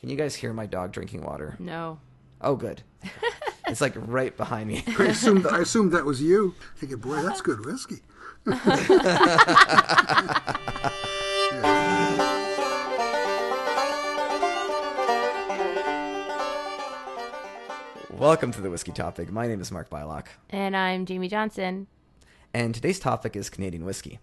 Can 0.00 0.08
you 0.08 0.16
guys 0.16 0.34
hear 0.36 0.52
my 0.52 0.66
dog 0.66 0.92
drinking 0.92 1.22
water? 1.24 1.56
No. 1.58 1.98
Oh, 2.40 2.54
good. 2.56 2.82
it's 3.66 3.80
like 3.80 3.94
right 3.96 4.36
behind 4.36 4.68
me. 4.68 4.84
I 4.98 5.04
assumed 5.06 5.46
I 5.46 5.58
assumed 5.58 5.92
that 5.92 6.04
was 6.04 6.22
you. 6.22 6.54
Thinking, 6.76 6.98
boy, 6.98 7.20
that's 7.22 7.40
good 7.40 7.64
whiskey. 7.66 8.02
Welcome 18.10 18.52
to 18.52 18.60
the 18.60 18.70
Whiskey 18.70 18.92
Topic. 18.92 19.30
My 19.30 19.46
name 19.46 19.60
is 19.60 19.70
Mark 19.70 19.90
Bylok, 19.90 20.26
And 20.50 20.76
I'm 20.76 21.06
Jamie 21.06 21.28
Johnson. 21.28 21.86
and 22.54 22.74
today's 22.74 22.98
topic 22.98 23.36
is 23.36 23.50
Canadian 23.50 23.84
whiskey. 23.84 24.18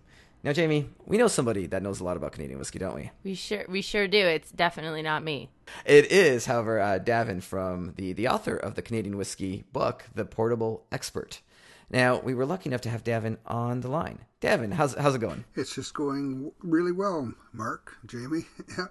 Now, 0.45 0.53
Jamie, 0.53 0.87
we 1.07 1.17
know 1.17 1.27
somebody 1.27 1.65
that 1.65 1.81
knows 1.81 1.99
a 1.99 2.03
lot 2.03 2.17
about 2.17 2.33
Canadian 2.33 2.59
whiskey, 2.59 2.77
don't 2.77 2.93
we? 2.93 3.09
We 3.23 3.33
sure 3.33 3.65
we 3.67 3.81
sure 3.81 4.07
do. 4.07 4.19
It's 4.19 4.51
definitely 4.51 5.01
not 5.01 5.23
me. 5.23 5.49
It 5.87 6.11
is, 6.11 6.45
however, 6.45 6.79
uh, 6.79 6.99
Davin 6.99 7.41
from 7.41 7.93
the, 7.97 8.13
the 8.13 8.27
author 8.27 8.55
of 8.55 8.75
the 8.75 8.83
Canadian 8.83 9.17
whiskey 9.17 9.63
book, 9.73 10.05
The 10.13 10.23
Portable 10.23 10.85
Expert. 10.91 11.41
Now, 11.89 12.19
we 12.19 12.35
were 12.35 12.45
lucky 12.45 12.69
enough 12.69 12.81
to 12.81 12.91
have 12.91 13.03
Davin 13.03 13.37
on 13.47 13.81
the 13.81 13.87
line. 13.87 14.19
Davin, 14.39 14.73
how's, 14.73 14.93
how's 14.93 15.15
it 15.15 15.19
going? 15.21 15.45
It's 15.55 15.73
just 15.73 15.95
going 15.95 16.51
really 16.59 16.91
well, 16.91 17.33
Mark, 17.51 17.97
Jamie. 18.05 18.45
Yeah. 18.77 18.85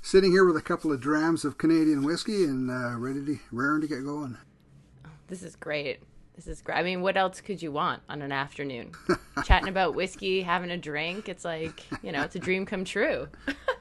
Sitting 0.00 0.30
here 0.30 0.46
with 0.46 0.56
a 0.56 0.62
couple 0.62 0.92
of 0.92 1.00
drams 1.00 1.44
of 1.44 1.58
Canadian 1.58 2.04
whiskey 2.04 2.44
and 2.44 2.70
uh, 2.70 2.96
ready 2.96 3.22
to 3.22 3.38
raring 3.52 3.82
to 3.82 3.86
get 3.86 4.02
going. 4.02 4.38
This 5.26 5.42
is 5.42 5.56
great. 5.56 6.00
This 6.36 6.46
is 6.46 6.60
great. 6.60 6.76
I 6.76 6.82
mean, 6.82 7.00
what 7.00 7.16
else 7.16 7.40
could 7.40 7.62
you 7.62 7.72
want 7.72 8.02
on 8.10 8.20
an 8.20 8.30
afternoon? 8.30 8.92
Chatting 9.44 9.70
about 9.70 9.94
whiskey, 9.94 10.42
having 10.42 10.70
a 10.70 10.76
drink. 10.76 11.30
It's 11.30 11.46
like, 11.46 11.82
you 12.02 12.12
know, 12.12 12.22
it's 12.22 12.36
a 12.36 12.38
dream 12.38 12.66
come 12.66 12.84
true. 12.84 13.28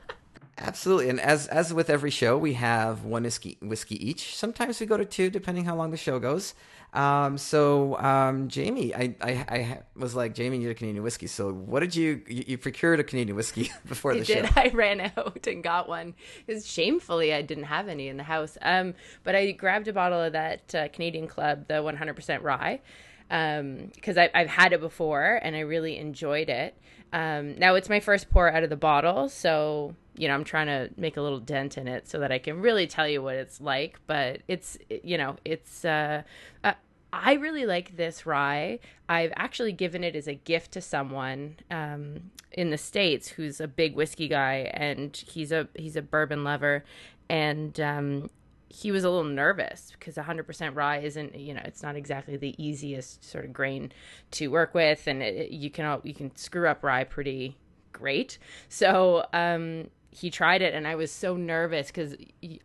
Absolutely, 0.57 1.09
and 1.09 1.19
as 1.19 1.47
as 1.47 1.73
with 1.73 1.89
every 1.89 2.11
show, 2.11 2.37
we 2.37 2.53
have 2.53 3.03
one 3.03 3.23
whiskey 3.23 3.57
whiskey 3.61 4.07
each. 4.09 4.35
Sometimes 4.35 4.79
we 4.79 4.85
go 4.85 4.95
to 4.95 5.03
two, 5.03 5.29
depending 5.29 5.65
how 5.65 5.75
long 5.75 5.91
the 5.91 5.97
show 5.97 6.17
goes. 6.17 6.53
Um, 6.93 7.37
so, 7.37 7.97
um, 7.99 8.47
Jamie, 8.47 8.95
I, 8.95 9.15
I 9.19 9.31
I 9.31 9.79
was 9.97 10.15
like, 10.15 10.33
Jamie, 10.33 10.57
you 10.57 10.63
need 10.63 10.71
a 10.71 10.75
Canadian 10.75 11.03
whiskey. 11.03 11.27
So, 11.27 11.51
what 11.51 11.81
did 11.81 11.93
you 11.93 12.21
you, 12.25 12.45
you 12.47 12.57
procured 12.57 13.01
a 13.01 13.03
Canadian 13.03 13.35
whiskey 13.35 13.69
before 13.85 14.13
I 14.13 14.19
the 14.19 14.23
did. 14.25 14.45
show? 14.45 14.51
I 14.55 14.69
ran 14.69 15.01
out 15.17 15.45
and 15.45 15.61
got 15.61 15.89
one. 15.89 16.15
Because 16.47 16.65
shamefully, 16.65 17.33
I 17.33 17.41
didn't 17.41 17.65
have 17.65 17.89
any 17.89 18.07
in 18.07 18.15
the 18.15 18.23
house. 18.23 18.57
Um, 18.61 18.93
but 19.23 19.35
I 19.35 19.51
grabbed 19.51 19.89
a 19.89 19.93
bottle 19.93 20.21
of 20.21 20.31
that 20.33 20.73
uh, 20.73 20.87
Canadian 20.87 21.27
Club, 21.27 21.67
the 21.67 21.75
100% 21.75 22.43
rye, 22.43 22.79
because 23.27 24.17
I 24.17 24.29
I've 24.33 24.47
had 24.47 24.71
it 24.71 24.79
before 24.79 25.37
and 25.43 25.53
I 25.53 25.61
really 25.61 25.97
enjoyed 25.97 26.47
it. 26.49 26.77
Um, 27.11 27.57
now 27.59 27.75
it's 27.75 27.89
my 27.89 27.99
first 27.99 28.29
pour 28.29 28.49
out 28.49 28.63
of 28.63 28.69
the 28.69 28.77
bottle, 28.77 29.27
so 29.27 29.95
you 30.17 30.27
know 30.27 30.33
I'm 30.33 30.43
trying 30.43 30.67
to 30.67 30.89
make 30.97 31.17
a 31.17 31.21
little 31.21 31.39
dent 31.39 31.77
in 31.77 31.87
it 31.87 32.07
so 32.07 32.19
that 32.19 32.31
I 32.31 32.39
can 32.39 32.61
really 32.61 32.87
tell 32.87 33.07
you 33.07 33.21
what 33.21 33.35
it's 33.35 33.59
like. 33.61 33.99
But 34.07 34.41
it's 34.47 34.77
you 34.89 35.17
know 35.17 35.35
it's 35.45 35.85
uh, 35.85 36.23
uh, 36.63 36.73
I 37.13 37.33
really 37.33 37.65
like 37.65 37.95
this 37.95 38.25
rye. 38.25 38.79
I've 39.07 39.31
actually 39.35 39.71
given 39.71 40.03
it 40.03 40.15
as 40.15 40.27
a 40.27 40.33
gift 40.33 40.71
to 40.73 40.81
someone 40.81 41.57
um, 41.71 42.31
in 42.51 42.71
the 42.71 42.77
states 42.77 43.29
who's 43.29 43.61
a 43.61 43.67
big 43.67 43.95
whiskey 43.95 44.27
guy, 44.27 44.71
and 44.73 45.15
he's 45.15 45.51
a 45.51 45.67
he's 45.75 45.95
a 45.95 46.01
bourbon 46.01 46.43
lover, 46.43 46.83
and 47.29 47.79
um, 47.79 48.29
he 48.67 48.91
was 48.91 49.03
a 49.03 49.09
little 49.09 49.23
nervous 49.23 49.91
because 49.97 50.15
100% 50.15 50.75
rye 50.75 50.97
isn't 50.97 51.35
you 51.35 51.53
know 51.53 51.61
it's 51.63 51.81
not 51.81 51.95
exactly 51.95 52.35
the 52.35 52.55
easiest 52.63 53.23
sort 53.23 53.45
of 53.45 53.53
grain 53.53 53.91
to 54.31 54.47
work 54.47 54.73
with, 54.73 55.07
and 55.07 55.23
it, 55.23 55.51
you 55.51 55.69
can 55.69 56.01
you 56.03 56.13
can 56.13 56.35
screw 56.35 56.67
up 56.67 56.83
rye 56.83 57.03
pretty 57.03 57.55
great. 57.93 58.37
So 58.67 59.25
um, 59.31 59.89
he 60.15 60.29
tried 60.29 60.61
it, 60.61 60.73
and 60.73 60.87
I 60.87 60.95
was 60.95 61.11
so 61.11 61.35
nervous 61.35 61.87
because 61.87 62.15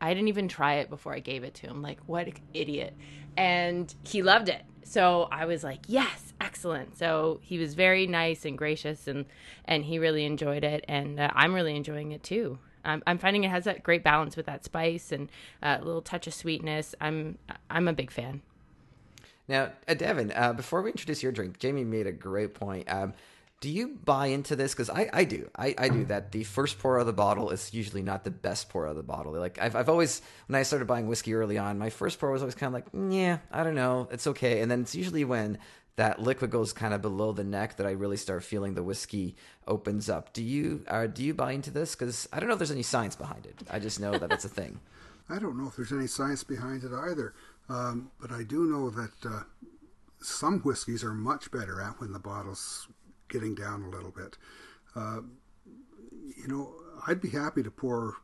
I 0.00 0.14
didn't 0.14 0.28
even 0.28 0.46
try 0.46 0.74
it 0.74 0.88
before 0.88 1.12
I 1.12 1.18
gave 1.18 1.42
it 1.42 1.54
to 1.54 1.66
him. 1.66 1.82
Like 1.82 1.98
what 2.06 2.28
idiot! 2.54 2.94
And 3.36 3.92
he 4.04 4.22
loved 4.22 4.48
it. 4.48 4.62
So 4.84 5.28
I 5.32 5.46
was 5.46 5.64
like, 5.64 5.80
yes, 5.88 6.32
excellent. 6.40 6.96
So 6.96 7.40
he 7.42 7.58
was 7.58 7.74
very 7.74 8.06
nice 8.06 8.44
and 8.44 8.56
gracious, 8.56 9.08
and 9.08 9.27
and 9.64 9.84
he 9.84 9.98
really 9.98 10.24
enjoyed 10.24 10.62
it, 10.62 10.84
and 10.86 11.18
uh, 11.18 11.30
I'm 11.34 11.52
really 11.52 11.74
enjoying 11.74 12.12
it 12.12 12.22
too. 12.22 12.58
I'm, 12.84 13.02
I'm 13.06 13.18
finding 13.18 13.44
it 13.44 13.50
has 13.50 13.64
that 13.64 13.83
great 13.83 14.05
balance 14.05 14.36
with 14.36 14.46
that 14.46 14.64
spice 14.64 15.12
and 15.12 15.28
uh, 15.62 15.78
a 15.80 15.84
little 15.84 16.02
touch 16.02 16.27
of 16.28 16.34
sweetness. 16.34 16.94
I'm 17.00 17.36
I'm 17.68 17.89
a 17.89 17.92
big 17.92 18.12
fan. 18.12 18.42
Now, 19.48 19.72
uh, 19.89 19.94
Davin, 19.94 20.33
uh, 20.36 20.52
before 20.52 20.83
we 20.83 20.92
introduce 20.92 21.20
your 21.20 21.33
drink, 21.33 21.58
Jamie 21.58 21.83
made 21.83 22.06
a 22.06 22.12
great 22.12 22.55
point. 22.55 22.89
Um, 22.89 23.14
do 23.60 23.68
you 23.68 23.88
buy 23.88 24.26
into 24.26 24.56
this? 24.56 24.72
Because 24.72 24.88
I, 24.88 25.10
I 25.12 25.24
do. 25.24 25.50
I, 25.54 25.74
I 25.76 25.88
do 25.90 26.06
that. 26.06 26.32
The 26.32 26.44
first 26.44 26.78
pour 26.78 26.98
of 26.98 27.06
the 27.06 27.12
bottle 27.12 27.50
is 27.50 27.74
usually 27.74 28.02
not 28.02 28.24
the 28.24 28.30
best 28.30 28.70
pour 28.70 28.86
of 28.86 28.96
the 28.96 29.02
bottle. 29.02 29.32
Like 29.32 29.58
I've, 29.60 29.76
I've 29.76 29.90
always, 29.90 30.22
when 30.46 30.58
I 30.58 30.62
started 30.62 30.86
buying 30.86 31.06
whiskey 31.06 31.34
early 31.34 31.58
on, 31.58 31.78
my 31.78 31.90
first 31.90 32.18
pour 32.18 32.30
was 32.30 32.40
always 32.40 32.54
kind 32.54 32.68
of 32.68 32.74
like, 32.74 32.90
"Mm, 32.92 33.14
yeah, 33.14 33.38
I 33.52 33.62
don't 33.62 33.74
know, 33.74 34.08
it's 34.10 34.26
okay. 34.28 34.62
And 34.62 34.70
then 34.70 34.80
it's 34.80 34.94
usually 34.94 35.24
when 35.24 35.58
that 35.96 36.22
liquid 36.22 36.50
goes 36.50 36.72
kind 36.72 36.94
of 36.94 37.02
below 37.02 37.32
the 37.32 37.44
neck 37.44 37.76
that 37.76 37.86
I 37.86 37.90
really 37.90 38.16
start 38.16 38.42
feeling 38.42 38.72
the 38.72 38.82
whiskey 38.82 39.36
opens 39.68 40.08
up. 40.08 40.32
Do 40.32 40.42
you, 40.42 40.82
uh, 40.88 41.06
do 41.06 41.22
you 41.22 41.34
buy 41.34 41.52
into 41.52 41.70
this? 41.70 41.94
Because 41.94 42.27
I 42.32 42.40
don't 42.40 42.48
know 42.48 42.54
if 42.54 42.58
there's 42.58 42.70
any 42.70 42.82
science 42.82 43.14
behind 43.14 43.44
it. 43.44 43.56
I 43.70 43.78
just 43.78 44.00
know 44.00 44.16
that 44.16 44.32
it's 44.32 44.46
a 44.46 44.48
thing. 44.48 44.80
I 45.28 45.38
don't 45.38 45.58
know 45.58 45.68
if 45.68 45.77
there's 45.77 45.92
any 45.92 46.06
science 46.06 46.42
behind 46.42 46.82
it 46.82 46.92
either, 46.92 47.34
um, 47.68 48.10
but 48.20 48.32
I 48.32 48.42
do 48.42 48.64
know 48.64 48.88
that 48.88 49.12
uh, 49.24 49.42
some 50.22 50.60
whiskeys 50.60 51.04
are 51.04 51.12
much 51.12 51.50
better 51.50 51.80
at 51.82 52.00
when 52.00 52.12
the 52.12 52.18
bottle's 52.18 52.88
getting 53.30 53.55
down 53.55 53.83
a 53.83 53.89
little 53.89 54.11
bit. 54.11 54.36
Uh, 54.95 55.20
you 56.36 56.48
know, 56.48 56.74
I'd 57.07 57.20
be 57.20 57.30
happy 57.30 57.63
to 57.63 57.70
pour 57.70 58.17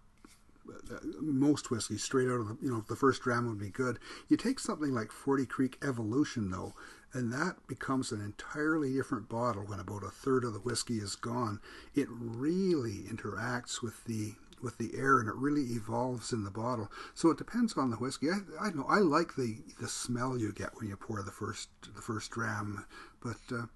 uh, 0.69 0.99
most 1.21 1.71
whiskey 1.71 1.97
straight 1.97 2.29
out 2.29 2.41
of 2.41 2.49
the, 2.49 2.57
you 2.61 2.71
know, 2.71 2.85
the 2.89 2.97
first 2.97 3.23
dram 3.23 3.49
would 3.49 3.59
be 3.59 3.71
good. 3.71 3.99
You 4.29 4.37
take 4.37 4.59
something 4.59 4.93
like 4.93 5.13
40 5.13 5.47
Creek 5.47 5.79
Evolution, 5.83 6.51
though, 6.51 6.75
and 7.13 7.33
that 7.33 7.57
becomes 7.67 8.13
an 8.13 8.21
entirely 8.21 8.93
different 8.93 9.29
bottle 9.29 9.63
when 9.63 9.81
about 9.81 10.05
a 10.05 10.11
third 10.11 10.45
of 10.45 10.53
the 10.53 10.61
whiskey 10.61 10.99
is 10.99 11.17
gone. 11.17 11.61
It 11.95 12.09
really 12.11 13.05
interacts 13.11 13.83
with 13.83 14.05
the 14.05 14.35
with 14.63 14.79
the 14.79 14.97
air 14.97 15.21
and 15.21 15.29
it 15.29 15.35
really 15.37 15.75
evolves 15.75 16.33
in 16.33 16.43
the 16.43 16.51
bottle. 16.51 16.91
So 17.15 17.31
it 17.31 17.37
depends 17.37 17.75
on 17.75 17.91
the 17.91 17.97
whiskey. 17.97 18.29
I, 18.31 18.67
I 18.67 18.71
know 18.71 18.87
I 18.89 18.99
like 18.99 19.37
the, 19.37 19.59
the 19.79 19.87
smell 19.87 20.39
you 20.39 20.51
get 20.51 20.75
when 20.77 20.89
you 20.89 20.97
pour 20.97 21.23
the 21.23 21.31
first 21.31 21.69
the 21.95 22.03
first 22.03 22.31
dram, 22.31 22.87
but 23.23 23.37
uh, 23.53 23.67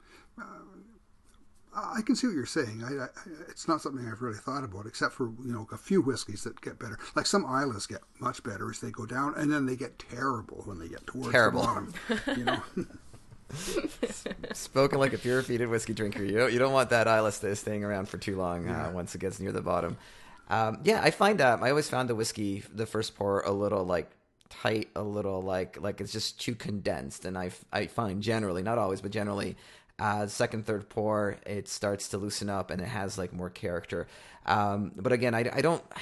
uh, 0.41 0.63
I 1.75 2.03
can 2.03 2.17
see 2.17 2.27
what 2.27 2.35
you're 2.35 2.47
saying. 2.47 2.83
I, 2.85 3.05
I, 3.05 3.09
it's 3.49 3.69
not 3.69 3.81
something 3.81 4.07
I've 4.07 4.23
really 4.23 4.39
thought 4.39 4.65
about, 4.65 4.87
except 4.87 5.15
for 5.15 5.27
you 5.45 5.53
know 5.53 5.69
a 5.73 5.77
few 5.77 6.03
whiskeys 6.03 6.43
that 6.45 6.61
get 6.61 6.79
better. 6.79 6.99
Like 7.15 7.27
some 7.27 7.45
Islays 7.45 7.87
get 7.87 8.01
much 8.19 8.43
better 8.43 8.71
as 8.71 8.81
they 8.81 8.91
go 8.91 9.07
down, 9.07 9.35
and 9.37 9.53
then 9.53 9.67
they 9.67 9.77
get 9.77 9.99
terrible 9.99 10.63
when 10.65 10.79
they 10.79 10.89
get 10.89 11.07
towards 11.07 11.31
Terrible. 11.31 11.63
the 11.63 11.67
bottom. 11.67 11.95
You 12.37 12.45
know. 12.45 12.63
Spoken 14.53 14.99
like 14.99 15.13
a 15.13 15.19
pure-feeded 15.19 15.69
whiskey 15.69 15.93
drinker. 15.93 16.25
You 16.25 16.39
don't, 16.39 16.53
you 16.53 16.59
don't 16.59 16.73
want 16.73 16.91
that 16.91 17.07
Islay 17.09 17.55
staying 17.55 17.85
around 17.85 18.09
for 18.09 18.17
too 18.19 18.37
long 18.37 18.69
uh, 18.69 18.91
once 18.95 19.15
it 19.15 19.21
gets 19.21 19.41
near 19.41 19.53
the 19.53 19.63
bottom. 19.63 19.97
Um, 20.49 20.79
yeah, 20.85 21.01
I 21.03 21.11
find 21.11 21.39
that 21.39 21.63
I 21.63 21.71
always 21.71 21.89
found 21.89 22.09
the 22.09 22.15
whiskey, 22.15 22.65
the 22.73 22.87
first 22.87 23.17
pour, 23.17 23.41
a 23.43 23.53
little 23.53 23.85
like 23.85 24.11
tight, 24.49 24.91
a 24.97 25.03
little 25.03 25.43
like 25.43 25.81
like 25.81 26.01
it's 26.01 26.13
just 26.13 26.41
too 26.41 26.55
condensed, 26.57 27.25
and 27.25 27.39
I 27.39 27.51
I 27.73 27.87
find 27.87 28.23
generally, 28.23 28.63
not 28.63 28.79
always, 28.79 29.01
but 29.01 29.13
generally. 29.13 29.57
Uh, 30.01 30.27
second, 30.27 30.65
third 30.65 30.89
pour, 30.89 31.37
it 31.45 31.69
starts 31.69 32.09
to 32.09 32.19
loosen 32.19 32.49
up 32.49 32.71
and 32.71 32.81
it 32.81 32.89
has 32.89 33.19
like 33.19 33.33
more 33.35 33.51
character. 33.51 34.09
Um, 34.47 34.93
but 34.97 35.13
again, 35.13 35.35
I, 35.35 35.51
I 35.53 35.61
don't. 35.61 35.85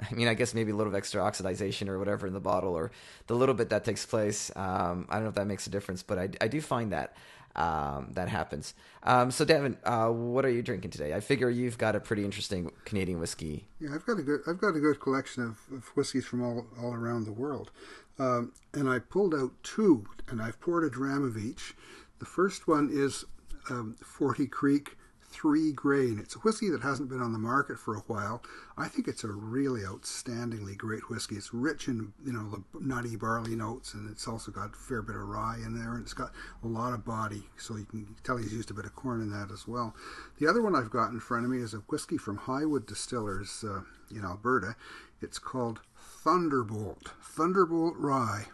I 0.00 0.14
mean, 0.14 0.28
I 0.28 0.34
guess 0.34 0.54
maybe 0.54 0.70
a 0.72 0.74
little 0.74 0.90
of 0.90 0.96
extra 0.96 1.20
oxidization 1.20 1.86
or 1.86 1.98
whatever 1.98 2.26
in 2.26 2.32
the 2.32 2.40
bottle, 2.40 2.72
or 2.72 2.90
the 3.26 3.34
little 3.34 3.54
bit 3.54 3.68
that 3.68 3.84
takes 3.84 4.06
place. 4.06 4.50
Um, 4.56 5.06
I 5.10 5.16
don't 5.16 5.24
know 5.24 5.28
if 5.28 5.34
that 5.34 5.46
makes 5.46 5.66
a 5.66 5.70
difference, 5.70 6.02
but 6.02 6.18
I, 6.18 6.30
I 6.40 6.48
do 6.48 6.62
find 6.62 6.90
that 6.92 7.14
um, 7.54 8.08
that 8.12 8.28
happens. 8.30 8.72
Um, 9.02 9.30
so, 9.30 9.44
Davin, 9.44 9.76
uh, 9.84 10.08
what 10.08 10.46
are 10.46 10.50
you 10.50 10.62
drinking 10.62 10.92
today? 10.92 11.12
I 11.12 11.20
figure 11.20 11.50
you've 11.50 11.76
got 11.76 11.96
a 11.96 12.00
pretty 12.00 12.24
interesting 12.24 12.72
Canadian 12.86 13.20
whiskey. 13.20 13.66
Yeah, 13.78 13.90
I've 13.94 14.06
got 14.06 14.18
a 14.18 14.22
good 14.22 14.40
I've 14.46 14.58
got 14.58 14.74
a 14.74 14.80
good 14.80 15.00
collection 15.00 15.42
of, 15.42 15.58
of 15.76 15.84
whiskeys 15.88 16.24
from 16.24 16.42
all 16.42 16.66
all 16.80 16.94
around 16.94 17.24
the 17.24 17.32
world, 17.32 17.70
um, 18.18 18.52
and 18.72 18.88
I 18.88 19.00
pulled 19.00 19.34
out 19.34 19.52
two, 19.62 20.06
and 20.28 20.40
I've 20.40 20.58
poured 20.60 20.84
a 20.84 20.90
dram 20.90 21.24
of 21.24 21.36
each. 21.36 21.74
The 22.20 22.26
first 22.26 22.68
one 22.68 22.88
is 22.90 23.24
um, 23.70 23.96
Forty 24.02 24.46
Creek 24.46 24.96
Three 25.30 25.72
Grain. 25.72 26.18
It's 26.18 26.34
a 26.34 26.40
whiskey 26.40 26.70
that 26.70 26.82
hasn't 26.82 27.08
been 27.08 27.20
on 27.20 27.32
the 27.32 27.38
market 27.38 27.78
for 27.78 27.94
a 27.94 28.00
while. 28.00 28.42
I 28.76 28.88
think 28.88 29.06
it's 29.06 29.22
a 29.22 29.28
really 29.28 29.82
outstandingly 29.82 30.76
great 30.76 31.08
whiskey. 31.08 31.36
It's 31.36 31.54
rich 31.54 31.86
in 31.86 32.12
you 32.24 32.32
know 32.32 32.50
the 32.50 32.62
nutty 32.80 33.14
barley 33.14 33.54
notes, 33.54 33.94
and 33.94 34.10
it's 34.10 34.26
also 34.26 34.50
got 34.50 34.70
a 34.70 34.76
fair 34.76 35.02
bit 35.02 35.14
of 35.14 35.22
rye 35.22 35.58
in 35.64 35.78
there, 35.78 35.94
and 35.94 36.02
it's 36.02 36.14
got 36.14 36.32
a 36.64 36.66
lot 36.66 36.92
of 36.92 37.04
body. 37.04 37.44
So 37.58 37.76
you 37.76 37.84
can 37.84 38.16
tell 38.24 38.38
he's 38.38 38.52
used 38.52 38.72
a 38.72 38.74
bit 38.74 38.86
of 38.86 38.96
corn 38.96 39.20
in 39.20 39.30
that 39.30 39.52
as 39.52 39.68
well. 39.68 39.94
The 40.38 40.48
other 40.48 40.62
one 40.62 40.74
I've 40.74 40.90
got 40.90 41.12
in 41.12 41.20
front 41.20 41.44
of 41.44 41.50
me 41.50 41.58
is 41.58 41.74
a 41.74 41.78
whiskey 41.78 42.18
from 42.18 42.38
Highwood 42.38 42.86
Distillers 42.86 43.64
uh, 43.64 43.82
in 44.10 44.24
Alberta. 44.24 44.74
It's 45.22 45.38
called 45.38 45.80
Thunderbolt 45.96 47.12
Thunderbolt 47.22 47.94
Rye, 47.96 48.46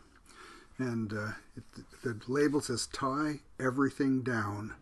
and 0.77 1.12
uh, 1.12 1.33
it, 1.57 1.65
the 2.03 2.21
label 2.29 2.61
says 2.61 2.87
"Tie 2.87 3.41
everything 3.59 4.23
down." 4.23 4.75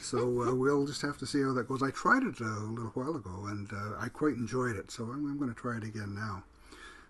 So 0.00 0.42
uh, 0.42 0.54
we'll 0.54 0.86
just 0.86 1.02
have 1.02 1.18
to 1.18 1.26
see 1.26 1.42
how 1.42 1.52
that 1.52 1.68
goes. 1.68 1.82
I 1.82 1.90
tried 1.90 2.22
it 2.24 2.40
a 2.40 2.44
little 2.44 2.90
while 2.94 3.14
ago, 3.14 3.46
and 3.46 3.70
uh, 3.72 3.96
I 4.00 4.08
quite 4.08 4.34
enjoyed 4.34 4.76
it. 4.76 4.90
So 4.90 5.04
I'm, 5.04 5.26
I'm 5.26 5.38
going 5.38 5.52
to 5.52 5.60
try 5.60 5.76
it 5.76 5.84
again 5.84 6.14
now. 6.14 6.44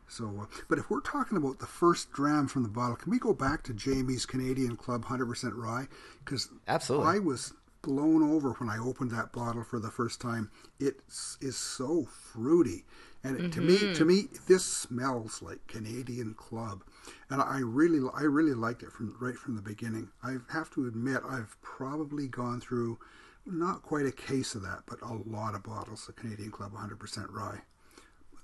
So, 0.09 0.41
uh, 0.43 0.47
but 0.69 0.79
if 0.79 0.91
we're 0.91 1.01
talking 1.01 1.39
about 1.39 1.59
the 1.59 1.67
first 1.67 2.13
dram 2.13 2.47
from 2.47 2.65
the 2.65 2.69
bottle, 2.69 2.97
can 2.97 3.11
we 3.11 3.19
go 3.19 3.33
back 3.33 3.63
to 3.65 3.73
Jamie's 3.73 4.27
Canadian 4.27 4.77
Club 4.77 5.07
100% 5.07 5.53
rye? 5.55 5.89
Because 6.23 6.51
Absolutely. 6.69 7.17
I 7.17 7.19
was 7.19 7.55
blown 7.83 8.23
over 8.23 8.53
when 8.53 8.69
I 8.69 8.79
opened 8.79 9.11
that 9.11 9.33
bottle 9.33 9.65
for 9.65 9.79
the 9.79 9.91
first 9.91 10.21
time. 10.21 10.51
It 10.81 11.01
is 11.41 11.57
so 11.57 12.05
fruity, 12.07 12.85
and 13.25 13.39
it, 13.39 13.53
to 13.53 13.61
me, 13.61 13.77
mm-hmm. 13.77 13.93
to 13.95 14.05
me, 14.05 14.29
this 14.49 14.65
smells 14.65 15.43
like 15.43 15.67
Canadian 15.67 16.35
Club, 16.35 16.83
and 17.29 17.43
I 17.43 17.59
really, 17.59 18.01
I 18.15 18.23
really 18.23 18.55
liked 18.55 18.83
it 18.83 18.93
from 18.93 19.17
right 19.21 19.37
from 19.37 19.57
the 19.57 19.63
beginning. 19.63 20.09
I 20.23 20.37
have 20.53 20.71
to 20.75 20.87
admit, 20.87 21.23
I've 21.29 21.57
probably 21.63 22.29
gone 22.29 22.61
through 22.61 22.99
not 23.45 23.83
quite 23.83 24.07
a 24.07 24.13
case 24.13 24.55
of 24.55 24.63
that, 24.63 24.83
but 24.87 25.01
a 25.03 25.13
lot 25.15 25.55
of 25.55 25.65
bottles 25.65 26.09
of 26.09 26.17
Canadian 26.17 26.51
Club 26.51 26.73
100% 26.73 27.27
rye. 27.33 27.63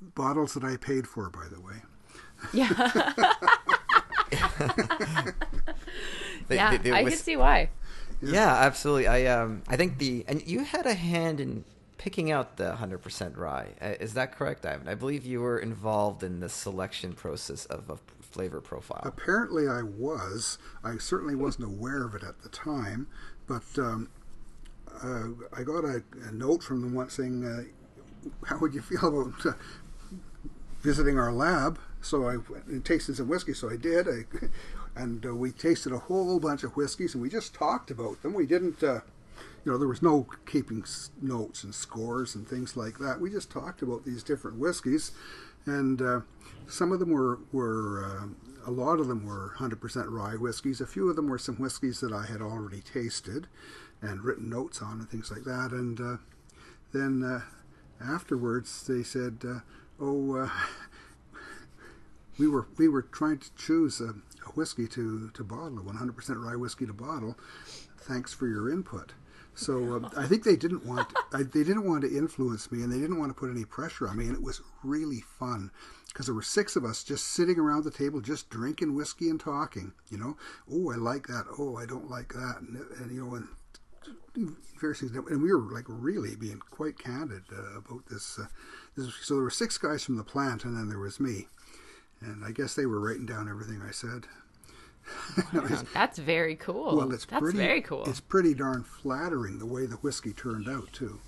Bottles 0.01 0.55
that 0.55 0.65
I 0.65 0.77
paid 0.77 1.07
for, 1.07 1.31
by 1.31 1.47
the 1.51 1.61
way. 1.61 1.83
Yeah. 2.53 2.93
The- 6.49 6.55
yeah. 6.55 6.77
the- 6.77 6.79
the 6.79 6.93
I 6.93 7.03
whis- 7.03 7.15
can 7.15 7.23
see 7.23 7.37
why. 7.37 7.71
Yeah, 8.21 8.53
absolutely. 8.53 9.07
I 9.07 9.27
um 9.27 9.63
I 9.69 9.77
think 9.77 9.99
the 9.99 10.25
and 10.27 10.47
you 10.47 10.65
had 10.65 10.87
a 10.87 10.95
hand 10.95 11.41
in 11.41 11.65
picking 11.99 12.31
out 12.31 12.57
the 12.57 12.77
100% 12.81 13.37
rye. 13.37 13.69
Uh, 13.83 13.95
Is 14.01 14.15
that 14.15 14.31
correct, 14.37 14.63
Davin? 14.63 14.87
I 14.89 14.95
believe 14.95 15.27
you 15.27 15.41
were 15.41 15.59
involved 15.59 16.23
in 16.23 16.39
the 16.39 16.49
selection 16.49 17.13
process 17.13 17.67
of 17.67 17.91
a 17.91 17.99
flavor 18.23 18.61
profile. 18.61 19.03
Apparently, 19.05 19.67
I 19.69 19.83
was. 19.83 20.59
I 20.85 20.97
certainly 20.99 21.35
wasn't 21.35 21.65
aware 21.65 22.05
of 22.05 22.15
it 22.15 22.23
at 22.23 22.41
the 22.43 22.49
time, 22.51 23.09
but 23.49 23.65
um, 23.79 24.09
uh, 25.03 25.29
I 25.53 25.65
got 25.65 25.85
a, 25.85 26.03
a 26.29 26.33
note 26.33 26.63
from 26.63 26.83
them 26.83 26.95
once 26.95 27.15
saying, 27.15 27.45
uh, 27.45 27.65
"How 28.47 28.59
would 28.59 28.75
you 28.75 28.81
feel 28.83 29.07
about 29.09 29.45
uh, 29.45 29.53
visiting 30.81 31.19
our 31.19 31.33
lab?" 31.33 31.79
So 32.01 32.29
I 32.29 32.37
went 32.37 32.67
and 32.67 32.85
tasted 32.85 33.17
some 33.17 33.29
whiskey. 33.29 33.55
So 33.55 33.71
I 33.71 33.77
did. 33.77 34.07
I, 34.09 34.25
and 34.99 35.25
uh, 35.25 35.35
we 35.35 35.53
tasted 35.53 35.93
a 35.93 35.99
whole 35.99 36.41
bunch 36.41 36.65
of 36.65 36.77
whiskeys, 36.77 37.15
and 37.15 37.23
we 37.23 37.29
just 37.31 37.55
talked 37.55 37.91
about 37.91 38.23
them. 38.23 38.35
We 38.35 38.47
didn't. 38.47 38.83
Uh, 38.83 39.01
you 39.65 39.73
know, 39.73 39.79
there 39.79 39.89
was 39.89 40.03
no 40.03 40.27
keeping 40.47 40.85
notes 41.21 41.63
and 41.63 41.75
scores 41.75 42.35
and 42.35 42.49
things 42.49 42.77
like 42.77 42.99
that. 42.99 43.21
We 43.21 43.31
just 43.31 43.51
talked 43.51 43.83
about 43.83 44.05
these 44.05 44.23
different 44.23 44.59
whiskeys, 44.59 45.13
and 45.67 46.01
uh, 46.01 46.21
some 46.67 46.93
of 46.93 47.01
them 47.01 47.11
were 47.11 47.39
were 47.53 48.05
uh, 48.05 48.71
a 48.71 48.71
lot 48.71 49.01
of 49.01 49.09
them 49.09 49.25
were 49.25 49.55
100% 49.59 50.07
rye 50.11 50.35
whiskeys. 50.35 50.81
A 50.81 50.87
few 50.87 51.09
of 51.09 51.17
them 51.17 51.29
were 51.29 51.39
some 51.39 51.57
whiskeys 51.57 52.01
that 52.01 52.13
I 52.13 52.27
had 52.27 52.43
already 52.43 52.81
tasted 52.81 53.47
and 54.03 54.23
written 54.23 54.51
notes 54.51 54.83
on 54.83 55.01
and 55.01 55.09
things 55.09 55.31
like 55.31 55.45
that. 55.45 55.71
And 55.73 56.01
uh, 56.01 56.17
then 56.93 57.23
uh, 57.23 57.41
afterwards, 58.03 58.87
they 58.87 59.03
said, 59.03 59.45
"Oh, 60.01 60.51
we 62.39 62.49
were 62.49 62.67
we 62.77 62.89
were 62.89 63.03
trying 63.03 63.39
to 63.39 63.55
choose 63.57 64.01
a, 64.01 64.11
a 64.11 64.28
whiskey 64.57 64.87
to 64.89 65.31
to 65.31 65.45
bottle, 65.45 65.79
100% 65.79 66.43
rye 66.43 66.57
whiskey 66.57 66.87
to 66.87 66.93
bottle. 66.93 67.37
Thanks 67.99 68.33
for 68.33 68.47
your 68.47 68.71
input." 68.71 69.15
So 69.55 69.97
um, 69.97 70.11
I 70.17 70.27
think 70.27 70.45
they 70.45 70.57
didn't 70.57 70.87
want 70.87 71.13
I, 71.33 71.43
they 71.43 71.65
didn't 71.65 71.87
want 71.87 72.03
to 72.03 72.17
influence 72.17 72.71
me, 72.71 72.83
and 72.83 72.93
they 72.93 73.01
didn't 73.01 73.19
want 73.19 73.31
to 73.31 73.39
put 73.39 73.51
any 73.51 73.65
pressure 73.65 74.09
on 74.09 74.19
me, 74.19 74.27
and 74.27 74.35
it 74.35 74.43
was 74.43 74.63
really 74.83 75.21
fun 75.21 75.71
because 76.09 76.27
there 76.27 76.35
were 76.35 76.43
six 76.43 76.77
of 76.77 76.85
us 76.85 77.05
just 77.05 77.25
sitting 77.29 77.59
around 77.59 77.85
the 77.85 77.91
table, 77.91 78.21
just 78.21 78.51
drinking 78.51 78.95
whiskey 78.95 79.29
and 79.29 79.41
talking. 79.41 79.93
You 80.11 80.19
know, 80.19 80.37
oh 80.71 80.93
I 80.93 80.97
like 80.97 81.27
that, 81.27 81.47
oh 81.59 81.77
I 81.77 81.87
don't 81.87 82.11
like 82.11 82.33
that, 82.35 82.57
and, 82.61 82.77
and 83.01 83.11
you 83.11 83.25
know, 83.25 83.35
and 83.35 83.49
various 84.81 85.01
things. 85.01 85.13
And 85.13 85.43
we 85.43 85.53
were 85.53 85.73
like 85.73 85.85
really 85.89 86.37
being 86.37 86.61
quite 86.71 86.99
candid 86.99 87.43
uh, 87.53 87.79
about 87.79 88.07
this, 88.11 88.39
uh, 88.39 88.47
this. 88.97 89.13
So 89.23 89.35
there 89.35 89.45
were 89.45 89.51
six 89.51 89.79
guys 89.79 90.05
from 90.05 90.17
the 90.17 90.25
plant, 90.25 90.65
and 90.65 90.77
then 90.77 90.89
there 90.89 90.99
was 90.99 91.21
me, 91.21 91.49
and 92.21 92.45
I 92.45 92.51
guess 92.53 92.75
they 92.75 92.87
were 92.87 93.01
writing 93.01 93.27
down 93.27 93.49
everything 93.49 93.81
I 93.87 93.91
said. 93.93 94.27
Wow, 95.55 95.83
that's 95.95 96.19
very 96.19 96.55
cool. 96.55 96.97
Well, 96.97 97.13
it's 97.13 97.25
that's 97.25 97.41
pretty. 97.41 97.57
very 97.59 97.81
cool. 97.81 98.05
It's 98.05 98.21
pretty 98.21 98.53
darn 98.53 98.85
flattering 98.85 99.59
the 99.59 99.65
way 99.67 99.87
the 99.87 99.97
whiskey 99.97 100.35
turned 100.35 100.69
out 100.69 100.93
too. 100.93 101.19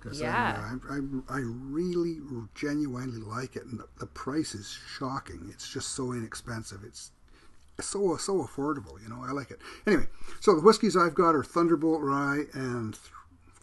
Because 0.00 0.20
Yeah. 0.20 0.68
I, 0.90 0.94
I, 0.94 0.98
I 1.36 1.40
really 1.44 2.18
genuinely 2.56 3.20
like 3.20 3.54
it, 3.54 3.66
and 3.66 3.78
the, 3.78 3.86
the 4.00 4.06
price 4.06 4.54
is 4.54 4.76
shocking. 4.98 5.48
It's 5.52 5.68
just 5.72 5.90
so 5.90 6.12
inexpensive. 6.12 6.80
It's 6.84 7.12
so 7.80 8.16
so 8.16 8.42
affordable. 8.42 9.00
You 9.00 9.08
know, 9.08 9.22
I 9.26 9.30
like 9.32 9.50
it. 9.52 9.60
Anyway, 9.86 10.08
so 10.40 10.54
the 10.56 10.62
whiskeys 10.62 10.96
I've 10.96 11.14
got 11.14 11.34
are 11.36 11.44
Thunderbolt 11.44 12.00
Rye 12.02 12.44
and 12.52 12.98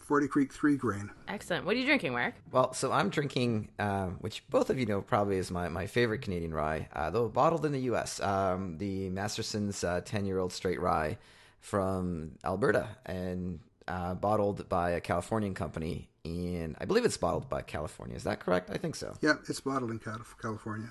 Forty 0.08 0.26
Creek 0.26 0.54
Three 0.54 0.78
Grain. 0.78 1.10
Excellent. 1.28 1.66
What 1.66 1.76
are 1.76 1.78
you 1.78 1.84
drinking, 1.84 2.12
Mark? 2.12 2.34
Well, 2.50 2.72
so 2.72 2.90
I'm 2.90 3.10
drinking, 3.10 3.68
um, 3.78 4.16
which 4.20 4.42
both 4.48 4.70
of 4.70 4.78
you 4.78 4.86
know 4.86 5.02
probably 5.02 5.36
is 5.36 5.50
my, 5.50 5.68
my 5.68 5.86
favorite 5.86 6.22
Canadian 6.22 6.54
rye, 6.54 6.88
uh, 6.94 7.10
though 7.10 7.28
bottled 7.28 7.66
in 7.66 7.72
the 7.72 7.80
U.S. 7.80 8.18
Um, 8.22 8.78
the 8.78 9.10
Masterson's 9.10 9.84
uh, 9.84 10.00
10 10.02 10.24
year 10.24 10.38
old 10.38 10.50
straight 10.54 10.80
rye 10.80 11.18
from 11.60 12.32
Alberta 12.42 12.88
and 13.04 13.60
uh, 13.86 14.14
bottled 14.14 14.66
by 14.70 14.92
a 14.92 15.00
Californian 15.00 15.52
company. 15.52 16.08
And 16.24 16.74
I 16.80 16.86
believe 16.86 17.04
it's 17.04 17.18
bottled 17.18 17.50
by 17.50 17.60
California. 17.60 18.16
Is 18.16 18.24
that 18.24 18.40
correct? 18.40 18.70
I 18.70 18.78
think 18.78 18.96
so. 18.96 19.14
Yeah, 19.20 19.34
it's 19.46 19.60
bottled 19.60 19.90
in 19.90 19.98
California. 19.98 20.90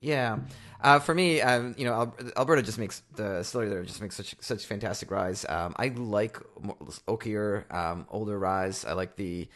Yeah, 0.00 0.38
uh, 0.80 1.00
for 1.00 1.12
me, 1.12 1.40
um, 1.40 1.74
you 1.76 1.84
know, 1.84 2.12
Alberta 2.36 2.62
just 2.62 2.78
makes 2.78 3.02
the 3.16 3.38
distillery 3.38 3.68
there 3.68 3.82
just 3.82 4.00
makes 4.00 4.14
such 4.14 4.36
such 4.40 4.64
fantastic 4.64 5.10
ryes. 5.10 5.44
Um, 5.48 5.74
I 5.76 5.88
like 5.88 6.38
oakier, 7.08 7.72
um, 7.74 8.06
older 8.08 8.38
ryes. 8.38 8.84
I 8.84 8.92
like 8.92 9.16
the 9.16 9.48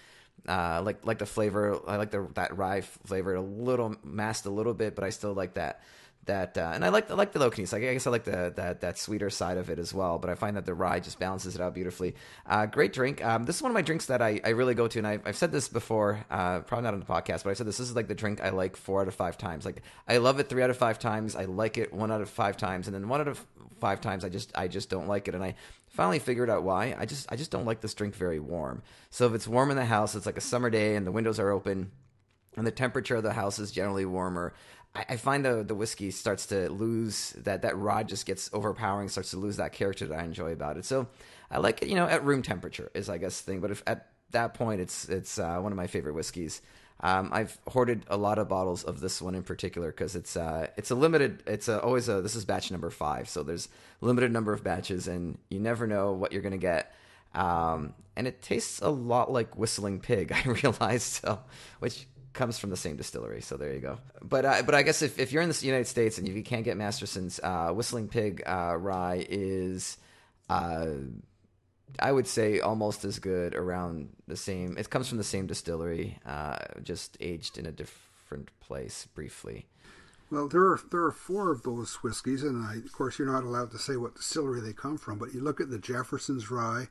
uh, 0.48 0.82
like 0.84 1.06
like 1.06 1.18
the 1.18 1.26
flavor. 1.26 1.78
I 1.86 1.94
like 1.96 2.10
the 2.10 2.26
that 2.34 2.56
rye 2.56 2.80
flavor 2.80 3.36
a 3.36 3.40
little 3.40 3.94
masked 4.02 4.46
a 4.46 4.50
little 4.50 4.74
bit, 4.74 4.96
but 4.96 5.04
I 5.04 5.10
still 5.10 5.32
like 5.32 5.54
that 5.54 5.82
that. 6.26 6.56
Uh, 6.56 6.72
and 6.74 6.84
I 6.84 6.88
like 6.88 7.10
I 7.10 7.14
like 7.14 7.32
the 7.32 7.38
low. 7.38 7.48
Like 7.48 7.58
I 7.58 7.78
guess 7.78 8.06
I 8.06 8.10
like 8.10 8.24
the 8.24 8.52
that 8.56 8.80
that 8.80 8.98
sweeter 8.98 9.30
side 9.30 9.56
of 9.56 9.70
it 9.70 9.78
as 9.78 9.92
well. 9.92 10.18
But 10.18 10.30
I 10.30 10.34
find 10.34 10.56
that 10.56 10.66
the 10.66 10.74
rye 10.74 11.00
just 11.00 11.18
balances 11.18 11.54
it 11.54 11.60
out 11.60 11.74
beautifully. 11.74 12.14
Uh, 12.46 12.66
great 12.66 12.92
drink. 12.92 13.24
Um, 13.24 13.44
this 13.44 13.56
is 13.56 13.62
one 13.62 13.70
of 13.70 13.74
my 13.74 13.82
drinks 13.82 14.06
that 14.06 14.22
I, 14.22 14.40
I 14.44 14.50
really 14.50 14.74
go 14.74 14.88
to, 14.88 14.98
and 14.98 15.06
I, 15.06 15.18
I've 15.24 15.36
said 15.36 15.52
this 15.52 15.68
before, 15.68 16.24
uh, 16.30 16.60
probably 16.60 16.84
not 16.84 16.94
on 16.94 17.00
the 17.00 17.06
podcast, 17.06 17.44
but 17.44 17.50
I 17.50 17.54
said 17.54 17.66
this. 17.66 17.78
This 17.78 17.88
is 17.88 17.96
like 17.96 18.08
the 18.08 18.14
drink 18.14 18.40
I 18.42 18.50
like 18.50 18.76
four 18.76 19.00
out 19.02 19.08
of 19.08 19.14
five 19.14 19.36
times. 19.36 19.64
Like 19.64 19.82
I 20.08 20.18
love 20.18 20.38
it 20.38 20.48
three 20.48 20.62
out 20.62 20.70
of 20.70 20.76
five 20.76 20.98
times. 20.98 21.36
I 21.36 21.44
like 21.44 21.78
it 21.78 21.92
one 21.92 22.12
out 22.12 22.20
of 22.20 22.30
five 22.30 22.56
times, 22.56 22.86
and 22.86 22.94
then 22.94 23.08
one 23.08 23.20
out 23.20 23.28
of 23.28 23.44
five 23.80 24.00
times 24.00 24.24
I 24.24 24.28
just 24.28 24.52
I 24.54 24.68
just 24.68 24.88
don't 24.90 25.08
like 25.08 25.28
it. 25.28 25.34
And 25.34 25.42
I 25.42 25.56
finally 25.88 26.18
figured 26.18 26.50
out 26.50 26.62
why. 26.62 26.94
I 26.98 27.06
just 27.06 27.30
I 27.30 27.36
just 27.36 27.50
don't 27.50 27.66
like 27.66 27.80
this 27.80 27.94
drink 27.94 28.14
very 28.14 28.38
warm. 28.38 28.82
So 29.10 29.26
if 29.26 29.34
it's 29.34 29.48
warm 29.48 29.70
in 29.70 29.76
the 29.76 29.84
house, 29.84 30.14
it's 30.14 30.26
like 30.26 30.38
a 30.38 30.42
summer 30.42 30.70
day 30.70 30.94
and 30.94 31.06
the 31.06 31.12
windows 31.12 31.38
are 31.38 31.50
open 31.50 31.90
and 32.56 32.66
the 32.66 32.70
temperature 32.70 33.16
of 33.16 33.22
the 33.22 33.32
house 33.32 33.58
is 33.58 33.70
generally 33.70 34.04
warmer. 34.04 34.52
I, 34.94 35.04
I 35.10 35.16
find 35.16 35.44
the 35.44 35.62
the 35.62 35.74
whiskey 35.74 36.10
starts 36.10 36.46
to 36.46 36.70
lose 36.70 37.30
that 37.38 37.62
that 37.62 37.76
rye 37.76 38.02
just 38.02 38.26
gets 38.26 38.50
overpowering, 38.52 39.08
starts 39.08 39.30
to 39.30 39.36
lose 39.36 39.56
that 39.56 39.72
character 39.72 40.06
that 40.06 40.18
I 40.18 40.24
enjoy 40.24 40.52
about 40.52 40.76
it. 40.76 40.84
So 40.84 41.08
I 41.50 41.58
like 41.58 41.82
it, 41.82 41.88
you 41.88 41.94
know, 41.94 42.06
at 42.06 42.24
room 42.24 42.42
temperature 42.42 42.90
is 42.94 43.08
I 43.08 43.18
guess 43.18 43.40
the 43.40 43.52
thing. 43.52 43.60
But 43.60 43.70
if 43.70 43.82
at 43.86 44.08
that 44.32 44.54
point, 44.54 44.80
it's 44.80 45.08
it's 45.08 45.38
uh, 45.38 45.58
one 45.58 45.72
of 45.72 45.76
my 45.76 45.86
favorite 45.86 46.14
whiskeys. 46.14 46.62
Um, 47.00 47.30
I've 47.32 47.58
hoarded 47.66 48.04
a 48.08 48.16
lot 48.16 48.38
of 48.38 48.48
bottles 48.48 48.84
of 48.84 49.00
this 49.00 49.20
one 49.20 49.34
in 49.34 49.42
particular 49.42 49.88
because 49.88 50.14
it's 50.14 50.36
uh, 50.36 50.68
it's 50.76 50.90
a 50.90 50.94
limited. 50.94 51.42
It's 51.46 51.68
a, 51.68 51.80
always 51.80 52.08
a 52.08 52.20
this 52.20 52.34
is 52.34 52.44
batch 52.44 52.70
number 52.70 52.90
five, 52.90 53.28
so 53.28 53.42
there's 53.42 53.68
limited 54.00 54.32
number 54.32 54.52
of 54.52 54.62
batches, 54.62 55.08
and 55.08 55.38
you 55.48 55.58
never 55.58 55.86
know 55.86 56.12
what 56.12 56.32
you're 56.32 56.42
gonna 56.42 56.58
get. 56.58 56.94
Um, 57.34 57.94
and 58.14 58.26
it 58.26 58.42
tastes 58.42 58.80
a 58.80 58.90
lot 58.90 59.32
like 59.32 59.56
Whistling 59.56 60.00
Pig. 60.00 60.32
I 60.46 60.48
realized 60.48 61.22
so, 61.22 61.40
which 61.80 62.06
comes 62.32 62.58
from 62.58 62.70
the 62.70 62.76
same 62.76 62.96
distillery. 62.96 63.40
So 63.40 63.56
there 63.56 63.72
you 63.72 63.80
go. 63.80 63.98
But 64.22 64.44
uh, 64.44 64.62
but 64.62 64.74
I 64.74 64.82
guess 64.82 65.02
if, 65.02 65.18
if 65.18 65.32
you're 65.32 65.42
in 65.42 65.48
the 65.48 65.58
United 65.66 65.86
States 65.86 66.18
and 66.18 66.28
if 66.28 66.34
you 66.34 66.42
can't 66.42 66.64
get 66.64 66.76
Masterson's, 66.76 67.40
uh, 67.42 67.70
Whistling 67.72 68.08
Pig 68.08 68.42
uh, 68.46 68.76
rye 68.76 69.26
is, 69.28 69.98
uh, 70.48 70.86
I 71.98 72.12
would 72.12 72.26
say, 72.26 72.60
almost 72.60 73.04
as 73.04 73.18
good. 73.18 73.54
Around 73.54 74.10
the 74.26 74.36
same. 74.36 74.76
It 74.78 74.90
comes 74.90 75.08
from 75.08 75.18
the 75.18 75.24
same 75.24 75.46
distillery, 75.46 76.18
uh, 76.26 76.58
just 76.82 77.16
aged 77.20 77.58
in 77.58 77.66
a 77.66 77.72
different 77.72 78.50
place 78.60 79.06
briefly. 79.14 79.66
Well, 80.30 80.48
there 80.48 80.62
are 80.62 80.80
there 80.90 81.04
are 81.04 81.12
four 81.12 81.52
of 81.52 81.62
those 81.62 81.96
whiskeys, 81.96 82.42
and 82.42 82.64
I, 82.64 82.76
of 82.76 82.92
course 82.92 83.18
you're 83.18 83.30
not 83.30 83.44
allowed 83.44 83.70
to 83.72 83.78
say 83.78 83.96
what 83.96 84.14
distillery 84.14 84.62
they 84.62 84.72
come 84.72 84.96
from. 84.96 85.18
But 85.18 85.34
you 85.34 85.40
look 85.42 85.60
at 85.60 85.68
the 85.68 85.78
Jefferson's 85.78 86.50
Rye, 86.50 86.88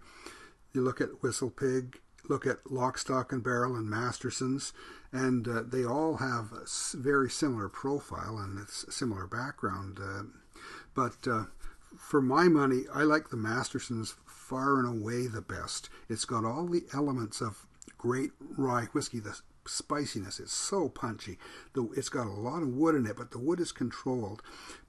you 0.73 0.81
look 0.81 1.01
at 1.01 1.23
Whistle 1.23 1.49
Pig, 1.49 1.99
look 2.29 2.45
at 2.45 2.71
Lock, 2.71 2.97
Stock 2.97 3.31
and 3.31 3.43
Barrel 3.43 3.75
and 3.75 3.89
Masterson's, 3.89 4.73
and 5.11 5.47
uh, 5.47 5.63
they 5.65 5.83
all 5.83 6.17
have 6.17 6.51
a 6.53 6.65
very 6.97 7.29
similar 7.29 7.69
profile 7.69 8.37
and 8.37 8.59
it's 8.59 8.83
a 8.83 8.91
similar 8.91 9.27
background. 9.27 9.99
Uh, 10.01 10.23
but 10.93 11.27
uh, 11.27 11.45
for 11.97 12.21
my 12.21 12.47
money, 12.47 12.83
I 12.93 13.03
like 13.03 13.29
the 13.29 13.37
Masterson's 13.37 14.15
far 14.25 14.79
and 14.79 14.87
away 14.87 15.27
the 15.27 15.41
best. 15.41 15.89
It's 16.09 16.25
got 16.25 16.45
all 16.45 16.67
the 16.67 16.85
elements 16.93 17.41
of 17.41 17.65
great 17.97 18.31
rye 18.57 18.87
whiskey. 18.91 19.19
The 19.19 19.39
spiciness 19.65 20.39
is 20.39 20.51
so 20.51 20.89
punchy. 20.89 21.37
The, 21.73 21.89
it's 21.95 22.09
got 22.09 22.27
a 22.27 22.31
lot 22.31 22.63
of 22.63 22.69
wood 22.69 22.95
in 22.95 23.05
it, 23.05 23.17
but 23.17 23.31
the 23.31 23.39
wood 23.39 23.59
is 23.59 23.71
controlled. 23.71 24.41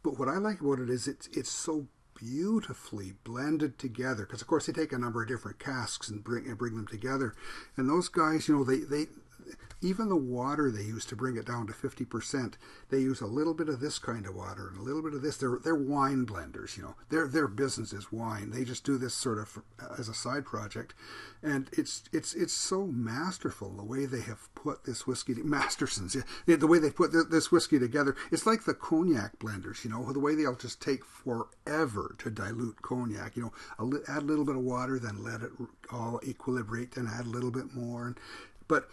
But 0.02 0.18
what 0.18 0.28
I 0.28 0.38
like 0.38 0.60
about 0.60 0.80
it 0.80 0.90
is 0.90 1.06
it's 1.06 1.28
it's 1.28 1.50
so 1.50 1.86
beautifully 2.22 3.14
blended 3.24 3.78
together 3.78 4.24
because 4.24 4.40
of 4.40 4.46
course 4.46 4.66
they 4.66 4.72
take 4.72 4.92
a 4.92 4.98
number 4.98 5.22
of 5.22 5.28
different 5.28 5.58
casks 5.58 6.08
and 6.08 6.22
bring 6.22 6.46
and 6.46 6.56
bring 6.56 6.76
them 6.76 6.86
together. 6.86 7.34
And 7.76 7.88
those 7.88 8.08
guys 8.08 8.46
you 8.46 8.56
know 8.56 8.64
they 8.64 8.78
they 8.78 9.06
even 9.82 10.08
the 10.08 10.16
water 10.16 10.70
they 10.70 10.82
use 10.82 11.04
to 11.06 11.16
bring 11.16 11.36
it 11.36 11.46
down 11.46 11.66
to 11.66 11.72
50%, 11.72 12.54
they 12.90 12.98
use 12.98 13.20
a 13.20 13.26
little 13.26 13.54
bit 13.54 13.68
of 13.68 13.80
this 13.80 13.98
kind 13.98 14.26
of 14.26 14.34
water 14.34 14.68
and 14.68 14.78
a 14.78 14.82
little 14.82 15.02
bit 15.02 15.14
of 15.14 15.22
this. 15.22 15.36
They're, 15.36 15.58
they're 15.62 15.74
wine 15.74 16.24
blenders, 16.24 16.76
you 16.76 16.84
know. 16.84 16.94
Their, 17.08 17.26
their 17.26 17.48
business 17.48 17.92
is 17.92 18.12
wine. 18.12 18.50
They 18.50 18.64
just 18.64 18.84
do 18.84 18.96
this 18.96 19.14
sort 19.14 19.38
of 19.38 19.62
uh, 19.80 19.94
as 19.98 20.08
a 20.08 20.14
side 20.14 20.44
project. 20.44 20.94
And 21.42 21.68
it's, 21.72 22.04
it's, 22.12 22.34
it's 22.34 22.52
so 22.52 22.86
masterful 22.86 23.70
the 23.70 23.84
way 23.84 24.06
they 24.06 24.20
have 24.20 24.48
put 24.54 24.84
this 24.84 25.06
whiskey, 25.06 25.34
Masterson's, 25.34 26.16
the 26.46 26.66
way 26.66 26.78
they 26.78 26.90
put 26.90 27.12
this 27.30 27.50
whiskey 27.50 27.78
together. 27.78 28.14
It's 28.30 28.46
like 28.46 28.64
the 28.64 28.74
cognac 28.74 29.38
blenders, 29.38 29.84
you 29.84 29.90
know, 29.90 30.12
the 30.12 30.20
way 30.20 30.34
they'll 30.34 30.54
just 30.54 30.80
take 30.80 31.04
forever 31.04 32.14
to 32.18 32.30
dilute 32.30 32.80
cognac, 32.82 33.36
you 33.36 33.42
know, 33.42 33.92
add 34.08 34.22
a 34.22 34.26
little 34.26 34.44
bit 34.44 34.56
of 34.56 34.62
water, 34.62 34.98
then 34.98 35.24
let 35.24 35.42
it 35.42 35.50
all 35.90 36.20
equilibrate, 36.24 36.92
then 36.92 37.08
add 37.12 37.26
a 37.26 37.30
little 37.30 37.50
bit 37.50 37.74
more. 37.74 38.06
And 38.06 38.16
but 38.68 38.88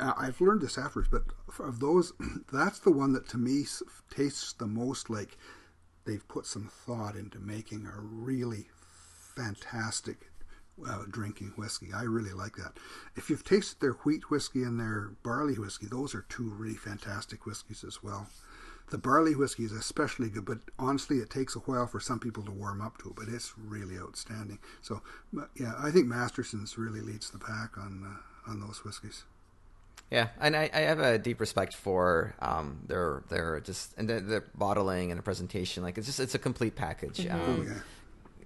uh, 0.00 0.12
I've 0.16 0.40
learned 0.40 0.62
this 0.62 0.78
afterwards. 0.78 1.08
But 1.10 1.24
of 1.58 1.80
those, 1.80 2.12
that's 2.52 2.78
the 2.78 2.92
one 2.92 3.12
that 3.12 3.28
to 3.30 3.38
me 3.38 3.64
tastes 4.10 4.52
the 4.52 4.66
most 4.66 5.10
like 5.10 5.36
they've 6.04 6.26
put 6.28 6.46
some 6.46 6.70
thought 6.86 7.16
into 7.16 7.38
making 7.38 7.86
a 7.86 8.00
really 8.00 8.66
fantastic 9.36 10.30
uh, 10.88 11.04
drinking 11.10 11.52
whiskey. 11.56 11.88
I 11.94 12.02
really 12.02 12.32
like 12.32 12.56
that. 12.56 12.72
If 13.16 13.30
you've 13.30 13.44
tasted 13.44 13.80
their 13.80 13.92
wheat 14.04 14.30
whiskey 14.30 14.62
and 14.62 14.78
their 14.78 15.12
barley 15.22 15.58
whiskey, 15.58 15.86
those 15.86 16.14
are 16.14 16.24
two 16.28 16.50
really 16.50 16.76
fantastic 16.76 17.46
whiskeys 17.46 17.84
as 17.86 18.02
well. 18.02 18.28
The 18.90 18.98
barley 18.98 19.34
whiskey 19.34 19.64
is 19.64 19.72
especially 19.72 20.30
good, 20.30 20.46
but 20.46 20.58
honestly, 20.78 21.18
it 21.18 21.28
takes 21.28 21.54
a 21.54 21.60
while 21.60 21.86
for 21.86 22.00
some 22.00 22.18
people 22.18 22.42
to 22.44 22.50
warm 22.50 22.80
up 22.80 22.96
to 22.98 23.10
it. 23.10 23.16
But 23.16 23.28
it's 23.28 23.52
really 23.58 23.98
outstanding. 23.98 24.58
So, 24.80 25.02
yeah, 25.56 25.74
I 25.78 25.90
think 25.90 26.06
Masterson's 26.06 26.78
really 26.78 27.02
leads 27.02 27.30
the 27.30 27.38
pack 27.38 27.76
on 27.76 28.04
uh, 28.06 28.16
on 28.48 28.60
those 28.60 28.84
whiskeys. 28.84 29.24
Yeah, 30.10 30.28
and 30.40 30.56
I, 30.56 30.70
I 30.72 30.80
have 30.80 31.00
a 31.00 31.18
deep 31.18 31.38
respect 31.38 31.74
for 31.74 32.34
um, 32.40 32.80
their 32.86 33.22
their 33.28 33.60
just 33.60 33.92
and 33.98 34.08
their, 34.08 34.20
their 34.20 34.44
bottling 34.54 35.10
and 35.10 35.18
the 35.18 35.22
presentation. 35.22 35.82
Like 35.82 35.98
it's 35.98 36.06
just 36.06 36.18
it's 36.18 36.34
a 36.34 36.38
complete 36.38 36.76
package. 36.76 37.18
Mm-hmm. 37.18 37.34
Um, 37.34 37.66
oh, 37.68 37.72
yeah. 37.72 37.80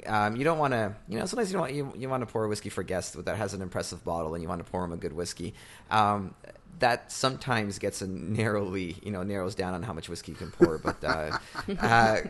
Um, 0.05 0.35
you 0.35 0.43
don't 0.43 0.59
want 0.59 0.73
to, 0.73 0.97
you 1.09 1.17
know, 1.17 1.27
sometimes 1.27 1.51
you 1.51 1.53
don't 1.53 1.61
want, 1.61 1.75
you, 1.75 1.93
you 1.97 2.09
want 2.09 2.23
to 2.23 2.27
pour 2.27 2.45
a 2.45 2.49
whiskey 2.49 2.71
for 2.71 2.83
guests 2.83 3.15
that 3.15 3.37
has 3.37 3.55
an 3.55 3.63
impressive 3.63 4.05
bottle 4.05 4.35
and 4.35 4.43
you 4.43 4.49
want 4.49 4.65
to 4.65 4.69
pour 4.69 4.81
them 4.83 4.93
a 4.93 4.97
good 4.97 5.13
whiskey. 5.13 5.55
Um, 5.93 6.35
that 6.79 7.13
sometimes 7.13 7.79
gets 7.79 8.03
a 8.03 8.07
narrowly, 8.07 8.97
you 9.03 9.11
know, 9.11 9.23
narrows 9.23 9.55
down 9.55 9.75
on 9.75 9.83
how 9.83 9.93
much 9.93 10.09
whiskey 10.09 10.33
you 10.33 10.39
can 10.39 10.51
pour. 10.51 10.79
But 10.79 11.03
uh, 11.05 11.39
uh, 11.79 12.21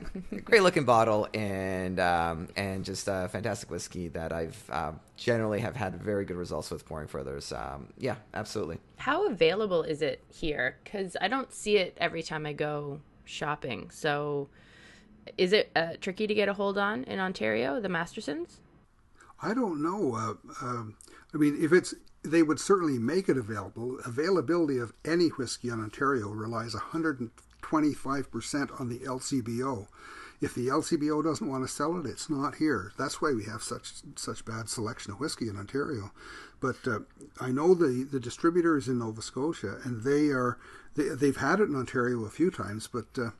great 0.44 0.62
looking 0.62 0.84
bottle 0.84 1.28
and 1.32 1.98
um, 1.98 2.48
and 2.56 2.84
just 2.84 3.08
a 3.08 3.28
fantastic 3.30 3.70
whiskey 3.70 4.08
that 4.08 4.32
I've 4.32 4.62
uh, 4.70 4.92
generally 5.16 5.60
have 5.60 5.76
had 5.76 6.00
very 6.02 6.24
good 6.24 6.36
results 6.36 6.70
with 6.70 6.84
pouring 6.84 7.08
for 7.08 7.20
others. 7.20 7.52
Um, 7.52 7.88
yeah, 7.98 8.16
absolutely. 8.34 8.78
How 8.96 9.26
available 9.26 9.82
is 9.82 10.02
it 10.02 10.22
here? 10.28 10.76
Because 10.84 11.16
I 11.20 11.28
don't 11.28 11.52
see 11.52 11.76
it 11.76 11.96
every 11.98 12.22
time 12.22 12.46
I 12.46 12.52
go 12.52 13.00
shopping. 13.24 13.90
So, 13.90 14.48
is 15.38 15.52
it 15.52 15.70
uh, 15.74 15.94
tricky 16.00 16.26
to 16.26 16.34
get 16.34 16.48
a 16.48 16.54
hold 16.54 16.78
on 16.78 17.04
in 17.04 17.18
Ontario, 17.20 17.80
the 17.80 17.88
Mastersons? 17.88 18.58
I 19.40 19.54
don't 19.54 19.82
know. 19.82 20.14
Uh, 20.14 20.64
um, 20.64 20.96
I 21.34 21.36
mean, 21.36 21.56
if 21.60 21.72
it's 21.72 21.94
they 22.22 22.42
would 22.42 22.60
certainly 22.60 22.98
make 22.98 23.28
it 23.28 23.36
available. 23.36 23.98
Availability 24.04 24.78
of 24.78 24.92
any 25.04 25.28
whiskey 25.28 25.68
in 25.68 25.80
Ontario 25.80 26.28
relies 26.28 26.74
125% 26.74 28.80
on 28.80 28.88
the 28.88 29.00
LCBO. 29.00 29.88
If 30.40 30.54
the 30.54 30.68
LCBO 30.68 31.22
doesn't 31.22 31.48
want 31.48 31.64
to 31.64 31.72
sell 31.72 31.96
it, 31.98 32.06
it's 32.06 32.28
not 32.28 32.56
here. 32.56 32.92
That's 32.98 33.22
why 33.22 33.32
we 33.32 33.44
have 33.44 33.62
such 33.62 33.92
such 34.16 34.44
bad 34.44 34.68
selection 34.68 35.12
of 35.12 35.20
whiskey 35.20 35.48
in 35.48 35.56
Ontario. 35.56 36.10
But 36.60 36.76
uh, 36.86 37.00
I 37.40 37.50
know 37.50 37.74
the 37.74 38.06
the 38.10 38.18
distributor 38.18 38.76
is 38.76 38.88
in 38.88 38.98
Nova 38.98 39.22
Scotia, 39.22 39.78
and 39.84 40.02
they 40.02 40.30
are 40.30 40.58
they, 40.96 41.10
they've 41.10 41.36
had 41.36 41.60
it 41.60 41.68
in 41.68 41.76
Ontario 41.76 42.24
a 42.24 42.30
few 42.30 42.50
times, 42.50 42.88
but. 42.88 43.06
Uh, 43.16 43.30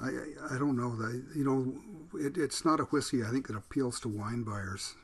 I, 0.00 0.10
I 0.52 0.58
don't 0.58 0.76
know 0.76 0.94
that 0.94 1.24
you 1.34 1.42
know 1.42 1.74
it, 2.16 2.38
it's 2.38 2.64
not 2.64 2.78
a 2.78 2.84
whiskey 2.84 3.24
I 3.24 3.30
think 3.30 3.48
that 3.48 3.56
appeals 3.56 3.98
to 4.00 4.08
wine 4.08 4.44
buyers. 4.44 4.94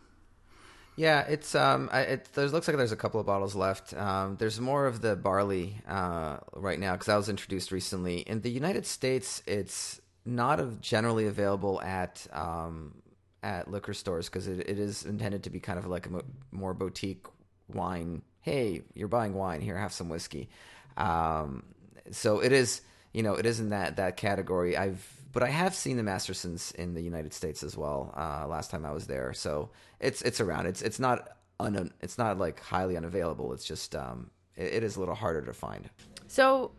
Yeah, 0.97 1.23
it's 1.23 1.57
um, 1.57 1.91
it 1.93 2.29
looks 2.37 2.69
like 2.69 2.77
there's 2.77 2.93
a 2.93 2.97
couple 2.97 3.19
of 3.19 3.27
bottles 3.27 3.57
left. 3.57 3.95
Um, 3.95 4.37
there's 4.37 4.61
more 4.61 4.87
of 4.87 5.01
the 5.01 5.17
barley 5.17 5.81
uh, 5.89 6.37
right 6.55 6.79
now 6.79 6.93
because 6.93 7.07
that 7.07 7.17
was 7.17 7.29
introduced 7.29 7.73
recently. 7.73 8.19
In 8.19 8.43
the 8.43 8.51
United 8.51 8.87
States, 8.87 9.43
it's 9.47 10.01
not 10.25 10.81
generally 10.81 11.27
available 11.27 11.83
at 11.83 12.25
um, 12.33 12.95
at 13.43 13.69
liquor 13.69 13.93
stores 13.93 14.29
because 14.29 14.47
it, 14.47 14.69
it 14.69 14.79
is 14.79 15.05
intended 15.05 15.43
to 15.45 15.51
be 15.51 15.59
kind 15.59 15.81
of 15.81 15.87
like 15.87 16.07
a 16.07 16.11
mo- 16.11 16.23
more 16.53 16.75
boutique 16.75 17.27
wine. 17.73 18.23
Hey, 18.41 18.83
you're 18.95 19.09
buying 19.09 19.35
wine 19.35 19.63
here, 19.63 19.77
have 19.77 19.93
some 19.93 20.09
whiskey. 20.09 20.49
Um, 20.97 21.65
so 22.13 22.39
it 22.39 22.53
is, 22.53 22.83
you 23.13 23.25
know, 23.25 23.35
it 23.35 23.47
is 23.47 23.59
in 23.59 23.71
that 23.71 23.97
that 23.97 24.17
category. 24.17 24.77
I've 24.77 25.05
but 25.35 25.43
I 25.43 25.49
have 25.49 25.75
seen 25.75 25.97
the 25.97 26.03
Mastersons 26.03 26.73
in 26.73 26.95
the 26.95 27.03
United 27.03 27.35
States 27.35 27.63
as 27.65 27.77
well. 27.77 28.15
Uh, 28.17 28.47
last 28.47 28.71
time 28.71 28.87
I 28.87 28.93
was 28.93 29.09
there, 29.09 29.35
so 29.35 29.71
it's 30.01 30.23
it's 30.23 30.41
around. 30.41 30.67
It's 30.67 30.81
it's 30.81 31.01
not 31.01 31.29
un, 31.59 31.93
it's 32.01 32.17
not 32.17 32.39
like 32.39 32.61
highly 32.61 32.97
unavailable. 32.97 33.53
It's 33.53 33.65
just 33.65 33.97
um, 33.97 34.31
it, 34.57 34.75
it 34.75 34.83
is 34.85 34.97
a 34.97 35.01
little 35.01 35.17
harder 35.17 35.43
to 35.43 35.53
find. 35.53 35.91
So, 36.29 36.71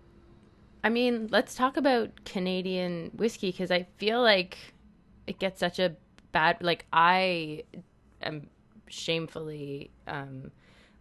I 0.85 0.89
mean, 0.89 1.27
let's 1.31 1.53
talk 1.53 1.75
about 1.75 2.23
Canadian 2.23 3.11
whiskey 3.13 3.51
because 3.51 3.71
I 3.71 3.87
feel 3.97 4.21
like 4.21 4.57
it 5.27 5.37
gets 5.37 5.59
such 5.59 5.77
a 5.77 5.95
bad. 6.31 6.57
Like 6.61 6.85
I 6.93 7.63
am 8.21 8.49
shamefully 8.87 9.91
um, 10.07 10.51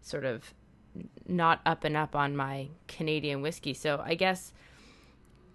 sort 0.00 0.25
of 0.25 0.52
not 1.26 1.61
up 1.64 1.84
and 1.84 1.96
up 1.96 2.16
on 2.16 2.37
my 2.37 2.68
Canadian 2.88 3.42
whiskey. 3.42 3.75
So 3.75 4.02
I 4.04 4.14
guess 4.14 4.52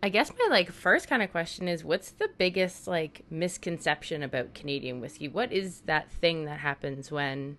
I 0.02 0.10
guess 0.10 0.32
my 0.32 0.48
like 0.50 0.72
first 0.72 1.08
kind 1.08 1.22
of 1.22 1.32
question 1.32 1.68
is 1.68 1.84
what's 1.84 2.12
the 2.12 2.30
biggest 2.38 2.88
like 2.88 3.24
misconception 3.30 4.24
about 4.24 4.54
Canadian 4.54 5.02
whiskey? 5.02 5.28
What 5.28 5.52
is 5.52 5.82
that 5.82 6.10
thing 6.10 6.46
that 6.46 6.60
happens 6.60 7.12
when 7.12 7.58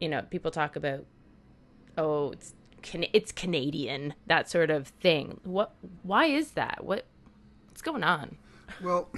you 0.00 0.08
know, 0.08 0.22
people 0.22 0.50
talk 0.50 0.74
about 0.74 1.04
oh, 1.96 2.30
it's 2.32 2.54
can- 2.82 3.06
it's 3.12 3.30
Canadian, 3.30 4.14
that 4.26 4.48
sort 4.50 4.70
of 4.70 4.88
thing. 4.88 5.40
What 5.44 5.74
why 6.02 6.26
is 6.26 6.52
that? 6.52 6.82
What 6.82 7.04
what's 7.68 7.82
going 7.82 8.02
on? 8.02 8.38
Well, 8.82 9.10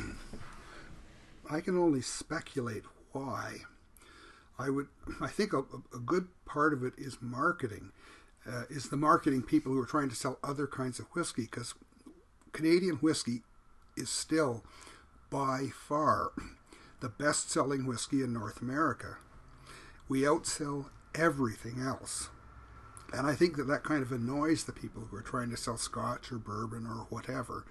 I 1.50 1.60
can 1.60 1.78
only 1.78 2.02
speculate 2.02 2.84
why. 3.12 3.58
I 4.58 4.68
would 4.70 4.88
I 5.20 5.28
think 5.28 5.52
a, 5.52 5.60
a 5.94 6.00
good 6.04 6.28
part 6.44 6.72
of 6.72 6.82
it 6.82 6.94
is 6.98 7.18
marketing. 7.20 7.92
Uh, 8.44 8.64
is 8.68 8.88
the 8.88 8.96
marketing 8.96 9.40
people 9.40 9.72
who 9.72 9.78
are 9.78 9.86
trying 9.86 10.08
to 10.08 10.16
sell 10.16 10.36
other 10.42 10.66
kinds 10.66 10.98
of 10.98 11.06
whiskey 11.12 11.42
because 11.42 11.74
Canadian 12.52 12.96
whiskey 12.96 13.42
is 13.96 14.10
still 14.10 14.64
by 15.30 15.68
far 15.72 16.32
the 17.00 17.08
best 17.08 17.50
selling 17.50 17.86
whiskey 17.86 18.22
in 18.22 18.32
North 18.32 18.60
America. 18.62 19.16
We 20.08 20.22
outsell 20.22 20.86
everything 21.14 21.80
else. 21.80 22.28
And 23.12 23.26
I 23.26 23.34
think 23.34 23.56
that 23.56 23.66
that 23.68 23.84
kind 23.84 24.02
of 24.02 24.12
annoys 24.12 24.64
the 24.64 24.72
people 24.72 25.02
who 25.02 25.16
are 25.16 25.22
trying 25.22 25.50
to 25.50 25.56
sell 25.56 25.76
scotch 25.76 26.32
or 26.32 26.38
bourbon 26.38 26.86
or 26.86 27.06
whatever. 27.10 27.66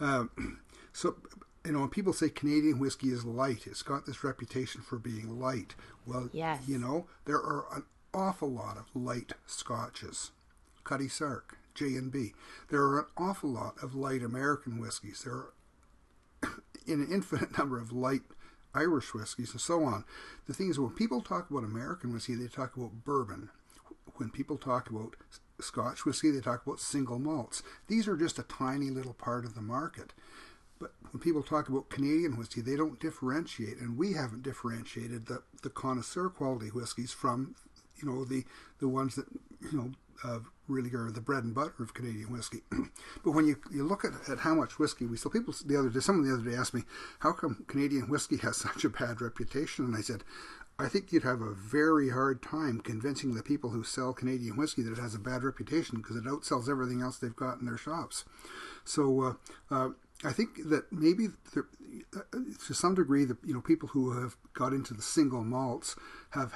Um, 0.00 0.58
so, 0.92 1.16
you 1.64 1.72
know, 1.72 1.80
when 1.80 1.88
people 1.88 2.12
say 2.12 2.28
Canadian 2.28 2.78
whiskey 2.78 3.08
is 3.08 3.24
light, 3.24 3.66
it's 3.66 3.82
got 3.82 4.04
this 4.04 4.24
reputation 4.24 4.82
for 4.82 4.98
being 4.98 5.40
light. 5.40 5.74
Well, 6.06 6.28
yes. 6.32 6.62
you 6.66 6.78
know, 6.78 7.06
there 7.24 7.36
are 7.36 7.66
an 7.74 7.84
awful 8.12 8.50
lot 8.50 8.76
of 8.76 8.86
light 8.94 9.32
scotches. 9.46 10.32
Cutty 10.84 11.08
Sark, 11.08 11.56
J&B. 11.74 12.34
There 12.70 12.82
are 12.82 13.00
an 13.00 13.06
awful 13.16 13.50
lot 13.50 13.74
of 13.82 13.94
light 13.94 14.22
American 14.22 14.78
whiskeys. 14.78 15.22
There 15.24 15.32
are 15.32 15.52
an 16.86 17.08
infinite 17.10 17.56
number 17.58 17.78
of 17.78 17.92
light 17.92 18.22
Irish 18.74 19.12
whiskeys 19.14 19.52
and 19.52 19.60
so 19.60 19.84
on. 19.84 20.04
The 20.46 20.54
thing 20.54 20.70
is, 20.70 20.78
when 20.78 20.90
people 20.90 21.20
talk 21.20 21.50
about 21.50 21.64
American 21.64 22.12
whiskey, 22.12 22.34
they 22.34 22.48
talk 22.48 22.76
about 22.76 23.04
bourbon. 23.04 23.50
When 24.16 24.30
people 24.30 24.56
talk 24.56 24.90
about 24.90 25.16
Scotch 25.60 26.04
whiskey, 26.04 26.30
they 26.30 26.40
talk 26.40 26.66
about 26.66 26.80
single 26.80 27.18
malts. 27.18 27.62
These 27.88 28.08
are 28.08 28.16
just 28.16 28.38
a 28.38 28.44
tiny 28.44 28.90
little 28.90 29.14
part 29.14 29.44
of 29.44 29.54
the 29.54 29.60
market. 29.60 30.12
But 30.78 30.92
when 31.12 31.20
people 31.20 31.42
talk 31.42 31.68
about 31.68 31.90
Canadian 31.90 32.36
whiskey, 32.36 32.60
they 32.60 32.76
don't 32.76 32.98
differentiate, 32.98 33.78
and 33.78 33.96
we 33.96 34.14
haven't 34.14 34.42
differentiated 34.42 35.26
the, 35.26 35.42
the 35.62 35.70
connoisseur 35.70 36.28
quality 36.28 36.68
whiskeys 36.68 37.12
from, 37.12 37.54
you 37.96 38.08
know, 38.08 38.24
the 38.24 38.44
the 38.80 38.88
ones 38.88 39.14
that 39.14 39.26
you 39.70 39.78
know 39.78 39.90
really 40.68 40.90
are 40.94 41.10
the 41.10 41.20
bread 41.20 41.44
and 41.44 41.54
butter 41.54 41.82
of 41.82 41.94
Canadian 41.94 42.32
whiskey. 42.32 42.62
but 43.24 43.32
when 43.32 43.46
you, 43.46 43.56
you 43.70 43.84
look 43.84 44.04
at, 44.04 44.12
at 44.28 44.38
how 44.38 44.54
much 44.54 44.78
whiskey 44.78 45.06
we 45.06 45.16
sell, 45.16 45.30
people 45.30 45.54
the 45.66 45.78
other 45.78 45.88
day, 45.88 46.00
someone 46.00 46.26
the 46.26 46.34
other 46.34 46.48
day 46.48 46.56
asked 46.56 46.74
me, 46.74 46.82
how 47.20 47.32
come 47.32 47.64
Canadian 47.66 48.08
whiskey 48.08 48.36
has 48.38 48.56
such 48.68 48.84
a 48.84 48.90
bad 48.90 49.20
reputation? 49.20 49.84
And 49.84 49.96
I 49.96 50.00
said, 50.00 50.24
I 50.78 50.88
think 50.88 51.12
you'd 51.12 51.22
have 51.22 51.42
a 51.42 51.52
very 51.52 52.10
hard 52.10 52.42
time 52.42 52.80
convincing 52.80 53.34
the 53.34 53.42
people 53.42 53.70
who 53.70 53.84
sell 53.84 54.12
Canadian 54.12 54.56
whiskey 54.56 54.82
that 54.82 54.92
it 54.92 54.98
has 54.98 55.14
a 55.14 55.18
bad 55.18 55.42
reputation 55.42 55.98
because 55.98 56.16
it 56.16 56.24
outsells 56.24 56.68
everything 56.68 57.02
else 57.02 57.18
they've 57.18 57.36
got 57.36 57.60
in 57.60 57.66
their 57.66 57.76
shops. 57.76 58.24
So 58.84 59.20
uh, 59.70 59.74
uh, 59.74 59.90
I 60.24 60.32
think 60.32 60.68
that 60.70 60.90
maybe 60.90 61.28
there, 61.54 61.66
uh, 62.16 62.38
to 62.66 62.74
some 62.74 62.94
degree, 62.94 63.24
the 63.24 63.36
you 63.44 63.52
know 63.52 63.60
people 63.60 63.90
who 63.90 64.18
have 64.18 64.36
got 64.54 64.72
into 64.72 64.94
the 64.94 65.02
single 65.02 65.44
malts 65.44 65.94
have 66.30 66.54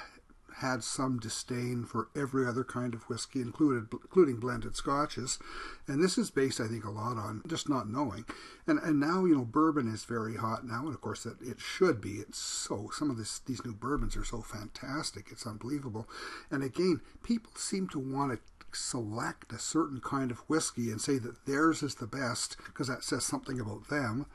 had 0.61 0.83
some 0.83 1.19
disdain 1.19 1.85
for 1.85 2.09
every 2.17 2.47
other 2.47 2.65
kind 2.65 2.95
of 2.95 3.03
whiskey, 3.05 3.41
included, 3.43 3.89
including 3.93 4.37
blended 4.37 4.75
scotches. 4.75 5.39
And 5.87 6.03
this 6.03 6.17
is 6.17 6.31
based, 6.31 6.61
I 6.61 6.67
think, 6.67 6.85
a 6.85 6.91
lot 6.91 7.19
on 7.19 7.43
just 7.47 7.69
not 7.69 7.91
knowing. 7.91 8.25
And 8.67 8.79
and 8.79 8.99
now, 8.99 9.27
you 9.27 9.35
know, 9.37 9.45
bourbon 9.45 9.93
is 9.93 10.05
very 10.05 10.37
hot 10.37 10.67
now, 10.67 10.87
and 10.87 10.95
of 10.95 11.01
course, 11.03 11.27
it, 11.27 11.37
it 11.43 11.61
should 11.61 12.01
be. 12.01 12.15
It's 12.15 12.39
so, 12.39 12.89
some 12.93 13.11
of 13.11 13.19
this, 13.19 13.39
these 13.41 13.65
new 13.67 13.75
bourbons 13.75 14.17
are 14.17 14.25
so 14.25 14.41
fantastic. 14.41 15.27
It's 15.31 15.47
unbelievable. 15.47 16.09
And 16.51 16.63
again, 16.63 17.03
people 17.23 17.53
seem 17.57 17.89
to 17.89 17.99
want 17.99 18.33
to 18.33 18.39
select 18.73 19.53
a 19.53 19.59
certain 19.59 20.01
kind 20.01 20.31
of 20.31 20.39
whiskey 20.49 20.91
and 20.91 21.01
say 21.01 21.19
that 21.19 21.47
theirs 21.47 21.83
is 21.83 21.97
the 21.97 22.07
best 22.07 22.57
because 22.65 22.89
that 22.89 23.05
says 23.05 23.25
something 23.25 23.61
about 23.61 23.89
them 23.89 24.27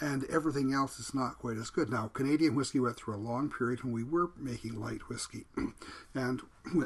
and 0.00 0.24
everything 0.30 0.72
else 0.72 0.98
is 0.98 1.14
not 1.14 1.38
quite 1.38 1.56
as 1.56 1.70
good. 1.70 1.90
Now, 1.90 2.08
Canadian 2.08 2.54
whiskey 2.54 2.78
went 2.78 2.96
through 2.96 3.16
a 3.16 3.16
long 3.16 3.50
period 3.50 3.82
when 3.82 3.92
we 3.92 4.04
were 4.04 4.30
making 4.36 4.80
light 4.80 5.08
whiskey, 5.08 5.44
and 6.14 6.42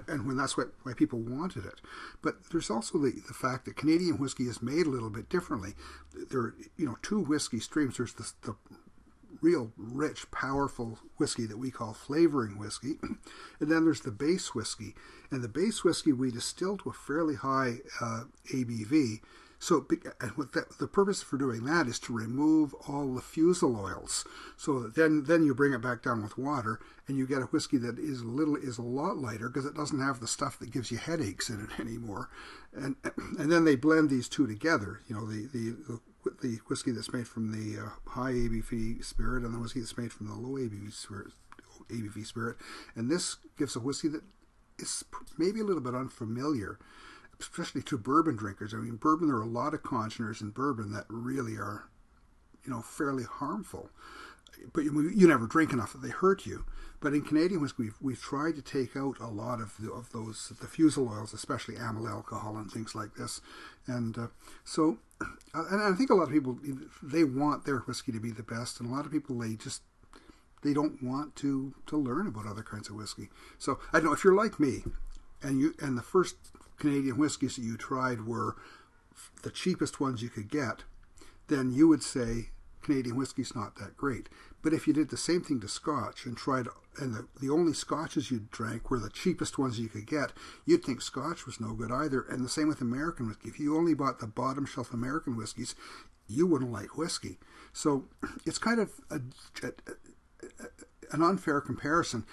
and 0.09 0.27
when 0.27 0.37
that's 0.37 0.57
what 0.57 0.73
why 0.83 0.95
people 0.95 1.19
wanted 1.19 1.67
it. 1.67 1.81
But 2.23 2.51
there's 2.51 2.71
also 2.71 2.99
the, 2.99 3.13
the 3.27 3.35
fact 3.35 3.65
that 3.67 3.77
Canadian 3.77 4.19
whiskey 4.19 4.45
is 4.45 4.63
made 4.63 4.87
a 4.87 4.91
little 4.91 5.11
bit 5.11 5.29
differently. 5.29 5.75
There 6.31 6.41
are 6.41 6.55
you 6.77 6.87
know 6.87 6.97
two 7.03 7.21
whiskey 7.21 7.61
streams. 7.61 7.99
There's 7.99 8.15
the, 8.15 8.33
the 8.43 8.57
real 9.43 9.73
rich, 9.77 10.31
powerful 10.31 10.99
whiskey 11.17 11.47
that 11.47 11.59
we 11.59 11.71
call 11.71 11.93
flavoring 11.93 12.59
whiskey, 12.59 12.99
and 13.03 13.71
then 13.71 13.85
there's 13.85 14.03
the 14.03 14.11
base 14.11 14.55
whiskey. 14.55 14.95
And 15.31 15.43
the 15.43 15.49
base 15.49 15.85
whiskey 15.85 16.13
we 16.13 16.31
distill 16.31 16.77
to 16.79 16.91
a 16.91 16.93
fairly 16.93 17.35
high 17.35 17.79
uh, 18.01 18.25
ABV 18.53 19.21
so 19.63 19.87
the 19.89 20.89
purpose 20.89 21.23
for 21.23 21.39
doing 21.39 21.63
that 21.67 21.87
is 21.87 22.01
to 22.01 22.13
remove 22.13 22.75
all 22.89 23.15
the 23.15 23.21
fusel 23.21 23.77
oils, 23.77 24.25
so 24.57 24.89
then 24.89 25.23
then 25.29 25.45
you 25.45 25.55
bring 25.55 25.73
it 25.73 25.81
back 25.81 26.03
down 26.03 26.21
with 26.21 26.37
water, 26.37 26.81
and 27.07 27.17
you 27.17 27.29
get 27.29 27.43
a 27.43 27.47
whiskey 27.47 27.79
that 27.79 27.97
is 27.97 28.23
a 28.23 28.27
little 28.27 28.57
is 28.57 28.77
a 28.77 28.83
lot 28.83 29.19
lighter 29.19 29.49
because 29.49 29.65
it 29.65 29.77
doesn't 29.77 30.01
have 30.01 30.19
the 30.19 30.27
stuff 30.27 30.59
that 30.59 30.73
gives 30.73 30.91
you 30.91 30.99
headaches 30.99 31.49
in 31.49 31.61
it 31.61 31.79
anymore, 31.81 32.29
and 32.73 32.97
and 33.39 33.53
then 33.53 33.65
they 33.65 33.77
blend 33.77 34.11
these 34.11 34.29
two 34.29 34.49
together. 34.49 35.03
You 35.07 35.15
know 35.15 35.27
the 35.27 35.47
the, 35.47 36.01
the 36.25 36.33
the 36.43 36.57
whiskey 36.67 36.91
that's 36.91 37.13
made 37.13 37.29
from 37.29 37.53
the 37.53 37.83
uh, 37.85 37.89
high 38.11 38.33
ABV 38.33 39.05
spirit 39.05 39.45
and 39.45 39.55
the 39.55 39.61
whiskey 39.61 39.79
that's 39.79 39.97
made 39.97 40.13
from 40.13 40.27
the 40.27 40.35
low 40.35 40.59
ABV 40.59 40.93
spirit, 40.93 41.29
ABV 41.89 42.27
spirit, 42.27 42.57
and 42.97 43.09
this 43.09 43.37
gives 43.57 43.77
a 43.77 43.81
whiskey 43.81 44.09
that 44.09 44.25
is 44.81 45.05
maybe 45.39 45.61
a 45.61 45.65
little 45.65 45.81
bit 45.81 45.95
unfamiliar 45.95 46.81
especially 47.43 47.83
to 47.83 47.99
bourbon 47.99 48.37
drinkers. 48.37 48.73
I 48.73 48.79
mean, 48.79 48.97
bourbon, 48.97 49.27
there 49.27 49.37
are 49.37 49.43
a 49.43 49.47
lot 49.47 49.75
of 49.75 49.83
congeners 49.83 50.41
in 50.41 50.51
bourbon 50.51 50.93
that 50.93 51.05
really 51.09 51.57
are, 51.57 51.89
you 52.65 52.71
know, 52.71 52.83
fairly 52.83 53.25
harmful. 53.25 53.91
But 54.73 54.85
you, 54.85 55.11
you 55.15 55.27
never 55.27 55.47
drink 55.47 55.73
enough 55.73 55.93
that 55.93 56.03
they 56.03 56.11
hurt 56.11 56.47
you. 56.47 56.65
But 57.01 57.15
in 57.15 57.23
Canadian 57.23 57.61
whiskey, 57.61 57.85
we've, 57.85 57.97
we've 58.01 58.21
tried 58.21 58.55
to 58.55 58.63
take 58.63 58.97
out 58.97 59.19
a 59.19 59.27
lot 59.27 59.61
of 59.61 59.75
the, 59.81 59.91
of 59.91 60.13
those 60.13 60.53
the 60.61 60.69
fusel 60.69 61.09
oils, 61.09 61.33
especially 61.33 61.77
amyl 61.77 62.09
alcohol 62.09 62.57
and 62.57 62.71
things 62.71 62.95
like 62.95 63.15
this. 63.15 63.41
And 63.87 64.17
uh, 64.17 64.27
so, 64.63 64.99
and 65.55 65.83
I 65.83 65.93
think 65.97 66.11
a 66.11 66.15
lot 66.15 66.29
of 66.29 66.31
people 66.31 66.59
they 67.03 67.25
want 67.25 67.65
their 67.65 67.79
whiskey 67.79 68.13
to 68.13 68.21
be 68.21 68.31
the 68.31 68.45
best, 68.45 68.79
and 68.79 68.89
a 68.89 68.95
lot 68.95 69.05
of 69.05 69.11
people 69.11 69.37
they 69.37 69.55
just 69.55 69.83
they 70.63 70.73
don't 70.73 71.03
want 71.03 71.35
to 71.37 71.75
to 71.87 71.97
learn 71.97 72.29
about 72.29 72.47
other 72.47 72.63
kinds 72.63 72.89
of 72.89 72.95
whiskey. 72.95 73.31
So 73.59 73.81
I 73.93 73.99
don't 73.99 74.07
know 74.07 74.13
if 74.13 74.23
you're 74.23 74.35
like 74.35 74.61
me, 74.61 74.85
and 75.43 75.61
you 75.61 75.75
and 75.81 75.99
the 75.99 76.03
first 76.03 76.37
Canadian 76.83 77.17
whiskeys 77.17 77.55
that 77.55 77.63
you 77.63 77.77
tried 77.77 78.27
were 78.27 78.57
the 79.45 79.53
cheapest 79.53 80.01
ones 80.01 80.21
you 80.21 80.29
could 80.29 80.51
get, 80.51 80.83
then 81.47 81.71
you 81.71 81.87
would 81.87 82.03
say 82.03 82.49
Canadian 82.83 83.15
whiskey's 83.15 83.55
not 83.55 83.77
that 83.77 83.97
great. 83.97 84.29
But 84.63 84.73
if 84.73 84.89
you 84.89 84.93
did 84.93 85.09
the 85.09 85.17
same 85.17 85.43
thing 85.43 85.61
to 85.61 85.69
Scotch 85.69 86.27
and 86.27 86.37
tried, 86.37 86.67
and 86.99 87.15
the, 87.15 87.29
the 87.41 87.51
only 87.51 87.73
Scotches 87.73 88.33
you 88.33 88.49
drank 88.51 88.91
were 88.91 88.99
the 88.99 89.11
cheapest 89.11 89.59
ones 89.59 89.79
you 89.79 89.89
could 89.89 90.09
get, 90.09 90.33
you'd 90.67 90.85
think 90.85 91.03
Scotch 91.03 91.47
was 91.47 91.61
no 91.61 91.73
good 91.73 91.93
either. 91.93 92.23
And 92.29 92.45
the 92.45 92.49
same 92.49 92.67
with 92.67 92.81
American 92.81 93.29
whiskey. 93.29 93.49
If 93.49 93.61
you 93.61 93.77
only 93.77 93.95
bought 93.95 94.19
the 94.19 94.27
bottom 94.27 94.67
shelf 94.67 94.93
American 94.93 95.37
whiskeys, 95.37 95.77
you 96.27 96.49
wouldn't 96.49 96.73
like 96.73 96.99
whiskey. 96.99 97.39
So 97.73 98.09
it's 98.45 98.59
kind 98.59 98.81
of 98.81 98.91
a, 99.09 99.21
a, 99.63 99.69
a, 99.69 101.13
an 101.13 101.23
unfair 101.23 101.61
comparison, 101.61 102.27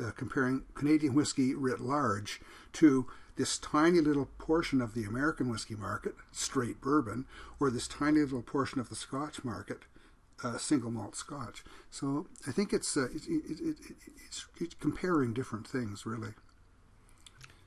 uh, 0.00 0.12
comparing 0.12 0.62
Canadian 0.74 1.14
whiskey 1.14 1.56
writ 1.56 1.80
large 1.80 2.40
to 2.74 3.08
this 3.40 3.56
tiny 3.56 4.00
little 4.00 4.28
portion 4.36 4.82
of 4.82 4.92
the 4.92 5.04
American 5.04 5.48
whiskey 5.48 5.74
market, 5.74 6.14
straight 6.30 6.78
bourbon, 6.78 7.24
or 7.58 7.70
this 7.70 7.88
tiny 7.88 8.20
little 8.20 8.42
portion 8.42 8.78
of 8.78 8.90
the 8.90 8.94
Scotch 8.94 9.42
market, 9.42 9.78
uh, 10.44 10.58
single 10.58 10.90
malt 10.90 11.16
Scotch. 11.16 11.64
So 11.90 12.26
I 12.46 12.52
think 12.52 12.74
it's, 12.74 12.98
uh, 12.98 13.06
it, 13.06 13.22
it, 13.26 13.60
it, 13.60 13.76
it's, 14.26 14.44
it's 14.60 14.74
comparing 14.74 15.32
different 15.32 15.66
things, 15.66 16.04
really. 16.04 16.34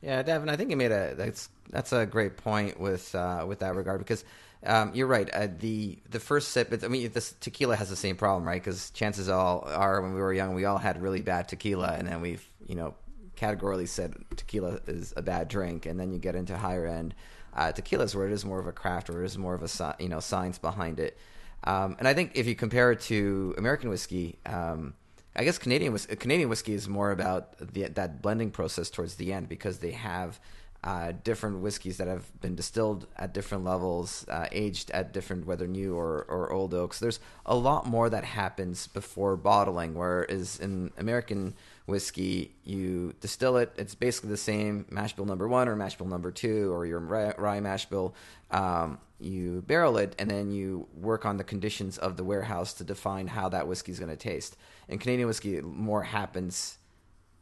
Yeah, 0.03 0.21
Davin, 0.21 0.47
I 0.47 0.55
think 0.55 0.69
you 0.69 0.77
made 0.77 0.91
a 0.91 1.15
that's 1.15 1.49
that's 1.69 1.93
a 1.93 2.05
great 2.05 2.35
point 2.35 2.77
with 2.77 3.15
uh, 3.15 3.45
with 3.47 3.59
that 3.59 3.73
regard 3.73 3.99
because 3.99 4.25
um, 4.65 4.91
you're 4.93 5.07
right. 5.07 5.29
Uh, 5.33 5.47
the 5.59 5.97
the 6.09 6.19
first 6.19 6.49
sip, 6.49 6.77
I 6.83 6.87
mean, 6.89 7.09
this 7.13 7.33
tequila 7.39 7.77
has 7.77 7.89
the 7.89 7.95
same 7.95 8.17
problem, 8.17 8.45
right? 8.45 8.61
Because 8.61 8.89
chances 8.89 9.29
all 9.29 9.63
are 9.65 10.01
when 10.01 10.13
we 10.13 10.19
were 10.19 10.33
young, 10.33 10.55
we 10.55 10.65
all 10.65 10.77
had 10.77 11.01
really 11.01 11.21
bad 11.21 11.47
tequila, 11.47 11.95
and 11.97 12.05
then 12.05 12.19
we've 12.19 12.45
you 12.67 12.75
know 12.75 12.95
categorically 13.43 13.85
said 13.85 14.15
tequila 14.37 14.79
is 14.87 15.13
a 15.17 15.21
bad 15.21 15.49
drink, 15.49 15.85
and 15.85 15.99
then 15.99 16.13
you 16.13 16.17
get 16.17 16.33
into 16.33 16.57
higher 16.57 16.87
end 16.87 17.13
uh, 17.53 17.73
tequilas 17.73 18.15
where 18.15 18.25
it 18.25 18.31
is 18.31 18.45
more 18.45 18.57
of 18.57 18.67
a 18.67 18.71
craft, 18.71 19.09
where 19.09 19.21
it 19.21 19.25
is 19.25 19.37
more 19.37 19.53
of 19.53 19.61
a 19.61 19.95
you 19.99 20.07
know 20.07 20.21
science 20.21 20.57
behind 20.57 20.97
it. 20.97 21.17
Um, 21.65 21.97
and 21.99 22.07
I 22.07 22.13
think 22.13 22.31
if 22.35 22.47
you 22.47 22.55
compare 22.55 22.93
it 22.93 23.01
to 23.01 23.53
American 23.57 23.89
whiskey, 23.89 24.39
um, 24.45 24.93
I 25.35 25.43
guess 25.43 25.57
Canadian 25.57 25.97
Canadian 25.97 26.47
whiskey 26.47 26.73
is 26.73 26.87
more 26.87 27.11
about 27.11 27.57
the, 27.57 27.89
that 27.89 28.21
blending 28.21 28.49
process 28.49 28.89
towards 28.89 29.15
the 29.15 29.33
end 29.33 29.49
because 29.49 29.79
they 29.79 29.91
have 29.91 30.39
uh, 30.83 31.13
different 31.23 31.59
whiskeys 31.59 31.97
that 31.97 32.07
have 32.07 32.29
been 32.41 32.55
distilled 32.55 33.07
at 33.15 33.33
different 33.33 33.63
levels, 33.63 34.25
uh, 34.27 34.47
aged 34.51 34.91
at 34.91 35.13
different, 35.13 35.45
whether 35.45 35.65
new 35.65 35.95
or, 35.95 36.25
or 36.27 36.51
old 36.51 36.73
oaks. 36.73 36.99
There's 36.99 37.19
a 37.45 37.55
lot 37.55 37.85
more 37.85 38.09
that 38.09 38.25
happens 38.25 38.87
before 38.87 39.37
bottling, 39.37 39.93
whereas 39.93 40.59
in 40.59 40.91
American 40.97 41.53
whiskey, 41.85 42.51
you 42.65 43.13
distill 43.21 43.57
it. 43.57 43.71
It's 43.77 43.95
basically 43.95 44.31
the 44.31 44.37
same 44.37 44.85
mash 44.89 45.13
bill 45.13 45.25
number 45.25 45.47
one 45.47 45.69
or 45.69 45.75
mash 45.75 45.97
bill 45.97 46.07
number 46.07 46.31
two 46.31 46.73
or 46.73 46.85
your 46.85 46.99
rye, 46.99 47.59
mash 47.61 47.85
bill. 47.85 48.13
Um, 48.51 48.99
you 49.19 49.63
barrel 49.65 49.97
it 49.97 50.15
and 50.19 50.29
then 50.29 50.51
you 50.51 50.87
work 50.93 51.25
on 51.25 51.37
the 51.37 51.45
conditions 51.45 51.97
of 51.97 52.17
the 52.17 52.25
warehouse 52.25 52.73
to 52.73 52.83
define 52.83 53.27
how 53.27 53.47
that 53.49 53.67
whiskey 53.69 53.93
is 53.93 53.99
going 53.99 54.11
to 54.11 54.17
taste. 54.17 54.57
In 54.89 54.99
Canadian 54.99 55.27
whiskey, 55.27 55.61
more 55.61 56.03
happens 56.03 56.77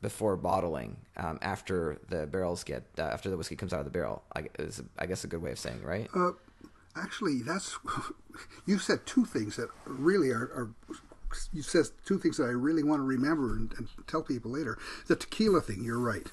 before 0.02 0.36
bottling 0.36 0.98
um, 1.18 1.38
after 1.42 2.00
the 2.10 2.26
barrels 2.28 2.64
get 2.64 2.84
uh, 2.98 3.04
after 3.04 3.30
the 3.30 3.38
whiskey 3.38 3.56
comes 3.56 3.74
out 3.74 3.80
of 3.80 3.86
the 3.86 3.92
barrel. 3.92 4.24
I, 4.36 4.46
is 4.60 4.82
I 4.98 5.06
guess 5.06 5.24
a 5.24 5.28
good 5.28 5.42
way 5.42 5.52
of 5.52 5.60
saying 5.60 5.82
right. 5.84 6.10
Uh, 6.16 6.32
actually, 6.96 7.42
that's 7.42 7.78
you 8.66 8.80
said 8.80 9.06
two 9.06 9.26
things 9.26 9.56
that 9.58 9.70
really 9.86 10.32
are, 10.32 10.44
are 10.44 10.70
you 11.54 11.62
said 11.62 11.86
two 12.06 12.20
things 12.20 12.38
that 12.38 12.46
I 12.46 12.52
really 12.52 12.84
want 12.84 13.00
to 13.00 13.04
remember 13.04 13.56
and, 13.56 13.74
and 13.78 13.88
tell 14.08 14.22
people 14.22 14.52
later. 14.52 14.78
The 15.08 15.16
tequila 15.16 15.62
thing, 15.62 15.84
you're 15.84 16.00
right. 16.00 16.28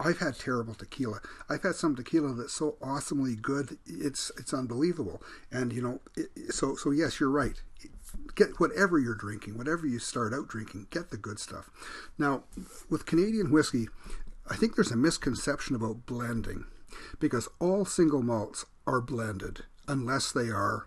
I've 0.00 0.18
had 0.18 0.38
terrible 0.38 0.74
tequila. 0.74 1.20
I've 1.48 1.62
had 1.62 1.74
some 1.74 1.96
tequila 1.96 2.32
that's 2.34 2.52
so 2.52 2.76
awesomely 2.80 3.34
good, 3.34 3.78
it's 3.86 4.30
it's 4.38 4.54
unbelievable. 4.54 5.22
And 5.50 5.72
you 5.72 5.82
know, 5.82 6.00
it, 6.16 6.54
so 6.54 6.76
so 6.76 6.90
yes, 6.90 7.18
you're 7.18 7.30
right. 7.30 7.60
Get 8.34 8.60
whatever 8.60 8.98
you're 8.98 9.14
drinking, 9.14 9.58
whatever 9.58 9.86
you 9.86 9.98
start 9.98 10.32
out 10.32 10.48
drinking, 10.48 10.86
get 10.90 11.10
the 11.10 11.16
good 11.16 11.38
stuff. 11.38 11.70
Now, 12.18 12.44
with 12.88 13.06
Canadian 13.06 13.50
whiskey, 13.50 13.88
I 14.48 14.56
think 14.56 14.74
there's 14.74 14.92
a 14.92 14.96
misconception 14.96 15.74
about 15.74 16.06
blending 16.06 16.64
because 17.20 17.48
all 17.58 17.84
single 17.84 18.22
malts 18.22 18.64
are 18.86 19.00
blended 19.00 19.64
unless 19.86 20.32
they 20.32 20.48
are 20.48 20.86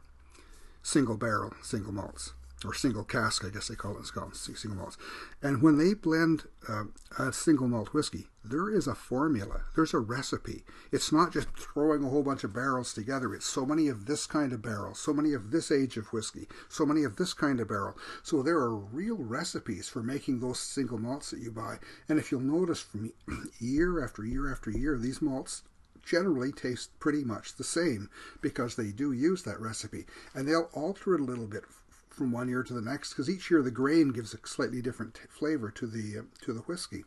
single 0.84 1.18
barrel 1.18 1.54
single 1.62 1.92
malts 1.92 2.34
or 2.64 2.74
single 2.74 3.04
cask, 3.04 3.44
I 3.44 3.50
guess 3.50 3.68
they 3.68 3.76
call 3.76 3.96
it 3.96 4.00
in 4.00 4.04
Scotland, 4.06 4.36
single 4.36 4.78
malts. 4.78 4.98
And 5.42 5.62
when 5.62 5.78
they 5.78 5.94
blend 5.94 6.44
uh, 6.70 6.86
a 7.18 7.34
single 7.34 7.68
malt 7.68 7.94
whiskey, 7.94 8.28
there 8.44 8.70
is 8.70 8.88
a 8.88 8.96
formula, 8.96 9.62
there's 9.76 9.94
a 9.94 10.00
recipe. 10.00 10.64
It's 10.92 11.12
not 11.12 11.34
just 11.34 11.48
throwing 11.58 12.04
a 12.04 12.10
whole 12.10 12.24
bunch 12.24 12.44
of 12.44 12.54
barrels 12.54 12.94
together. 12.94 13.34
It's 13.34 13.46
so 13.46 13.66
many 13.66 13.88
of 13.88 14.06
this 14.06 14.26
kind 14.26 14.54
of 14.54 14.62
barrel, 14.62 14.96
so 14.96 15.14
many 15.14 15.34
of 15.34 15.52
this 15.52 15.72
age 15.72 15.98
of 15.98 16.12
whiskey, 16.14 16.48
so 16.70 16.86
many 16.86 17.04
of 17.04 17.16
this 17.16 17.34
kind 17.34 17.60
of 17.60 17.68
barrel. 17.68 17.98
So 18.24 18.42
there 18.42 18.58
are 18.58 18.76
real 18.76 19.18
recipes 19.18 19.90
for 19.90 20.04
making 20.04 20.40
those 20.40 20.60
single 20.60 20.98
malts 20.98 21.32
that 21.32 21.40
you 21.40 21.52
buy. 21.52 21.78
And 22.10 22.20
if 22.20 22.32
you'll 22.32 22.42
notice 22.42 22.82
from 22.82 23.12
year 23.60 24.04
after 24.04 24.26
year 24.26 24.52
after 24.52 24.72
year, 24.72 24.98
these 24.98 25.22
malts 25.22 25.64
generally 26.04 26.52
taste 26.52 26.98
pretty 27.00 27.24
much 27.24 27.56
the 27.56 27.64
same 27.64 28.10
because 28.42 28.76
they 28.76 28.92
do 28.92 29.12
use 29.12 29.44
that 29.44 29.60
recipe 29.60 30.06
and 30.34 30.48
they'll 30.48 30.70
alter 30.74 31.14
it 31.14 31.22
a 31.22 31.24
little 31.24 31.46
bit 31.46 31.64
from 32.12 32.32
one 32.32 32.50
year 32.50 32.64
to 32.64 32.74
the 32.74 32.82
next 32.82 33.10
because 33.10 33.30
each 33.30 33.50
year 33.50 33.62
the 33.62 33.72
grain 33.72 34.10
gives 34.10 34.34
a 34.34 34.48
slightly 34.48 34.82
different 34.82 35.20
flavor 35.30 35.72
to 35.72 35.88
the 35.88 36.20
uh, 36.20 36.24
to 36.44 36.54
the 36.54 36.62
whiskey. 36.62 37.04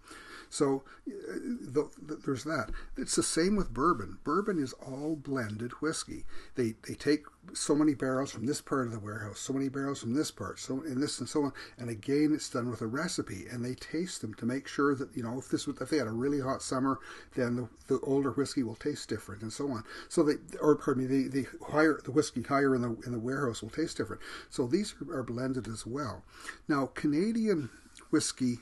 So 0.54 0.84
uh, 1.08 1.10
the, 1.34 1.90
the, 2.00 2.14
there's 2.24 2.44
that. 2.44 2.70
It's 2.96 3.16
the 3.16 3.24
same 3.24 3.56
with 3.56 3.74
bourbon. 3.74 4.18
Bourbon 4.22 4.62
is 4.62 4.72
all 4.74 5.16
blended 5.16 5.72
whiskey. 5.82 6.24
They 6.54 6.74
they 6.86 6.94
take 6.94 7.24
so 7.54 7.74
many 7.74 7.94
barrels 7.94 8.30
from 8.30 8.46
this 8.46 8.60
part 8.60 8.86
of 8.86 8.92
the 8.92 9.00
warehouse, 9.00 9.40
so 9.40 9.52
many 9.52 9.68
barrels 9.68 10.00
from 10.00 10.14
this 10.14 10.30
part, 10.30 10.60
so 10.60 10.74
and 10.74 11.02
this 11.02 11.18
and 11.18 11.28
so 11.28 11.42
on. 11.42 11.52
And 11.76 11.90
again, 11.90 12.30
it's 12.32 12.48
done 12.48 12.70
with 12.70 12.82
a 12.82 12.86
recipe, 12.86 13.46
and 13.50 13.64
they 13.64 13.74
taste 13.74 14.20
them 14.20 14.32
to 14.34 14.46
make 14.46 14.68
sure 14.68 14.94
that 14.94 15.08
you 15.16 15.24
know 15.24 15.38
if 15.38 15.48
this 15.48 15.66
if 15.66 15.90
they 15.90 15.98
had 15.98 16.06
a 16.06 16.12
really 16.12 16.40
hot 16.40 16.62
summer, 16.62 17.00
then 17.34 17.56
the, 17.56 17.68
the 17.88 18.00
older 18.04 18.30
whiskey 18.30 18.62
will 18.62 18.76
taste 18.76 19.08
different, 19.08 19.42
and 19.42 19.52
so 19.52 19.68
on. 19.72 19.82
So 20.08 20.22
they 20.22 20.34
or 20.60 20.76
pardon 20.76 21.02
me, 21.02 21.26
the, 21.26 21.28
the 21.42 21.46
higher 21.72 22.00
the 22.04 22.12
whiskey 22.12 22.42
higher 22.42 22.76
in 22.76 22.82
the 22.82 22.96
in 23.04 23.10
the 23.10 23.18
warehouse 23.18 23.60
will 23.60 23.70
taste 23.70 23.96
different. 23.96 24.22
So 24.50 24.68
these 24.68 24.94
are, 25.02 25.18
are 25.18 25.24
blended 25.24 25.66
as 25.66 25.84
well. 25.84 26.22
Now 26.68 26.90
Canadian 26.94 27.70
whiskey. 28.10 28.58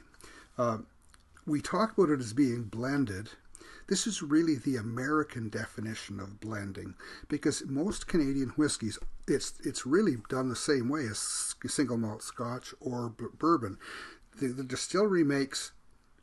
Uh, 0.59 0.79
we 1.47 1.61
talk 1.61 1.97
about 1.97 2.11
it 2.11 2.21
as 2.21 2.33
being 2.33 2.65
blended. 2.65 3.31
This 3.89 4.07
is 4.07 4.23
really 4.23 4.55
the 4.55 4.77
American 4.77 5.49
definition 5.49 6.21
of 6.21 6.41
blending 6.41 6.95
because 7.29 7.65
most 7.67 8.07
Canadian 8.07 8.51
whiskies, 8.51 8.99
it's 9.27 9.55
it's 9.65 9.85
really 9.87 10.17
done 10.29 10.49
the 10.49 10.57
same 10.57 10.89
way 10.89 11.07
as 11.07 11.55
single 11.67 11.97
malt 11.97 12.23
Scotch 12.23 12.75
or 12.81 13.09
bourbon. 13.11 13.79
The, 14.39 14.49
the 14.49 14.65
distillery 14.65 15.25
makes 15.25 15.73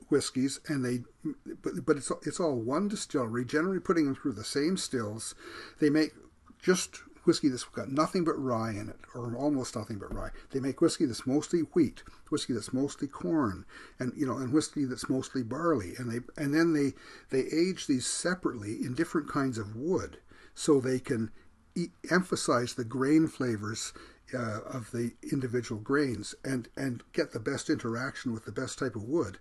whiskies 0.10 0.60
and 0.68 0.84
they 0.84 1.04
but, 1.62 1.86
but 1.86 1.98
it's 1.98 2.12
it's 2.26 2.40
all 2.40 2.60
one 2.60 2.88
distillery 2.88 3.46
generally 3.46 3.80
putting 3.80 4.06
them 4.06 4.16
through 4.16 4.32
the 4.32 4.44
same 4.44 4.76
stills 4.76 5.36
they 5.80 5.90
make 5.90 6.14
just 6.60 7.04
whiskey 7.30 7.48
that's 7.48 7.64
got 7.66 7.92
nothing 7.92 8.24
but 8.24 8.44
rye 8.44 8.72
in 8.72 8.90
it, 8.90 8.98
or 9.14 9.38
almost 9.38 9.76
nothing 9.76 10.00
but 10.00 10.12
rye. 10.12 10.32
They 10.50 10.60
make 10.60 10.82
whiskey 10.82 11.06
that's 11.06 11.28
mostly 11.28 11.60
wheat, 11.60 12.02
whiskey 12.32 12.54
that's 12.54 12.74
mostly 12.74 13.08
corn, 13.08 13.66
and 14.00 14.14
you 14.18 14.26
know, 14.26 14.38
and 14.38 14.52
whiskey 14.52 14.86
that's 14.86 15.08
mostly 15.08 15.44
barley. 15.44 15.94
And 16.00 16.12
they 16.12 16.42
and 16.42 16.56
then 16.56 16.74
they 16.74 16.94
they 17.30 17.46
age 17.56 17.86
these 17.86 18.08
separately 18.08 18.84
in 18.84 18.96
different 18.96 19.30
kinds 19.30 19.60
of 19.60 19.76
wood, 19.76 20.18
so 20.56 20.80
they 20.80 20.98
can 20.98 21.30
e- 21.76 21.92
emphasize 22.10 22.74
the 22.74 22.84
grain 22.84 23.28
flavors 23.28 23.94
uh, 24.34 24.62
of 24.62 24.90
the 24.90 25.12
individual 25.32 25.80
grains 25.80 26.34
and 26.44 26.68
and 26.76 27.04
get 27.14 27.32
the 27.32 27.40
best 27.40 27.70
interaction 27.70 28.34
with 28.34 28.46
the 28.46 28.52
best 28.52 28.80
type 28.80 28.96
of 28.96 29.04
wood 29.04 29.40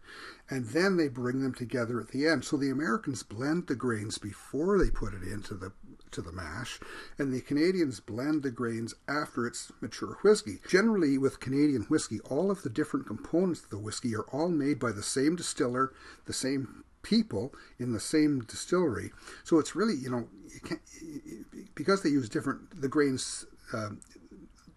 and 0.48 0.66
then 0.68 0.96
they 0.96 1.08
bring 1.08 1.42
them 1.42 1.52
together 1.52 2.00
at 2.00 2.08
the 2.08 2.26
end 2.26 2.42
so 2.42 2.56
the 2.56 2.70
americans 2.70 3.22
blend 3.22 3.66
the 3.66 3.74
grains 3.74 4.16
before 4.16 4.78
they 4.78 4.90
put 4.90 5.12
it 5.12 5.22
into 5.22 5.52
the 5.54 5.72
to 6.12 6.22
the 6.22 6.32
mash, 6.32 6.78
and 7.18 7.32
the 7.32 7.40
Canadians 7.40 8.00
blend 8.00 8.42
the 8.42 8.50
grains 8.50 8.94
after 9.08 9.46
it's 9.46 9.72
mature 9.80 10.18
whiskey. 10.22 10.60
Generally, 10.68 11.18
with 11.18 11.40
Canadian 11.40 11.82
whiskey, 11.82 12.20
all 12.28 12.50
of 12.50 12.62
the 12.62 12.70
different 12.70 13.06
components 13.06 13.64
of 13.64 13.70
the 13.70 13.78
whiskey 13.78 14.14
are 14.14 14.26
all 14.32 14.48
made 14.48 14.78
by 14.78 14.92
the 14.92 15.02
same 15.02 15.36
distiller, 15.36 15.92
the 16.26 16.32
same 16.32 16.84
people 17.02 17.54
in 17.78 17.92
the 17.92 18.00
same 18.00 18.40
distillery. 18.40 19.10
So 19.44 19.58
it's 19.58 19.74
really, 19.74 19.94
you 19.94 20.10
know, 20.10 20.28
you 20.52 21.44
because 21.74 22.02
they 22.02 22.10
use 22.10 22.28
different, 22.28 22.80
the 22.80 22.88
grains, 22.88 23.46
uh, 23.72 23.90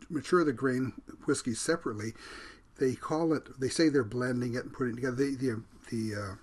mature 0.09 0.43
the 0.43 0.53
grain 0.53 0.93
whiskey 1.25 1.53
separately, 1.53 2.13
they 2.79 2.93
call 2.95 3.33
it, 3.33 3.59
they 3.59 3.69
say 3.69 3.89
they're 3.89 4.03
blending 4.03 4.55
it 4.55 4.63
and 4.63 4.73
putting 4.73 4.93
it 4.93 4.95
together. 4.97 5.15
The, 5.15 5.35
the, 5.35 5.63
the 5.89 6.21
uh, 6.21 6.35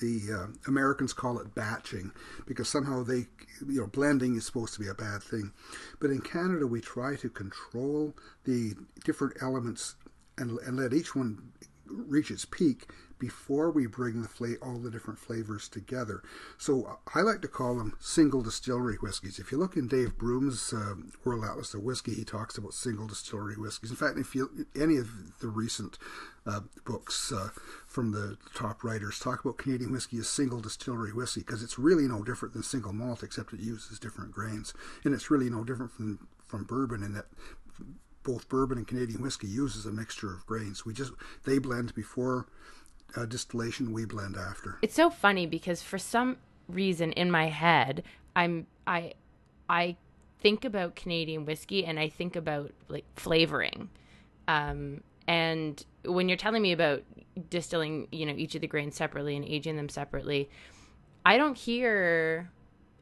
the 0.00 0.32
uh, 0.32 0.46
Americans 0.66 1.12
call 1.12 1.38
it 1.38 1.54
batching 1.54 2.12
because 2.46 2.68
somehow 2.68 3.02
they, 3.02 3.26
you 3.66 3.80
know, 3.80 3.86
blending 3.86 4.36
is 4.36 4.46
supposed 4.46 4.74
to 4.74 4.80
be 4.80 4.88
a 4.88 4.94
bad 4.94 5.22
thing. 5.22 5.52
But 6.00 6.10
in 6.10 6.20
Canada, 6.20 6.66
we 6.66 6.80
try 6.80 7.16
to 7.16 7.28
control 7.28 8.14
the 8.44 8.74
different 9.04 9.34
elements 9.40 9.96
and, 10.38 10.58
and 10.60 10.76
let 10.76 10.92
each 10.92 11.14
one 11.14 11.52
reach 11.86 12.30
its 12.30 12.44
peak 12.44 12.88
before 13.18 13.70
we 13.70 13.86
bring 13.86 14.22
the 14.22 14.28
fla- 14.28 14.56
all 14.62 14.78
the 14.78 14.90
different 14.90 15.18
flavors 15.18 15.68
together. 15.68 16.22
So 16.58 16.98
I 17.14 17.20
like 17.20 17.42
to 17.42 17.48
call 17.48 17.76
them 17.76 17.96
single 18.00 18.42
distillery 18.42 18.96
whiskies. 18.96 19.38
If 19.38 19.52
you 19.52 19.58
look 19.58 19.76
in 19.76 19.88
Dave 19.88 20.16
Broom's 20.18 20.72
uh, 20.72 20.94
World 21.24 21.44
Atlas 21.44 21.74
of 21.74 21.82
Whiskey, 21.82 22.14
he 22.14 22.24
talks 22.24 22.58
about 22.58 22.74
single 22.74 23.06
distillery 23.06 23.54
whiskies. 23.54 23.90
In 23.90 23.96
fact, 23.96 24.18
if 24.18 24.34
you 24.34 24.66
any 24.74 24.96
of 24.96 25.38
the 25.40 25.48
recent 25.48 25.98
uh, 26.46 26.60
books 26.84 27.32
uh, 27.32 27.48
from 27.86 28.12
the 28.12 28.36
top 28.54 28.84
writers 28.84 29.18
talk 29.18 29.44
about 29.44 29.58
Canadian 29.58 29.92
whiskey 29.92 30.18
as 30.18 30.28
single 30.28 30.60
distillery 30.60 31.12
whiskey 31.12 31.40
because 31.40 31.62
it's 31.62 31.78
really 31.78 32.06
no 32.06 32.22
different 32.22 32.54
than 32.54 32.62
single 32.62 32.92
malt 32.92 33.22
except 33.22 33.52
it 33.52 33.60
uses 33.60 33.98
different 33.98 34.32
grains, 34.32 34.72
and 35.04 35.12
it's 35.12 35.30
really 35.30 35.50
no 35.50 35.64
different 35.64 35.92
from 35.92 36.28
from 36.46 36.64
bourbon 36.64 37.02
in 37.02 37.12
that 37.14 37.26
both 38.26 38.48
bourbon 38.48 38.76
and 38.76 38.88
Canadian 38.88 39.22
whiskey 39.22 39.46
uses 39.46 39.86
a 39.86 39.92
mixture 39.92 40.32
of 40.32 40.44
grains. 40.46 40.84
We 40.84 40.92
just 40.92 41.12
they 41.44 41.58
blend 41.58 41.94
before 41.94 42.46
uh, 43.14 43.24
distillation, 43.26 43.92
we 43.92 44.04
blend 44.04 44.36
after. 44.36 44.78
It's 44.82 44.94
so 44.94 45.10
funny 45.10 45.46
because 45.46 45.82
for 45.82 45.98
some 45.98 46.38
reason 46.68 47.12
in 47.12 47.30
my 47.30 47.46
head, 47.46 48.02
I'm 48.34 48.66
I 48.86 49.14
I 49.68 49.96
think 50.40 50.64
about 50.64 50.96
Canadian 50.96 51.44
whiskey 51.44 51.84
and 51.84 51.98
I 51.98 52.08
think 52.08 52.36
about 52.36 52.72
like 52.88 53.04
flavoring. 53.16 53.88
Um, 54.48 55.02
and 55.26 55.84
when 56.04 56.28
you're 56.28 56.36
telling 56.36 56.62
me 56.62 56.72
about 56.72 57.02
distilling, 57.50 58.06
you 58.12 58.26
know, 58.26 58.34
each 58.36 58.54
of 58.54 58.60
the 58.60 58.66
grains 58.66 58.94
separately 58.94 59.34
and 59.36 59.44
aging 59.44 59.76
them 59.76 59.88
separately, 59.88 60.48
I 61.24 61.36
don't 61.36 61.56
hear 61.56 62.50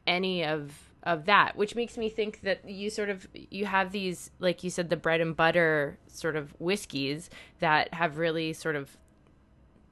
any 0.07 0.43
of 0.43 0.73
of 1.03 1.25
that, 1.25 1.55
which 1.55 1.75
makes 1.75 1.97
me 1.97 2.09
think 2.09 2.41
that 2.41 2.67
you 2.67 2.89
sort 2.89 3.09
of 3.09 3.27
you 3.33 3.65
have 3.65 3.91
these 3.91 4.31
like 4.39 4.63
you 4.63 4.69
said 4.69 4.89
the 4.89 4.97
bread 4.97 5.21
and 5.21 5.35
butter 5.35 5.99
sort 6.07 6.35
of 6.35 6.53
whiskeys 6.59 7.29
that 7.59 7.93
have 7.93 8.17
really 8.17 8.53
sort 8.53 8.75
of 8.75 8.97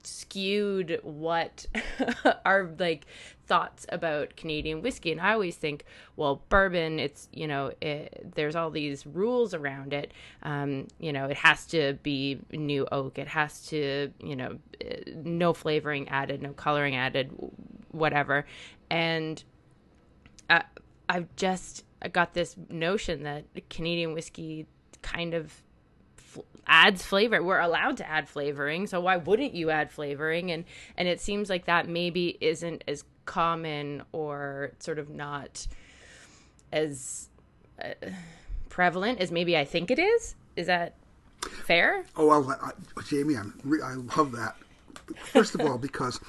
skewed 0.05 0.99
what 1.03 1.65
are 2.45 2.69
like 2.77 3.05
thoughts 3.45 3.85
about 3.89 4.35
Canadian 4.35 4.81
whiskey. 4.81 5.11
And 5.11 5.19
I 5.19 5.33
always 5.33 5.55
think, 5.55 5.85
well, 6.15 6.41
bourbon, 6.49 6.99
it's, 6.99 7.27
you 7.31 7.47
know, 7.47 7.73
it, 7.81 8.33
there's 8.35 8.55
all 8.55 8.69
these 8.69 9.05
rules 9.05 9.53
around 9.53 9.93
it. 9.93 10.11
Um, 10.43 10.87
you 10.99 11.11
know, 11.11 11.25
it 11.25 11.37
has 11.37 11.65
to 11.67 11.97
be 12.03 12.39
new 12.51 12.87
oak, 12.91 13.17
it 13.17 13.27
has 13.27 13.65
to, 13.67 14.11
you 14.21 14.35
know, 14.35 14.57
no 15.15 15.53
flavoring 15.53 16.09
added, 16.09 16.41
no 16.41 16.53
coloring 16.53 16.95
added, 16.95 17.31
whatever. 17.91 18.45
And 18.89 19.43
I, 20.49 20.63
I've 21.09 21.35
just 21.35 21.83
got 22.11 22.33
this 22.33 22.55
notion 22.69 23.23
that 23.23 23.45
Canadian 23.69 24.13
whiskey 24.13 24.67
kind 25.01 25.33
of 25.33 25.61
adds 26.67 27.03
flavor. 27.03 27.43
We're 27.43 27.59
allowed 27.59 27.97
to 27.97 28.09
add 28.09 28.27
flavoring, 28.29 28.87
so 28.87 29.01
why 29.01 29.17
wouldn't 29.17 29.53
you 29.53 29.69
add 29.69 29.91
flavoring? 29.91 30.51
And 30.51 30.65
and 30.97 31.07
it 31.07 31.19
seems 31.19 31.49
like 31.49 31.65
that 31.65 31.87
maybe 31.87 32.37
isn't 32.41 32.83
as 32.87 33.03
common 33.25 34.03
or 34.11 34.71
sort 34.79 34.99
of 34.99 35.09
not 35.09 35.67
as 36.71 37.29
uh, 37.83 37.93
prevalent 38.69 39.19
as 39.19 39.31
maybe 39.31 39.57
I 39.57 39.65
think 39.65 39.91
it 39.91 39.99
is. 39.99 40.35
Is 40.55 40.67
that 40.67 40.95
fair? 41.41 42.05
Oh 42.15 42.27
well, 42.27 42.73
Jamie, 43.05 43.35
I'm 43.35 43.53
I 43.83 43.93
love 44.17 44.31
that. 44.33 44.55
First 45.31 45.55
of 45.55 45.61
all, 45.61 45.77
because 45.77 46.19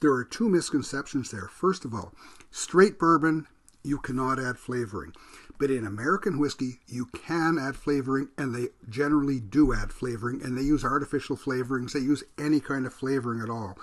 there 0.00 0.12
are 0.12 0.24
two 0.24 0.48
misconceptions 0.48 1.30
there. 1.30 1.48
First 1.48 1.84
of 1.84 1.94
all, 1.94 2.12
straight 2.50 2.98
bourbon 2.98 3.46
you 3.82 3.98
cannot 3.98 4.38
add 4.38 4.58
flavoring. 4.58 5.12
But 5.58 5.72
in 5.72 5.84
American 5.84 6.38
whiskey, 6.38 6.80
you 6.86 7.06
can 7.06 7.58
add 7.58 7.74
flavoring, 7.74 8.28
and 8.38 8.54
they 8.54 8.68
generally 8.88 9.40
do 9.40 9.74
add 9.74 9.92
flavoring, 9.92 10.40
and 10.40 10.56
they 10.56 10.62
use 10.62 10.84
artificial 10.84 11.36
flavorings. 11.36 11.92
They 11.92 12.00
use 12.00 12.22
any 12.38 12.60
kind 12.60 12.86
of 12.86 12.94
flavoring 12.94 13.40
at 13.40 13.50
all. 13.50 13.76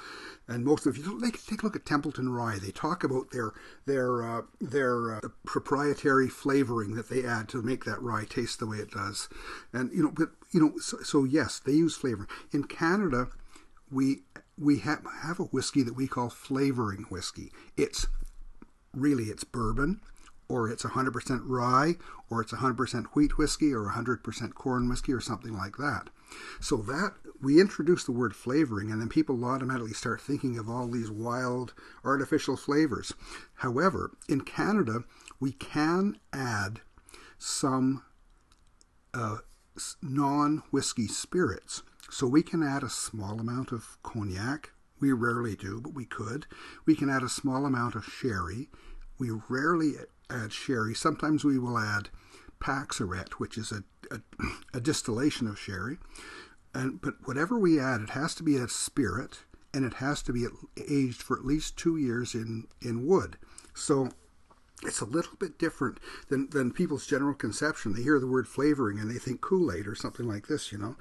And 0.48 0.64
most 0.64 0.86
of 0.86 0.96
you 0.96 1.20
take 1.22 1.64
a 1.64 1.66
look 1.66 1.76
at 1.76 1.86
Templeton 1.86 2.30
Rye. 2.30 2.60
They 2.60 2.72
talk 2.72 3.04
about 3.04 3.32
their 3.32 3.52
their 3.86 4.24
uh, 4.24 4.42
their 4.62 5.16
uh, 5.16 5.22
proprietary 5.46 6.30
flavoring 6.30 6.96
that 6.96 7.10
they 7.10 7.26
add 7.26 7.50
to 7.50 7.62
make 7.62 7.84
that 7.86 8.02
rye 8.02 8.26
taste 8.26 8.60
the 8.60 8.68
way 8.68 8.78
it 8.78 8.92
does. 8.92 9.28
And 9.74 9.92
you 9.92 10.04
know, 10.04 10.12
but 10.12 10.30
you 10.52 10.62
know, 10.62 10.74
so, 10.78 11.00
so 11.02 11.24
yes, 11.24 11.60
they 11.60 11.74
use 11.74 11.98
flavoring. 11.98 12.30
In 12.54 12.66
Canada, 12.66 13.28
we 13.92 14.22
we 14.58 14.80
have 14.80 15.02
have 15.24 15.40
a 15.40 15.46
whiskey 15.46 15.84
that 15.84 15.96
we 15.96 16.08
call 16.08 16.30
flavoring 16.30 17.06
whiskey. 17.10 17.52
It's 17.76 18.08
really 18.94 19.26
it's 19.26 19.44
bourbon 19.44 20.00
or 20.48 20.70
it's 20.70 20.84
100% 20.84 21.42
rye, 21.46 21.96
or 22.30 22.42
it's 22.42 22.54
100% 22.54 23.06
wheat 23.14 23.38
whiskey, 23.38 23.74
or 23.74 23.92
100% 23.92 24.54
corn 24.54 24.90
whiskey, 24.90 25.14
or 25.14 25.22
something 25.22 25.54
like 25.54 25.78
that. 25.78 26.10
So 26.60 26.78
that 26.78 27.14
we 27.42 27.60
introduce 27.60 28.04
the 28.04 28.12
word 28.12 28.36
flavoring, 28.36 28.92
and 28.92 29.02
then 29.02 29.10
people 29.10 29.44
automatically 29.46 29.94
start 29.94 30.22
thinking 30.22 30.58
of 30.58 30.70
all 30.70 30.88
these 30.88 31.12
wild 31.12 31.74
artificial 32.04 32.58
flavors. 32.58 33.14
However, 33.56 34.16
in 34.28 34.42
Canada, 34.42 35.04
we 35.40 35.52
can 35.52 36.18
add 36.34 36.82
some 37.38 38.04
uh, 39.14 39.38
non 40.02 40.64
whiskey 40.72 41.08
spirits. 41.08 41.84
So 42.10 42.28
we 42.28 42.44
can 42.44 42.64
add 42.64 42.84
a 42.84 42.90
small 42.90 43.40
amount 43.40 43.72
of 43.72 43.98
cognac. 44.04 44.72
We 45.00 45.12
rarely 45.12 45.56
do, 45.56 45.82
but 45.82 45.94
we 45.94 46.06
could. 46.06 46.46
We 46.86 46.96
can 46.96 47.10
add 47.10 47.24
a 47.24 47.30
small 47.30 47.66
amount 47.66 47.96
of 47.96 48.06
sherry. 48.06 48.70
We 49.18 49.32
rarely 49.50 49.96
add 50.30 50.54
sherry. 50.54 50.94
Sometimes 50.94 51.44
we 51.44 51.60
will 51.60 51.78
add 51.78 52.10
Paxarette, 52.60 53.34
which 53.34 53.58
is 53.58 53.72
a, 53.72 53.84
a, 54.12 54.20
a 54.78 54.80
distillation 54.80 55.48
of 55.48 55.60
sherry, 55.60 55.98
and 56.74 57.02
but 57.02 57.16
whatever 57.26 57.58
we 57.60 57.80
add, 57.80 58.02
it 58.02 58.12
has 58.12 58.36
to 58.36 58.44
be 58.44 58.58
a 58.58 58.68
spirit, 58.68 59.40
and 59.74 59.86
it 59.86 59.96
has 59.96 60.22
to 60.24 60.34
be 60.34 60.46
aged 60.90 61.22
for 61.22 61.38
at 61.38 61.46
least 61.46 61.78
two 61.78 61.98
years 61.98 62.34
in 62.34 62.68
in 62.82 63.06
wood. 63.06 63.38
So 63.74 64.10
it's 64.84 65.02
a 65.02 65.06
little 65.06 65.36
bit 65.38 65.58
different 65.58 66.00
than, 66.30 66.50
than 66.50 66.72
people's 66.72 67.08
general 67.08 67.34
conception. 67.34 67.94
They 67.94 68.04
hear 68.04 68.20
the 68.20 68.28
word 68.28 68.48
flavoring 68.48 69.00
and 69.00 69.10
they 69.10 69.18
think 69.18 69.42
Kool 69.42 69.72
Aid 69.72 69.88
or 69.88 69.96
something 69.96 70.28
like 70.28 70.48
this, 70.48 70.72
you 70.72 70.78
know. 70.78 70.96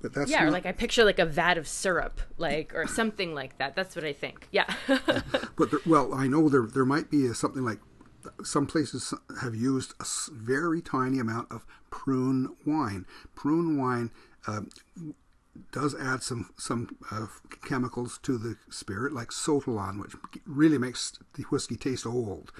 But 0.00 0.14
that's 0.14 0.30
yeah, 0.30 0.40
not, 0.40 0.48
or 0.48 0.50
like 0.52 0.66
I 0.66 0.72
picture 0.72 1.04
like 1.04 1.18
a 1.18 1.26
vat 1.26 1.58
of 1.58 1.66
syrup, 1.66 2.20
like 2.36 2.72
or 2.74 2.86
something 2.86 3.34
like 3.34 3.58
that. 3.58 3.74
That's 3.74 3.96
what 3.96 4.04
I 4.04 4.12
think. 4.12 4.46
Yeah. 4.52 4.72
but 5.56 5.70
there, 5.70 5.80
well, 5.84 6.14
I 6.14 6.28
know 6.28 6.48
there 6.48 6.66
there 6.66 6.84
might 6.84 7.10
be 7.10 7.26
a, 7.26 7.34
something 7.34 7.64
like 7.64 7.80
some 8.42 8.66
places 8.66 9.14
have 9.40 9.54
used 9.54 9.94
a 10.00 10.04
very 10.32 10.80
tiny 10.80 11.18
amount 11.18 11.50
of 11.50 11.64
prune 11.90 12.54
wine. 12.66 13.06
Prune 13.34 13.78
wine 13.78 14.10
uh, 14.46 14.62
does 15.72 15.94
add 15.94 16.22
some 16.22 16.50
some 16.56 16.96
uh, 17.10 17.26
chemicals 17.64 18.18
to 18.22 18.38
the 18.38 18.56
spirit, 18.70 19.12
like 19.12 19.28
sotolon, 19.28 20.00
which 20.00 20.12
really 20.46 20.78
makes 20.78 21.18
the 21.34 21.42
whiskey 21.44 21.76
taste 21.76 22.06
old. 22.06 22.52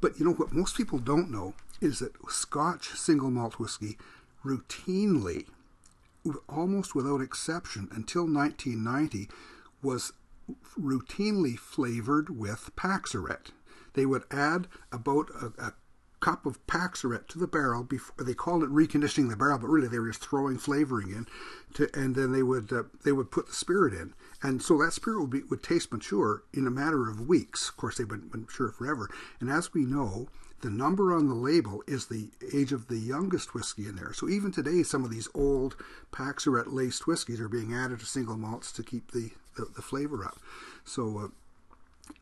But 0.00 0.18
you 0.18 0.24
know 0.24 0.32
what 0.32 0.52
most 0.52 0.76
people 0.76 0.98
don't 0.98 1.30
know 1.30 1.54
is 1.80 2.00
that 2.00 2.12
Scotch 2.28 2.88
single 2.90 3.30
malt 3.30 3.58
whiskey 3.58 3.96
routinely 4.44 5.46
almost 6.48 6.94
without 6.94 7.20
exception, 7.20 7.88
until 7.92 8.22
1990, 8.22 9.28
was 9.82 10.12
routinely 10.78 11.58
flavored 11.58 12.30
with 12.30 12.70
Paxarette. 12.76 13.50
They 13.94 14.06
would 14.06 14.24
add 14.30 14.68
about 14.92 15.30
a, 15.30 15.52
a 15.62 15.74
cup 16.20 16.44
of 16.44 16.64
Paxarette 16.66 17.28
to 17.28 17.38
the 17.38 17.46
barrel. 17.46 17.82
Before 17.82 18.24
they 18.24 18.34
called 18.34 18.62
it 18.62 18.70
reconditioning 18.70 19.30
the 19.30 19.36
barrel, 19.36 19.58
but 19.58 19.68
really 19.68 19.88
they 19.88 19.98
were 19.98 20.08
just 20.10 20.22
throwing 20.22 20.58
flavoring 20.58 21.10
in, 21.10 21.26
to, 21.74 21.88
and 21.94 22.14
then 22.14 22.32
they 22.32 22.42
would 22.42 22.72
uh, 22.72 22.84
they 23.04 23.12
would 23.12 23.30
put 23.30 23.46
the 23.46 23.54
spirit 23.54 23.94
in, 23.94 24.14
and 24.42 24.62
so 24.62 24.78
that 24.78 24.92
spirit 24.92 25.20
would 25.20 25.30
be, 25.30 25.42
would 25.44 25.62
taste 25.62 25.92
mature 25.92 26.44
in 26.52 26.66
a 26.66 26.70
matter 26.70 27.08
of 27.08 27.26
weeks. 27.26 27.68
Of 27.70 27.76
course, 27.76 27.96
they've 27.96 28.06
been 28.06 28.30
mature 28.32 28.70
forever, 28.70 29.08
and 29.40 29.50
as 29.50 29.72
we 29.72 29.84
know, 29.84 30.28
the 30.60 30.70
number 30.70 31.14
on 31.16 31.28
the 31.28 31.34
label 31.34 31.82
is 31.86 32.06
the 32.06 32.30
age 32.52 32.72
of 32.72 32.88
the 32.88 32.98
youngest 32.98 33.54
whiskey 33.54 33.86
in 33.86 33.96
there. 33.96 34.12
So 34.12 34.28
even 34.28 34.52
today, 34.52 34.82
some 34.82 35.04
of 35.04 35.10
these 35.10 35.28
old 35.34 35.74
Paxarette 36.12 36.72
laced 36.72 37.06
whiskies 37.06 37.40
are 37.40 37.48
being 37.48 37.72
added 37.72 38.00
to 38.00 38.06
single 38.06 38.36
malts 38.36 38.70
to 38.72 38.82
keep 38.82 39.12
the, 39.12 39.30
the, 39.56 39.66
the 39.74 39.82
flavor 39.82 40.22
up. 40.22 40.38
So 40.84 41.18
uh, 41.18 41.28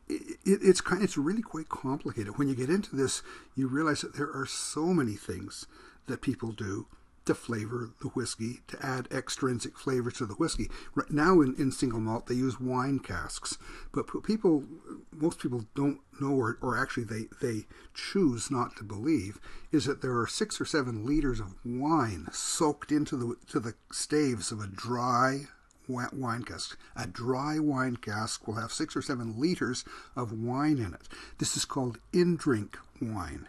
it, 0.07 0.37
it's 0.45 0.81
kind, 0.81 1.03
it's 1.03 1.17
really 1.17 1.41
quite 1.41 1.69
complicated. 1.69 2.37
When 2.37 2.47
you 2.47 2.55
get 2.55 2.69
into 2.69 2.95
this, 2.95 3.21
you 3.55 3.67
realize 3.67 4.01
that 4.01 4.15
there 4.15 4.31
are 4.31 4.45
so 4.45 4.87
many 4.87 5.15
things 5.15 5.67
that 6.07 6.21
people 6.21 6.51
do 6.51 6.87
to 7.25 7.35
flavor 7.35 7.91
the 8.01 8.07
whiskey, 8.07 8.61
to 8.67 8.83
add 8.83 9.07
extrinsic 9.11 9.77
flavor 9.77 10.09
to 10.09 10.25
the 10.25 10.33
whiskey. 10.33 10.67
Right 10.95 11.11
now 11.11 11.41
in, 11.41 11.53
in 11.59 11.71
single 11.71 11.99
malt, 11.99 12.25
they 12.25 12.33
use 12.33 12.59
wine 12.59 12.97
casks, 12.97 13.59
but 13.93 14.07
people, 14.23 14.63
most 15.11 15.39
people 15.39 15.65
don't 15.75 15.99
know, 16.19 16.31
or, 16.31 16.57
or 16.59 16.75
actually 16.75 17.03
they, 17.03 17.27
they 17.39 17.67
choose 17.93 18.49
not 18.49 18.75
to 18.77 18.83
believe, 18.83 19.39
is 19.71 19.85
that 19.85 20.01
there 20.01 20.17
are 20.17 20.25
six 20.25 20.59
or 20.59 20.65
seven 20.65 21.05
liters 21.05 21.39
of 21.39 21.53
wine 21.63 22.27
soaked 22.31 22.91
into 22.91 23.15
the, 23.15 23.35
to 23.51 23.59
the 23.59 23.75
staves 23.91 24.51
of 24.51 24.59
a 24.59 24.67
dry 24.67 25.41
wine 25.89 26.43
cask. 26.43 26.77
A 26.95 27.07
dry 27.07 27.59
wine 27.59 27.97
cask 27.97 28.47
will 28.47 28.55
have 28.55 28.71
six 28.71 28.95
or 28.95 29.01
seven 29.01 29.39
liters 29.39 29.83
of 30.15 30.31
wine 30.31 30.77
in 30.77 30.93
it. 30.93 31.09
This 31.37 31.57
is 31.57 31.65
called 31.65 31.97
in 32.13 32.35
drink 32.35 32.77
wine. 33.01 33.47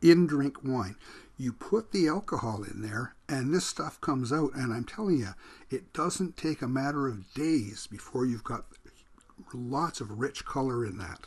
In 0.00 0.26
drink 0.26 0.62
wine 0.62 0.96
you 1.38 1.52
put 1.52 1.92
the 1.92 2.08
alcohol 2.08 2.62
in 2.62 2.82
there 2.82 3.14
and 3.28 3.52
this 3.52 3.66
stuff 3.66 4.00
comes 4.00 4.32
out 4.32 4.54
and 4.54 4.72
i'm 4.72 4.84
telling 4.84 5.18
you 5.18 5.28
it 5.70 5.92
doesn't 5.92 6.36
take 6.36 6.62
a 6.62 6.68
matter 6.68 7.06
of 7.06 7.32
days 7.34 7.86
before 7.86 8.24
you've 8.24 8.44
got 8.44 8.64
lots 9.52 10.00
of 10.00 10.18
rich 10.18 10.44
color 10.46 10.84
in 10.84 10.96
that 10.96 11.26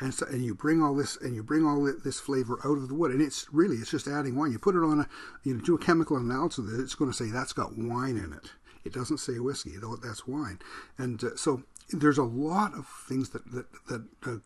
and 0.00 0.14
so 0.14 0.26
and 0.26 0.44
you 0.44 0.54
bring 0.54 0.82
all 0.82 0.94
this 0.94 1.16
and 1.18 1.34
you 1.34 1.42
bring 1.42 1.64
all 1.66 1.92
this 2.02 2.18
flavor 2.18 2.58
out 2.64 2.78
of 2.78 2.88
the 2.88 2.94
wood 2.94 3.10
and 3.10 3.20
it's 3.20 3.46
really 3.52 3.76
it's 3.76 3.90
just 3.90 4.08
adding 4.08 4.34
wine 4.34 4.50
you 4.50 4.58
put 4.58 4.74
it 4.74 4.82
on 4.82 5.00
a 5.00 5.08
you 5.44 5.54
know 5.54 5.60
do 5.60 5.74
a 5.74 5.78
chemical 5.78 6.16
analysis 6.16 6.58
of 6.58 6.72
it 6.72 6.82
it's 6.82 6.94
going 6.94 7.10
to 7.10 7.16
say 7.16 7.30
that's 7.30 7.52
got 7.52 7.76
wine 7.76 8.16
in 8.16 8.32
it 8.32 8.52
it 8.84 8.92
doesn't 8.92 9.18
say 9.18 9.38
whiskey 9.38 9.76
though 9.76 9.96
that's 9.96 10.26
wine 10.26 10.58
and 10.98 11.22
uh, 11.24 11.36
so 11.36 11.62
there's 11.92 12.18
a 12.18 12.22
lot 12.22 12.74
of 12.74 12.86
things 13.08 13.30
that 13.30 13.50
that, 13.52 13.66
that 13.88 14.04
uh, 14.26 14.36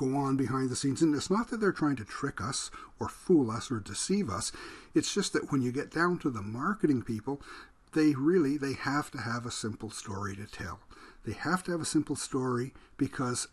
go 0.00 0.16
on 0.16 0.36
behind 0.36 0.70
the 0.70 0.76
scenes. 0.76 1.02
And 1.02 1.14
it's 1.14 1.30
not 1.30 1.50
that 1.50 1.58
they're 1.58 1.72
trying 1.72 1.96
to 1.96 2.04
trick 2.04 2.40
us 2.40 2.70
or 2.98 3.08
fool 3.08 3.50
us 3.50 3.70
or 3.70 3.80
deceive 3.80 4.30
us. 4.30 4.50
It's 4.94 5.12
just 5.12 5.32
that 5.34 5.52
when 5.52 5.62
you 5.62 5.72
get 5.72 5.90
down 5.90 6.18
to 6.20 6.30
the 6.30 6.42
marketing 6.42 7.02
people, 7.02 7.42
they 7.92 8.14
really 8.14 8.56
they 8.56 8.72
have 8.72 9.10
to 9.10 9.18
have 9.18 9.44
a 9.44 9.50
simple 9.50 9.90
story 9.90 10.36
to 10.36 10.46
tell. 10.46 10.80
They 11.26 11.32
have 11.32 11.62
to 11.64 11.72
have 11.72 11.80
a 11.80 11.86
simple 11.86 12.16
story 12.16 12.72
because 12.96 13.48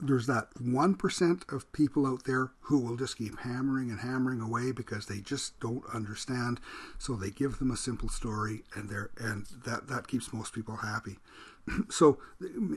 there's 0.00 0.26
that 0.26 0.48
1% 0.54 1.52
of 1.52 1.72
people 1.72 2.06
out 2.06 2.24
there 2.24 2.50
who 2.60 2.78
will 2.78 2.96
just 2.96 3.16
keep 3.16 3.38
hammering 3.40 3.90
and 3.90 4.00
hammering 4.00 4.40
away 4.40 4.72
because 4.72 5.06
they 5.06 5.20
just 5.20 5.58
don't 5.60 5.84
understand. 5.92 6.60
So 6.98 7.14
they 7.14 7.30
give 7.30 7.58
them 7.58 7.70
a 7.70 7.76
simple 7.76 8.08
story 8.08 8.62
and 8.74 8.88
they 8.88 8.96
and 9.18 9.46
that 9.64 9.88
that 9.88 10.08
keeps 10.08 10.32
most 10.32 10.52
people 10.52 10.76
happy. 10.76 11.18
So 11.90 12.18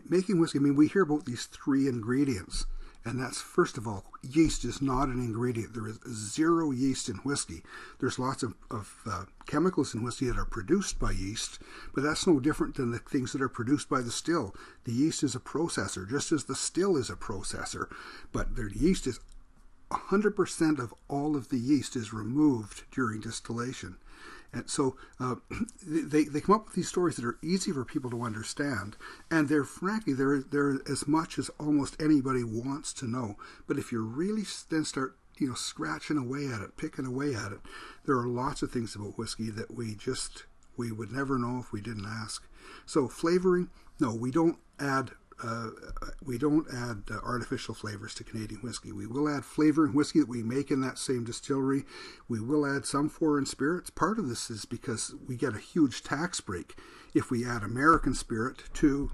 making 0.10 0.40
whiskey, 0.40 0.58
I 0.58 0.62
mean, 0.64 0.76
we 0.76 0.88
hear 0.88 1.04
about 1.04 1.26
these 1.26 1.46
three 1.46 1.88
ingredients, 1.88 2.66
and 3.06 3.20
that's 3.20 3.40
first 3.40 3.78
of 3.78 3.88
all, 3.88 4.06
yeast 4.22 4.66
is 4.66 4.82
not 4.82 5.08
an 5.08 5.20
ingredient. 5.20 5.74
There 5.74 5.88
is 5.88 6.00
zero 6.06 6.72
yeast 6.72 7.08
in 7.10 7.16
whiskey. 7.18 7.64
There's 8.00 8.20
lots 8.20 8.44
of, 8.44 8.54
of 8.70 8.94
uh, 9.10 9.26
chemicals 9.46 9.96
in 9.96 10.04
whiskey 10.04 10.28
that 10.28 10.38
are 10.38 10.46
produced 10.46 11.00
by 11.00 11.12
yeast, 11.12 11.60
but 11.96 12.04
that's 12.04 12.28
no 12.28 12.40
different 12.40 12.76
than 12.76 12.92
the 12.92 13.00
things 13.00 13.32
that 13.32 13.42
are 13.42 13.50
produced 13.50 13.90
by 13.90 14.02
the 14.02 14.12
still. 14.12 14.54
The 14.84 14.92
yeast 14.92 15.24
is 15.24 15.34
a 15.34 15.40
processor, 15.40 16.10
just 16.10 16.32
as 16.32 16.44
the 16.44 16.56
still 16.56 16.98
is 16.98 17.10
a 17.10 17.16
processor, 17.16 17.88
but 18.32 18.56
the 18.56 18.70
yeast 18.76 19.08
is 19.08 19.20
100% 19.92 20.80
of 20.80 20.94
all 21.08 21.36
of 21.36 21.50
the 21.50 21.58
yeast 21.58 21.96
is 21.96 22.14
removed 22.14 22.84
during 22.92 23.22
distillation. 23.22 23.98
And 24.52 24.70
so 24.70 24.98
uh, 25.20 25.36
they, 25.86 26.24
they 26.24 26.42
come 26.42 26.56
up 26.56 26.66
with 26.66 26.76
these 26.76 26.88
stories 26.88 27.16
that 27.18 27.26
are 27.26 27.38
easy 27.42 27.72
for 27.72 27.86
people 27.86 28.10
to 28.12 28.24
understand, 28.24 28.98
and 29.30 29.48
they're 29.48 29.64
frankly 29.64 30.14
they're 30.14 30.40
they're 30.40 30.80
as 30.90 31.08
much 31.08 31.38
as 31.38 31.50
almost 31.60 32.02
anybody 32.02 32.44
wants 32.44 32.94
to 32.94 33.08
know. 33.08 33.36
But 33.68 33.78
if 33.78 33.92
you 33.92 34.02
really 34.02 34.44
then 34.70 34.86
start 34.86 35.16
you 35.38 35.48
know 35.48 35.54
scratching 35.54 36.18
away 36.18 36.48
at 36.48 36.62
it, 36.62 36.78
picking 36.78 37.06
away 37.06 37.36
at 37.36 37.52
it, 37.52 37.60
there 38.06 38.18
are 38.18 38.28
lots 38.28 38.62
of 38.62 38.72
things 38.72 38.96
about 38.96 39.18
whiskey 39.18 39.50
that 39.52 39.76
we 39.76 39.96
just 39.96 40.46
we 40.78 40.92
would 40.92 41.12
never 41.12 41.38
know 41.38 41.60
if 41.60 41.72
we 41.72 41.82
didn't 41.82 42.08
ask. 42.08 42.48
So 42.86 43.08
flavoring, 43.08 43.70
no, 44.00 44.16
we 44.16 44.32
don't 44.32 44.58
add 44.80 45.12
uh, 45.44 45.70
we 46.24 46.38
don't 46.38 46.68
add 46.74 47.04
uh, 47.12 47.20
artificial 47.24 47.74
flavors 47.74 48.14
to 48.16 48.24
Canadian 48.24 48.62
whiskey. 48.62 48.92
We 48.92 49.08
will 49.08 49.30
add 49.30 49.46
flavor 49.46 49.86
in 49.86 49.94
whiskey 49.94 50.20
that 50.20 50.30
we 50.30 50.44
make 50.44 50.72
in 50.72 50.82
that 50.82 50.98
same 50.98 51.24
distillery. 51.24 51.84
We 52.28 52.40
will 52.40 52.66
add 52.66 52.86
some 52.86 53.10
foreign 53.10 53.46
spirits. 53.46 53.90
Part 53.90 54.20
of 54.20 54.28
this 54.28 54.50
is 54.50 54.66
because 54.66 55.16
we 55.28 55.36
get 55.36 55.56
a 55.56 55.60
huge 55.60 56.04
tax 56.04 56.42
break 56.42 56.76
if 57.14 57.32
we 57.32 57.46
add 57.46 57.64
American 57.64 58.14
spirit 58.14 58.64
to 58.76 59.12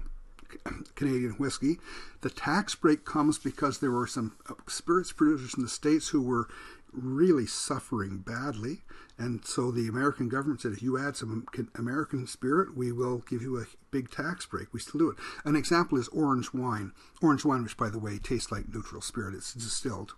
Canadian 0.94 1.32
whiskey. 1.32 1.78
The 2.22 2.30
tax 2.30 2.74
break 2.74 3.04
comes 3.04 3.38
because 3.38 3.78
there 3.78 3.90
were 3.90 4.06
some 4.06 4.36
uh, 4.48 4.54
spirits 4.68 5.12
producers 5.12 5.54
in 5.54 5.62
the 5.62 5.68
States 5.68 6.08
who 6.08 6.22
were 6.22 6.48
really 6.92 7.46
suffering 7.46 8.18
badly. 8.18 8.82
And 9.18 9.44
so 9.44 9.70
the 9.70 9.88
American 9.88 10.28
government 10.28 10.60
said, 10.60 10.72
if 10.72 10.82
you 10.82 10.98
add 10.98 11.16
some 11.16 11.46
American 11.74 12.26
spirit, 12.26 12.76
we 12.76 12.92
will 12.92 13.18
give 13.28 13.42
you 13.42 13.58
a 13.58 13.64
big 13.90 14.10
tax 14.10 14.44
break. 14.46 14.72
We 14.72 14.80
still 14.80 14.98
do 14.98 15.10
it. 15.10 15.16
An 15.44 15.56
example 15.56 15.98
is 15.98 16.08
orange 16.08 16.52
wine. 16.52 16.92
Orange 17.22 17.44
wine, 17.44 17.62
which, 17.62 17.76
by 17.76 17.88
the 17.88 17.98
way, 17.98 18.18
tastes 18.18 18.52
like 18.52 18.68
neutral 18.68 19.00
spirit, 19.00 19.34
it's 19.34 19.54
distilled. 19.54 20.14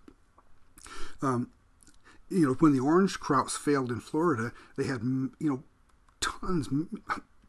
Um, 1.21 1.49
you 2.29 2.45
know, 2.45 2.53
when 2.55 2.73
the 2.73 2.79
orange 2.79 3.19
crops 3.19 3.57
failed 3.57 3.89
in 3.89 3.99
Florida, 3.99 4.51
they 4.77 4.85
had, 4.85 5.01
you 5.01 5.31
know, 5.39 5.63
tons, 6.21 6.69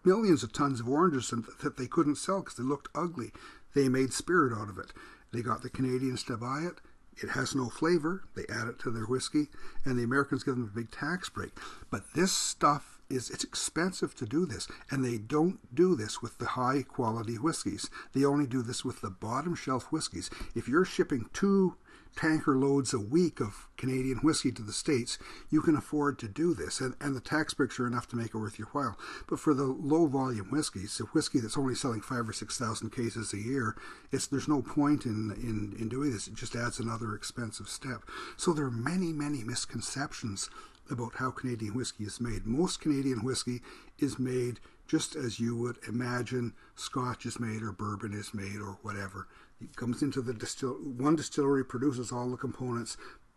millions 0.04 0.42
of 0.42 0.52
tons 0.52 0.80
of 0.80 0.88
oranges 0.88 1.32
that 1.62 1.76
they 1.76 1.86
couldn't 1.86 2.16
sell 2.16 2.40
because 2.40 2.56
they 2.56 2.62
looked 2.62 2.88
ugly. 2.94 3.32
They 3.74 3.88
made 3.88 4.12
spirit 4.12 4.56
out 4.56 4.68
of 4.68 4.78
it. 4.78 4.92
They 5.32 5.42
got 5.42 5.62
the 5.62 5.70
Canadians 5.70 6.24
to 6.24 6.36
buy 6.36 6.60
it. 6.60 6.80
It 7.22 7.30
has 7.30 7.54
no 7.54 7.68
flavor. 7.68 8.24
They 8.34 8.44
add 8.48 8.68
it 8.68 8.78
to 8.80 8.90
their 8.90 9.04
whiskey, 9.04 9.48
and 9.84 9.98
the 9.98 10.04
Americans 10.04 10.42
give 10.42 10.54
them 10.54 10.70
a 10.72 10.76
big 10.76 10.90
tax 10.90 11.28
break. 11.28 11.50
But 11.90 12.14
this 12.14 12.32
stuff 12.32 12.98
is 13.10 13.28
it's 13.30 13.44
expensive 13.44 14.14
to 14.14 14.26
do 14.26 14.46
this, 14.46 14.68
and 14.90 15.04
they 15.04 15.18
don't 15.18 15.74
do 15.74 15.96
this 15.96 16.22
with 16.22 16.38
the 16.38 16.46
high 16.46 16.82
quality 16.82 17.36
whiskeys. 17.36 17.90
They 18.12 18.24
only 18.24 18.46
do 18.46 18.62
this 18.62 18.84
with 18.84 19.00
the 19.00 19.10
bottom 19.10 19.54
shelf 19.54 19.90
whiskeys. 19.90 20.30
If 20.54 20.68
you're 20.68 20.84
shipping 20.84 21.28
two 21.32 21.74
tanker 22.16 22.56
loads 22.56 22.92
a 22.92 23.00
week 23.00 23.40
of 23.40 23.68
Canadian 23.76 24.18
whiskey 24.18 24.52
to 24.52 24.62
the 24.62 24.72
States, 24.72 25.18
you 25.50 25.62
can 25.62 25.76
afford 25.76 26.18
to 26.18 26.28
do 26.28 26.54
this. 26.54 26.80
And, 26.80 26.94
and 27.00 27.16
the 27.16 27.20
tax 27.20 27.54
breaks 27.54 27.78
are 27.80 27.86
enough 27.86 28.08
to 28.08 28.16
make 28.16 28.34
it 28.34 28.38
worth 28.38 28.58
your 28.58 28.68
while. 28.68 28.98
But 29.28 29.40
for 29.40 29.54
the 29.54 29.64
low 29.64 30.06
volume 30.06 30.50
whiskeys, 30.50 31.00
a 31.00 31.04
whiskey 31.04 31.40
that's 31.40 31.58
only 31.58 31.74
selling 31.74 32.00
five 32.00 32.28
or 32.28 32.32
6,000 32.32 32.90
cases 32.90 33.32
a 33.32 33.38
year, 33.38 33.76
it's, 34.12 34.26
there's 34.26 34.48
no 34.48 34.62
point 34.62 35.06
in, 35.06 35.32
in, 35.32 35.74
in 35.78 35.88
doing 35.88 36.12
this. 36.12 36.28
It 36.28 36.34
just 36.34 36.54
adds 36.54 36.78
another 36.78 37.14
expensive 37.14 37.68
step. 37.68 38.02
So 38.36 38.52
there 38.52 38.66
are 38.66 38.70
many, 38.70 39.12
many 39.12 39.42
misconceptions 39.44 40.50
about 40.90 41.16
how 41.16 41.30
Canadian 41.30 41.74
whiskey 41.74 42.04
is 42.04 42.20
made. 42.20 42.46
Most 42.46 42.80
Canadian 42.80 43.24
whiskey 43.24 43.62
is 43.98 44.18
made 44.18 44.60
just 44.90 45.14
as 45.14 45.38
you 45.38 45.54
would 45.56 45.78
imagine 45.86 46.52
Scotch 46.74 47.24
is 47.24 47.38
made 47.38 47.62
or 47.62 47.70
bourbon 47.70 48.12
is 48.12 48.34
made 48.34 48.56
or 48.56 48.78
whatever. 48.82 49.28
It 49.60 49.76
comes 49.76 50.02
into 50.02 50.22
the 50.22 50.32
distill 50.32 50.74
one 50.74 51.16
distillery, 51.16 51.64
produces 51.64 52.12
all 52.12 52.30
the 52.30 52.36
components, 52.36 52.96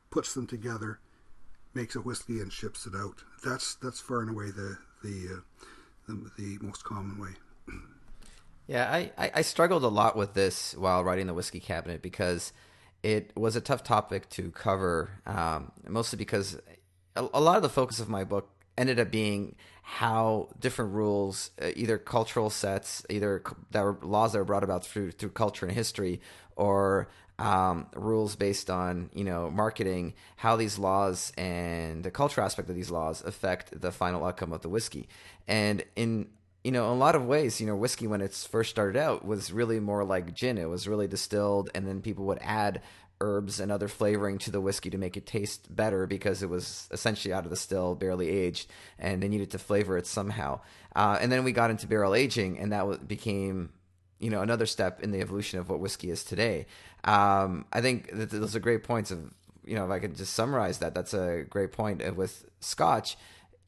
puts 0.09 0.33
them 0.33 0.47
together, 0.47 0.99
makes 1.73 1.95
a 1.95 1.99
whiskey 2.01 2.39
and 2.39 2.51
ships 2.51 2.85
it 2.85 2.93
out. 2.95 3.23
That's 3.43 3.75
that's 3.75 3.99
far 3.99 4.21
and 4.21 4.29
away 4.29 4.51
the 4.51 4.77
the 5.03 5.37
uh, 5.37 5.65
the, 6.07 6.31
the 6.37 6.57
most 6.61 6.83
common 6.83 7.19
way. 7.19 7.31
Yeah, 8.67 8.89
I, 8.89 9.11
I, 9.17 9.41
struggled 9.41 9.83
a 9.83 9.89
lot 9.89 10.15
with 10.15 10.35
this 10.35 10.73
while 10.77 11.03
writing 11.03 11.27
the 11.27 11.33
whiskey 11.33 11.59
cabinet 11.59 12.01
because 12.01 12.53
it 13.03 13.33
was 13.35 13.57
a 13.57 13.61
tough 13.61 13.83
topic 13.83 14.29
to 14.29 14.51
cover, 14.51 15.19
um, 15.25 15.73
mostly 15.85 16.15
because 16.15 16.57
a, 17.17 17.27
a, 17.33 17.41
lot 17.41 17.57
of 17.57 17.61
the 17.61 17.69
focus 17.69 17.99
of 17.99 18.07
my 18.07 18.23
book 18.23 18.49
ended 18.77 19.01
up 19.01 19.11
being 19.11 19.57
how 19.85 20.47
different 20.59 20.93
rules, 20.93 21.51
uh, 21.61 21.69
either 21.75 21.97
cultural 21.97 22.49
sets, 22.49 23.05
either 23.09 23.43
that 23.71 23.83
were 23.83 23.97
laws 24.01 24.31
that 24.31 24.39
were 24.39 24.45
brought 24.45 24.63
about 24.63 24.85
through 24.85 25.11
through 25.11 25.29
culture 25.29 25.65
and 25.65 25.75
history, 25.75 26.21
or 26.55 27.09
um, 27.37 27.87
rules 27.93 28.37
based 28.37 28.69
on 28.69 29.09
you 29.13 29.25
know 29.25 29.51
marketing, 29.51 30.13
how 30.37 30.55
these 30.55 30.79
laws 30.79 31.33
and 31.37 32.03
the 32.03 32.11
cultural 32.11 32.45
aspect 32.45 32.69
of 32.69 32.75
these 32.75 32.89
laws 32.89 33.21
affect 33.25 33.81
the 33.81 33.91
final 33.91 34.25
outcome 34.25 34.53
of 34.53 34.61
the 34.61 34.69
whiskey. 34.69 35.07
And 35.47 35.83
in 35.97 36.29
you 36.63 36.71
know, 36.71 36.85
in 36.85 36.91
a 36.91 36.95
lot 36.95 37.15
of 37.15 37.25
ways, 37.25 37.59
you 37.59 37.67
know, 37.67 37.75
whiskey 37.75 38.07
when 38.07 38.21
it's 38.21 38.47
first 38.47 38.69
started 38.69 38.97
out 38.97 39.25
was 39.25 39.51
really 39.51 39.81
more 39.81 40.05
like 40.05 40.33
gin. 40.33 40.57
It 40.57 40.69
was 40.69 40.87
really 40.87 41.07
distilled, 41.07 41.69
and 41.75 41.85
then 41.85 42.01
people 42.01 42.23
would 42.25 42.39
add 42.41 42.81
herbs 43.23 43.59
and 43.59 43.71
other 43.71 43.87
flavoring 43.87 44.37
to 44.37 44.51
the 44.51 44.59
whiskey 44.61 44.89
to 44.89 44.97
make 44.97 45.15
it 45.15 45.25
taste 45.25 45.73
better 45.73 46.05
because 46.05 46.43
it 46.43 46.49
was 46.49 46.89
essentially 46.91 47.33
out 47.33 47.45
of 47.45 47.49
the 47.49 47.55
still, 47.55 47.95
barely 47.95 48.29
aged, 48.29 48.69
and 48.99 49.23
they 49.23 49.29
needed 49.29 49.49
to 49.51 49.57
flavor 49.57 49.97
it 49.97 50.05
somehow. 50.05 50.59
Uh, 50.95 51.17
and 51.21 51.31
then 51.31 51.43
we 51.43 51.51
got 51.51 51.71
into 51.71 51.87
barrel 51.87 52.13
aging, 52.13 52.59
and 52.59 52.71
that 52.71 53.07
became, 53.07 53.69
you 54.19 54.29
know, 54.29 54.41
another 54.41 54.65
step 54.65 55.01
in 55.01 55.11
the 55.11 55.21
evolution 55.21 55.59
of 55.59 55.69
what 55.69 55.79
whiskey 55.79 56.09
is 56.09 56.23
today. 56.23 56.65
Um, 57.05 57.65
I 57.71 57.81
think 57.81 58.11
that 58.11 58.29
those 58.29 58.55
are 58.55 58.59
great 58.59 58.83
points 58.83 59.09
of, 59.11 59.33
you 59.65 59.75
know, 59.75 59.85
if 59.85 59.91
I 59.91 59.99
could 59.99 60.15
just 60.15 60.33
summarize 60.33 60.79
that, 60.79 60.93
that's 60.93 61.13
a 61.13 61.45
great 61.49 61.71
point. 61.71 62.15
With 62.15 62.45
Scotch, 62.59 63.17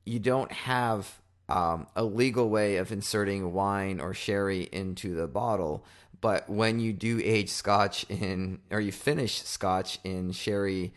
you 0.05 0.19
don't 0.19 0.51
have 0.51 1.19
um, 1.49 1.87
a 1.95 2.03
legal 2.03 2.49
way 2.49 2.77
of 2.77 2.91
inserting 2.91 3.53
wine 3.53 3.99
or 3.99 4.13
sherry 4.13 4.67
into 4.71 5.15
the 5.15 5.27
bottle. 5.27 5.85
But 6.21 6.49
when 6.49 6.79
you 6.79 6.93
do 6.93 7.19
age 7.23 7.49
scotch 7.49 8.05
in, 8.09 8.59
or 8.71 8.79
you 8.79 8.91
finish 8.91 9.43
scotch 9.43 9.99
in 10.03 10.31
sherry 10.31 10.93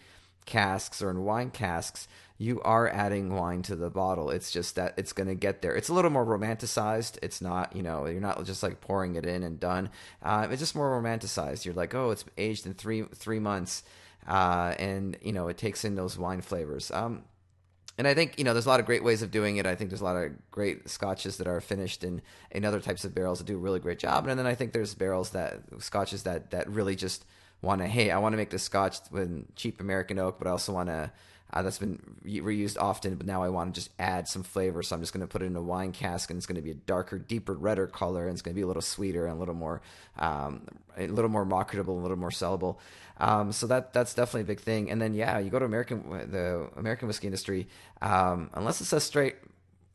casks 0.46 1.02
or 1.02 1.11
in 1.11 1.24
wine 1.24 1.50
casks, 1.50 2.09
you 2.38 2.61
are 2.62 2.88
adding 2.88 3.35
wine 3.35 3.62
to 3.62 3.74
the 3.74 3.90
bottle. 3.90 4.31
It's 4.31 4.52
just 4.52 4.76
that 4.76 4.94
it's 4.96 5.12
going 5.12 5.26
to 5.26 5.35
get 5.35 5.61
there. 5.61 5.74
It's 5.74 5.88
a 5.88 5.92
little 5.92 6.11
more 6.11 6.24
romanticized. 6.24 7.18
It's 7.20 7.42
not, 7.42 7.74
you 7.74 7.83
know, 7.83 8.07
you're 8.07 8.20
not 8.20 8.42
just 8.44 8.62
like 8.62 8.81
pouring 8.81 9.16
it 9.16 9.26
in 9.26 9.42
and 9.42 9.59
done. 9.59 9.90
Uh, 10.22 10.46
it's 10.48 10.61
just 10.61 10.76
more 10.76 11.00
romanticized. 11.00 11.64
You're 11.64 11.74
like, 11.74 11.94
oh, 11.94 12.12
it's 12.12 12.24
aged 12.38 12.66
in 12.66 12.74
three 12.74 13.02
three 13.14 13.40
months, 13.40 13.83
uh, 14.26 14.74
and 14.78 15.16
you 15.20 15.33
know, 15.33 15.48
it 15.48 15.59
takes 15.59 15.85
in 15.85 15.96
those 15.96 16.16
wine 16.16 16.40
flavors. 16.40 16.92
Um, 16.92 17.24
and 17.99 18.07
I 18.07 18.15
think 18.15 18.39
you 18.39 18.45
know 18.45 18.55
there's 18.55 18.67
a 18.67 18.69
lot 18.69 18.81
of 18.81 18.87
great 18.87 19.03
ways 19.03 19.23
of 19.23 19.31
doing 19.31 19.57
it. 19.57 19.67
I 19.67 19.75
think 19.75 19.91
there's 19.91 20.01
a 20.01 20.05
lot 20.05 20.17
of 20.17 20.33
great 20.51 20.89
scotches 20.89 21.37
that 21.39 21.49
are 21.49 21.61
finished 21.61 22.05
in 22.05 22.23
in 22.53 22.65
other 22.65 22.81
types 22.81 23.05
of 23.05 23.15
barrels 23.15 23.39
that 23.39 23.47
do 23.47 23.57
a 23.57 23.59
really 23.59 23.81
great 23.81 23.99
job. 23.99 24.27
And 24.29 24.39
then 24.39 24.47
I 24.47 24.55
think 24.55 24.73
there's 24.73 24.95
barrels 24.95 25.31
that 25.31 25.61
scotches 25.79 26.23
that 26.23 26.53
that 26.53 26.71
really 26.71 26.95
just 26.95 27.25
want 27.61 27.81
to 27.81 27.89
hey, 27.89 28.11
I 28.13 28.19
want 28.19 28.33
to 28.35 28.37
make 28.37 28.51
this 28.51 28.63
scotch 28.63 28.99
with 29.11 29.55
cheap 29.57 29.81
American 29.81 30.19
oak, 30.19 30.39
but 30.39 30.47
I 30.47 30.53
also 30.53 30.73
want 30.73 30.89
to 30.89 31.11
uh, 31.53 31.63
that's 31.63 31.79
been 31.79 32.01
re- 32.23 32.41
reused 32.41 32.81
often, 32.81 33.17
but 33.17 33.27
now 33.27 33.43
I 33.43 33.49
want 33.49 33.75
to 33.75 33.81
just 33.81 33.91
add 33.99 34.29
some 34.29 34.43
flavor. 34.43 34.83
So 34.83 34.95
I'm 34.95 35.03
just 35.03 35.13
going 35.13 35.23
to 35.23 35.27
put 35.27 35.43
it 35.43 35.47
in 35.47 35.57
a 35.57 35.63
wine 35.63 35.93
cask, 35.93 36.31
and 36.31 36.37
it's 36.37 36.47
going 36.47 36.57
to 36.57 36.63
be 36.63 36.71
a 36.71 36.75
darker, 36.75 37.19
deeper, 37.19 37.55
redder 37.55 37.87
color, 37.87 38.25
and 38.25 38.33
it's 38.33 38.43
going 38.43 38.55
to 38.55 38.59
be 38.59 38.63
a 38.63 38.67
little 38.67 38.83
sweeter 38.83 39.27
and 39.27 39.37
a 39.37 39.39
little 39.39 39.55
more, 39.55 39.81
um, 40.19 40.67
a 40.97 41.07
little 41.07 41.31
more 41.31 41.45
marketable, 41.45 41.99
a 41.99 42.03
little 42.03 42.19
more 42.19 42.31
sellable. 42.31 42.77
Um, 43.19 43.53
so 43.53 43.67
that 43.67 43.93
that's 43.93 44.15
definitely 44.15 44.43
a 44.43 44.45
big 44.45 44.61
thing. 44.61 44.91
And 44.91 45.01
then 45.01 45.15
yeah, 45.15 45.39
you 45.39 45.51
go 45.51 45.59
to 45.59 45.65
American 45.65 46.09
the 46.31 46.69
American 46.77 47.09
whiskey 47.09 47.27
industry, 47.27 47.67
um, 48.01 48.51
unless 48.55 48.81
it 48.81 48.85
says 48.85 49.05
straight 49.05 49.37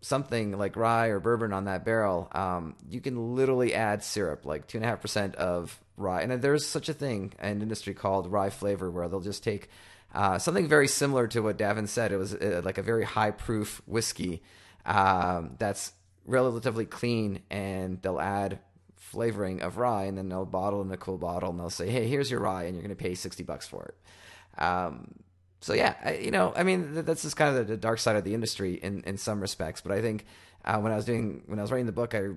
something 0.03 0.57
like 0.57 0.75
rye 0.75 1.07
or 1.07 1.19
bourbon 1.19 1.53
on 1.53 1.65
that 1.65 1.85
barrel, 1.85 2.27
um, 2.33 2.75
you 2.89 2.99
can 2.99 3.35
literally 3.35 3.73
add 3.73 4.03
syrup, 4.03 4.45
like 4.45 4.67
two 4.67 4.77
and 4.77 4.85
a 4.85 4.87
half 4.89 5.01
percent 5.01 5.33
of 5.35 5.79
rye. 5.95 6.21
And 6.21 6.41
there's 6.41 6.65
such 6.65 6.89
a 6.89 6.93
thing 6.93 7.33
in 7.41 7.61
industry 7.61 7.93
called 7.93 8.29
rye 8.29 8.49
flavor, 8.49 8.91
where 8.91 9.07
they'll 9.07 9.21
just 9.21 9.43
take 9.43 9.69
uh, 10.13 10.37
something 10.37 10.67
very 10.67 10.87
similar 10.87 11.27
to 11.27 11.41
what 11.41 11.57
Davin 11.57 11.87
said. 11.87 12.11
It 12.11 12.17
was 12.17 12.33
uh, 12.33 12.61
like 12.63 12.77
a 12.77 12.83
very 12.83 13.03
high 13.03 13.31
proof 13.31 13.81
whiskey 13.85 14.43
um, 14.85 15.55
that's 15.57 15.93
relatively 16.25 16.85
clean, 16.85 17.41
and 17.49 18.01
they'll 18.01 18.19
add 18.19 18.59
flavoring 18.95 19.61
of 19.61 19.77
rye, 19.77 20.03
and 20.03 20.17
then 20.17 20.29
they'll 20.29 20.45
bottle 20.45 20.81
in 20.81 20.91
a 20.91 20.97
cool 20.97 21.17
bottle, 21.17 21.49
and 21.49 21.59
they'll 21.59 21.69
say, 21.69 21.89
"Hey, 21.89 22.07
here's 22.07 22.29
your 22.29 22.41
rye, 22.41 22.63
and 22.63 22.75
you're 22.75 22.83
going 22.83 22.95
to 22.95 23.01
pay 23.01 23.15
sixty 23.15 23.43
bucks 23.43 23.67
for 23.67 23.85
it." 23.85 24.61
Um, 24.61 25.15
so 25.61 25.73
yeah, 25.73 25.95
I, 26.03 26.15
you 26.15 26.31
know, 26.31 26.53
I 26.55 26.63
mean, 26.63 27.05
that's 27.05 27.23
just 27.23 27.35
kind 27.35 27.57
of 27.57 27.67
the, 27.67 27.77
dark 27.77 27.97
side 27.97 28.15
of 28.15 28.23
the 28.23 28.33
industry 28.33 28.73
in 28.73 29.01
in 29.05 29.17
some 29.17 29.39
respects. 29.39 29.81
But 29.81 29.93
I 29.93 30.01
think 30.01 30.25
uh, 30.65 30.79
when 30.79 30.91
I 30.91 30.95
was 30.95 31.05
doing 31.05 31.43
when 31.47 31.57
I 31.57 31.61
was 31.61 31.71
writing 31.71 31.85
the 31.85 31.91
book, 31.91 32.13
I 32.13 32.29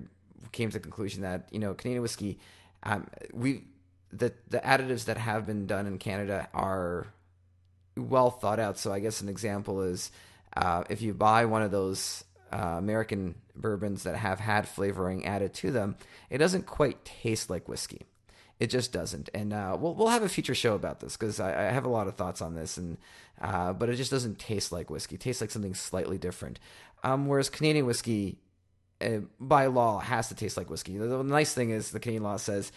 came 0.51 0.69
to 0.69 0.73
the 0.73 0.79
conclusion 0.79 1.21
that 1.21 1.47
you 1.51 1.59
know 1.59 1.73
Canadian 1.73 2.01
whiskey, 2.01 2.39
um, 2.83 3.07
we 3.33 3.65
the 4.11 4.33
the 4.49 4.59
additives 4.59 5.05
that 5.05 5.17
have 5.17 5.45
been 5.45 5.67
done 5.67 5.85
in 5.87 5.97
Canada 5.97 6.47
are 6.53 7.07
well 7.97 8.29
thought 8.29 8.59
out. 8.59 8.77
So 8.77 8.93
I 8.93 8.99
guess 8.99 9.21
an 9.21 9.29
example 9.29 9.81
is 9.81 10.11
uh, 10.55 10.83
if 10.89 11.01
you 11.01 11.13
buy 11.13 11.45
one 11.45 11.61
of 11.61 11.71
those 11.71 12.23
uh, 12.51 12.75
American 12.77 13.35
bourbons 13.55 14.03
that 14.03 14.15
have 14.15 14.39
had 14.39 14.67
flavoring 14.67 15.25
added 15.25 15.53
to 15.55 15.71
them, 15.71 15.95
it 16.29 16.37
doesn't 16.37 16.65
quite 16.65 17.03
taste 17.05 17.49
like 17.49 17.67
whiskey. 17.67 18.01
It 18.59 18.71
just 18.71 18.91
doesn't, 18.91 19.29
and 19.35 19.53
uh, 19.53 19.77
we'll 19.79 19.93
we'll 19.93 20.07
have 20.07 20.23
a 20.23 20.29
future 20.29 20.55
show 20.55 20.73
about 20.73 20.99
this 20.99 21.15
because 21.15 21.39
I, 21.39 21.67
I, 21.67 21.71
have 21.71 21.85
a 21.85 21.89
lot 21.89 22.07
of 22.07 22.15
thoughts 22.15 22.41
on 22.41 22.55
this, 22.55 22.77
and 22.77 22.97
uh, 23.39 23.71
but 23.71 23.87
it 23.87 23.97
just 23.97 24.09
doesn't 24.09 24.39
taste 24.39 24.71
like 24.71 24.89
whiskey. 24.89 25.13
It 25.13 25.21
tastes 25.21 25.41
like 25.41 25.51
something 25.51 25.75
slightly 25.75 26.17
different. 26.17 26.59
Um, 27.03 27.27
whereas 27.27 27.51
Canadian 27.51 27.85
whiskey, 27.85 28.39
uh, 28.99 29.19
by 29.39 29.67
law, 29.67 29.99
has 29.99 30.29
to 30.29 30.35
taste 30.35 30.57
like 30.57 30.71
whiskey. 30.71 30.97
The, 30.97 31.05
the, 31.05 31.23
nice 31.23 31.53
thing 31.53 31.69
is 31.69 31.91
the 31.91 31.99
Canadian 31.99 32.23
law 32.23 32.37
says, 32.37 32.71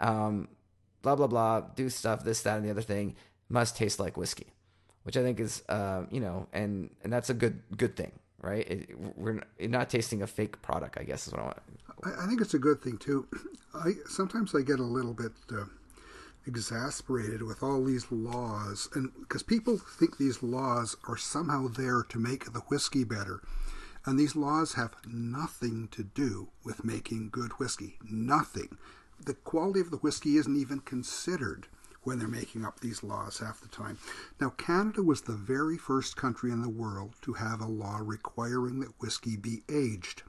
um, 0.00 0.48
blah 1.00 1.16
blah 1.16 1.28
blah, 1.28 1.60
do 1.60 1.88
stuff, 1.88 2.24
this 2.24 2.42
that 2.42 2.58
and 2.58 2.66
the 2.66 2.70
other 2.70 2.82
thing 2.82 3.14
must 3.48 3.74
taste 3.74 3.98
like 3.98 4.18
whiskey 4.18 4.52
which 5.04 5.16
I 5.16 5.22
think 5.22 5.40
is, 5.40 5.62
uh, 5.68 6.02
you 6.10 6.20
know, 6.20 6.46
and 6.52 6.90
and 7.02 7.12
that's 7.12 7.30
a 7.30 7.34
good 7.34 7.60
good 7.76 7.96
thing, 7.96 8.12
right? 8.40 8.68
It, 8.68 8.90
we're 9.16 9.42
not 9.60 9.90
tasting 9.90 10.22
a 10.22 10.26
fake 10.26 10.60
product, 10.62 10.98
I 10.98 11.04
guess 11.04 11.26
is 11.26 11.32
what 11.32 11.42
I 11.42 11.44
want. 11.44 11.58
I, 12.04 12.24
I 12.24 12.26
think 12.26 12.40
it's 12.40 12.54
a 12.54 12.58
good 12.58 12.82
thing 12.82 12.98
too. 12.98 13.26
I 13.74 13.92
sometimes 14.08 14.54
I 14.54 14.62
get 14.62 14.78
a 14.78 14.84
little 14.84 15.14
bit 15.14 15.32
uh, 15.50 15.64
exasperated 16.46 17.42
with 17.42 17.62
all 17.62 17.84
these 17.84 18.10
laws, 18.10 18.88
and 18.94 19.12
because 19.20 19.42
people 19.42 19.78
think 19.78 20.18
these 20.18 20.42
laws 20.42 20.96
are 21.08 21.16
somehow 21.16 21.68
there 21.68 22.02
to 22.08 22.18
make 22.18 22.52
the 22.52 22.60
whiskey 22.60 23.04
better. 23.04 23.40
And 24.04 24.18
these 24.18 24.34
laws 24.34 24.72
have 24.74 24.96
nothing 25.06 25.86
to 25.92 26.02
do 26.02 26.48
with 26.64 26.84
making 26.84 27.28
good 27.30 27.52
whiskey. 27.52 27.98
Nothing. 28.02 28.76
The 29.24 29.34
quality 29.34 29.78
of 29.78 29.92
the 29.92 29.98
whiskey 29.98 30.36
isn't 30.36 30.56
even 30.56 30.80
considered 30.80 31.68
when 32.02 32.18
they're 32.18 32.28
making 32.28 32.64
up 32.64 32.80
these 32.80 33.02
laws 33.02 33.38
half 33.38 33.60
the 33.60 33.68
time. 33.68 33.98
Now, 34.40 34.50
Canada 34.50 35.02
was 35.02 35.22
the 35.22 35.32
very 35.32 35.78
first 35.78 36.16
country 36.16 36.50
in 36.50 36.62
the 36.62 36.68
world 36.68 37.14
to 37.22 37.34
have 37.34 37.60
a 37.60 37.66
law 37.66 37.98
requiring 38.02 38.80
that 38.80 39.00
whiskey 39.00 39.36
be 39.36 39.62
aged. 39.70 40.22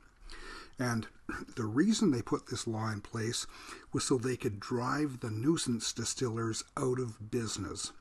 And 0.79 1.07
the 1.55 1.65
reason 1.65 2.11
they 2.11 2.21
put 2.21 2.47
this 2.47 2.67
law 2.67 2.91
in 2.91 3.01
place 3.01 3.47
was 3.91 4.03
so 4.03 4.17
they 4.17 4.37
could 4.37 4.59
drive 4.59 5.19
the 5.19 5.31
nuisance 5.31 5.93
distillers 5.93 6.63
out 6.77 6.99
of 6.99 7.31
business. 7.31 7.91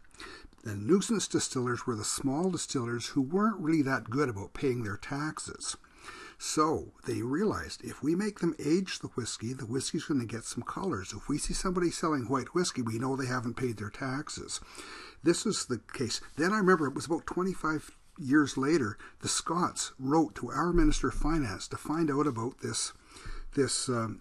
The 0.65 0.77
nuisance 0.77 1.27
distillers 1.27 1.87
were 1.87 1.97
the 1.97 2.05
small 2.05 2.51
distillers 2.51 3.09
who 3.09 3.21
weren't 3.21 3.61
really 3.61 3.83
that 3.83 4.11
good 4.11 4.29
about 4.29 4.55
paying 4.55 4.85
their 4.85 4.97
taxes. 4.97 5.77
So 6.45 6.89
they 7.07 7.23
realized 7.23 7.85
if 7.85 8.03
we 8.03 8.17
make 8.17 8.41
them 8.41 8.57
age 8.59 8.99
the 8.99 9.07
whiskey, 9.15 9.53
the 9.53 9.65
whiskey's 9.65 10.07
going 10.07 10.19
to 10.19 10.27
get 10.27 10.43
some 10.43 10.65
colors. 10.65 11.15
If 11.17 11.29
we 11.29 11.39
see 11.39 11.55
somebody 11.55 11.93
selling 11.93 12.29
white 12.29 12.53
whiskey, 12.53 12.83
we 12.83 12.99
know 12.99 13.15
they 13.15 13.27
haven't 13.27 13.55
paid 13.55 13.77
their 13.77 13.91
taxes. 13.91 14.61
This 15.23 15.47
is 15.47 15.67
the 15.67 15.79
case. 15.93 16.21
Then 16.37 16.53
I 16.53 16.59
remember 16.59 16.89
it 16.89 16.97
was 16.97 17.07
about 17.07 17.27
25 17.27 17.97
years 18.19 18.57
later, 18.57 18.99
the 19.21 19.29
Scots 19.29 19.93
wrote 20.01 20.35
to 20.35 20.51
our 20.51 20.73
Minister 20.73 21.09
of 21.09 21.15
Finance 21.15 21.69
to 21.69 21.77
find 21.77 22.11
out 22.11 22.27
about 22.27 22.59
this, 22.59 22.93
this 23.55 23.89
um, 23.89 24.21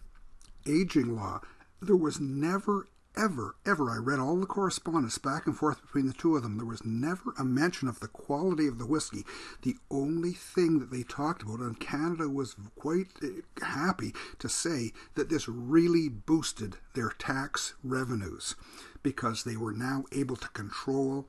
aging 0.67 1.15
law. 1.15 1.41
There 1.81 1.95
was 1.95 2.19
never 2.19 2.85
ever, 3.17 3.55
ever, 3.65 3.89
I 3.89 3.97
read 3.97 4.19
all 4.19 4.37
the 4.37 4.45
correspondence 4.45 5.17
back 5.17 5.45
and 5.45 5.57
forth 5.57 5.81
between 5.81 6.07
the 6.07 6.13
two 6.13 6.35
of 6.35 6.43
them. 6.43 6.57
There 6.57 6.65
was 6.65 6.85
never 6.85 7.33
a 7.37 7.43
mention 7.43 7.87
of 7.87 7.99
the 7.99 8.07
quality 8.07 8.67
of 8.67 8.77
the 8.77 8.85
whiskey. 8.85 9.25
The 9.63 9.75
only 9.89 10.31
thing 10.31 10.79
that 10.79 10.91
they 10.91 11.03
talked 11.03 11.43
about, 11.43 11.59
and 11.59 11.79
Canada 11.79 12.29
was 12.29 12.55
quite 12.75 13.07
uh, 13.23 13.65
happy 13.65 14.13
to 14.39 14.49
say 14.49 14.91
that 15.15 15.29
this 15.29 15.47
really 15.47 16.09
boosted 16.09 16.77
their 16.93 17.09
tax 17.09 17.73
revenues 17.83 18.55
because 19.03 19.43
they 19.43 19.57
were 19.57 19.73
now 19.73 20.05
able 20.11 20.35
to 20.35 20.47
control 20.49 21.27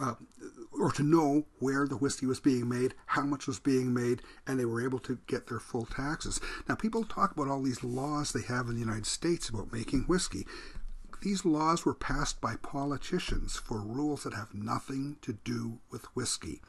uh, 0.00 0.14
or 0.78 0.92
to 0.92 1.02
know 1.02 1.44
where 1.58 1.86
the 1.86 1.96
whiskey 1.96 2.26
was 2.26 2.40
being 2.40 2.68
made, 2.68 2.94
how 3.06 3.22
much 3.22 3.46
was 3.46 3.58
being 3.58 3.92
made, 3.92 4.22
and 4.46 4.58
they 4.58 4.64
were 4.64 4.84
able 4.84 4.98
to 4.98 5.18
get 5.26 5.46
their 5.46 5.60
full 5.60 5.86
taxes. 5.86 6.40
Now, 6.68 6.74
people 6.74 7.04
talk 7.04 7.32
about 7.32 7.48
all 7.48 7.62
these 7.62 7.82
laws 7.82 8.32
they 8.32 8.42
have 8.42 8.68
in 8.68 8.74
the 8.74 8.80
United 8.80 9.06
States 9.06 9.48
about 9.48 9.72
making 9.72 10.02
whiskey. 10.02 10.46
These 11.20 11.44
laws 11.44 11.84
were 11.84 11.94
passed 11.94 12.40
by 12.40 12.56
politicians 12.56 13.56
for 13.56 13.80
rules 13.80 14.22
that 14.22 14.34
have 14.34 14.54
nothing 14.54 15.16
to 15.22 15.32
do 15.32 15.78
with 15.90 16.04
whiskey. 16.14 16.60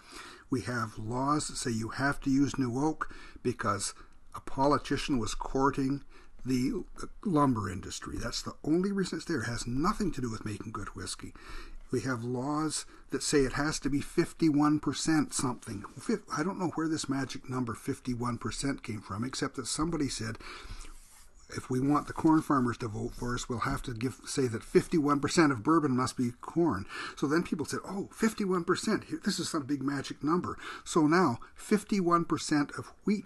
We 0.49 0.61
have 0.61 0.97
laws 0.97 1.47
that 1.47 1.57
say 1.57 1.69
you 1.71 1.89
have 1.89 2.19
to 2.21 2.31
use 2.31 2.57
new 2.57 2.83
oak 2.83 3.13
because 3.43 3.93
a 4.35 4.39
politician 4.39 5.19
was 5.19 5.35
courting 5.35 6.03
the 6.45 6.83
lumber 7.23 7.69
industry. 7.69 8.17
That's 8.17 8.41
the 8.41 8.55
only 8.63 8.91
reason 8.91 9.17
it's 9.17 9.25
there. 9.25 9.41
It 9.41 9.47
has 9.47 9.67
nothing 9.67 10.11
to 10.13 10.21
do 10.21 10.31
with 10.31 10.45
making 10.45 10.71
good 10.71 10.95
whiskey. 10.95 11.33
We 11.91 12.01
have 12.01 12.23
laws 12.23 12.85
that 13.09 13.23
say 13.23 13.39
it 13.39 13.53
has 13.53 13.79
to 13.79 13.89
be 13.89 13.99
51% 13.99 15.33
something. 15.33 15.83
I 16.35 16.43
don't 16.43 16.59
know 16.59 16.71
where 16.75 16.87
this 16.87 17.09
magic 17.09 17.49
number 17.49 17.73
51% 17.73 18.83
came 18.83 19.01
from, 19.01 19.23
except 19.23 19.55
that 19.55 19.67
somebody 19.67 20.07
said 20.07 20.37
if 21.55 21.69
we 21.69 21.79
want 21.79 22.07
the 22.07 22.13
corn 22.13 22.41
farmers 22.41 22.77
to 22.77 22.87
vote 22.87 23.13
for 23.15 23.33
us, 23.33 23.49
we'll 23.49 23.59
have 23.59 23.81
to 23.83 23.93
give 23.93 24.21
say 24.25 24.47
that 24.47 24.61
51% 24.61 25.51
of 25.51 25.63
bourbon 25.63 25.95
must 25.95 26.17
be 26.17 26.31
corn. 26.41 26.85
So 27.15 27.27
then 27.27 27.43
people 27.43 27.65
said, 27.65 27.79
"Oh, 27.85 28.09
51%. 28.13 29.23
This 29.23 29.39
is 29.39 29.49
some 29.49 29.63
big 29.63 29.81
magic 29.81 30.23
number." 30.23 30.57
So 30.83 31.07
now 31.07 31.39
51% 31.55 32.71
of 32.77 32.93
wheat 33.05 33.25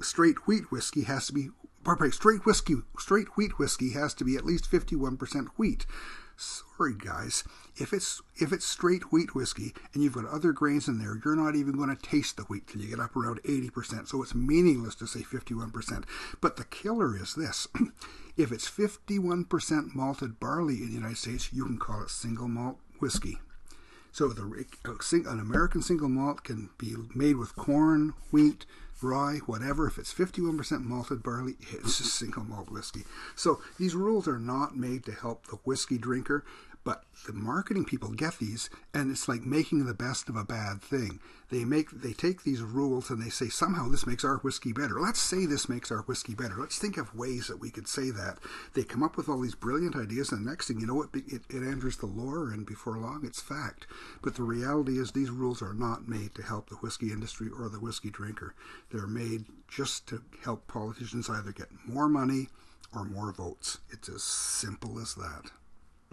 straight 0.00 0.46
wheat 0.46 0.70
whiskey 0.70 1.02
has 1.02 1.26
to 1.28 1.32
be 1.32 1.50
pardon, 1.84 2.12
straight 2.12 2.44
whiskey 2.44 2.76
straight 2.98 3.36
wheat 3.36 3.58
whiskey 3.58 3.90
has 3.90 4.14
to 4.14 4.24
be 4.24 4.36
at 4.36 4.44
least 4.44 4.70
51% 4.70 5.48
wheat. 5.56 5.86
Sorry, 6.36 6.94
guys. 6.94 7.44
If 7.76 7.92
it's 7.92 8.20
if 8.36 8.52
it's 8.52 8.66
straight 8.66 9.12
wheat 9.12 9.34
whiskey 9.34 9.72
and 9.94 10.02
you've 10.02 10.14
got 10.14 10.26
other 10.26 10.52
grains 10.52 10.88
in 10.88 10.98
there, 10.98 11.18
you're 11.24 11.36
not 11.36 11.56
even 11.56 11.76
going 11.76 11.94
to 11.94 12.02
taste 12.02 12.36
the 12.36 12.42
wheat 12.44 12.66
till 12.66 12.82
you 12.82 12.88
get 12.88 13.00
up 13.00 13.16
around 13.16 13.42
80%. 13.42 14.08
So 14.08 14.22
it's 14.22 14.34
meaningless 14.34 14.94
to 14.96 15.06
say 15.06 15.20
51%. 15.20 16.04
But 16.40 16.56
the 16.56 16.64
killer 16.64 17.16
is 17.16 17.34
this: 17.34 17.68
if 18.36 18.52
it's 18.52 18.70
51% 18.70 19.94
malted 19.94 20.38
barley 20.38 20.82
in 20.82 20.88
the 20.88 20.94
United 20.94 21.18
States, 21.18 21.52
you 21.52 21.64
can 21.64 21.78
call 21.78 22.02
it 22.02 22.10
single 22.10 22.48
malt 22.48 22.76
whiskey. 22.98 23.38
So 24.12 24.28
the 24.28 24.42
uh, 24.42 25.30
an 25.30 25.40
American 25.40 25.80
single 25.80 26.10
malt 26.10 26.44
can 26.44 26.68
be 26.76 26.94
made 27.14 27.36
with 27.36 27.56
corn, 27.56 28.12
wheat, 28.30 28.66
rye, 29.02 29.38
whatever. 29.46 29.86
If 29.86 29.96
it's 29.98 30.12
51% 30.12 30.84
malted 30.84 31.22
barley, 31.22 31.56
it's 31.72 31.98
a 32.00 32.04
single 32.04 32.44
malt 32.44 32.70
whiskey. 32.70 33.04
So 33.34 33.62
these 33.78 33.94
rules 33.94 34.28
are 34.28 34.38
not 34.38 34.76
made 34.76 35.04
to 35.06 35.12
help 35.12 35.46
the 35.46 35.56
whiskey 35.64 35.96
drinker. 35.96 36.44
But 36.84 37.04
the 37.26 37.32
marketing 37.32 37.84
people 37.84 38.10
get 38.10 38.38
these, 38.38 38.68
and 38.92 39.10
it's 39.10 39.28
like 39.28 39.42
making 39.42 39.86
the 39.86 39.94
best 39.94 40.28
of 40.28 40.34
a 40.34 40.44
bad 40.44 40.82
thing. 40.82 41.20
They 41.48 41.64
make 41.64 41.90
they 41.90 42.12
take 42.12 42.42
these 42.42 42.60
rules 42.60 43.08
and 43.08 43.22
they 43.22 43.28
say 43.28 43.48
somehow 43.48 43.88
this 43.88 44.06
makes 44.06 44.24
our 44.24 44.38
whiskey 44.38 44.72
better. 44.72 44.98
Let's 44.98 45.20
say 45.20 45.46
this 45.46 45.68
makes 45.68 45.92
our 45.92 46.02
whiskey 46.02 46.34
better. 46.34 46.56
Let's 46.58 46.78
think 46.78 46.96
of 46.96 47.14
ways 47.14 47.46
that 47.46 47.60
we 47.60 47.70
could 47.70 47.86
say 47.86 48.10
that. 48.10 48.38
They 48.74 48.82
come 48.82 49.04
up 49.04 49.16
with 49.16 49.28
all 49.28 49.40
these 49.40 49.54
brilliant 49.54 49.94
ideas, 49.94 50.32
and 50.32 50.44
the 50.44 50.50
next 50.50 50.66
thing 50.66 50.80
you 50.80 50.86
know, 50.86 51.02
it, 51.02 51.10
it, 51.14 51.42
it 51.48 51.62
enters 51.62 51.98
the 51.98 52.06
lore, 52.06 52.50
and 52.50 52.66
before 52.66 52.98
long, 52.98 53.22
it's 53.24 53.40
fact. 53.40 53.86
But 54.20 54.34
the 54.34 54.42
reality 54.42 54.98
is, 54.98 55.12
these 55.12 55.30
rules 55.30 55.62
are 55.62 55.74
not 55.74 56.08
made 56.08 56.34
to 56.34 56.42
help 56.42 56.68
the 56.68 56.76
whiskey 56.76 57.12
industry 57.12 57.48
or 57.48 57.68
the 57.68 57.80
whiskey 57.80 58.10
drinker. 58.10 58.54
They're 58.90 59.06
made 59.06 59.44
just 59.68 60.08
to 60.08 60.22
help 60.42 60.66
politicians 60.66 61.30
either 61.30 61.52
get 61.52 61.68
more 61.86 62.08
money 62.08 62.48
or 62.92 63.04
more 63.04 63.32
votes. 63.32 63.78
It's 63.90 64.08
as 64.08 64.24
simple 64.24 64.98
as 64.98 65.14
that 65.14 65.52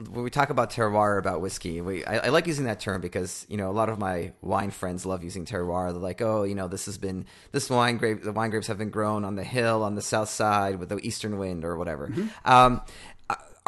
when 0.08 0.24
we 0.24 0.30
talk 0.30 0.50
about 0.50 0.72
terroir 0.72 1.20
about 1.20 1.41
whiskey, 1.41 1.82
we 1.82 2.06
I, 2.06 2.28
I, 2.28 2.30
like 2.30 2.47
using 2.47 2.66
that 2.66 2.80
term 2.80 3.02
because 3.02 3.45
you 3.50 3.58
know 3.58 3.70
a 3.70 3.74
lot 3.74 3.89
of 3.89 4.00
my 4.00 4.32
wine 4.41 4.72
friends 4.72 5.06
love 5.06 5.24
using 5.24 5.45
terroir. 5.45 5.91
They're 5.91 6.00
like, 6.00 6.22
oh, 6.22 6.43
you 6.43 6.56
know, 6.56 6.68
this 6.68 6.86
has 6.86 6.97
been 6.97 7.26
this 7.52 7.70
wine 7.70 7.97
grape. 7.97 8.24
The 8.24 8.32
wine 8.32 8.50
grapes 8.50 8.68
have 8.68 8.78
been 8.78 8.89
grown 8.89 9.26
on 9.26 9.36
the 9.36 9.43
hill 9.43 9.84
on 9.84 9.95
the 9.95 10.02
south 10.02 10.30
side 10.30 10.80
with 10.80 10.89
the 10.89 10.97
eastern 11.06 11.38
wind 11.38 11.66
or 11.66 11.78
whatever. 11.78 12.08
Mm-hmm. 12.08 12.28
Um, 12.45 12.82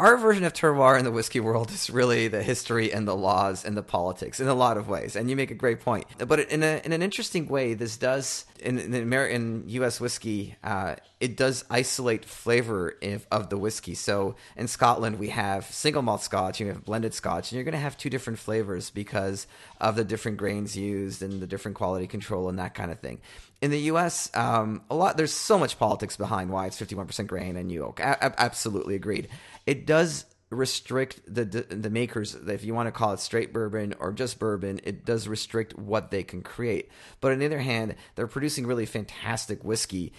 our 0.02 0.16
version 0.16 0.42
of 0.42 0.52
terroir 0.52 0.98
in 0.98 1.04
the 1.04 1.12
whiskey 1.12 1.38
world 1.38 1.70
is 1.70 1.88
really 1.88 2.26
the 2.26 2.42
history 2.42 2.92
and 2.92 3.06
the 3.06 3.14
laws 3.14 3.64
and 3.64 3.76
the 3.76 3.84
politics 3.84 4.40
in 4.40 4.48
a 4.48 4.54
lot 4.54 4.76
of 4.76 4.88
ways. 4.88 5.14
And 5.14 5.30
you 5.30 5.36
make 5.36 5.52
a 5.52 5.54
great 5.54 5.78
point. 5.78 6.06
But 6.18 6.40
in, 6.50 6.64
a, 6.64 6.82
in 6.84 6.92
an 6.92 7.02
interesting 7.02 7.46
way, 7.46 7.74
this 7.74 7.96
does, 7.96 8.44
in, 8.58 8.80
in, 8.80 8.94
American, 8.94 9.62
U.S. 9.68 10.00
whiskey, 10.00 10.56
uh, 10.64 10.96
it 11.20 11.36
does 11.36 11.64
isolate 11.70 12.24
flavor 12.24 12.96
if, 13.00 13.28
of 13.30 13.48
the 13.48 13.56
whiskey. 13.56 13.94
So 13.94 14.34
in 14.56 14.66
Scotland, 14.66 15.20
we 15.20 15.28
have 15.28 15.66
single 15.66 16.02
malt 16.02 16.22
scotch, 16.22 16.58
you 16.58 16.66
have 16.66 16.84
blended 16.84 17.14
scotch, 17.14 17.52
and 17.52 17.56
you're 17.56 17.64
going 17.64 17.70
to 17.70 17.78
have 17.78 17.96
two 17.96 18.10
different 18.10 18.40
flavors 18.40 18.90
because 18.90 19.46
of 19.80 19.94
the 19.94 20.02
different 20.04 20.36
grains 20.36 20.76
used 20.76 21.22
and 21.22 21.40
the 21.40 21.46
different 21.46 21.76
quality 21.76 22.08
control 22.08 22.48
and 22.48 22.58
that 22.58 22.74
kind 22.74 22.90
of 22.90 22.98
thing 22.98 23.20
in 23.62 23.70
the 23.70 23.78
U.S., 23.78 24.28
um, 24.34 24.82
a 24.90 24.94
lot 24.94 25.16
there's 25.16 25.32
so 25.32 25.56
much 25.56 25.78
politics 25.78 26.16
behind 26.16 26.50
why 26.50 26.66
it's 26.66 26.80
51% 26.80 27.28
grain 27.28 27.56
and 27.56 27.68
new 27.68 27.84
oak. 27.84 28.00
A- 28.00 28.34
absolutely 28.40 28.96
agreed. 28.96 29.28
It 29.66 29.86
does 29.86 30.26
restrict 30.50 31.20
the 31.26 31.44
the 31.46 31.88
makers 31.88 32.34
if 32.34 32.62
you 32.62 32.74
want 32.74 32.86
to 32.86 32.92
call 32.92 33.14
it 33.14 33.20
straight 33.20 33.54
bourbon 33.54 33.94
or 33.98 34.12
just 34.12 34.38
bourbon 34.38 34.78
it 34.84 35.02
does 35.02 35.26
restrict 35.26 35.78
what 35.78 36.10
they 36.10 36.22
can 36.22 36.42
create 36.42 36.90
but 37.22 37.32
on 37.32 37.38
the 37.38 37.46
other 37.46 37.60
hand 37.60 37.94
they're 38.16 38.26
producing 38.26 38.66
really 38.66 38.84
fantastic 38.84 39.64
whiskey 39.64 40.12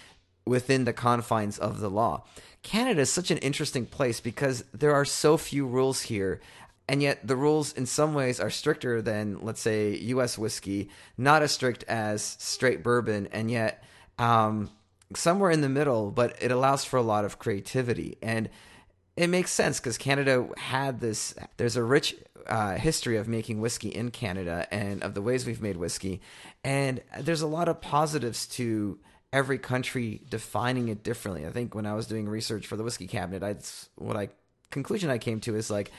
within 0.44 0.86
the 0.86 0.91
confines 0.91 1.60
of 1.60 1.80
the 1.80 1.89
law 1.89 2.26
canada 2.64 3.02
is 3.02 3.12
such 3.12 3.30
an 3.30 3.38
interesting 3.38 3.86
place 3.86 4.20
because 4.20 4.64
there 4.74 4.96
are 4.96 5.06
so 5.06 5.38
few 5.38 5.68
rules 5.68 6.02
here 6.02 6.41
and 6.88 7.02
yet 7.02 7.26
the 7.26 7.36
rules 7.36 7.74
in 7.74 7.86
some 7.86 8.14
ways 8.14 8.39
are 8.39 8.50
stricter 8.50 9.02
than 9.02 9.39
let's 9.41 9.62
say 9.62 9.96
U.S. 9.96 10.38
whiskey, 10.38 10.89
not 11.18 11.41
as 11.41 11.52
strict 11.52 11.84
as 11.88 12.22
straight 12.39 12.84
bourbon, 12.84 13.30
and 13.32 13.50
yet 13.50 13.84
um, 14.20 14.70
somewhere 15.16 15.52
in 15.52 15.62
the 15.62 15.70
middle. 15.70 16.12
But 16.12 16.36
it 16.41 16.52
allows 16.52 16.84
for 16.84 16.98
a 16.98 17.02
lot 17.02 17.24
of 17.24 17.39
creativity, 17.39 18.18
and 18.22 18.50
it 19.16 19.28
makes 19.28 19.51
sense 19.51 19.80
because 19.80 19.97
Canada 19.97 20.47
had 20.57 20.99
this. 20.99 21.36
There's 21.57 21.76
a 21.76 21.84
rich 21.84 22.16
uh, 22.47 22.76
history 22.76 23.18
of 23.18 23.28
making 23.28 23.61
whiskey 23.61 23.89
in 23.89 24.11
Canada 24.11 24.68
and 24.72 25.03
of 25.03 25.14
the 25.14 25.22
ways 25.22 25.45
we've 25.45 25.61
made 25.61 25.78
whiskey, 25.78 26.22
and 26.64 27.01
there's 27.20 27.41
a 27.41 27.47
lot 27.47 27.68
of 27.68 27.82
positives 27.82 28.47
to 28.47 28.99
every 29.32 29.57
country 29.57 30.22
defining 30.30 30.88
it 30.89 31.03
differently. 31.03 31.45
I 31.45 31.49
think 31.49 31.74
when 31.76 31.86
I 31.86 31.93
was 31.93 32.07
doing 32.07 32.28
research 32.28 32.68
for 32.68 32.76
the 32.76 32.84
whiskey 32.84 33.07
cabinet, 33.07 33.43
I 33.43 33.55
what 33.95 34.18
I 34.18 34.30
conclusion 34.72 35.09
I 35.09 35.18
came 35.20 35.39
to 35.41 35.55
is 35.55 35.70
like 35.70 35.91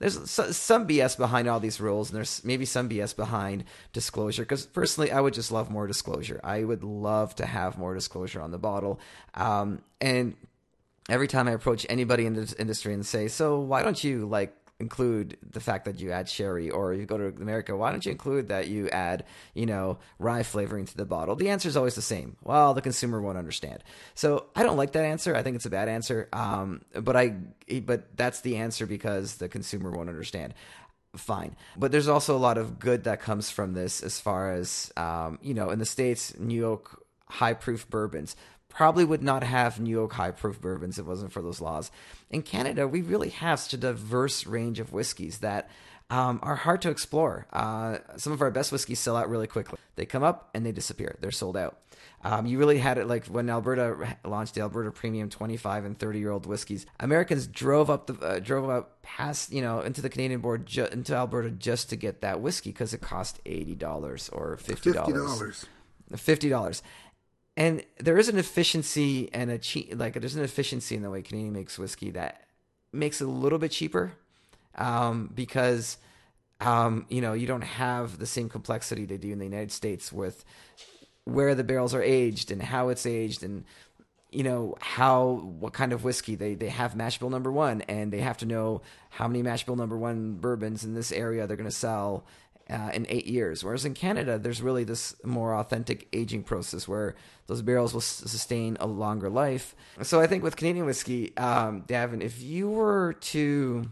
there's 0.00 0.30
some 0.30 0.88
BS 0.88 1.18
behind 1.18 1.46
all 1.46 1.60
these 1.60 1.78
rules, 1.78 2.08
and 2.08 2.16
there's 2.16 2.42
maybe 2.42 2.64
some 2.64 2.88
BS 2.88 3.14
behind 3.14 3.64
disclosure. 3.92 4.42
Because 4.42 4.64
personally, 4.64 5.12
I 5.12 5.20
would 5.20 5.34
just 5.34 5.52
love 5.52 5.70
more 5.70 5.86
disclosure. 5.86 6.40
I 6.42 6.64
would 6.64 6.82
love 6.82 7.36
to 7.36 7.44
have 7.44 7.76
more 7.76 7.94
disclosure 7.94 8.40
on 8.40 8.50
the 8.50 8.58
bottle. 8.58 8.98
Um, 9.34 9.82
and 10.00 10.36
every 11.10 11.28
time 11.28 11.48
I 11.48 11.52
approach 11.52 11.84
anybody 11.88 12.26
in 12.26 12.34
this 12.34 12.52
industry 12.54 12.94
and 12.94 13.04
say, 13.04 13.28
"So 13.28 13.60
why 13.60 13.82
don't 13.82 14.02
you 14.02 14.26
like 14.26 14.54
include 14.80 15.36
the 15.48 15.60
fact 15.60 15.84
that 15.84 16.00
you 16.00 16.10
add 16.10 16.28
sherry 16.28 16.70
or 16.70 16.94
you 16.94 17.04
go 17.04 17.18
to 17.18 17.26
America, 17.26 17.76
why 17.76 17.92
don't 17.92 18.04
you 18.04 18.10
include 18.10 18.48
that 18.48 18.68
you 18.68 18.88
add, 18.88 19.24
you 19.54 19.66
know, 19.66 19.98
rye 20.18 20.42
flavoring 20.42 20.86
to 20.86 20.96
the 20.96 21.04
bottle? 21.04 21.36
The 21.36 21.50
answer 21.50 21.68
is 21.68 21.76
always 21.76 21.94
the 21.94 22.02
same. 22.02 22.36
Well, 22.42 22.74
the 22.74 22.80
consumer 22.80 23.20
won't 23.20 23.38
understand. 23.38 23.84
So 24.14 24.46
I 24.56 24.62
don't 24.62 24.76
like 24.76 24.92
that 24.92 25.04
answer. 25.04 25.36
I 25.36 25.42
think 25.42 25.56
it's 25.56 25.66
a 25.66 25.70
bad 25.70 25.88
answer. 25.88 26.28
Um, 26.32 26.80
but 26.94 27.14
I, 27.14 27.36
but 27.84 28.16
that's 28.16 28.40
the 28.40 28.56
answer 28.56 28.86
because 28.86 29.36
the 29.36 29.48
consumer 29.48 29.90
won't 29.90 30.08
understand. 30.08 30.54
Fine. 31.14 31.56
But 31.76 31.92
there's 31.92 32.08
also 32.08 32.36
a 32.36 32.38
lot 32.38 32.56
of 32.56 32.78
good 32.78 33.04
that 33.04 33.20
comes 33.20 33.50
from 33.50 33.74
this 33.74 34.02
as 34.02 34.20
far 34.20 34.52
as, 34.52 34.92
um, 34.96 35.38
you 35.42 35.54
know, 35.54 35.70
in 35.70 35.78
the 35.78 35.86
States, 35.86 36.38
New 36.38 36.58
York 36.58 37.04
high 37.26 37.54
proof 37.54 37.88
bourbons 37.88 38.34
probably 38.70 39.04
would 39.04 39.22
not 39.22 39.42
have 39.42 39.78
New 39.78 39.90
York 39.90 40.12
high 40.12 40.30
proof 40.30 40.60
bourbons 40.60 40.98
if 40.98 41.04
it 41.04 41.08
wasn't 41.08 41.32
for 41.32 41.42
those 41.42 41.60
laws. 41.60 41.90
In 42.30 42.42
Canada, 42.42 42.88
we 42.88 43.02
really 43.02 43.30
have 43.30 43.60
such 43.60 43.74
a 43.74 43.76
diverse 43.76 44.46
range 44.46 44.80
of 44.80 44.92
whiskeys 44.92 45.38
that 45.38 45.68
um, 46.08 46.40
are 46.42 46.56
hard 46.56 46.82
to 46.82 46.90
explore. 46.90 47.46
Uh, 47.52 47.98
some 48.16 48.32
of 48.32 48.40
our 48.40 48.50
best 48.50 48.72
whiskeys 48.72 48.98
sell 48.98 49.16
out 49.16 49.28
really 49.28 49.46
quickly. 49.46 49.78
They 49.96 50.06
come 50.06 50.22
up 50.22 50.50
and 50.54 50.64
they 50.64 50.72
disappear. 50.72 51.16
They're 51.20 51.30
sold 51.30 51.56
out. 51.56 51.78
Um, 52.22 52.44
you 52.46 52.58
really 52.58 52.78
had 52.78 52.98
it 52.98 53.06
like 53.06 53.26
when 53.26 53.48
Alberta 53.48 54.16
launched 54.24 54.54
the 54.54 54.60
Alberta 54.60 54.90
Premium 54.90 55.30
25 55.30 55.84
and 55.84 55.98
30 55.98 56.18
year 56.18 56.30
old 56.30 56.46
whiskeys. 56.46 56.84
Americans 56.98 57.46
drove 57.46 57.88
up 57.88 58.06
the 58.06 58.14
uh, 58.14 58.38
drove 58.40 58.68
up 58.68 59.00
past 59.02 59.52
you 59.52 59.62
know 59.62 59.80
into 59.80 60.02
the 60.02 60.10
Canadian 60.10 60.40
board 60.40 60.66
ju- 60.66 60.88
into 60.92 61.14
Alberta 61.14 61.50
just 61.50 61.88
to 61.90 61.96
get 61.96 62.20
that 62.20 62.40
whiskey 62.40 62.70
because 62.70 62.92
it 62.92 63.00
cost 63.00 63.40
eighty 63.46 63.74
dollars 63.74 64.28
or 64.30 64.56
fifty 64.58 64.92
dollars. 64.92 65.66
Fifty 66.16 66.48
dollars, 66.48 66.82
and 67.60 67.84
there 67.98 68.16
is 68.16 68.30
an 68.30 68.38
efficiency 68.38 69.28
and 69.34 69.50
a 69.50 69.58
cheap 69.58 69.92
like 69.94 70.14
there's 70.14 70.34
an 70.34 70.42
efficiency 70.42 70.96
in 70.96 71.02
the 71.02 71.10
way 71.10 71.20
Canadian 71.20 71.52
makes 71.52 71.78
whiskey 71.78 72.10
that 72.12 72.46
makes 72.90 73.20
it 73.20 73.24
a 73.24 73.30
little 73.30 73.58
bit 73.58 73.70
cheaper 73.70 74.12
um, 74.76 75.30
because 75.34 75.98
um, 76.60 77.04
you 77.10 77.20
know 77.20 77.34
you 77.34 77.46
don't 77.46 77.62
have 77.62 78.18
the 78.18 78.24
same 78.24 78.48
complexity 78.48 79.04
they 79.04 79.18
do 79.18 79.30
in 79.30 79.38
the 79.38 79.44
United 79.44 79.72
States 79.72 80.10
with 80.10 80.42
where 81.24 81.54
the 81.54 81.62
barrels 81.62 81.94
are 81.94 82.02
aged 82.02 82.50
and 82.50 82.62
how 82.62 82.88
it's 82.88 83.04
aged 83.04 83.42
and 83.42 83.64
you 84.30 84.42
know 84.42 84.74
how 84.80 85.42
what 85.58 85.74
kind 85.74 85.92
of 85.92 86.02
whiskey. 86.02 86.36
They 86.36 86.54
they 86.54 86.70
have 86.70 86.96
mash 86.96 87.18
bill 87.18 87.28
number 87.28 87.52
one 87.52 87.82
and 87.82 88.10
they 88.10 88.20
have 88.20 88.38
to 88.38 88.46
know 88.46 88.80
how 89.10 89.28
many 89.28 89.42
mash 89.42 89.66
bill 89.66 89.76
number 89.76 89.98
one 89.98 90.32
bourbons 90.36 90.82
in 90.82 90.94
this 90.94 91.12
area 91.12 91.46
they're 91.46 91.58
going 91.58 91.68
to 91.68 91.76
sell 91.76 92.24
uh, 92.70 92.90
in 92.94 93.06
eight 93.08 93.26
years. 93.26 93.64
Whereas 93.64 93.84
in 93.84 93.94
Canada, 93.94 94.38
there's 94.38 94.62
really 94.62 94.84
this 94.84 95.14
more 95.24 95.54
authentic 95.54 96.08
aging 96.12 96.44
process 96.44 96.86
where 96.86 97.16
those 97.46 97.62
barrels 97.62 97.92
will 97.92 98.00
sustain 98.00 98.76
a 98.80 98.86
longer 98.86 99.28
life. 99.28 99.74
So 100.02 100.20
I 100.20 100.26
think 100.26 100.44
with 100.44 100.56
Canadian 100.56 100.86
whiskey, 100.86 101.36
um, 101.36 101.82
Davin, 101.82 102.22
if 102.22 102.40
you 102.40 102.70
were 102.70 103.14
to, 103.14 103.90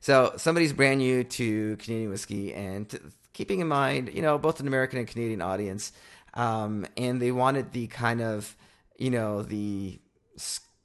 so 0.00 0.32
somebody's 0.36 0.72
brand 0.72 0.98
new 0.98 1.24
to 1.24 1.76
Canadian 1.76 2.10
whiskey, 2.10 2.54
and 2.54 3.12
keeping 3.34 3.60
in 3.60 3.68
mind, 3.68 4.10
you 4.14 4.22
know, 4.22 4.38
both 4.38 4.60
an 4.60 4.66
American 4.66 4.98
and 4.98 5.08
Canadian 5.08 5.42
audience, 5.42 5.92
um, 6.34 6.86
and 6.96 7.20
they 7.20 7.32
wanted 7.32 7.72
the 7.72 7.86
kind 7.88 8.22
of, 8.22 8.56
you 8.96 9.10
know, 9.10 9.42
the 9.42 9.98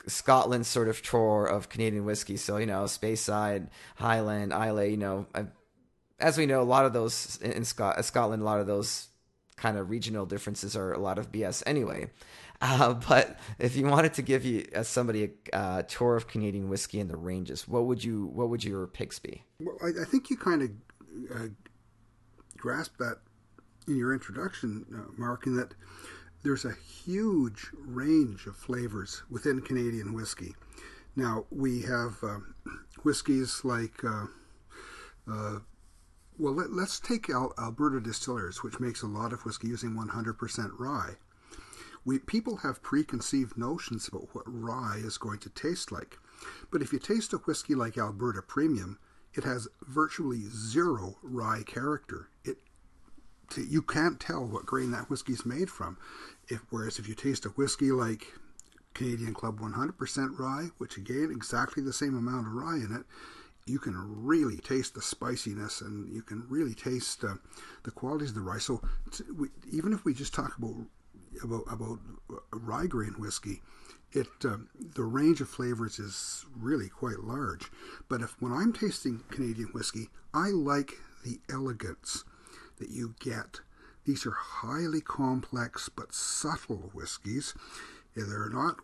Scotland 0.07 0.65
sort 0.65 0.87
of 0.87 1.01
tour 1.01 1.45
of 1.45 1.69
Canadian 1.69 2.05
whiskey. 2.05 2.37
So, 2.37 2.57
you 2.57 2.65
know, 2.65 2.83
Speyside, 2.83 3.67
Highland, 3.95 4.53
Islay, 4.53 4.91
you 4.91 4.97
know, 4.97 5.27
I've 5.33 5.47
as 6.19 6.37
we 6.37 6.45
know, 6.45 6.61
a 6.61 6.63
lot 6.63 6.85
of 6.85 6.93
those 6.93 7.37
in 7.41 7.63
Scot- 7.63 8.03
Scotland, 8.03 8.41
a 8.41 8.45
lot 8.45 8.59
of 8.59 8.67
those 8.67 9.09
kind 9.55 9.77
of 9.77 9.89
regional 9.89 10.25
differences 10.25 10.75
are 10.75 10.93
a 10.93 10.99
lot 10.99 11.17
of 11.17 11.31
BS 11.31 11.63
anyway. 11.65 12.09
Uh, 12.61 12.93
but 13.09 13.39
if 13.59 13.75
you 13.75 13.85
wanted 13.87 14.13
to 14.13 14.21
give 14.21 14.45
you 14.45 14.67
as 14.73 14.87
somebody 14.87 15.31
a 15.53 15.55
uh, 15.55 15.81
tour 15.83 16.15
of 16.15 16.27
Canadian 16.27 16.69
whiskey 16.69 16.99
and 16.99 17.09
the 17.09 17.17
ranges, 17.17 17.67
what 17.67 17.85
would 17.85 18.03
you 18.03 18.27
what 18.27 18.49
would 18.49 18.63
your 18.63 18.87
picks 18.87 19.19
be? 19.19 19.43
Well, 19.59 19.77
I, 19.83 20.01
I 20.01 20.05
think 20.05 20.29
you 20.29 20.37
kind 20.37 20.61
of 20.61 20.69
uh, 21.35 21.47
grasp 22.57 22.97
that 22.97 23.17
in 23.87 23.95
your 23.95 24.13
introduction, 24.13 24.85
uh, 24.93 25.11
Mark, 25.17 25.45
in 25.45 25.55
that 25.57 25.73
there's 26.43 26.65
a 26.65 26.73
huge 27.03 27.67
range 27.79 28.45
of 28.45 28.55
flavors 28.55 29.23
within 29.29 29.61
Canadian 29.61 30.13
whiskey. 30.13 30.55
Now 31.15 31.45
we 31.49 31.81
have 31.81 32.17
um, 32.23 32.55
whiskeys 33.03 33.61
like. 33.63 34.03
Well, 36.39 36.53
let, 36.53 36.69
us 36.69 36.99
take 36.99 37.29
Al- 37.29 37.53
Alberta 37.57 37.99
Distillers, 37.99 38.61
which 38.61 38.79
makes 38.79 39.01
a 39.01 39.07
lot 39.07 39.33
of 39.33 39.43
whiskey 39.43 39.69
using 39.69 39.95
100% 39.95 40.71
rye. 40.77 41.15
We 42.05 42.19
people 42.19 42.57
have 42.57 42.83
preconceived 42.83 43.57
notions 43.57 44.07
about 44.07 44.33
what 44.33 44.45
rye 44.45 45.01
is 45.03 45.17
going 45.17 45.39
to 45.39 45.49
taste 45.49 45.91
like, 45.91 46.17
but 46.71 46.81
if 46.81 46.93
you 46.93 46.99
taste 46.99 47.33
a 47.33 47.37
whiskey 47.37 47.75
like 47.75 47.97
Alberta 47.97 48.41
Premium, 48.41 48.97
it 49.33 49.43
has 49.43 49.67
virtually 49.85 50.43
zero 50.49 51.17
rye 51.21 51.63
character. 51.65 52.29
It 52.45 52.59
you 53.55 53.81
can't 53.81 54.19
tell 54.19 54.45
what 54.45 54.65
grain 54.65 54.91
that 54.91 55.09
whiskey 55.09 55.33
is 55.33 55.45
made 55.45 55.69
from. 55.69 55.97
If, 56.49 56.61
whereas 56.69 56.99
if 56.99 57.07
you 57.07 57.15
taste 57.15 57.45
a 57.45 57.49
whiskey 57.49 57.91
like 57.91 58.33
Canadian 58.93 59.33
Club 59.33 59.59
100% 59.59 60.39
rye, 60.39 60.69
which 60.77 60.97
again 60.97 61.29
exactly 61.31 61.81
the 61.83 61.93
same 61.93 62.17
amount 62.17 62.47
of 62.47 62.53
rye 62.53 62.75
in 62.75 62.93
it, 62.93 63.05
you 63.67 63.79
can 63.79 63.95
really 64.25 64.57
taste 64.57 64.93
the 64.93 65.01
spiciness 65.01 65.81
and 65.81 66.13
you 66.13 66.21
can 66.21 66.45
really 66.49 66.73
taste 66.73 67.23
uh, 67.23 67.35
the 67.83 67.91
qualities 67.91 68.29
of 68.29 68.35
the 68.35 68.41
rye. 68.41 68.57
So 68.59 68.81
we, 69.35 69.49
even 69.71 69.93
if 69.93 70.05
we 70.05 70.13
just 70.13 70.33
talk 70.33 70.57
about 70.57 70.75
about 71.43 71.63
about 71.69 71.99
rye 72.51 72.87
grain 72.87 73.15
whiskey, 73.17 73.61
it 74.11 74.27
uh, 74.45 74.57
the 74.95 75.03
range 75.03 75.41
of 75.41 75.49
flavors 75.49 75.99
is 75.99 76.45
really 76.55 76.89
quite 76.89 77.19
large. 77.19 77.69
But 78.09 78.21
if 78.21 78.35
when 78.41 78.53
I'm 78.53 78.73
tasting 78.73 79.23
Canadian 79.29 79.69
whiskey, 79.69 80.09
I 80.33 80.49
like 80.49 80.93
the 81.23 81.39
elegance 81.49 82.23
that 82.79 82.89
you 82.89 83.15
get. 83.19 83.61
These 84.05 84.25
are 84.25 84.31
highly 84.31 85.01
complex 85.01 85.89
but 85.89 86.13
subtle 86.13 86.91
whiskies. 86.93 87.53
They're 88.15 88.49
not 88.49 88.77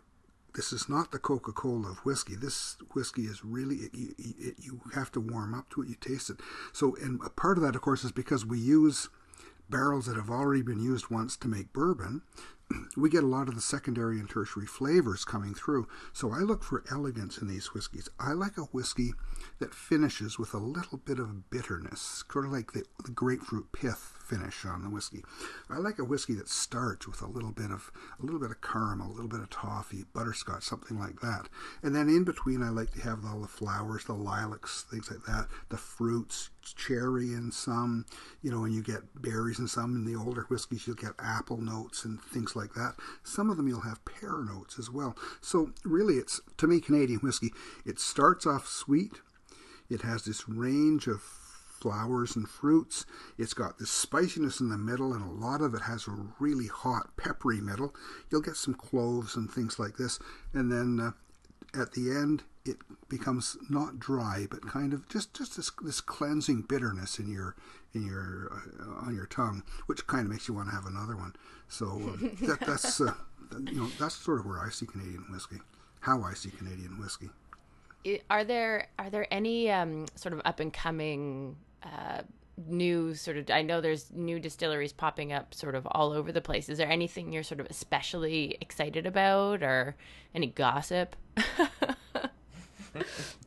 this 0.54 0.72
is 0.72 0.88
not 0.88 1.10
the 1.10 1.18
Coca 1.18 1.52
Cola 1.52 1.90
of 1.90 1.98
whiskey. 1.98 2.36
This 2.36 2.76
whiskey 2.92 3.22
is 3.22 3.44
really, 3.44 3.76
it, 3.76 3.94
you, 3.94 4.14
it, 4.18 4.54
you 4.58 4.80
have 4.94 5.10
to 5.12 5.20
warm 5.20 5.52
up 5.52 5.68
to 5.70 5.82
it, 5.82 5.88
you 5.88 5.96
taste 5.96 6.30
it. 6.30 6.40
So, 6.72 6.96
and 7.02 7.20
a 7.24 7.30
part 7.30 7.58
of 7.58 7.64
that, 7.64 7.74
of 7.74 7.82
course, 7.82 8.04
is 8.04 8.12
because 8.12 8.46
we 8.46 8.58
use 8.58 9.08
barrels 9.68 10.06
that 10.06 10.16
have 10.16 10.30
already 10.30 10.62
been 10.62 10.80
used 10.80 11.10
once 11.10 11.36
to 11.38 11.48
make 11.48 11.72
bourbon. 11.72 12.22
We 12.96 13.10
get 13.10 13.24
a 13.24 13.26
lot 13.26 13.48
of 13.48 13.56
the 13.56 13.60
secondary 13.60 14.18
and 14.18 14.28
tertiary 14.28 14.66
flavors 14.66 15.24
coming 15.24 15.52
through. 15.54 15.86
So 16.14 16.32
I 16.32 16.38
look 16.38 16.64
for 16.64 16.82
elegance 16.90 17.36
in 17.36 17.46
these 17.46 17.74
whiskeys. 17.74 18.08
I 18.18 18.32
like 18.32 18.56
a 18.56 18.62
whiskey 18.62 19.12
that 19.58 19.74
finishes 19.74 20.38
with 20.38 20.54
a 20.54 20.58
little 20.58 20.98
bit 20.98 21.18
of 21.18 21.50
bitterness, 21.50 22.24
sort 22.30 22.46
of 22.46 22.52
like 22.52 22.72
the, 22.72 22.84
the 23.04 23.10
grapefruit 23.10 23.70
pith 23.72 24.14
finish 24.34 24.64
on 24.64 24.82
the 24.82 24.90
whiskey. 24.90 25.22
I 25.70 25.78
like 25.78 25.98
a 25.98 26.04
whiskey 26.04 26.34
that 26.34 26.48
starts 26.48 27.06
with 27.06 27.22
a 27.22 27.26
little 27.26 27.52
bit 27.52 27.70
of 27.70 27.90
a 28.20 28.24
little 28.24 28.40
bit 28.40 28.50
of 28.50 28.60
caramel, 28.60 29.10
a 29.10 29.14
little 29.14 29.28
bit 29.28 29.40
of 29.40 29.50
toffee, 29.50 30.04
butterscotch, 30.12 30.64
something 30.64 30.98
like 30.98 31.20
that. 31.20 31.48
And 31.82 31.94
then 31.94 32.08
in 32.08 32.24
between, 32.24 32.62
I 32.62 32.70
like 32.70 32.92
to 32.92 33.00
have 33.02 33.24
all 33.24 33.40
the 33.40 33.48
flowers, 33.48 34.04
the 34.04 34.14
lilacs, 34.14 34.84
things 34.90 35.10
like 35.10 35.24
that, 35.26 35.46
the 35.68 35.76
fruits, 35.76 36.50
cherry 36.76 37.32
in 37.32 37.52
some, 37.52 38.06
you 38.42 38.50
know, 38.50 38.64
and 38.64 38.74
you 38.74 38.82
get 38.82 39.02
berries 39.20 39.58
in 39.58 39.68
some. 39.68 39.94
In 39.94 40.04
the 40.04 40.18
older 40.18 40.46
whiskeys, 40.48 40.86
you'll 40.86 40.96
get 40.96 41.12
apple 41.18 41.58
notes 41.58 42.04
and 42.04 42.20
things 42.20 42.56
like 42.56 42.74
that. 42.74 42.94
Some 43.22 43.50
of 43.50 43.56
them 43.56 43.68
you'll 43.68 43.80
have 43.82 44.04
pear 44.04 44.42
notes 44.42 44.78
as 44.78 44.90
well. 44.90 45.16
So 45.40 45.70
really, 45.84 46.14
it's 46.14 46.40
to 46.56 46.66
me 46.66 46.80
Canadian 46.80 47.20
whiskey. 47.20 47.52
It 47.86 48.00
starts 48.00 48.46
off 48.46 48.66
sweet. 48.66 49.20
It 49.90 50.02
has 50.02 50.24
this 50.24 50.48
range 50.48 51.06
of 51.06 51.22
flowers 51.84 52.34
and 52.34 52.48
fruits. 52.48 53.04
It's 53.36 53.52
got 53.52 53.78
this 53.78 53.90
spiciness 53.90 54.58
in 54.58 54.70
the 54.70 54.78
middle, 54.78 55.12
and 55.12 55.22
a 55.22 55.44
lot 55.46 55.60
of 55.60 55.74
it 55.74 55.82
has 55.82 56.08
a 56.08 56.16
really 56.40 56.66
hot, 56.66 57.14
peppery 57.18 57.60
middle. 57.60 57.94
You'll 58.30 58.40
get 58.40 58.56
some 58.56 58.72
cloves 58.72 59.36
and 59.36 59.50
things 59.50 59.78
like 59.78 59.98
this, 59.98 60.18
and 60.54 60.72
then 60.72 60.98
uh, 60.98 61.78
at 61.78 61.92
the 61.92 62.10
end, 62.10 62.44
it 62.64 62.78
becomes 63.10 63.58
not 63.68 63.98
dry, 63.98 64.46
but 64.50 64.66
kind 64.66 64.94
of 64.94 65.06
just 65.10 65.34
just 65.34 65.56
this, 65.56 65.70
this 65.82 66.00
cleansing 66.00 66.62
bitterness 66.62 67.18
in 67.18 67.30
your 67.30 67.54
in 67.92 68.06
your 68.06 68.50
uh, 68.80 69.06
on 69.06 69.14
your 69.14 69.26
tongue, 69.26 69.62
which 69.84 70.06
kind 70.06 70.24
of 70.24 70.32
makes 70.32 70.48
you 70.48 70.54
want 70.54 70.70
to 70.70 70.74
have 70.74 70.86
another 70.86 71.18
one. 71.18 71.34
So 71.68 71.86
uh, 71.86 72.46
that, 72.46 72.60
that's 72.60 72.98
uh, 72.98 73.12
you 73.68 73.74
know 73.74 73.88
that's 73.98 74.14
sort 74.14 74.40
of 74.40 74.46
where 74.46 74.60
I 74.60 74.70
see 74.70 74.86
Canadian 74.86 75.26
whiskey, 75.30 75.58
how 76.00 76.22
I 76.22 76.32
see 76.32 76.50
Canadian 76.50 76.98
whiskey. 76.98 77.28
Are 78.30 78.44
there 78.44 78.88
are 78.98 79.10
there 79.10 79.26
any 79.30 79.70
um, 79.70 80.06
sort 80.14 80.34
of 80.34 80.40
up 80.44 80.60
and 80.60 80.72
coming 80.72 81.56
new 82.66 83.14
sort 83.14 83.36
of? 83.36 83.50
I 83.50 83.62
know 83.62 83.80
there's 83.80 84.10
new 84.12 84.38
distilleries 84.38 84.92
popping 84.92 85.32
up 85.32 85.54
sort 85.54 85.74
of 85.74 85.86
all 85.90 86.12
over 86.12 86.32
the 86.32 86.40
place. 86.40 86.68
Is 86.68 86.78
there 86.78 86.90
anything 86.90 87.32
you're 87.32 87.42
sort 87.42 87.60
of 87.60 87.66
especially 87.70 88.56
excited 88.60 89.06
about, 89.06 89.62
or 89.62 89.96
any 90.34 90.46
gossip? 90.46 91.16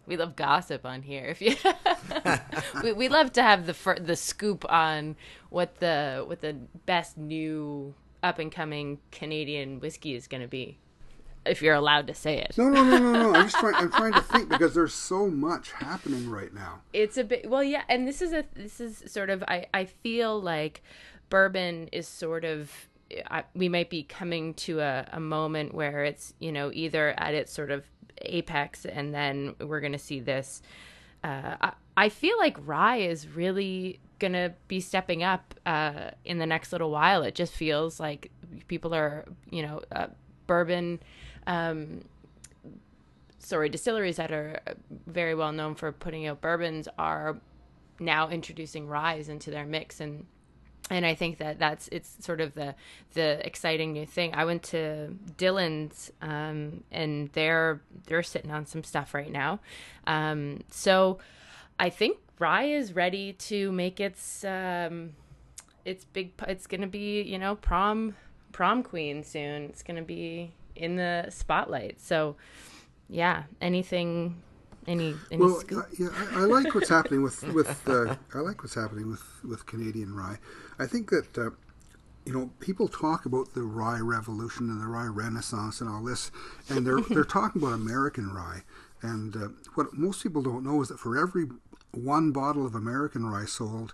we 0.06 0.18
love 0.18 0.36
gossip 0.36 0.86
on 0.86 1.02
here. 1.02 1.26
If 1.26 1.42
you, 1.42 1.56
we, 2.84 2.94
we 2.94 3.10
love 3.10 3.32
to 3.34 3.44
have 3.44 3.66
the 3.66 3.74
fir- 3.74 4.00
the 4.00 4.16
scoop 4.16 4.66
on 4.72 5.16
what 5.50 5.80
the 5.80 6.24
what 6.26 6.42
the 6.42 6.54
best 6.86 7.18
new 7.18 7.94
up 8.24 8.40
and 8.40 8.52
coming 8.52 9.00
Canadian 9.12 9.80
whiskey 9.80 10.16
is 10.16 10.28
going 10.28 10.42
to 10.42 10.48
be 10.48 10.78
if 11.50 11.62
you're 11.62 11.76
allowed 11.76 12.08
to 12.08 12.14
say 12.14 12.40
it. 12.40 12.58
No, 12.58 12.70
no, 12.70 12.84
no, 12.84 12.98
no, 12.98 13.12
no. 13.12 13.34
I'm 13.34 13.46
just 13.46 13.58
trying. 13.58 13.76
I'm 13.76 13.92
trying 13.92 14.14
to 14.14 14.22
think 14.22 14.50
because 14.50 14.74
there's 14.74 14.94
so 14.94 15.28
much 15.28 15.72
happening 15.72 16.30
right 16.30 16.54
now. 16.54 16.82
It's 16.94 17.18
a 17.18 17.24
bit. 17.24 17.50
Well, 17.50 17.64
yeah, 17.64 17.84
and 17.90 18.08
this 18.08 18.22
is 18.22 18.34
a. 18.34 18.46
This 18.56 18.80
is 18.80 19.04
sort 19.08 19.30
of. 19.30 19.44
I 19.44 19.68
I 19.74 19.86
feel 19.86 20.42
like 20.42 20.84
bourbon 21.30 21.90
is 21.92 22.08
sort 22.08 22.46
of. 22.46 22.72
I, 23.32 23.46
we 23.56 23.70
might 23.70 23.90
be 23.90 24.04
coming 24.04 24.54
to 24.56 24.82
a, 24.82 25.08
a 25.14 25.20
moment 25.20 25.74
where 25.74 26.04
it's 26.04 26.34
you 26.40 26.52
know 26.52 26.72
either 26.74 27.14
at 27.18 27.34
its 27.34 27.54
sort 27.54 27.72
of 27.72 27.86
apex 28.22 28.86
and 28.86 29.14
then 29.14 29.56
we're 29.60 29.80
going 29.80 29.94
to 29.94 30.00
see 30.00 30.20
this. 30.20 30.62
Uh, 31.24 31.56
I, 31.62 31.72
I 31.96 32.10
feel 32.10 32.38
like 32.38 32.58
rye 32.66 32.98
is 32.98 33.28
really 33.28 34.00
going 34.20 34.34
to 34.34 34.54
be 34.68 34.80
stepping 34.80 35.24
up 35.24 35.54
uh, 35.66 36.12
in 36.26 36.38
the 36.38 36.46
next 36.46 36.72
little 36.72 36.92
while. 36.92 37.24
It 37.24 37.36
just 37.36 37.54
feels 37.54 38.00
like 38.00 38.32
people 38.68 38.94
are, 38.94 39.26
you 39.50 39.62
know, 39.62 39.82
uh, 39.92 40.08
bourbon 40.48 41.00
um, 41.48 42.02
sorry, 43.40 43.70
distilleries 43.70 44.18
that 44.18 44.32
are 44.32 44.60
very 45.08 45.34
well 45.34 45.52
known 45.52 45.74
for 45.74 45.92
putting 45.92 46.28
out 46.28 46.42
bourbons 46.42 46.88
are 47.00 47.38
now 48.00 48.30
introducing 48.30 48.88
rye 48.88 49.16
into 49.28 49.50
their 49.50 49.66
mix 49.66 50.00
and 50.00 50.28
and 50.90 51.06
I 51.06 51.16
think 51.16 51.40
that 51.40 51.60
that's 51.60 51.90
it's 51.92 52.16
sort 52.20 52.40
of 52.40 52.54
the 52.54 52.76
the 53.14 53.46
exciting 53.46 53.94
new 53.94 54.06
thing. 54.06 54.34
I 54.34 54.46
went 54.46 54.64
to 54.64 55.10
Dillon's 55.36 56.12
um, 56.22 56.84
and 56.92 57.30
they're 57.34 57.82
they're 58.06 58.24
sitting 58.24 58.52
on 58.52 58.66
some 58.66 58.84
stuff 58.84 59.14
right 59.14 59.32
now. 59.32 59.60
Um, 60.06 60.62
so 60.72 61.20
I 61.80 61.90
think 61.90 62.18
rye 62.40 62.66
is 62.66 62.96
ready 62.96 63.34
to 63.34 63.72
make 63.72 64.00
its 64.00 64.46
um, 64.46 65.14
its 65.84 66.06
big. 66.06 66.32
It's 66.48 66.68
gonna 66.68 66.88
be 66.88 67.22
you 67.22 67.38
know 67.38 67.56
prom 67.56 68.16
prom 68.54 68.82
queen 68.82 69.24
soon. 69.24 69.64
It's 69.64 69.84
gonna 69.84 70.04
be 70.04 70.54
in 70.78 70.96
the 70.96 71.28
spotlight. 71.30 72.00
So, 72.00 72.36
yeah, 73.10 73.44
anything, 73.62 74.42
any, 74.88 75.16
any 75.32 75.44
well, 75.44 75.62
uh, 75.76 75.82
yeah, 75.98 76.10
I, 76.34 76.42
I, 76.42 76.46
like 76.46 76.74
what's 76.74 76.90
happening 76.90 77.24
with 77.24 77.44
with 77.54 77.88
uh, 77.88 78.16
I 78.34 78.40
like 78.40 78.64
what's 78.64 78.76
happening 78.76 79.10
with 79.10 79.24
with 79.44 79.66
Canadian 79.66 80.16
rye. 80.16 80.38
I 80.80 80.86
think 80.86 81.10
that. 81.10 81.38
Uh, 81.38 81.50
you 82.26 82.34
know, 82.34 82.50
people 82.60 82.90
talk 82.90 83.26
about 83.26 83.54
the 83.54 83.62
rye 83.62 84.02
revolution 84.02 84.70
and 84.70 84.82
the 84.82 84.88
rye 84.88 85.06
renaissance 85.06 85.80
and 85.80 85.90
all 85.90 86.04
this, 86.04 86.30
and 86.68 86.86
they're 86.86 87.00
they're 87.10 87.24
talking 87.24 87.62
about 87.62 87.72
American 87.72 88.34
rye. 88.34 88.64
And 89.02 89.34
uh, 89.38 89.48
what 89.76 89.94
most 89.94 90.24
people 90.24 90.42
don't 90.42 90.66
know 90.66 90.82
is 90.82 90.90
that 90.90 91.00
for 91.00 91.18
every 91.18 91.46
one 91.94 92.34
bottle 92.34 92.66
of 92.66 92.76
American 92.76 93.26
rye 93.26 93.46
sold, 93.46 93.94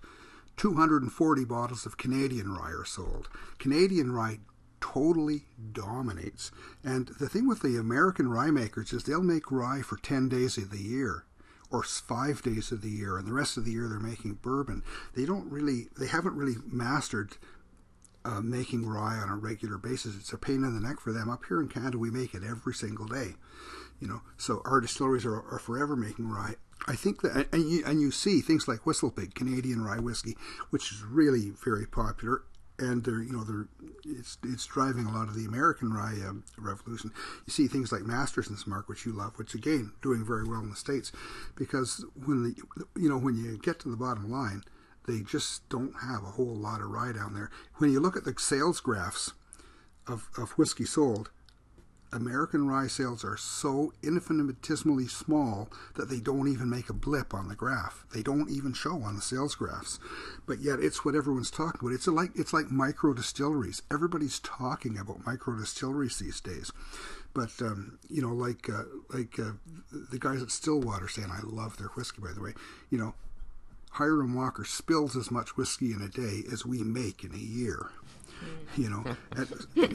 240 0.58 1.46
bottles 1.46 1.86
of 1.86 1.98
Canadian 1.98 2.52
rye 2.52 2.72
are 2.72 2.86
sold. 2.86 3.30
Canadian 3.60 4.12
rye 4.12 4.40
totally 4.84 5.44
dominates. 5.72 6.52
And 6.84 7.08
the 7.20 7.30
thing 7.30 7.48
with 7.48 7.62
the 7.62 7.78
American 7.78 8.28
rye 8.28 8.52
makers 8.52 8.92
is 8.92 9.04
they'll 9.04 9.24
make 9.24 9.50
rye 9.50 9.82
for 9.82 9.96
10 9.96 10.28
days 10.28 10.58
of 10.58 10.72
the 10.72 10.82
year 10.82 11.24
or 11.72 11.84
five 11.84 12.44
days 12.44 12.72
of 12.72 12.82
the 12.82 12.90
year, 12.90 13.18
and 13.18 13.26
the 13.26 13.34
rest 13.34 13.56
of 13.56 13.64
the 13.64 13.72
year 13.72 13.88
they're 13.88 14.00
making 14.00 14.34
bourbon. 14.42 14.84
They 15.16 15.26
don't 15.26 15.50
really, 15.50 15.88
they 15.98 16.08
haven't 16.08 16.36
really 16.36 16.56
mastered 16.70 17.38
uh, 18.26 18.42
making 18.42 18.86
rye 18.86 19.18
on 19.18 19.30
a 19.30 19.38
regular 19.38 19.78
basis. 19.78 20.16
It's 20.18 20.34
a 20.34 20.38
pain 20.38 20.64
in 20.64 20.76
the 20.76 20.86
neck 20.86 21.00
for 21.00 21.14
them. 21.14 21.30
Up 21.30 21.46
here 21.48 21.62
in 21.62 21.70
Canada, 21.70 21.98
we 21.98 22.12
make 22.12 22.36
it 22.36 22.44
every 22.44 22.74
single 22.74 23.08
day. 23.08 23.36
You 24.00 24.08
know, 24.08 24.22
so 24.38 24.62
our 24.66 24.82
distilleries 24.82 25.26
are, 25.26 25.42
are 25.50 25.60
forever 25.60 25.96
making 25.96 26.30
rye. 26.30 26.56
I 26.88 26.96
think 26.96 27.22
that, 27.22 27.48
and 27.54 27.72
you, 27.72 27.84
and 27.86 28.02
you 28.02 28.12
see 28.12 28.42
things 28.42 28.68
like 28.68 28.82
Whistlepig, 28.82 29.34
Canadian 29.34 29.82
rye 29.82 30.00
whiskey, 30.00 30.36
which 30.70 30.92
is 30.92 31.04
really 31.04 31.52
very 31.64 31.88
popular, 31.88 32.44
and 32.84 33.04
they're, 33.04 33.22
you 33.22 33.32
know, 33.32 33.44
they're, 33.44 33.68
it's 34.06 34.38
it's 34.44 34.66
driving 34.66 35.06
a 35.06 35.12
lot 35.12 35.28
of 35.30 35.36
the 35.36 35.46
American 35.46 35.94
rye 35.94 36.18
revolution. 36.58 37.12
You 37.46 37.54
see 37.54 37.68
things 37.68 37.92
like 37.92 38.04
Masterson's 38.04 38.68
Mark, 38.68 38.90
which 38.90 39.06
you 39.06 39.14
love, 39.14 39.38
which 39.38 39.54
again 39.56 39.92
doing 40.02 40.26
very 40.26 40.44
well 40.44 40.62
in 40.62 40.70
the 40.70 40.76
states, 40.76 41.12
because 41.56 42.06
when 42.26 42.44
the, 42.44 42.56
you 43.00 43.10
know, 43.10 43.18
when 43.18 43.36
you 43.36 43.58
get 43.58 43.80
to 43.80 43.90
the 43.90 43.98
bottom 43.98 44.30
line, 44.30 44.64
they 45.08 45.22
just 45.22 45.68
don't 45.70 45.96
have 46.02 46.24
a 46.24 46.36
whole 46.38 46.56
lot 46.56 46.82
of 46.82 46.90
rye 46.90 47.12
down 47.14 47.34
there. 47.34 47.50
When 47.78 47.92
you 47.92 48.00
look 48.00 48.18
at 48.18 48.26
the 48.26 48.36
sales 48.38 48.80
graphs 48.80 49.34
of 50.08 50.30
of 50.38 50.52
whiskey 50.52 50.86
sold, 50.86 51.30
American 52.14 52.68
rye 52.68 52.88
sales 52.88 53.24
are 53.26 53.38
so 53.38 53.92
infinitesimally 54.04 55.08
small 55.08 55.70
that 55.96 56.10
they 56.10 56.20
don't 56.20 56.48
even 56.48 56.70
make 56.70 56.90
a 56.90 56.94
blip 56.94 57.34
on 57.34 57.48
the 57.48 57.56
graph. 57.56 58.06
They 58.14 58.22
don't 58.22 58.50
even 58.50 58.74
show 58.74 59.02
on 59.02 59.16
the 59.16 59.22
sales 59.22 59.56
graphs. 59.56 60.00
But 60.46 60.60
yet 60.60 60.80
it's 60.80 61.04
what 61.04 61.16
everyone's 61.16 61.52
talking 61.52 61.80
about. 61.82 61.94
It's 61.94 62.08
like 62.08 62.32
it's 62.36 62.54
like 62.54 62.72
micro 62.72 63.14
distilleries. 63.14 63.82
Everybody's 63.92 64.40
talking 64.40 64.98
about 64.98 65.26
micro 65.26 65.58
distilleries 65.58 66.20
these 66.20 66.40
days. 66.40 66.72
But 67.34 67.52
um, 67.62 67.98
you 68.10 68.22
know, 68.22 68.34
like 68.34 68.70
uh, 68.70 68.84
like 69.10 69.40
uh, 69.40 69.54
the 70.12 70.20
guys 70.20 70.42
at 70.42 70.52
Stillwater 70.52 71.08
saying, 71.08 71.32
I 71.32 71.42
love 71.44 71.78
their 71.78 71.88
whiskey. 71.88 72.22
By 72.22 72.34
the 72.34 72.42
way, 72.42 72.54
you 72.92 72.98
know, 72.98 73.16
Hiram 73.92 74.34
Walker 74.34 74.66
spills 74.66 75.16
as 75.16 75.32
much 75.32 75.58
whiskey 75.58 75.92
in 75.94 76.02
a 76.02 76.10
day 76.10 76.44
as 76.52 76.66
we 76.66 76.84
make 76.84 77.24
in 77.24 77.34
a 77.34 77.38
year. 77.38 77.90
Mm. 78.44 78.78
You 78.78 78.90
know, 78.90 79.04
the, 79.36 79.94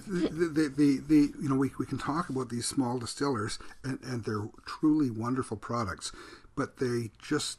the, 0.51 0.73
the, 0.77 1.03
the, 1.07 1.33
you 1.41 1.49
know 1.49 1.57
we, 1.57 1.71
we 1.79 1.87
can 1.87 1.99
talk 1.99 2.29
about 2.29 2.49
these 2.49 2.67
small 2.67 2.99
distillers 2.99 3.59
and, 3.85 3.99
and 4.03 4.25
they're 4.25 4.49
truly 4.67 5.11
wonderful 5.11 5.57
products, 5.57 6.13
but 6.57 6.79
they 6.79 7.11
just 7.21 7.59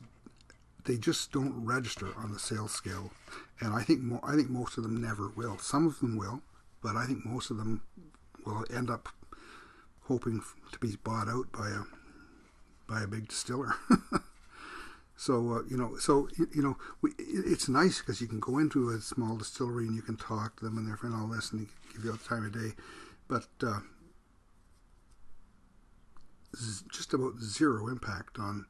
they 0.86 0.98
just 0.98 1.32
don't 1.32 1.66
register 1.66 2.08
on 2.18 2.32
the 2.32 2.40
sales 2.40 2.72
scale, 2.72 3.12
and 3.60 3.74
I 3.74 3.84
think 3.84 4.02
mo- 4.02 4.22
I 4.24 4.36
think 4.36 4.50
most 4.50 4.78
of 4.78 4.84
them 4.84 5.02
never 5.02 5.30
will. 5.30 5.58
Some 5.58 5.86
of 5.88 6.00
them 6.00 6.18
will, 6.18 6.42
but 6.82 6.96
I 6.96 7.06
think 7.06 7.26
most 7.26 7.52
of 7.52 7.58
them 7.58 7.82
will 8.46 8.66
end 8.74 8.90
up 8.90 9.10
hoping 10.04 10.42
to 10.72 10.80
be 10.80 10.96
bought 11.04 11.28
out 11.28 11.52
by 11.52 11.70
a 11.70 11.82
by 12.88 13.04
a 13.04 13.08
big 13.08 13.28
distiller. 13.28 13.74
So 15.20 15.52
uh, 15.52 15.64
you 15.70 15.76
know, 15.76 15.98
so 15.98 16.30
you 16.38 16.62
know, 16.64 16.78
we, 17.02 17.12
it's 17.20 17.68
nice 17.68 18.00
because 18.00 18.22
you 18.22 18.28
can 18.28 18.40
go 18.40 18.58
into 18.58 18.90
a 18.90 19.02
small 19.02 19.36
distillery 19.36 19.86
and 19.86 19.94
you 19.94 20.02
can 20.02 20.16
talk 20.16 20.56
to 20.56 20.64
them 20.64 20.78
and 20.78 20.88
their 20.88 20.96
friend 20.96 21.14
all 21.14 21.28
this 21.28 21.52
and 21.52 21.68
they 21.68 21.70
give 21.94 22.06
you 22.06 22.12
all 22.12 22.16
the 22.16 22.24
time 22.24 22.46
of 22.46 22.54
day, 22.54 22.74
but 23.28 23.48
uh, 23.62 23.82
just 26.90 27.14
about 27.14 27.38
zero 27.42 27.90
impact 27.90 28.40
on 28.40 28.66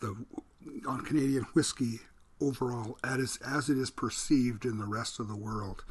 the 0.00 0.16
on 0.88 1.04
Canadian 1.04 1.44
whiskey 1.52 2.00
overall 2.40 2.96
as 3.04 3.38
as 3.46 3.68
it 3.68 3.76
is 3.76 3.90
perceived 3.90 4.64
in 4.64 4.78
the 4.78 4.86
rest 4.86 5.20
of 5.20 5.28
the 5.28 5.36
world. 5.36 5.84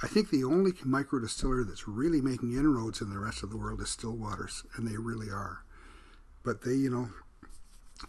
I 0.00 0.06
think 0.06 0.30
the 0.30 0.44
only 0.44 0.74
micro 0.84 1.18
distiller 1.18 1.64
that's 1.64 1.88
really 1.88 2.20
making 2.20 2.52
inroads 2.52 3.00
in 3.00 3.10
the 3.10 3.18
rest 3.18 3.42
of 3.42 3.50
the 3.50 3.56
world 3.56 3.80
is 3.80 3.88
Stillwaters, 3.88 4.64
and 4.76 4.86
they 4.86 4.96
really 4.96 5.28
are. 5.28 5.64
But 6.44 6.62
they, 6.62 6.74
you 6.74 6.88
know, 6.88 7.08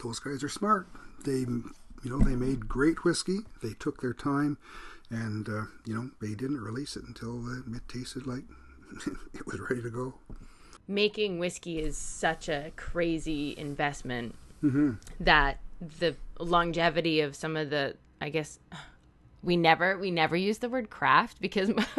those 0.04 0.20
guys 0.20 0.44
are 0.44 0.50
smart. 0.50 0.88
They, 1.26 1.40
you 1.40 1.72
know, 2.06 2.20
they 2.20 2.36
made 2.36 2.68
great 2.68 3.04
whiskey. 3.04 3.40
They 3.62 3.74
took 3.74 4.02
their 4.02 4.14
time, 4.14 4.58
and 5.10 5.48
uh, 5.48 5.64
you 5.86 5.94
know, 5.94 6.10
they 6.22 6.36
didn't 6.36 6.62
release 6.62 6.96
it 6.96 7.04
until 7.08 7.46
it 7.52 7.88
tasted 7.88 8.28
like 8.28 8.44
it 9.34 9.46
was 9.46 9.60
ready 9.60 9.82
to 9.82 9.90
go. 9.90 10.16
Making 10.88 11.40
whiskey 11.40 11.80
is 11.80 11.98
such 11.98 12.50
a 12.50 12.72
crazy 12.76 13.56
investment 13.58 14.36
mm-hmm. 14.64 14.94
that 15.20 15.60
the 16.00 16.16
longevity 16.40 17.22
of 17.22 17.36
some 17.36 17.56
of 17.56 17.70
the, 17.70 17.96
I 18.20 18.30
guess, 18.30 18.60
we 19.42 19.56
never 19.56 19.98
we 19.98 20.12
never 20.12 20.36
use 20.36 20.58
the 20.58 20.70
word 20.70 20.90
craft 20.90 21.40
because 21.40 21.70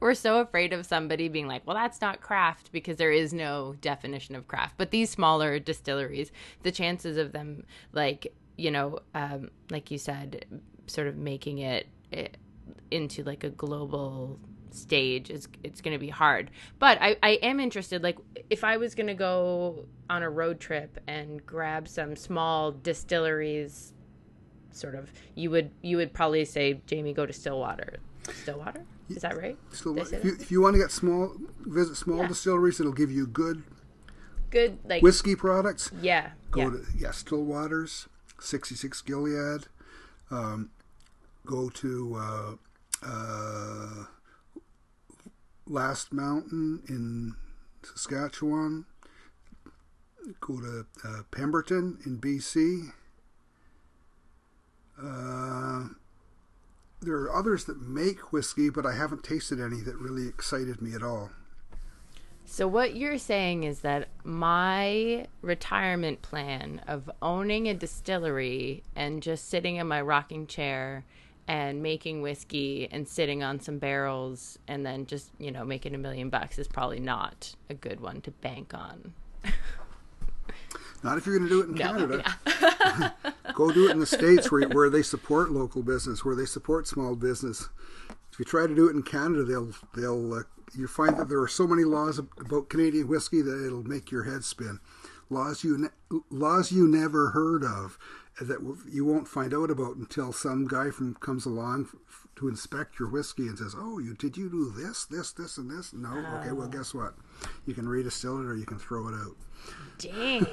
we're 0.00 0.14
so 0.14 0.40
afraid 0.40 0.72
of 0.72 0.84
somebody 0.84 1.28
being 1.28 1.46
like 1.46 1.66
well 1.66 1.76
that's 1.76 2.00
not 2.00 2.20
craft 2.20 2.72
because 2.72 2.96
there 2.96 3.12
is 3.12 3.32
no 3.32 3.74
definition 3.80 4.34
of 4.34 4.48
craft 4.48 4.74
but 4.76 4.90
these 4.90 5.10
smaller 5.10 5.58
distilleries 5.58 6.32
the 6.62 6.72
chances 6.72 7.16
of 7.16 7.32
them 7.32 7.64
like 7.92 8.32
you 8.56 8.70
know 8.70 8.98
um, 9.14 9.50
like 9.70 9.90
you 9.90 9.98
said 9.98 10.44
sort 10.86 11.06
of 11.06 11.16
making 11.16 11.58
it, 11.58 11.86
it 12.10 12.36
into 12.90 13.22
like 13.22 13.44
a 13.44 13.50
global 13.50 14.38
stage 14.72 15.30
is 15.30 15.48
it's 15.64 15.80
going 15.80 15.92
to 15.92 15.98
be 15.98 16.08
hard 16.08 16.50
but 16.78 16.98
I, 17.00 17.16
I 17.22 17.30
am 17.42 17.58
interested 17.58 18.04
like 18.04 18.18
if 18.50 18.62
i 18.62 18.76
was 18.76 18.94
going 18.94 19.08
to 19.08 19.14
go 19.14 19.86
on 20.08 20.22
a 20.22 20.30
road 20.30 20.60
trip 20.60 21.00
and 21.08 21.44
grab 21.44 21.88
some 21.88 22.14
small 22.14 22.70
distilleries 22.70 23.94
sort 24.72 24.94
of 24.94 25.10
you 25.34 25.50
would 25.50 25.70
you 25.82 25.96
would 25.96 26.12
probably 26.12 26.44
say 26.44 26.80
Jamie 26.86 27.12
go 27.12 27.26
to 27.26 27.32
Stillwater. 27.32 27.98
Stillwater 28.42 28.84
is 29.10 29.22
that 29.22 29.36
right? 29.36 29.56
Stillwater. 29.72 30.16
If 30.16 30.24
you, 30.24 30.36
if 30.38 30.50
you, 30.50 30.60
want 30.60 30.74
to 30.74 30.78
get 30.78 30.90
small 30.90 31.34
visit 31.60 31.96
small 31.96 32.18
yeah. 32.18 32.28
distilleries, 32.28 32.80
it'll 32.80 32.92
give 32.92 33.10
you 33.10 33.26
good 33.26 33.62
good 34.50 34.78
like 34.84 35.02
whiskey 35.02 35.34
products. 35.34 35.90
Yeah. 36.00 36.30
Go 36.50 36.60
yeah. 36.60 36.70
to 36.70 36.84
yeah 36.96 37.08
Stillwaters, 37.08 38.06
sixty 38.40 38.74
six 38.74 39.02
Gilead. 39.02 39.66
Um, 40.30 40.70
go 41.44 41.70
to 41.70 42.16
uh, 42.16 42.54
uh, 43.04 44.04
Last 45.66 46.12
Mountain 46.12 46.82
in 46.88 47.34
Saskatchewan. 47.82 48.86
Go 50.40 50.60
to 50.60 50.86
uh, 51.04 51.22
Pemberton 51.30 51.98
in 52.04 52.20
BC. 52.20 52.92
There 57.02 57.16
are 57.16 57.34
others 57.34 57.64
that 57.64 57.80
make 57.80 58.32
whiskey, 58.32 58.68
but 58.68 58.84
I 58.84 58.94
haven't 58.94 59.24
tasted 59.24 59.60
any 59.60 59.80
that 59.80 59.96
really 59.96 60.28
excited 60.28 60.82
me 60.82 60.94
at 60.94 61.02
all. 61.02 61.30
So, 62.44 62.66
what 62.66 62.96
you're 62.96 63.18
saying 63.18 63.62
is 63.62 63.80
that 63.80 64.08
my 64.24 65.26
retirement 65.40 66.20
plan 66.20 66.82
of 66.86 67.08
owning 67.22 67.68
a 67.68 67.74
distillery 67.74 68.82
and 68.96 69.22
just 69.22 69.48
sitting 69.48 69.76
in 69.76 69.86
my 69.86 70.00
rocking 70.00 70.46
chair 70.46 71.04
and 71.46 71.82
making 71.82 72.22
whiskey 72.22 72.88
and 72.90 73.08
sitting 73.08 73.42
on 73.42 73.60
some 73.60 73.78
barrels 73.78 74.58
and 74.68 74.84
then 74.84 75.06
just, 75.06 75.30
you 75.38 75.50
know, 75.50 75.64
making 75.64 75.94
a 75.94 75.98
million 75.98 76.28
bucks 76.28 76.58
is 76.58 76.68
probably 76.68 77.00
not 77.00 77.54
a 77.68 77.74
good 77.74 78.00
one 78.00 78.20
to 78.22 78.30
bank 78.30 78.74
on. 78.74 79.14
Not 81.02 81.18
if 81.18 81.26
you're 81.26 81.38
going 81.38 81.48
to 81.48 81.54
do 81.54 81.60
it 81.62 81.68
in 81.68 81.74
no, 81.76 81.84
Canada. 81.84 82.36
Yeah. 82.60 83.30
Go 83.60 83.70
do 83.70 83.88
it 83.88 83.90
in 83.90 83.98
the 83.98 84.06
states 84.06 84.50
where 84.50 84.66
where 84.70 84.88
they 84.88 85.02
support 85.02 85.50
local 85.50 85.82
business, 85.82 86.24
where 86.24 86.34
they 86.34 86.46
support 86.46 86.88
small 86.88 87.14
business. 87.14 87.68
If 88.32 88.38
you 88.38 88.46
try 88.46 88.66
to 88.66 88.74
do 88.74 88.88
it 88.88 88.96
in 88.96 89.02
Canada, 89.02 89.44
they'll 89.44 89.72
they'll 89.94 90.32
uh, 90.32 90.42
you 90.74 90.88
find 90.88 91.18
that 91.18 91.28
there 91.28 91.42
are 91.42 91.46
so 91.46 91.66
many 91.66 91.84
laws 91.84 92.18
about 92.18 92.70
Canadian 92.70 93.06
whiskey 93.06 93.42
that 93.42 93.66
it'll 93.66 93.84
make 93.84 94.10
your 94.10 94.22
head 94.22 94.44
spin. 94.44 94.80
Laws 95.28 95.62
you 95.62 95.76
ne- 95.76 96.20
laws 96.30 96.72
you 96.72 96.88
never 96.88 97.32
heard 97.32 97.62
of 97.62 97.98
that 98.40 98.60
you 98.90 99.04
won't 99.04 99.28
find 99.28 99.52
out 99.52 99.70
about 99.70 99.96
until 99.96 100.32
some 100.32 100.66
guy 100.66 100.90
from 100.90 101.16
comes 101.16 101.44
along 101.44 101.90
to 102.36 102.48
inspect 102.48 102.98
your 102.98 103.10
whiskey 103.10 103.46
and 103.46 103.58
says, 103.58 103.74
"Oh, 103.76 103.98
you 103.98 104.14
did 104.14 104.38
you 104.38 104.48
do 104.48 104.70
this, 104.74 105.04
this, 105.04 105.32
this, 105.32 105.58
and 105.58 105.70
this?" 105.70 105.92
No, 105.92 106.08
oh. 106.14 106.38
okay. 106.38 106.52
Well, 106.52 106.68
oh. 106.68 106.70
guess 106.70 106.94
what? 106.94 107.12
You 107.66 107.74
can 107.74 107.84
redistill 107.84 108.42
it 108.42 108.46
or 108.46 108.56
you 108.56 108.64
can 108.64 108.78
throw 108.78 109.08
it 109.08 109.14
out. 109.14 109.36
Dang. 109.98 110.46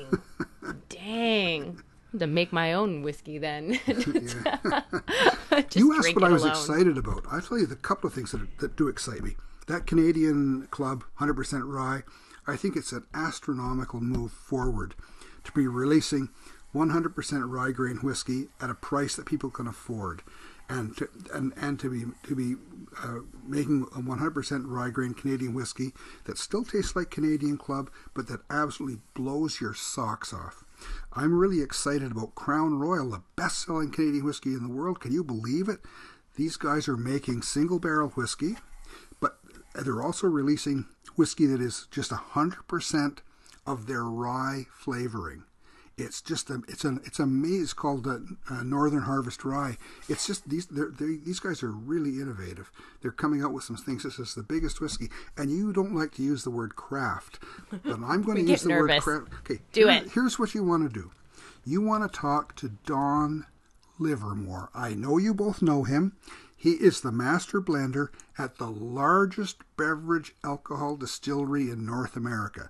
Dang. 0.89 1.81
To 2.17 2.27
make 2.27 2.53
my 2.53 2.73
own 2.73 3.01
whiskey 3.01 3.37
then. 3.37 3.79
you 3.87 5.97
asked 5.97 6.15
what 6.15 6.23
I 6.23 6.29
was 6.29 6.43
alone. 6.43 6.51
excited 6.51 6.97
about. 6.97 7.25
I'll 7.29 7.41
tell 7.41 7.59
you 7.59 7.65
the 7.65 7.75
couple 7.75 8.07
of 8.07 8.13
things 8.13 8.31
that, 8.31 8.59
that 8.59 8.75
do 8.75 8.87
excite 8.87 9.23
me. 9.23 9.35
That 9.67 9.85
Canadian 9.85 10.67
Club 10.71 11.03
100% 11.19 11.61
rye, 11.65 12.03
I 12.47 12.55
think 12.55 12.77
it's 12.77 12.93
an 12.93 13.05
astronomical 13.13 13.99
move 13.99 14.31
forward 14.31 14.95
to 15.43 15.51
be 15.51 15.67
releasing 15.67 16.29
100% 16.73 17.49
rye 17.49 17.71
grain 17.71 17.97
whiskey 17.97 18.47
at 18.61 18.69
a 18.69 18.75
price 18.75 19.15
that 19.15 19.25
people 19.25 19.49
can 19.49 19.67
afford 19.67 20.21
and 20.69 20.95
to, 20.97 21.09
and, 21.33 21.53
and 21.55 21.79
to 21.79 21.89
be 21.89 22.05
to 22.27 22.35
be 22.35 22.55
uh, 23.01 23.19
making 23.45 23.83
a 23.95 23.99
100% 23.99 24.63
rye 24.65 24.89
grain 24.89 25.13
Canadian 25.13 25.53
whiskey 25.53 25.93
that 26.25 26.37
still 26.37 26.63
tastes 26.63 26.95
like 26.95 27.09
Canadian 27.09 27.57
Club, 27.57 27.89
but 28.13 28.27
that 28.27 28.41
absolutely 28.49 28.99
blows 29.13 29.61
your 29.61 29.73
socks 29.73 30.33
off. 30.33 30.63
I'm 31.13 31.37
really 31.37 31.61
excited 31.61 32.11
about 32.11 32.35
Crown 32.35 32.77
Royal, 32.77 33.09
the 33.09 33.23
best 33.35 33.65
selling 33.65 33.91
Canadian 33.91 34.25
whiskey 34.25 34.53
in 34.53 34.63
the 34.63 34.73
world. 34.73 34.99
Can 34.99 35.11
you 35.11 35.23
believe 35.23 35.67
it? 35.67 35.79
These 36.35 36.57
guys 36.57 36.87
are 36.87 36.97
making 36.97 37.41
single 37.41 37.79
barrel 37.79 38.09
whiskey, 38.09 38.57
but 39.19 39.39
they're 39.73 40.03
also 40.03 40.27
releasing 40.27 40.85
whiskey 41.15 41.47
that 41.47 41.61
is 41.61 41.87
just 41.89 42.11
100% 42.11 43.17
of 43.65 43.87
their 43.87 44.03
rye 44.03 44.67
flavoring. 44.71 45.43
It's 45.97 46.21
just 46.21 46.51
a, 46.51 46.61
it's 46.67 46.83
an 46.83 47.01
it's 47.05 47.19
amazing. 47.19 47.63
It's 47.63 47.73
called 47.73 48.05
uh, 48.05 48.19
uh, 48.51 48.61
Northern 48.61 49.01
Harvest 49.01 49.43
Rye. 49.43 49.77
It's 50.07 50.27
just 50.27 50.47
these 50.47 50.67
they're, 50.67 50.91
they're, 50.91 51.17
these 51.25 51.39
guys 51.39 51.63
are 51.63 51.71
really 51.71 52.21
innovative. 52.21 52.71
They're 53.01 53.11
coming 53.11 53.41
out 53.41 53.51
with 53.51 53.63
some 53.63 53.77
things. 53.77 54.03
This 54.03 54.19
is 54.19 54.35
the 54.35 54.43
biggest 54.43 54.79
whiskey, 54.79 55.09
and 55.35 55.49
you 55.49 55.73
don't 55.73 55.95
like 55.95 56.13
to 56.15 56.21
use 56.23 56.43
the 56.43 56.51
word 56.51 56.75
craft, 56.75 57.39
but 57.71 57.99
I'm 58.03 58.21
going 58.21 58.37
to 58.45 58.51
use 58.51 58.61
the 58.61 58.69
nervous. 58.69 59.03
word 59.05 59.25
craft. 59.25 59.41
Okay, 59.51 59.63
do 59.71 59.87
here, 59.87 60.03
it. 60.03 60.11
Here's 60.11 60.37
what 60.37 60.53
you 60.53 60.63
want 60.63 60.83
to 60.83 61.01
do. 61.01 61.09
You 61.65 61.81
want 61.81 62.11
to 62.11 62.19
talk 62.19 62.55
to 62.57 62.69
Don 62.85 63.47
Livermore. 63.97 64.69
I 64.75 64.93
know 64.93 65.17
you 65.17 65.33
both 65.33 65.63
know 65.63 65.83
him. 65.83 66.15
He 66.55 66.71
is 66.71 67.01
the 67.01 67.11
master 67.11 67.61
blender 67.61 68.09
at 68.37 68.57
the 68.57 68.69
largest 68.69 69.57
beverage 69.77 70.35
alcohol 70.43 70.95
distillery 70.95 71.69
in 71.69 71.85
North 71.85 72.15
America. 72.15 72.69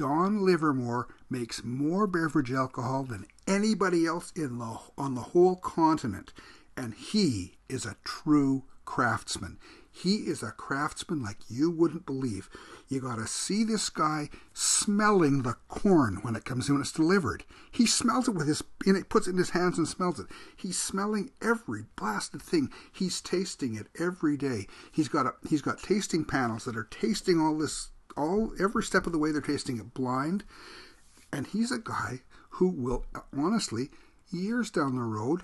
Don 0.00 0.46
Livermore 0.46 1.08
makes 1.28 1.62
more 1.62 2.06
beverage 2.06 2.50
alcohol 2.50 3.04
than 3.04 3.26
anybody 3.46 4.06
else 4.06 4.32
in 4.34 4.56
the 4.56 4.78
on 4.96 5.14
the 5.14 5.20
whole 5.20 5.56
continent, 5.56 6.32
and 6.74 6.94
he 6.94 7.58
is 7.68 7.84
a 7.84 7.96
true 8.02 8.64
craftsman. 8.86 9.58
He 9.92 10.20
is 10.20 10.42
a 10.42 10.52
craftsman 10.52 11.22
like 11.22 11.36
you 11.50 11.70
wouldn't 11.70 12.06
believe. 12.06 12.48
You 12.88 13.02
got 13.02 13.16
to 13.16 13.26
see 13.26 13.62
this 13.62 13.90
guy 13.90 14.30
smelling 14.54 15.42
the 15.42 15.56
corn 15.68 16.20
when 16.22 16.34
it 16.34 16.46
comes 16.46 16.70
in 16.70 16.76
when 16.76 16.80
it's 16.80 16.92
delivered. 16.92 17.44
He 17.70 17.84
smells 17.84 18.26
it 18.26 18.34
with 18.34 18.48
his 18.48 18.62
and 18.86 18.96
it 18.96 19.10
puts 19.10 19.26
it 19.26 19.32
in 19.32 19.36
his 19.36 19.50
hands 19.50 19.76
and 19.76 19.86
smells 19.86 20.18
it. 20.18 20.28
He's 20.56 20.78
smelling 20.78 21.30
every 21.42 21.84
blasted 21.94 22.40
thing. 22.40 22.70
He's 22.90 23.20
tasting 23.20 23.74
it 23.74 23.88
every 24.00 24.38
day. 24.38 24.66
He's 24.92 25.08
got 25.08 25.26
a 25.26 25.34
he's 25.46 25.60
got 25.60 25.82
tasting 25.82 26.24
panels 26.24 26.64
that 26.64 26.74
are 26.74 26.88
tasting 26.90 27.38
all 27.38 27.58
this 27.58 27.90
all 28.16 28.52
every 28.60 28.82
step 28.82 29.06
of 29.06 29.12
the 29.12 29.18
way 29.18 29.32
they're 29.32 29.40
tasting 29.40 29.78
it 29.78 29.94
blind. 29.94 30.44
And 31.32 31.46
he's 31.46 31.70
a 31.70 31.78
guy 31.78 32.20
who 32.50 32.68
will 32.68 33.06
honestly 33.36 33.90
years 34.30 34.70
down 34.70 34.96
the 34.96 35.02
road 35.02 35.42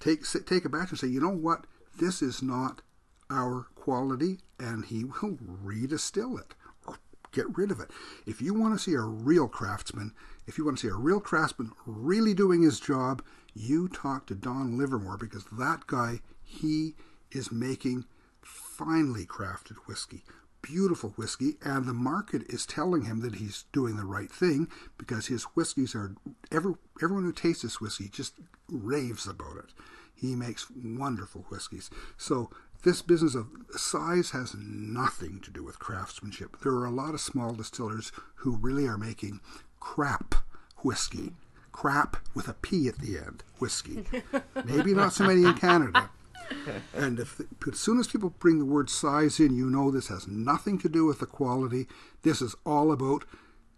take 0.00 0.24
take 0.46 0.64
it 0.64 0.72
back 0.72 0.90
and 0.90 0.98
say, 0.98 1.06
you 1.06 1.20
know 1.20 1.28
what, 1.28 1.66
this 1.98 2.22
is 2.22 2.42
not 2.42 2.82
our 3.30 3.66
quality, 3.74 4.38
and 4.58 4.84
he 4.84 5.04
will 5.04 5.38
redistill 5.64 6.38
it 6.38 6.54
or 6.86 6.98
get 7.32 7.56
rid 7.56 7.70
of 7.70 7.80
it. 7.80 7.90
If 8.26 8.40
you 8.40 8.54
want 8.54 8.74
to 8.74 8.82
see 8.82 8.94
a 8.94 9.00
real 9.00 9.48
craftsman, 9.48 10.12
if 10.46 10.58
you 10.58 10.64
want 10.64 10.78
to 10.78 10.86
see 10.86 10.92
a 10.92 10.96
real 10.96 11.20
craftsman 11.20 11.72
really 11.86 12.34
doing 12.34 12.62
his 12.62 12.78
job, 12.78 13.22
you 13.54 13.88
talk 13.88 14.26
to 14.26 14.34
Don 14.34 14.78
Livermore 14.78 15.16
because 15.16 15.44
that 15.52 15.86
guy, 15.86 16.20
he 16.42 16.94
is 17.32 17.50
making 17.50 18.04
finely 18.42 19.26
crafted 19.26 19.76
whiskey. 19.86 20.22
Beautiful 20.66 21.10
whiskey, 21.10 21.54
and 21.62 21.86
the 21.86 21.94
market 21.94 22.42
is 22.48 22.66
telling 22.66 23.02
him 23.02 23.20
that 23.20 23.36
he's 23.36 23.66
doing 23.72 23.96
the 23.96 24.04
right 24.04 24.30
thing 24.30 24.68
because 24.98 25.28
his 25.28 25.44
whiskeys 25.54 25.94
are 25.94 26.16
every, 26.50 26.74
everyone 27.00 27.22
who 27.22 27.32
tastes 27.32 27.62
this 27.62 27.80
whiskey 27.80 28.08
just 28.08 28.34
raves 28.68 29.28
about 29.28 29.58
it. 29.58 29.72
He 30.12 30.34
makes 30.34 30.66
wonderful 30.74 31.46
whiskeys. 31.50 31.88
So 32.16 32.50
this 32.82 33.00
business 33.00 33.36
of 33.36 33.46
size 33.76 34.32
has 34.32 34.56
nothing 34.58 35.38
to 35.44 35.52
do 35.52 35.62
with 35.62 35.78
craftsmanship. 35.78 36.56
There 36.60 36.72
are 36.72 36.86
a 36.86 36.90
lot 36.90 37.14
of 37.14 37.20
small 37.20 37.52
distillers 37.52 38.10
who 38.36 38.56
really 38.56 38.88
are 38.88 38.98
making 38.98 39.38
crap 39.78 40.34
whiskey. 40.78 41.34
Crap 41.70 42.16
with 42.34 42.48
a 42.48 42.54
P 42.54 42.88
at 42.88 42.98
the 42.98 43.18
end, 43.18 43.44
whiskey. 43.60 44.04
Maybe 44.64 44.94
not 44.94 45.12
so 45.12 45.26
many 45.26 45.44
in 45.44 45.54
Canada. 45.54 46.10
And 46.94 47.20
if, 47.20 47.40
as 47.70 47.78
soon 47.78 47.98
as 47.98 48.08
people 48.08 48.30
bring 48.38 48.58
the 48.58 48.64
word 48.64 48.90
size 48.90 49.38
in, 49.38 49.56
you 49.56 49.70
know 49.70 49.90
this 49.90 50.08
has 50.08 50.26
nothing 50.26 50.78
to 50.78 50.88
do 50.88 51.04
with 51.04 51.20
the 51.20 51.26
quality. 51.26 51.86
This 52.22 52.40
is 52.40 52.54
all 52.64 52.90
about 52.90 53.24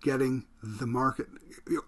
getting 0.02 0.44
the 0.62 0.86
market, 0.86 1.26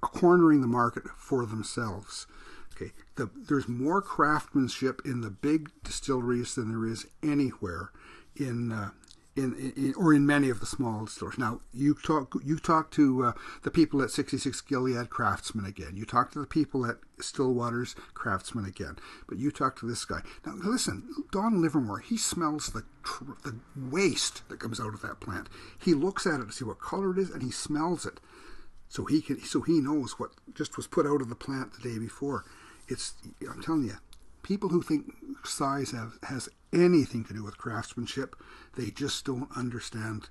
cornering 0.00 0.60
the 0.60 0.66
market 0.66 1.04
for 1.16 1.46
themselves. 1.46 2.26
Okay, 2.74 2.92
the, 3.16 3.30
there's 3.34 3.68
more 3.68 4.00
craftsmanship 4.02 5.02
in 5.04 5.20
the 5.20 5.30
big 5.30 5.70
distilleries 5.84 6.54
than 6.54 6.70
there 6.70 6.90
is 6.90 7.06
anywhere 7.22 7.90
in, 8.36 8.72
uh, 8.72 8.90
in, 9.36 9.72
in, 9.76 9.94
or 9.96 10.12
in 10.12 10.26
many 10.26 10.50
of 10.50 10.60
the 10.60 10.66
small 10.66 11.06
stores. 11.06 11.38
Now 11.38 11.60
you 11.72 11.94
talk 11.94 12.34
you 12.44 12.58
talk 12.58 12.90
to 12.92 13.24
uh, 13.26 13.32
the 13.62 13.70
people 13.70 14.02
at 14.02 14.10
66 14.10 14.60
Gilead 14.62 15.10
Craftsman 15.10 15.64
again. 15.64 15.96
You 15.96 16.04
talk 16.04 16.32
to 16.32 16.40
the 16.40 16.46
people 16.46 16.86
at 16.86 16.96
Stillwater's 17.20 17.94
Craftsman 18.14 18.64
again. 18.64 18.96
But 19.28 19.38
you 19.38 19.50
talk 19.50 19.78
to 19.80 19.86
this 19.86 20.04
guy. 20.04 20.22
Now 20.44 20.54
listen, 20.62 21.08
Don 21.30 21.60
Livermore. 21.60 22.00
He 22.00 22.16
smells 22.16 22.68
the 22.68 22.84
tr- 23.02 23.24
the 23.44 23.56
waste 23.76 24.48
that 24.48 24.60
comes 24.60 24.80
out 24.80 24.94
of 24.94 25.02
that 25.02 25.20
plant. 25.20 25.48
He 25.78 25.94
looks 25.94 26.26
at 26.26 26.40
it 26.40 26.46
to 26.46 26.52
see 26.52 26.64
what 26.64 26.80
color 26.80 27.12
it 27.12 27.18
is, 27.18 27.30
and 27.30 27.42
he 27.42 27.50
smells 27.50 28.06
it. 28.06 28.20
So 28.88 29.04
he 29.04 29.20
can 29.20 29.40
so 29.40 29.60
he 29.62 29.80
knows 29.80 30.18
what 30.18 30.32
just 30.54 30.76
was 30.76 30.86
put 30.86 31.06
out 31.06 31.22
of 31.22 31.28
the 31.28 31.36
plant 31.36 31.74
the 31.74 31.88
day 31.88 31.98
before 31.98 32.44
it's 32.90 33.14
I'm 33.48 33.62
telling 33.62 33.84
you, 33.84 33.96
people 34.42 34.68
who 34.68 34.82
think 34.82 35.14
size 35.44 35.92
have, 35.92 36.18
has 36.24 36.48
anything 36.72 37.24
to 37.24 37.34
do 37.34 37.44
with 37.44 37.56
craftsmanship, 37.56 38.36
they 38.76 38.90
just 38.90 39.24
don't 39.24 39.48
understand 39.56 40.28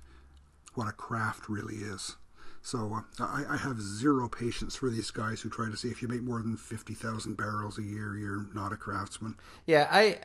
what 0.74 0.88
a 0.88 0.92
craft 0.92 1.48
really 1.48 1.76
is. 1.76 2.16
So 2.62 3.02
uh, 3.18 3.24
I, 3.24 3.54
I, 3.54 3.56
have 3.56 3.80
zero 3.80 4.28
patience 4.28 4.76
for 4.76 4.90
these 4.90 5.10
guys 5.10 5.40
who 5.40 5.48
try 5.48 5.70
to 5.70 5.76
say 5.76 5.88
if 5.88 6.02
you 6.02 6.08
make 6.08 6.22
more 6.22 6.42
than 6.42 6.56
fifty 6.56 6.92
thousand 6.92 7.36
barrels 7.36 7.78
a 7.78 7.82
year, 7.82 8.16
you're 8.16 8.46
not 8.54 8.72
a 8.72 8.76
craftsman. 8.76 9.36
Yeah, 9.66 9.88
I 9.90 10.18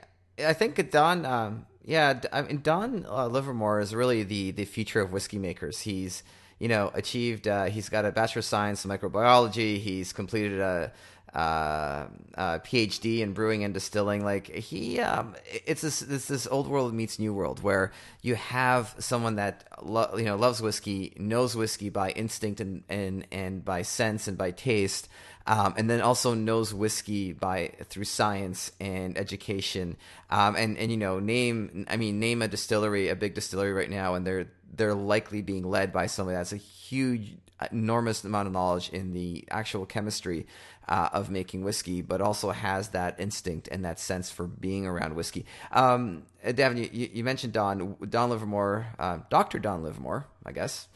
I 0.44 0.54
think 0.54 0.92
Don. 0.92 1.26
Um, 1.26 1.66
yeah, 1.86 2.20
I 2.34 2.42
mean 2.42 2.62
Don 2.62 3.06
uh, 3.08 3.28
Livermore 3.28 3.80
is 3.80 3.96
really 3.96 4.24
the 4.24 4.52
the 4.52 4.66
future 4.66 5.00
of 5.00 5.14
whiskey 5.14 5.40
makers. 5.40 5.82
He's 5.82 6.24
you 6.60 6.68
know 6.68 6.92
achieved. 6.94 7.48
Uh, 7.48 7.66
he's 7.66 7.88
got 7.88 8.04
a 8.04 8.12
bachelor 8.12 8.40
of 8.40 8.46
science 8.46 8.84
in 8.84 8.92
microbiology. 8.92 9.80
He's 9.80 10.12
completed 10.12 10.60
a 10.60 10.92
uh, 11.36 12.08
uh, 12.38 12.60
PhD 12.60 13.20
in 13.20 13.34
brewing 13.34 13.64
and 13.64 13.74
distilling. 13.74 14.24
Like 14.24 14.48
he, 14.48 15.00
um, 15.02 15.36
it's 15.46 15.82
this, 15.82 16.02
it's 16.02 16.28
this 16.28 16.48
old 16.48 16.68
world 16.68 16.94
meets 16.94 17.20
new 17.20 17.34
world 17.34 17.62
where 17.62 17.92
you 18.22 18.36
have 18.36 18.96
someone 19.00 19.36
that 19.36 19.68
lo- 19.82 20.16
you 20.18 20.24
know 20.24 20.38
loves 20.38 20.62
whiskey, 20.62 21.14
knows 21.18 21.56
whiskey 21.56 21.90
by 21.90 22.12
instinct 22.12 22.62
and 22.62 22.84
and 22.90 23.28
and 23.32 23.66
by 23.66 23.82
sense 23.82 24.28
and 24.28 24.38
by 24.38 24.52
taste. 24.52 25.10
Um, 25.48 25.76
and 25.78 25.88
then 25.88 26.02
also 26.02 26.34
knows 26.34 26.74
whiskey 26.74 27.32
by 27.32 27.74
through 27.84 28.06
science 28.06 28.72
and 28.80 29.16
education. 29.16 29.96
Um, 30.32 30.56
and 30.56 30.78
and 30.78 30.90
you 30.90 30.98
know, 30.98 31.20
name 31.20 31.86
I 31.90 31.98
mean, 31.98 32.20
name 32.20 32.42
a 32.42 32.48
distillery, 32.48 33.10
a 33.10 33.16
big 33.16 33.36
distillery 33.36 33.74
right 33.74 33.90
now, 33.90 34.16
and 34.16 34.26
they're 34.26 34.48
they're 34.74 34.96
likely 34.96 35.42
being 35.42 35.64
led 35.64 35.92
by 35.92 36.08
somebody 36.08 36.38
that's 36.38 36.54
a 36.54 36.58
huge, 36.58 37.38
enormous 37.72 38.24
amount 38.24 38.48
of 38.48 38.54
knowledge 38.54 38.90
in 38.90 39.14
the 39.14 39.46
actual 39.50 39.86
chemistry 39.86 40.46
uh, 40.88 41.10
of 41.14 41.30
making 41.30 41.64
whiskey, 41.64 42.02
but 42.02 42.22
also 42.22 42.52
has 42.52 42.90
that 42.90 43.20
instinct 43.20 43.68
and 43.72 43.84
that 43.86 44.00
sense 44.00 44.30
for 44.30 44.46
being 44.46 44.86
around 44.86 45.16
whiskey. 45.16 45.46
Um, 45.72 46.24
Davin, 46.46 46.92
you, 46.94 47.10
you, 47.14 47.24
mentioned 47.24 47.54
Don 47.54 47.96
Don 48.10 48.30
Livermore, 48.30 48.88
uh, 49.00 49.20
Doctor 49.30 49.60
Don 49.60 49.84
Livermore, 49.84 50.28
I 50.46 50.52
guess. 50.52 50.88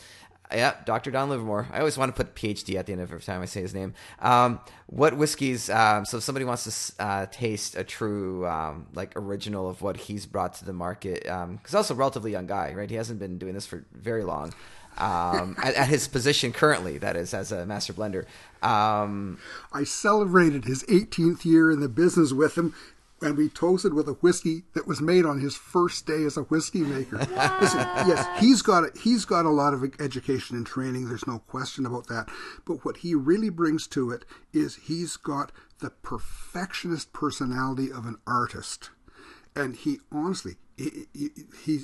Yeah, 0.52 0.74
Dr. 0.84 1.12
Don 1.12 1.30
Livermore. 1.30 1.68
I 1.72 1.78
always 1.78 1.96
want 1.96 2.16
to 2.16 2.24
put 2.24 2.34
PhD 2.34 2.74
at 2.76 2.88
the 2.88 2.94
end 2.94 3.04
of 3.04 3.12
every 3.12 3.22
time 3.22 3.40
I 3.40 3.46
say 3.46 3.62
his 3.62 3.76
name. 3.76 3.94
Um, 4.20 4.60
what 4.88 5.16
whiskeys? 5.16 5.70
Um, 5.70 6.06
so 6.06 6.18
if 6.18 6.24
somebody 6.24 6.44
wants 6.44 6.96
to 6.96 7.04
uh, 7.04 7.26
taste 7.28 7.76
a 7.76 7.84
true 7.84 8.48
um, 8.48 8.88
like 8.96 9.14
original 9.16 9.70
of 9.70 9.84
what 9.84 9.96
he's 9.96 10.26
brought 10.26 10.56
to 10.56 10.66
the 10.66 10.74
market, 10.74 11.22
because 11.22 11.74
um, 11.74 11.76
also 11.76 11.94
a 11.94 11.98
relatively 11.98 12.32
young 12.32 12.48
guy, 12.48 12.74
right? 12.74 12.90
He 12.90 12.96
hasn't 12.96 13.20
been 13.20 13.38
doing 13.38 13.54
this 13.54 13.68
for 13.68 13.86
very 13.94 14.24
long. 14.24 14.52
Um, 15.00 15.56
at, 15.64 15.76
at, 15.76 15.88
his 15.88 16.08
position 16.08 16.52
currently, 16.52 16.98
that 16.98 17.16
is, 17.16 17.34
as 17.34 17.52
a 17.52 17.66
master 17.66 17.94
blender. 17.94 18.26
Um, 18.62 19.40
I 19.72 19.86
celebrated 19.86 20.66
his 20.66 20.84
18th 20.84 21.46
year 21.46 21.72
in 21.72 21.80
the 21.80 21.88
business 21.88 22.34
with 22.34 22.58
him 22.58 22.74
and 23.22 23.38
we 23.38 23.50
toasted 23.50 23.94
with 23.94 24.08
a 24.08 24.14
whiskey 24.14 24.64
that 24.74 24.88
was 24.88 25.02
made 25.02 25.26
on 25.26 25.40
his 25.40 25.56
first 25.56 26.06
day 26.06 26.24
as 26.24 26.38
a 26.38 26.44
whiskey 26.44 26.82
maker. 26.82 27.18
Listen, 27.62 27.88
yes, 28.08 28.26
he's 28.40 28.62
got 28.62 28.84
a, 28.84 29.00
he's 29.00 29.26
got 29.26 29.46
a 29.46 29.50
lot 29.50 29.74
of 29.74 29.84
education 30.00 30.56
and 30.56 30.66
training. 30.66 31.08
There's 31.08 31.28
no 31.28 31.40
question 31.40 31.86
about 31.86 32.08
that. 32.08 32.30
But 32.66 32.86
what 32.86 32.98
he 32.98 33.16
really 33.16 33.50
brings 33.50 33.88
to 33.88 34.12
it 34.12 34.26
is 34.54 34.76
he's 34.88 35.18
got 35.18 35.52
the 35.80 35.90
perfectionist 35.90 37.14
personality 37.14 37.92
of 37.92 38.06
an 38.06 38.18
artist, 38.26 38.90
and 39.56 39.76
he 39.76 40.00
honestly 40.12 40.56
he, 40.78 41.08
he, 41.14 41.30
he 41.64 41.80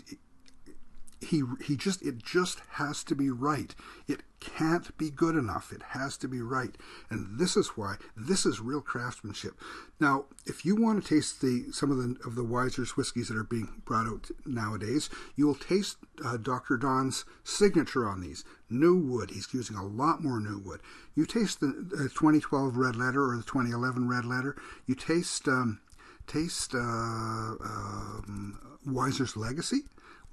he 1.22 1.44
he 1.64 1.76
just 1.76 2.02
it 2.02 2.18
just 2.18 2.62
has 2.72 3.04
to 3.06 3.16
be 3.16 3.30
right. 3.30 3.74
It 4.08 4.22
can't 4.40 4.96
be 4.98 5.10
good 5.10 5.36
enough. 5.36 5.72
It 5.72 5.82
has 5.90 6.18
to 6.18 6.28
be 6.28 6.42
right. 6.42 6.76
And 7.10 7.40
this 7.40 7.58
is 7.58 7.70
why 7.70 7.96
this 8.16 8.46
is 8.46 8.60
real 8.60 8.82
craftsmanship. 8.82 9.54
Now, 10.00 10.26
if 10.46 10.66
you 10.66 10.76
want 10.76 11.04
to 11.04 11.10
taste 11.10 11.42
the 11.42 11.72
some 11.72 11.92
of 11.92 11.98
the 11.98 12.16
of 12.26 12.36
the 12.36 12.44
Wiser's 12.44 12.96
whiskeys 12.96 13.30
that 13.30 13.38
are 13.38 13.44
being 13.44 13.82
brought 13.86 14.08
out 14.08 14.30
nowadays, 14.46 15.10
you 15.36 15.48
will 15.48 15.56
taste 15.56 15.98
uh, 16.24 16.38
Dr. 16.38 16.78
Don's 16.78 17.26
signature 17.44 18.08
on 18.08 18.22
these. 18.22 18.44
New 18.70 18.98
wood. 18.98 19.32
He's 19.32 19.54
using 19.54 19.78
a 19.78 19.86
lot 19.86 20.24
more 20.24 20.40
new 20.40 20.60
wood. 20.60 20.82
You 21.16 21.26
taste 21.26 21.60
the, 21.60 21.68
the 21.68 22.10
2012 22.10 22.78
red 22.78 22.96
letter 22.96 23.24
or 23.24 23.38
the 23.38 23.44
2011 23.44 24.08
red 24.08 24.26
letter. 24.26 24.56
You 24.86 24.96
taste 24.96 25.48
um, 25.48 25.80
taste 26.28 26.74
uh, 26.74 26.78
um, 26.78 28.60
Wiser's 28.86 29.38
legacy 29.38 29.84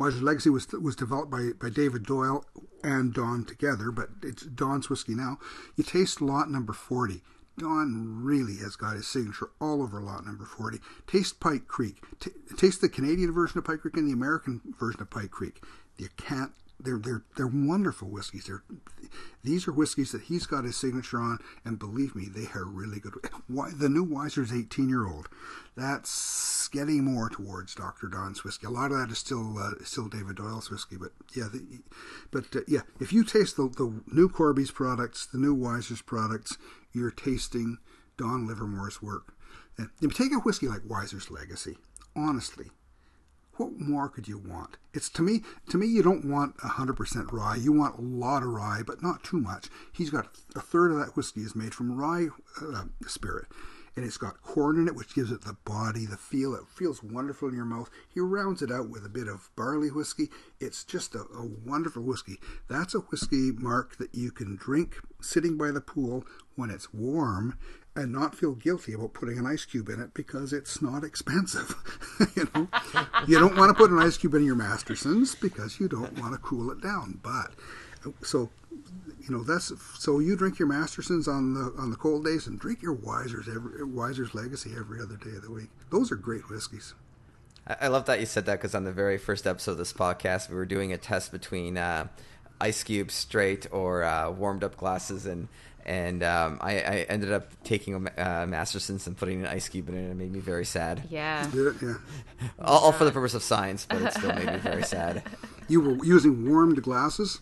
Wiser's 0.03 0.23
Legacy 0.23 0.51
was 0.51 0.67
was 0.73 0.97
developed 0.97 1.31
by, 1.31 1.51
by 1.61 1.71
David 1.71 2.05
Doyle 2.05 2.45
and 2.83 3.15
Don 3.15 3.45
together, 3.45 3.93
but 3.93 4.09
it's 4.21 4.43
Don's 4.43 4.91
whiskey 4.91 5.15
now. 5.15 5.39
You 5.77 5.85
taste 5.85 6.21
lot 6.21 6.51
number 6.51 6.73
40. 6.73 7.23
Don 7.57 8.21
really 8.21 8.57
has 8.57 8.75
got 8.75 8.97
his 8.97 9.07
signature 9.07 9.51
all 9.61 9.81
over 9.81 10.01
lot 10.01 10.27
number 10.27 10.45
40. 10.45 10.81
Taste 11.07 11.39
Pike 11.39 11.69
Creek. 11.69 12.03
T- 12.19 12.33
taste 12.57 12.81
the 12.81 12.89
Canadian 12.89 13.31
version 13.31 13.59
of 13.59 13.65
Pike 13.65 13.83
Creek 13.83 13.97
and 13.97 14.09
the 14.09 14.13
American 14.13 14.61
version 14.77 15.01
of 15.03 15.11
Pike 15.11 15.31
Creek. 15.31 15.63
You 15.99 16.09
can't 16.17 16.53
they're 16.83 16.99
they're 16.99 17.24
they're 17.37 17.47
wonderful 17.47 18.09
whiskeys. 18.09 18.45
They're 18.47 18.62
these 19.43 19.66
are 19.66 19.72
whiskeys 19.72 20.12
that 20.12 20.22
he's 20.22 20.47
got 20.47 20.64
his 20.64 20.76
signature 20.76 21.18
on, 21.18 21.39
and 21.64 21.78
believe 21.78 22.14
me, 22.14 22.26
they 22.28 22.47
are 22.55 22.64
really 22.64 23.01
good. 23.01 23.14
Why 23.49 23.70
the 23.74 23.89
new 23.89 24.05
Wiser's 24.05 24.53
eighteen 24.53 24.89
year 24.89 25.07
old? 25.07 25.28
That's 25.76 26.68
getting 26.68 27.05
more 27.05 27.28
towards 27.28 27.74
Doctor 27.74 28.09
Don's 28.09 28.45
whiskey. 28.45 28.66
A 28.66 28.70
lot 28.70 28.93
of 28.93 28.99
that 28.99 29.11
is 29.11 29.18
still 29.18 29.59
uh, 29.59 29.72
still 29.85 30.09
David 30.09 30.37
Doyle's 30.37 30.70
whiskey, 30.70 30.97
but 30.97 31.12
yeah, 31.35 31.49
the, 31.53 31.80
but 32.30 32.55
uh, 32.55 32.61
yeah, 32.68 32.83
if 33.01 33.12
you 33.12 33.24
taste 33.24 33.57
the 33.57 33.68
the 33.68 34.01
new 34.12 34.28
Corby's 34.28 34.70
products, 34.70 35.26
the 35.26 35.39
new 35.39 35.55
Wiser's 35.55 36.03
products, 36.03 36.59
you're 36.93 37.11
tasting 37.11 37.78
Don 38.16 38.47
Livermore's 38.47 39.03
work. 39.03 39.35
And 39.78 40.14
take 40.14 40.33
a 40.33 40.37
whiskey 40.37 40.68
like 40.68 40.83
Wiser's 40.87 41.30
Legacy. 41.30 41.78
Honestly, 42.14 42.66
what 43.57 43.79
more 43.79 44.09
could 44.09 44.29
you 44.29 44.39
want? 44.39 44.77
It's 44.95 45.11
to 45.11 45.23
me, 45.23 45.43
to 45.69 45.79
me, 45.79 45.87
you 45.87 46.03
don't 46.03 46.25
want 46.25 46.59
hundred 46.61 46.97
percent 46.97 47.33
rye. 47.33 47.57
You 47.57 47.73
want 47.73 47.99
a 47.99 48.03
lot 48.03 48.43
of 48.43 48.49
rye, 48.49 48.83
but 48.87 49.03
not 49.03 49.23
too 49.23 49.41
much. 49.41 49.69
He's 49.93 50.11
got 50.11 50.29
a 50.57 50.61
third 50.61 50.91
of 50.91 50.99
that 50.99 51.17
whiskey 51.17 51.43
is 51.43 51.55
made 51.55 51.75
from 51.75 51.97
rye 51.97 52.29
uh, 52.61 52.85
spirit, 53.07 53.47
and 53.95 54.05
it's 54.05 54.17
got 54.17 54.43
corn 54.43 54.77
in 54.79 54.89
it, 54.89 54.95
which 54.97 55.15
gives 55.15 55.31
it 55.31 55.43
the 55.43 55.57
body, 55.65 56.07
the 56.07 56.17
feel. 56.17 56.55
It 56.55 56.63
feels 56.75 57.03
wonderful 57.03 57.49
in 57.49 57.55
your 57.55 57.65
mouth. 57.67 57.91
He 58.09 58.21
rounds 58.21 58.63
it 58.63 58.73
out 58.73 58.89
with 58.89 59.05
a 59.05 59.11
bit 59.11 59.29
of 59.29 59.51
barley 59.55 59.91
whiskey. 59.91 60.31
It's 60.61 60.85
just 60.85 61.15
a, 61.15 61.21
a 61.21 61.47
wonderful 61.65 62.03
whiskey. 62.03 62.39
That's 62.69 62.95
a 62.95 63.01
whiskey, 63.01 63.53
Mark, 63.53 63.99
that 63.99 64.15
you 64.15 64.31
can 64.31 64.57
drink 64.57 64.97
sitting 65.21 65.59
by 65.59 65.71
the 65.71 65.81
pool 65.81 66.25
when 66.55 66.71
it's 66.71 66.93
warm 66.93 67.59
and 67.95 68.11
not 68.12 68.34
feel 68.34 68.53
guilty 68.53 68.95
about 68.95 69.12
putting 69.12 69.38
an 69.38 69.47
ice 69.47 69.64
cube 69.64 69.88
in 69.88 70.01
it 70.01 70.14
because 70.14 70.53
it's 70.53 70.80
not 70.80 71.05
expensive. 71.05 71.74
you 72.36 72.49
know, 72.55 72.68
you 73.26 73.38
don't 73.38 73.57
want 73.57 73.68
to 73.68 73.74
put 73.74 73.90
an 73.90 73.99
ice 73.99 74.16
cube 74.16 74.34
in 74.34 74.45
your 74.45 74.57
Mastersons 74.57 75.34
because 75.34 75.78
you 75.78 75.88
don't 75.88 76.18
want 76.18 76.32
to 76.32 76.38
cool 76.38 76.70
it 76.70 76.80
down. 76.80 77.20
But 77.22 77.53
so 78.22 78.51
you 79.20 79.36
know 79.36 79.43
that's 79.43 79.72
so 79.99 80.18
you 80.18 80.36
drink 80.36 80.59
your 80.59 80.68
Mastersons 80.68 81.28
on 81.28 81.55
the 81.55 81.72
on 81.78 81.90
the 81.90 81.97
cold 81.97 82.24
days 82.24 82.47
and 82.47 82.59
drink 82.59 82.82
your 82.82 82.95
Wiser's 82.95 83.49
every 83.49 83.84
Wiser's 83.84 84.34
Legacy 84.34 84.72
every 84.76 85.01
other 85.01 85.16
day 85.16 85.36
of 85.36 85.43
the 85.43 85.51
week. 85.51 85.68
Those 85.90 86.11
are 86.11 86.16
great 86.16 86.49
whiskeys. 86.49 86.95
I 87.80 87.88
love 87.88 88.07
that 88.07 88.18
you 88.18 88.26
said 88.26 88.47
that 88.47 88.55
because 88.59 88.74
on 88.74 88.82
the 88.82 88.93
very 88.93 89.18
first 89.18 89.47
episode 89.47 89.72
of 89.72 89.78
this 89.78 89.93
podcast, 89.93 90.49
we 90.49 90.57
were 90.57 90.66
doing 90.66 90.93
a 90.93 90.99
test 90.99 91.30
between 91.30 91.78
uh, 91.78 92.09
ice 92.61 92.82
cubes 92.82 93.14
straight 93.14 93.68
or 93.70 94.03
uh, 94.03 94.30
warmed 94.30 94.64
up 94.64 94.76
glasses 94.76 95.26
and 95.26 95.47
and 95.85 96.22
um, 96.22 96.59
I, 96.61 96.72
I, 96.80 97.07
ended 97.09 97.33
up 97.33 97.51
taking 97.64 97.95
a 97.95 98.43
uh, 98.43 98.47
Masterson's 98.47 99.07
and 99.07 99.16
putting 99.16 99.41
an 99.41 99.47
ice 99.47 99.68
cube 99.68 99.89
in 99.89 99.95
it. 99.97 99.99
and 99.99 100.11
It 100.11 100.14
made 100.14 100.33
me 100.33 100.41
very 100.41 100.64
sad. 100.64 101.03
Yeah. 101.11 101.49
yeah. 101.55 101.95
All, 102.59 102.78
all, 102.85 102.93
for 102.93 103.05
the 103.05 103.12
purpose 103.12 103.35
of 103.35 103.43
science, 103.43 103.87
but 103.89 104.03
it 104.03 104.12
still 104.12 104.35
made 104.35 104.47
me 104.47 104.57
very 104.59 104.83
sad. 104.83 105.22
You 105.68 105.80
were 105.80 106.05
using 106.05 106.51
warmed 106.51 106.83
glasses. 106.83 107.41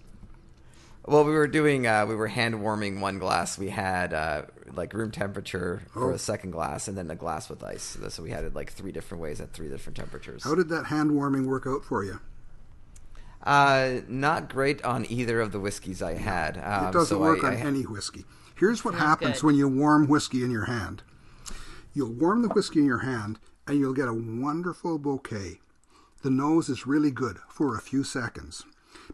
Well, 1.07 1.25
we 1.25 1.33
were 1.33 1.49
doing 1.49 1.87
uh, 1.87 2.07
we 2.07 2.15
were 2.15 2.29
hand 2.29 2.63
warming 2.63 3.01
one 3.01 3.19
glass. 3.19 3.59
We 3.59 3.71
had 3.71 4.13
uh, 4.13 4.43
like 4.75 4.93
room 4.93 5.11
temperature 5.11 5.83
for 5.93 6.13
oh. 6.13 6.15
a 6.15 6.19
second 6.19 6.51
glass, 6.53 6.87
and 6.87 6.97
then 6.97 7.11
a 7.11 7.17
glass 7.17 7.49
with 7.49 7.65
ice. 7.65 7.97
So 8.11 8.23
we 8.23 8.31
had 8.31 8.45
it 8.45 8.55
like 8.55 8.71
three 8.73 8.93
different 8.93 9.23
ways 9.23 9.41
at 9.41 9.53
three 9.53 9.69
different 9.69 9.97
temperatures. 9.97 10.45
How 10.45 10.55
did 10.55 10.69
that 10.69 10.85
hand 10.85 11.13
warming 11.13 11.47
work 11.47 11.67
out 11.67 11.85
for 11.85 12.05
you? 12.05 12.21
Uh, 13.43 14.01
not 14.07 14.49
great 14.49 14.83
on 14.85 15.07
either 15.11 15.41
of 15.41 15.53
the 15.53 15.61
whiskeys 15.61 16.03
I 16.03 16.15
had. 16.15 16.59
Um, 16.59 16.89
it 16.89 16.93
doesn't 16.93 17.17
so 17.17 17.21
work 17.21 17.43
I, 17.45 17.49
on 17.49 17.55
I, 17.55 17.61
any 17.61 17.83
whiskey. 17.83 18.25
Here's 18.57 18.85
what 18.85 18.95
happens 18.95 19.41
good. 19.41 19.47
when 19.47 19.55
you 19.55 19.69
warm 19.69 20.07
whiskey 20.07 20.45
in 20.45 20.51
your 20.51 20.67
hand. 20.67 21.03
You'll 21.95 22.13
warm 22.13 22.43
the 22.43 22.49
whiskey 22.49 22.81
in 22.81 22.87
your 22.87 22.99
hand, 22.99 23.39
and 23.67 23.79
you'll 23.79 23.95
get 23.95 24.09
a 24.09 24.13
wonderful 24.13 24.99
bouquet. 24.99 25.61
The 26.23 26.31
nose 26.31 26.69
is 26.69 26.87
really 26.87 27.11
good 27.11 27.39
for 27.49 27.75
a 27.75 27.81
few 27.81 28.05
seconds. 28.05 28.65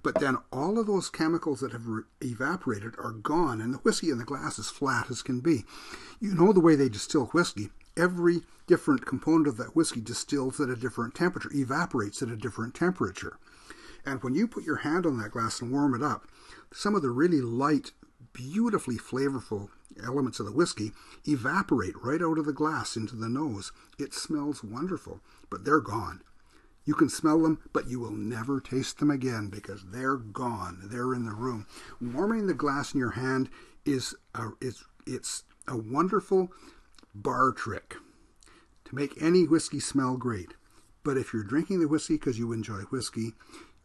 But 0.02 0.20
then 0.20 0.38
all 0.52 0.78
of 0.78 0.86
those 0.86 1.08
chemicals 1.08 1.60
that 1.60 1.72
have 1.72 1.86
re- 1.86 2.02
evaporated 2.20 2.94
are 2.98 3.12
gone, 3.12 3.60
and 3.60 3.72
the 3.72 3.78
whiskey 3.78 4.10
in 4.10 4.18
the 4.18 4.24
glass 4.24 4.58
is 4.58 4.70
flat 4.70 5.10
as 5.10 5.22
can 5.22 5.40
be. 5.40 5.64
You 6.20 6.34
know 6.34 6.52
the 6.52 6.60
way 6.60 6.74
they 6.74 6.88
distill 6.88 7.26
whiskey. 7.26 7.70
Every 7.96 8.42
different 8.66 9.06
component 9.06 9.46
of 9.46 9.56
that 9.56 9.76
whiskey 9.76 10.00
distills 10.00 10.60
at 10.60 10.68
a 10.68 10.76
different 10.76 11.14
temperature, 11.14 11.50
evaporates 11.54 12.20
at 12.22 12.28
a 12.28 12.36
different 12.36 12.74
temperature. 12.74 13.38
And 14.06 14.22
when 14.22 14.36
you 14.36 14.46
put 14.46 14.64
your 14.64 14.76
hand 14.76 15.04
on 15.04 15.18
that 15.18 15.32
glass 15.32 15.60
and 15.60 15.72
warm 15.72 15.94
it 15.94 16.02
up, 16.02 16.28
some 16.72 16.94
of 16.94 17.02
the 17.02 17.10
really 17.10 17.40
light, 17.40 17.90
beautifully 18.32 18.96
flavorful 18.96 19.68
elements 20.02 20.38
of 20.38 20.46
the 20.46 20.52
whiskey 20.52 20.92
evaporate 21.26 21.94
right 22.02 22.22
out 22.22 22.38
of 22.38 22.46
the 22.46 22.52
glass 22.52 22.96
into 22.96 23.16
the 23.16 23.28
nose. 23.28 23.72
It 23.98 24.14
smells 24.14 24.62
wonderful, 24.62 25.20
but 25.50 25.64
they're 25.64 25.80
gone. 25.80 26.22
You 26.84 26.94
can 26.94 27.08
smell 27.08 27.42
them, 27.42 27.58
but 27.72 27.88
you 27.88 27.98
will 27.98 28.12
never 28.12 28.60
taste 28.60 29.00
them 29.00 29.10
again 29.10 29.48
because 29.48 29.84
they're 29.90 30.16
gone. 30.16 30.82
They're 30.84 31.14
in 31.14 31.24
the 31.24 31.34
room. 31.34 31.66
Warming 32.00 32.46
the 32.46 32.54
glass 32.54 32.94
in 32.94 33.00
your 33.00 33.10
hand 33.10 33.50
is 33.84 34.14
a, 34.36 34.50
it's, 34.60 34.84
it's 35.04 35.42
a 35.66 35.76
wonderful 35.76 36.52
bar 37.12 37.50
trick 37.50 37.96
to 38.84 38.94
make 38.94 39.20
any 39.20 39.48
whiskey 39.48 39.80
smell 39.80 40.16
great. 40.16 40.54
But 41.02 41.16
if 41.16 41.32
you're 41.32 41.42
drinking 41.42 41.80
the 41.80 41.88
whiskey 41.88 42.14
because 42.14 42.38
you 42.38 42.52
enjoy 42.52 42.82
whiskey, 42.82 43.32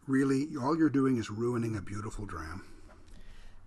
really 0.08 0.48
all 0.62 0.78
you're 0.78 0.90
doing 0.90 1.18
is 1.18 1.30
ruining 1.30 1.76
a 1.76 1.82
beautiful 1.82 2.26
dram. 2.26 2.64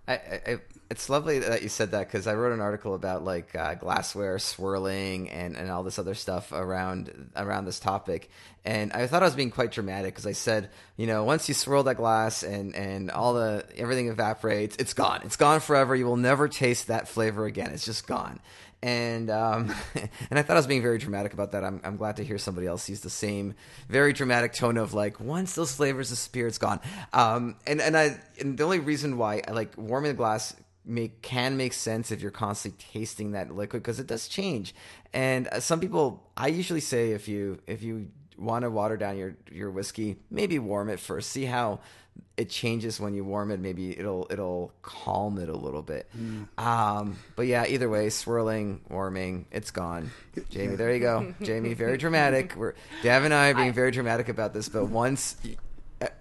I, 0.06 0.12
I, 0.12 0.58
it's 0.90 1.08
lovely 1.08 1.38
that 1.38 1.62
you 1.62 1.70
said 1.70 1.92
that 1.92 2.06
because 2.06 2.26
I 2.26 2.34
wrote 2.34 2.52
an 2.52 2.60
article 2.60 2.94
about 2.94 3.24
like 3.24 3.56
uh, 3.56 3.74
glassware 3.74 4.38
swirling 4.38 5.30
and, 5.30 5.56
and 5.56 5.70
all 5.70 5.82
this 5.82 5.98
other 5.98 6.12
stuff 6.12 6.52
around 6.52 7.30
around 7.34 7.64
this 7.64 7.80
topic, 7.80 8.28
and 8.66 8.92
I 8.92 9.06
thought 9.06 9.22
I 9.22 9.26
was 9.26 9.34
being 9.34 9.50
quite 9.50 9.72
dramatic 9.72 10.12
because 10.12 10.26
I 10.26 10.32
said, 10.32 10.68
you 10.98 11.06
know, 11.06 11.24
once 11.24 11.48
you 11.48 11.54
swirl 11.54 11.84
that 11.84 11.96
glass 11.96 12.42
and 12.42 12.74
and 12.76 13.10
all 13.10 13.32
the 13.32 13.64
everything 13.76 14.08
evaporates, 14.08 14.76
it's 14.76 14.92
gone. 14.92 15.22
It's 15.24 15.36
gone 15.36 15.60
forever. 15.60 15.96
You 15.96 16.04
will 16.04 16.18
never 16.18 16.48
taste 16.48 16.88
that 16.88 17.08
flavor 17.08 17.46
again. 17.46 17.70
It's 17.70 17.86
just 17.86 18.06
gone 18.06 18.40
and 18.84 19.30
um, 19.30 19.74
and 20.30 20.38
I 20.38 20.42
thought 20.42 20.56
I 20.56 20.58
was 20.58 20.66
being 20.66 20.82
very 20.82 20.98
dramatic 20.98 21.32
about 21.32 21.52
that. 21.52 21.64
I'm 21.64 21.80
I'm 21.82 21.96
glad 21.96 22.16
to 22.16 22.24
hear 22.24 22.36
somebody 22.36 22.66
else 22.66 22.88
use 22.88 23.00
the 23.00 23.10
same 23.10 23.54
very 23.88 24.12
dramatic 24.12 24.52
tone 24.52 24.76
of 24.76 24.92
like 24.92 25.18
once 25.18 25.54
those 25.54 25.74
flavors 25.74 26.12
of 26.12 26.36
it's 26.36 26.58
gone. 26.58 26.80
Um, 27.14 27.56
and 27.66 27.80
and 27.80 27.96
I 27.96 28.20
and 28.38 28.58
the 28.58 28.64
only 28.64 28.80
reason 28.80 29.16
why 29.16 29.42
I 29.48 29.52
like 29.52 29.72
warming 29.78 30.10
the 30.10 30.16
glass 30.16 30.54
make 30.84 31.22
can 31.22 31.56
make 31.56 31.72
sense 31.72 32.12
if 32.12 32.20
you're 32.20 32.30
constantly 32.30 32.84
tasting 32.92 33.32
that 33.32 33.50
liquid 33.50 33.82
because 33.82 33.98
it 33.98 34.06
does 34.06 34.28
change. 34.28 34.74
And 35.14 35.48
uh, 35.48 35.60
some 35.60 35.80
people, 35.80 36.30
I 36.36 36.48
usually 36.48 36.80
say 36.80 37.12
if 37.12 37.26
you 37.26 37.60
if 37.66 37.82
you 37.82 38.10
want 38.36 38.64
to 38.64 38.70
water 38.70 38.98
down 38.98 39.16
your 39.16 39.34
your 39.50 39.70
whiskey, 39.70 40.16
maybe 40.30 40.58
warm 40.58 40.90
it 40.90 41.00
first. 41.00 41.30
See 41.30 41.46
how 41.46 41.80
it 42.36 42.48
changes 42.48 42.98
when 42.98 43.14
you 43.14 43.24
warm 43.24 43.50
it. 43.50 43.60
Maybe 43.60 43.96
it'll 43.98 44.26
it'll 44.30 44.72
calm 44.82 45.38
it 45.38 45.48
a 45.48 45.56
little 45.56 45.82
bit. 45.82 46.08
Mm. 46.16 46.48
Um, 46.58 47.18
but 47.36 47.46
yeah, 47.46 47.64
either 47.66 47.88
way, 47.88 48.10
swirling, 48.10 48.80
warming, 48.88 49.46
it's 49.52 49.70
gone. 49.70 50.10
Jamie, 50.50 50.76
there 50.76 50.92
you 50.92 51.00
go. 51.00 51.34
Jamie, 51.42 51.74
very 51.74 51.96
dramatic. 51.96 52.54
We're 52.56 52.74
Dav 53.02 53.24
and 53.24 53.32
I 53.32 53.50
are 53.50 53.54
being 53.54 53.68
I, 53.68 53.72
very 53.72 53.90
dramatic 53.92 54.28
about 54.28 54.52
this, 54.52 54.68
but 54.68 54.86
once 54.86 55.36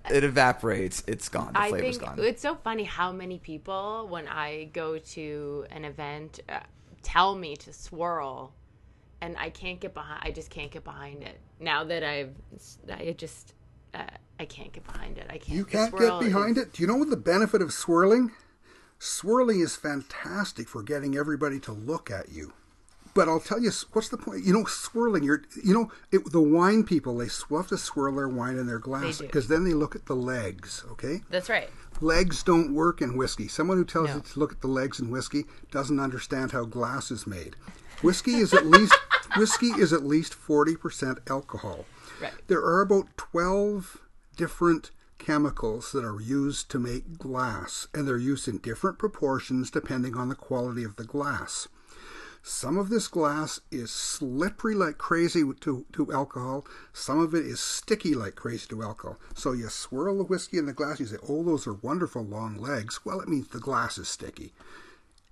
it 0.10 0.24
evaporates, 0.24 1.04
it's 1.08 1.30
gone. 1.30 1.54
The 1.54 1.60
I 1.60 1.70
flavor's 1.70 1.98
think 1.98 2.16
gone. 2.18 2.26
It's 2.26 2.42
so 2.42 2.56
funny 2.56 2.84
how 2.84 3.12
many 3.12 3.40
people, 3.40 4.08
when 4.10 4.28
I 4.28 4.66
go 4.66 4.98
to 5.00 5.66
an 5.72 5.86
event, 5.86 6.40
uh, 6.48 6.60
tell 7.02 7.36
me 7.36 7.56
to 7.58 7.74
swirl, 7.74 8.54
and 9.22 9.36
I 9.38 9.50
can't 9.50 9.80
get 9.80 9.94
behind. 9.94 10.22
I 10.24 10.32
just 10.32 10.50
can't 10.50 10.72
get 10.72 10.84
behind 10.84 11.24
it. 11.24 11.40
Now 11.60 11.84
that 11.86 12.04
I've, 12.04 12.36
I 12.92 13.12
just 13.18 13.54
uh, 13.94 14.04
I 14.44 14.46
can't 14.46 14.74
get 14.74 14.84
behind 14.86 15.18
it. 15.18 15.26
I 15.30 15.38
can't. 15.38 15.58
You 15.58 15.66
can't 15.66 15.98
get 15.98 16.20
behind 16.20 16.58
it. 16.58 16.74
Do 16.74 16.82
you 16.84 16.88
know 16.88 16.96
what 16.98 17.10
the 17.10 17.16
benefit 17.18 17.62
of 17.62 17.72
swirling? 17.72 18.32
Swirling 19.00 19.60
is 19.62 19.76
fantastic 19.76 20.68
for 20.68 20.84
getting 20.84 21.16
everybody 21.18 21.60
to 21.62 21.72
look 21.72 22.12
at 22.12 22.30
you. 22.32 22.54
but 23.14 23.30
I'll 23.30 23.40
tell 23.40 23.62
you, 23.62 23.72
what's 23.94 24.10
the 24.10 24.18
point? 24.18 24.44
You 24.44 24.52
know, 24.54 24.66
swirling. 24.66 25.24
You're, 25.24 25.44
you 25.64 25.74
know, 25.74 25.92
it, 26.12 26.32
the 26.32 26.42
wine 26.42 26.84
people 26.84 27.18
they 27.18 27.30
love 27.50 27.68
to 27.70 27.78
swirl 27.78 28.16
their 28.16 28.28
wine 28.28 28.58
in 28.58 28.66
their 28.68 28.80
glass 28.80 29.20
because 29.20 29.48
then 29.48 29.64
they 29.66 29.74
look 29.74 29.96
at 29.96 30.08
the 30.08 30.16
legs. 30.16 30.84
Okay, 30.92 31.22
That's 31.30 31.50
right. 31.50 31.70
legs 32.02 32.44
don't 32.44 32.74
work 32.74 33.02
in 33.02 33.16
whiskey. 33.16 33.48
Someone 33.48 33.78
who 33.78 33.86
tells 33.86 34.10
No. 34.10 34.16
you 34.16 34.22
to 34.22 34.40
look 34.40 34.52
at 34.52 34.62
the 34.62 34.68
legs 34.68 35.00
in 35.00 35.10
whiskey 35.12 35.46
doesn't 35.72 36.00
understand 36.00 36.52
how 36.52 36.66
glass 36.66 37.12
is 37.12 37.26
made. 37.28 37.56
Whiskey 38.02 38.36
is 38.36 38.54
at 38.54 38.66
least 38.66 38.96
whiskey 39.38 39.68
is 39.68 39.94
at 39.94 40.04
least 40.04 40.34
forty 40.34 40.76
percent 40.76 41.20
alcohol. 41.30 41.86
Right. 42.22 42.34
There 42.48 42.62
are 42.62 42.82
about 42.82 43.16
twelve 43.16 44.00
different 44.36 44.92
chemicals 45.18 45.92
that 45.92 46.04
are 46.04 46.20
used 46.20 46.70
to 46.72 46.80
make 46.80 47.18
glass, 47.18 47.88
and 47.94 48.08
they're 48.08 48.18
used 48.18 48.48
in 48.48 48.58
different 48.58 49.00
proportions 49.00 49.72
depending 49.72 50.16
on 50.16 50.30
the 50.30 50.36
quality 50.36 50.84
of 50.84 50.96
the 50.98 51.06
glass. 51.06 51.68
Some 52.46 52.78
of 52.78 52.90
this 52.90 53.08
glass 53.08 53.62
is 53.72 53.90
slippery 53.90 54.76
like 54.76 54.98
crazy 54.98 55.44
to, 55.62 55.86
to 55.94 56.12
alcohol. 56.12 56.66
Some 56.92 57.20
of 57.20 57.34
it 57.34 57.46
is 57.46 57.62
sticky 57.62 58.16
like 58.16 58.36
crazy 58.36 58.68
to 58.68 58.84
alcohol. 58.84 59.18
So 59.34 59.54
you 59.54 59.70
swirl 59.70 60.18
the 60.18 60.26
whiskey 60.26 60.58
in 60.58 60.66
the 60.66 60.74
glass, 60.74 61.00
you 61.00 61.06
say, 61.06 61.16
oh, 61.30 61.42
those 61.44 61.66
are 61.68 61.74
wonderful 61.74 62.22
long 62.22 62.58
legs. 62.58 63.00
Well, 63.06 63.22
it 63.22 63.30
means 63.30 63.48
the 63.48 63.60
glass 63.60 63.98
is 63.98 64.10
sticky. 64.10 64.52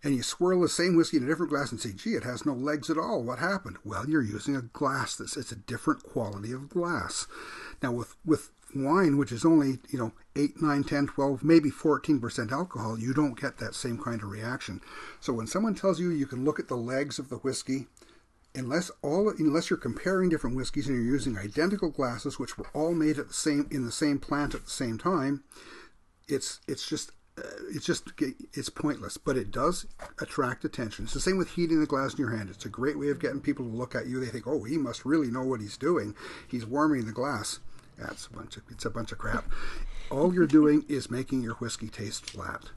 And 0.03 0.15
you 0.15 0.23
swirl 0.23 0.61
the 0.61 0.69
same 0.69 0.95
whiskey 0.95 1.17
in 1.17 1.23
a 1.23 1.27
different 1.27 1.51
glass 1.51 1.71
and 1.71 1.81
say, 1.81 1.91
gee, 1.91 2.11
it 2.11 2.23
has 2.23 2.45
no 2.45 2.53
legs 2.53 2.89
at 2.89 2.97
all. 2.97 3.21
What 3.21 3.39
happened? 3.39 3.77
Well, 3.83 4.09
you're 4.09 4.23
using 4.23 4.55
a 4.55 4.61
glass 4.61 5.17
that's 5.17 5.35
it's 5.35 5.51
a 5.51 5.57
different 5.57 6.03
quality 6.03 6.53
of 6.53 6.69
glass. 6.69 7.27
Now, 7.83 7.91
with, 7.91 8.15
with 8.25 8.51
wine, 8.75 9.17
which 9.17 9.31
is 9.31 9.45
only, 9.45 9.79
you 9.89 9.99
know, 9.99 10.11
8, 10.35 10.61
9, 10.61 10.83
10, 10.83 11.07
12, 11.07 11.43
maybe 11.43 11.69
14% 11.69 12.51
alcohol, 12.51 12.97
you 12.97 13.13
don't 13.13 13.39
get 13.39 13.57
that 13.57 13.75
same 13.75 13.97
kind 13.97 14.21
of 14.21 14.29
reaction. 14.29 14.81
So 15.19 15.33
when 15.33 15.47
someone 15.47 15.75
tells 15.75 15.99
you 15.99 16.09
you 16.09 16.25
can 16.25 16.45
look 16.45 16.59
at 16.59 16.67
the 16.67 16.77
legs 16.77 17.19
of 17.19 17.29
the 17.29 17.37
whiskey, 17.37 17.87
unless 18.53 18.91
all 19.01 19.29
unless 19.29 19.69
you're 19.69 19.77
comparing 19.77 20.29
different 20.29 20.55
whiskeys 20.55 20.87
and 20.87 20.95
you're 20.95 21.13
using 21.13 21.37
identical 21.37 21.89
glasses 21.89 22.37
which 22.37 22.57
were 22.57 22.67
all 22.73 22.93
made 22.93 23.17
at 23.17 23.29
the 23.29 23.33
same 23.33 23.65
in 23.71 23.85
the 23.85 23.91
same 23.91 24.19
plant 24.19 24.53
at 24.53 24.65
the 24.65 24.69
same 24.69 24.97
time, 24.97 25.43
it's 26.27 26.59
it's 26.67 26.87
just 26.87 27.11
uh, 27.37 27.43
it's 27.73 27.85
just 27.85 28.11
it's 28.53 28.69
pointless, 28.69 29.17
but 29.17 29.37
it 29.37 29.51
does 29.51 29.85
attract 30.19 30.65
attention. 30.65 31.05
It's 31.05 31.13
the 31.13 31.19
same 31.19 31.37
with 31.37 31.51
heating 31.51 31.79
the 31.79 31.85
glass 31.85 32.13
in 32.13 32.19
your 32.19 32.35
hand. 32.35 32.49
It's 32.49 32.65
a 32.65 32.69
great 32.69 32.99
way 32.99 33.09
of 33.09 33.19
getting 33.19 33.39
people 33.39 33.65
to 33.65 33.71
look 33.75 33.95
at 33.95 34.07
you. 34.07 34.19
They 34.19 34.31
think, 34.31 34.47
"Oh, 34.47 34.63
he 34.63 34.77
must 34.77 35.05
really 35.05 35.31
know 35.31 35.43
what 35.43 35.61
he's 35.61 35.77
doing. 35.77 36.13
He's 36.47 36.65
warming 36.65 37.05
the 37.05 37.13
glass." 37.13 37.59
That's 37.97 38.27
a 38.27 38.31
bunch 38.31 38.57
of 38.57 38.63
it's 38.69 38.85
a 38.85 38.89
bunch 38.89 39.11
of 39.11 39.17
crap. 39.17 39.45
All 40.09 40.33
you're 40.33 40.47
doing 40.47 40.85
is 40.87 41.11
making 41.11 41.41
your 41.41 41.55
whiskey 41.55 41.89
taste 41.89 42.29
flat. 42.29 42.71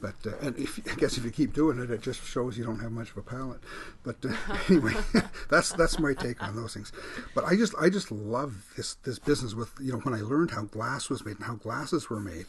But 0.00 0.14
uh, 0.26 0.36
and 0.40 0.56
if 0.56 0.78
I 0.90 0.94
guess 0.94 1.18
if 1.18 1.24
you 1.24 1.30
keep 1.30 1.52
doing 1.52 1.78
it, 1.80 1.90
it 1.90 2.02
just 2.02 2.24
shows 2.24 2.56
you 2.56 2.64
don't 2.64 2.78
have 2.80 2.92
much 2.92 3.10
of 3.10 3.16
a 3.16 3.22
palate. 3.22 3.60
But 4.04 4.16
uh, 4.24 4.34
anyway, 4.68 4.94
that's 5.50 5.72
that's 5.72 5.98
my 5.98 6.14
take 6.14 6.42
on 6.42 6.54
those 6.54 6.74
things. 6.74 6.92
But 7.34 7.44
I 7.44 7.56
just 7.56 7.74
I 7.80 7.88
just 7.88 8.12
love 8.12 8.72
this 8.76 8.94
this 8.94 9.18
business 9.18 9.54
with 9.54 9.72
you 9.80 9.92
know 9.92 9.98
when 9.98 10.14
I 10.14 10.20
learned 10.20 10.52
how 10.52 10.62
glass 10.62 11.10
was 11.10 11.24
made 11.24 11.36
and 11.36 11.46
how 11.46 11.56
glasses 11.56 12.08
were 12.08 12.20
made, 12.20 12.46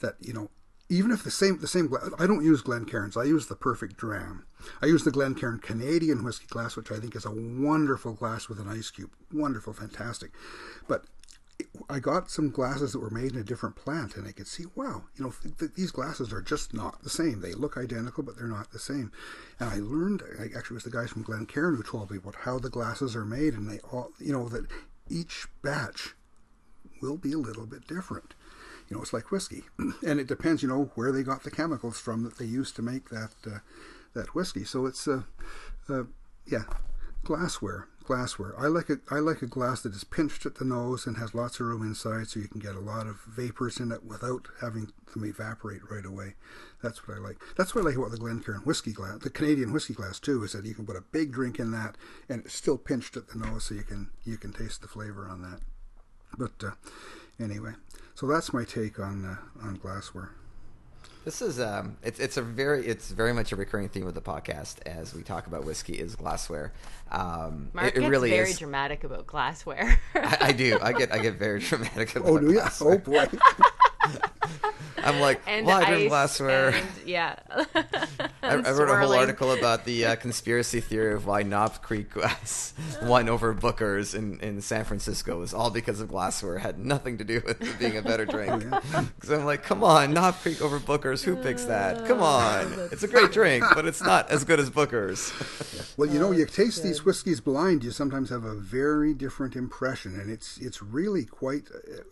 that 0.00 0.16
you 0.20 0.32
know 0.32 0.50
even 0.88 1.10
if 1.10 1.22
the 1.22 1.30
same 1.30 1.58
the 1.58 1.68
same 1.68 1.92
I 2.18 2.26
don't 2.26 2.44
use 2.44 2.62
Glencairns. 2.62 3.16
I 3.16 3.24
use 3.24 3.46
the 3.46 3.56
Perfect 3.56 3.96
Dram. 3.96 4.44
I 4.82 4.86
use 4.86 5.04
the 5.04 5.10
Glencairn 5.12 5.60
Canadian 5.60 6.24
whiskey 6.24 6.46
glass, 6.48 6.76
which 6.76 6.90
I 6.90 6.98
think 6.98 7.14
is 7.14 7.26
a 7.26 7.30
wonderful 7.30 8.14
glass 8.14 8.48
with 8.48 8.58
an 8.58 8.68
ice 8.68 8.90
cube. 8.90 9.10
Wonderful, 9.32 9.72
fantastic. 9.72 10.32
But 10.88 11.04
I 11.90 11.98
got 11.98 12.30
some 12.30 12.50
glasses 12.50 12.92
that 12.92 13.00
were 13.00 13.10
made 13.10 13.32
in 13.32 13.38
a 13.38 13.44
different 13.44 13.74
plant, 13.74 14.16
and 14.16 14.26
I 14.26 14.32
could 14.32 14.46
see, 14.46 14.64
wow, 14.74 15.04
you 15.16 15.24
know, 15.24 15.32
th- 15.42 15.56
th- 15.56 15.74
these 15.74 15.90
glasses 15.90 16.32
are 16.32 16.42
just 16.42 16.74
not 16.74 17.02
the 17.02 17.10
same. 17.10 17.40
They 17.40 17.54
look 17.54 17.76
identical, 17.76 18.22
but 18.22 18.36
they're 18.36 18.46
not 18.46 18.70
the 18.70 18.78
same. 18.78 19.10
And 19.58 19.70
I 19.70 19.78
learned, 19.78 20.22
I 20.38 20.44
actually 20.56 20.74
it 20.74 20.82
was 20.82 20.84
the 20.84 20.90
guys 20.90 21.10
from 21.10 21.22
Glencairn 21.22 21.76
who 21.76 21.82
told 21.82 22.10
me 22.10 22.18
about 22.18 22.36
how 22.42 22.58
the 22.58 22.70
glasses 22.70 23.16
are 23.16 23.24
made, 23.24 23.54
and 23.54 23.68
they 23.68 23.78
all, 23.90 24.10
you 24.18 24.32
know, 24.32 24.48
that 24.48 24.66
each 25.08 25.48
batch 25.62 26.14
will 27.00 27.16
be 27.16 27.32
a 27.32 27.38
little 27.38 27.66
bit 27.66 27.86
different. 27.86 28.34
You 28.88 28.96
know, 28.96 29.02
it's 29.02 29.12
like 29.12 29.30
whiskey, 29.30 29.64
and 30.06 30.20
it 30.20 30.26
depends, 30.26 30.62
you 30.62 30.68
know, 30.68 30.90
where 30.94 31.10
they 31.10 31.22
got 31.22 31.42
the 31.42 31.50
chemicals 31.50 31.98
from 31.98 32.22
that 32.22 32.38
they 32.38 32.44
used 32.44 32.76
to 32.76 32.82
make 32.82 33.08
that 33.10 33.32
uh, 33.46 33.58
that 34.14 34.34
whiskey. 34.34 34.64
So 34.64 34.86
it's, 34.86 35.06
uh, 35.06 35.22
uh, 35.88 36.04
yeah, 36.46 36.64
glassware 37.24 37.88
glassware. 38.08 38.54
I 38.58 38.68
like 38.68 38.88
a 38.88 38.98
I 39.10 39.18
like 39.18 39.42
a 39.42 39.46
glass 39.46 39.82
that 39.82 39.94
is 39.94 40.02
pinched 40.02 40.46
at 40.46 40.54
the 40.54 40.64
nose 40.64 41.06
and 41.06 41.18
has 41.18 41.34
lots 41.34 41.60
of 41.60 41.66
room 41.66 41.82
inside, 41.82 42.28
so 42.28 42.40
you 42.40 42.48
can 42.48 42.60
get 42.60 42.74
a 42.74 42.80
lot 42.80 43.06
of 43.06 43.20
vapors 43.20 43.78
in 43.78 43.92
it 43.92 44.02
without 44.02 44.48
having 44.62 44.90
them 45.12 45.26
evaporate 45.26 45.82
right 45.90 46.06
away. 46.06 46.34
That's 46.82 47.06
what 47.06 47.18
I 47.18 47.20
like. 47.20 47.36
That's 47.56 47.74
what 47.74 47.82
I 47.82 47.84
like 47.84 47.96
about 47.98 48.10
the 48.10 48.16
Glencairn 48.16 48.62
whiskey 48.64 48.92
glass, 48.92 49.18
the 49.18 49.28
Canadian 49.28 49.72
whiskey 49.74 49.92
glass 49.92 50.18
too, 50.18 50.42
is 50.42 50.52
that 50.52 50.64
you 50.64 50.74
can 50.74 50.86
put 50.86 50.96
a 50.96 51.04
big 51.12 51.32
drink 51.32 51.58
in 51.58 51.70
that 51.72 51.96
and 52.30 52.46
it's 52.46 52.54
still 52.54 52.78
pinched 52.78 53.16
at 53.18 53.28
the 53.28 53.38
nose, 53.38 53.64
so 53.64 53.74
you 53.74 53.82
can 53.82 54.08
you 54.24 54.38
can 54.38 54.54
taste 54.54 54.80
the 54.80 54.88
flavor 54.88 55.28
on 55.28 55.42
that. 55.42 55.60
But 56.38 56.66
uh, 56.66 56.74
anyway, 57.38 57.72
so 58.14 58.26
that's 58.26 58.54
my 58.54 58.64
take 58.64 58.98
on 58.98 59.26
uh, 59.26 59.66
on 59.66 59.74
glassware. 59.74 60.30
This 61.28 61.42
is 61.42 61.60
um, 61.60 61.98
it's 62.02 62.18
it's 62.18 62.38
a 62.38 62.42
very 62.42 62.86
it's 62.86 63.10
very 63.10 63.34
much 63.34 63.52
a 63.52 63.56
recurring 63.56 63.90
theme 63.90 64.06
of 64.06 64.14
the 64.14 64.22
podcast 64.22 64.76
as 64.86 65.12
we 65.12 65.22
talk 65.22 65.46
about 65.46 65.66
whiskey 65.66 65.92
is 65.92 66.16
glassware. 66.16 66.72
Um, 67.10 67.68
Mark 67.74 67.88
it, 67.88 67.98
it 67.98 68.00
gets 68.00 68.10
really 68.10 68.30
very 68.30 68.48
is. 68.48 68.58
dramatic 68.58 69.04
about 69.04 69.26
glassware. 69.26 70.00
I, 70.14 70.38
I 70.40 70.52
do. 70.52 70.78
I 70.80 70.94
get 70.94 71.12
I 71.12 71.18
get 71.18 71.34
very 71.34 71.60
dramatic 71.60 72.16
about 72.16 72.30
Oh, 72.30 72.38
do 72.38 72.46
you? 72.46 72.52
glassware. 72.54 72.94
Oh 72.94 72.98
boy. 73.10 73.28
I'm 74.98 75.20
like, 75.20 75.40
and 75.46 75.66
well, 75.66 75.78
I 75.80 75.84
drink 75.86 76.02
ice 76.04 76.08
glassware. 76.08 76.68
and- 76.70 76.86
yeah. 77.06 77.36
I, 78.42 78.54
I 78.54 78.70
wrote 78.72 78.88
a 78.90 78.96
whole 78.98 79.12
article 79.12 79.52
about 79.52 79.84
the 79.84 80.06
uh, 80.06 80.16
conspiracy 80.28 80.80
theory 80.80 81.14
of 81.14 81.26
why 81.26 81.42
Knob 81.42 81.82
Creek 81.82 82.10
glass 82.10 82.72
won 83.02 83.28
over 83.28 83.52
Booker's 83.52 84.14
in, 84.14 84.40
in 84.40 84.60
San 84.60 84.84
Francisco. 84.84 85.36
It 85.36 85.40
was 85.40 85.54
all 85.54 85.70
because 85.70 86.00
of 86.00 86.08
glassware. 86.08 86.56
It 86.56 86.60
had 86.60 86.78
nothing 86.78 87.18
to 87.18 87.24
do 87.24 87.42
with 87.44 87.60
it 87.60 87.78
being 87.78 87.96
a 87.96 88.02
better 88.02 88.24
drink. 88.24 88.64
Because 88.70 89.30
I'm 89.30 89.44
like, 89.44 89.62
come 89.62 89.84
on, 89.84 90.12
Knob 90.14 90.34
Creek 90.36 90.60
over 90.62 90.78
Booker's. 90.78 91.22
Who 91.22 91.36
picks 91.36 91.64
that? 91.64 92.06
Come 92.06 92.22
on. 92.22 92.72
It's 92.92 93.02
a 93.02 93.08
great 93.08 93.32
drink, 93.32 93.64
but 93.74 93.86
it's 93.86 94.02
not 94.02 94.30
as 94.30 94.44
good 94.44 94.60
as 94.60 94.70
Booker's. 94.70 95.32
Well, 95.96 96.08
you 96.08 96.18
know, 96.18 96.30
you 96.32 96.46
taste 96.46 96.82
these 96.82 97.04
whiskeys 97.04 97.40
blind, 97.40 97.84
you 97.84 97.90
sometimes 97.90 98.30
have 98.30 98.44
a 98.44 98.54
very 98.54 99.14
different 99.14 99.56
impression, 99.56 100.18
and 100.18 100.30
it's 100.30 100.58
it's 100.58 100.82
really 100.82 101.24
quite 101.24 101.68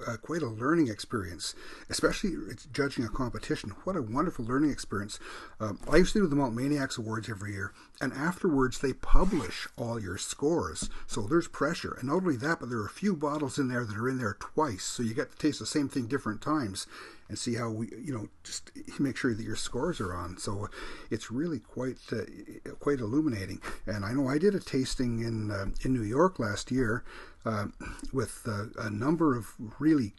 uh, 0.06 0.16
quite 0.18 0.42
a 0.42 0.48
learning 0.48 0.88
experience, 0.88 1.54
especially 1.88 2.30
it's 2.56 2.64
judging 2.72 3.04
a 3.04 3.08
competition. 3.10 3.74
What 3.84 3.96
a 3.96 4.02
wonderful 4.02 4.42
learning 4.42 4.70
experience! 4.70 5.18
Um, 5.60 5.78
I 5.90 5.96
used 5.96 6.14
to 6.14 6.20
do 6.20 6.26
the 6.26 6.36
Malt 6.36 6.54
Maniacs 6.54 6.96
Awards 6.96 7.28
every 7.28 7.52
year, 7.52 7.74
and 8.00 8.14
afterwards 8.14 8.78
they 8.78 8.94
publish 8.94 9.68
all 9.76 10.00
your 10.00 10.16
scores, 10.16 10.88
so 11.06 11.20
there's 11.20 11.48
pressure. 11.48 11.92
And 12.00 12.08
not 12.08 12.22
only 12.22 12.36
that, 12.36 12.60
but 12.60 12.70
there 12.70 12.78
are 12.78 12.86
a 12.86 12.88
few 12.88 13.14
bottles 13.14 13.58
in 13.58 13.68
there 13.68 13.84
that 13.84 13.98
are 13.98 14.08
in 14.08 14.16
there 14.16 14.38
twice, 14.40 14.84
so 14.84 15.02
you 15.02 15.12
get 15.12 15.32
to 15.32 15.36
taste 15.36 15.58
the 15.58 15.66
same 15.66 15.90
thing 15.90 16.06
different 16.06 16.40
times 16.40 16.86
and 17.28 17.38
see 17.38 17.54
how 17.54 17.70
we, 17.70 17.88
you 18.00 18.12
know, 18.12 18.28
just 18.44 18.70
make 18.98 19.16
sure 19.16 19.34
that 19.34 19.42
your 19.42 19.56
scores 19.56 20.00
are 20.00 20.14
on. 20.14 20.38
So 20.38 20.68
it's 21.10 21.30
really 21.30 21.58
quite 21.58 21.98
uh, 22.12 22.22
quite 22.78 23.00
illuminating. 23.00 23.60
And 23.86 24.04
I 24.04 24.12
know 24.12 24.28
I 24.28 24.38
did 24.38 24.54
a 24.54 24.60
tasting 24.60 25.20
in 25.20 25.50
uh, 25.50 25.66
in 25.82 25.92
New 25.92 26.02
York 26.02 26.38
last 26.38 26.70
year 26.70 27.04
uh, 27.44 27.66
with 28.12 28.46
a 28.78 28.90
number 28.90 29.36
of 29.36 29.52
really 29.78 30.14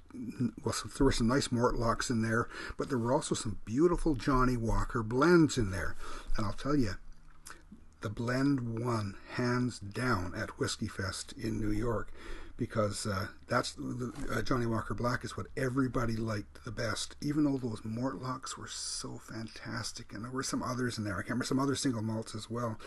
well, 0.63 0.73
so 0.73 0.87
there 0.87 1.05
were 1.05 1.11
some 1.11 1.27
nice 1.27 1.49
Mortlachs 1.49 2.09
in 2.09 2.21
there, 2.21 2.47
but 2.77 2.89
there 2.89 2.97
were 2.97 3.13
also 3.13 3.35
some 3.35 3.59
beautiful 3.65 4.15
Johnnie 4.15 4.57
Walker 4.57 5.03
blends 5.03 5.57
in 5.57 5.71
there. 5.71 5.95
And 6.37 6.45
I'll 6.45 6.53
tell 6.53 6.75
you, 6.75 6.93
the 8.01 8.09
blend 8.09 8.79
won 8.79 9.15
hands 9.33 9.79
down 9.79 10.33
at 10.35 10.49
WhiskyFest 10.49 11.37
in 11.43 11.59
New 11.59 11.71
York 11.71 12.11
because 12.57 13.05
uh, 13.05 13.27
that's 13.47 13.77
uh, 13.77 14.41
Johnnie 14.41 14.65
Walker 14.65 14.95
Black 14.95 15.23
is 15.23 15.37
what 15.37 15.47
everybody 15.55 16.15
liked 16.15 16.65
the 16.65 16.71
best. 16.71 17.15
Even 17.21 17.43
though 17.43 17.57
those 17.57 17.81
Mortlachs 17.81 18.57
were 18.57 18.67
so 18.67 19.19
fantastic, 19.19 20.11
and 20.11 20.25
there 20.25 20.31
were 20.31 20.43
some 20.43 20.63
others 20.63 20.97
in 20.97 21.03
there. 21.03 21.13
I 21.13 21.17
can't 21.17 21.29
remember 21.29 21.45
some 21.45 21.59
other 21.59 21.75
single 21.75 22.01
malts 22.01 22.35
as 22.35 22.49
well. 22.49 22.79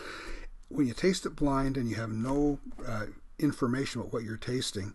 When 0.67 0.87
you 0.87 0.93
taste 0.93 1.25
it 1.25 1.35
blind 1.35 1.77
and 1.77 1.89
you 1.89 1.95
have 1.95 2.11
no 2.11 2.59
uh, 2.85 3.07
information 3.39 4.01
about 4.01 4.13
what 4.13 4.23
you're 4.23 4.37
tasting, 4.37 4.93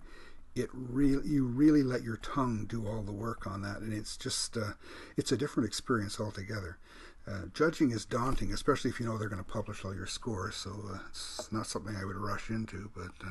it 0.55 0.68
really 0.72 1.27
you 1.27 1.47
really 1.47 1.83
let 1.83 2.03
your 2.03 2.16
tongue 2.16 2.66
do 2.68 2.87
all 2.87 3.03
the 3.03 3.12
work 3.12 3.47
on 3.47 3.62
that, 3.62 3.79
and 3.79 3.93
it's 3.93 4.16
just 4.16 4.57
uh, 4.57 4.72
it's 5.16 5.33
a 5.33 5.37
different 5.37 5.66
experience 5.66 6.20
altogether. 6.20 6.79
Uh, 7.27 7.47
judging 7.53 7.91
is 7.91 8.05
daunting, 8.05 8.53
especially 8.53 8.89
if 8.89 9.01
you 9.01 9.07
know 9.07 9.18
they're 9.18 9.29
going 9.29 9.43
to 9.43 9.51
publish 9.51 9.85
all 9.85 9.95
your 9.95 10.07
scores. 10.07 10.55
So 10.55 10.70
uh, 10.95 10.99
it's 11.09 11.51
not 11.51 11.66
something 11.66 11.97
I 11.97 12.05
would 12.05 12.16
rush 12.16 12.51
into, 12.51 12.91
but 12.95 13.29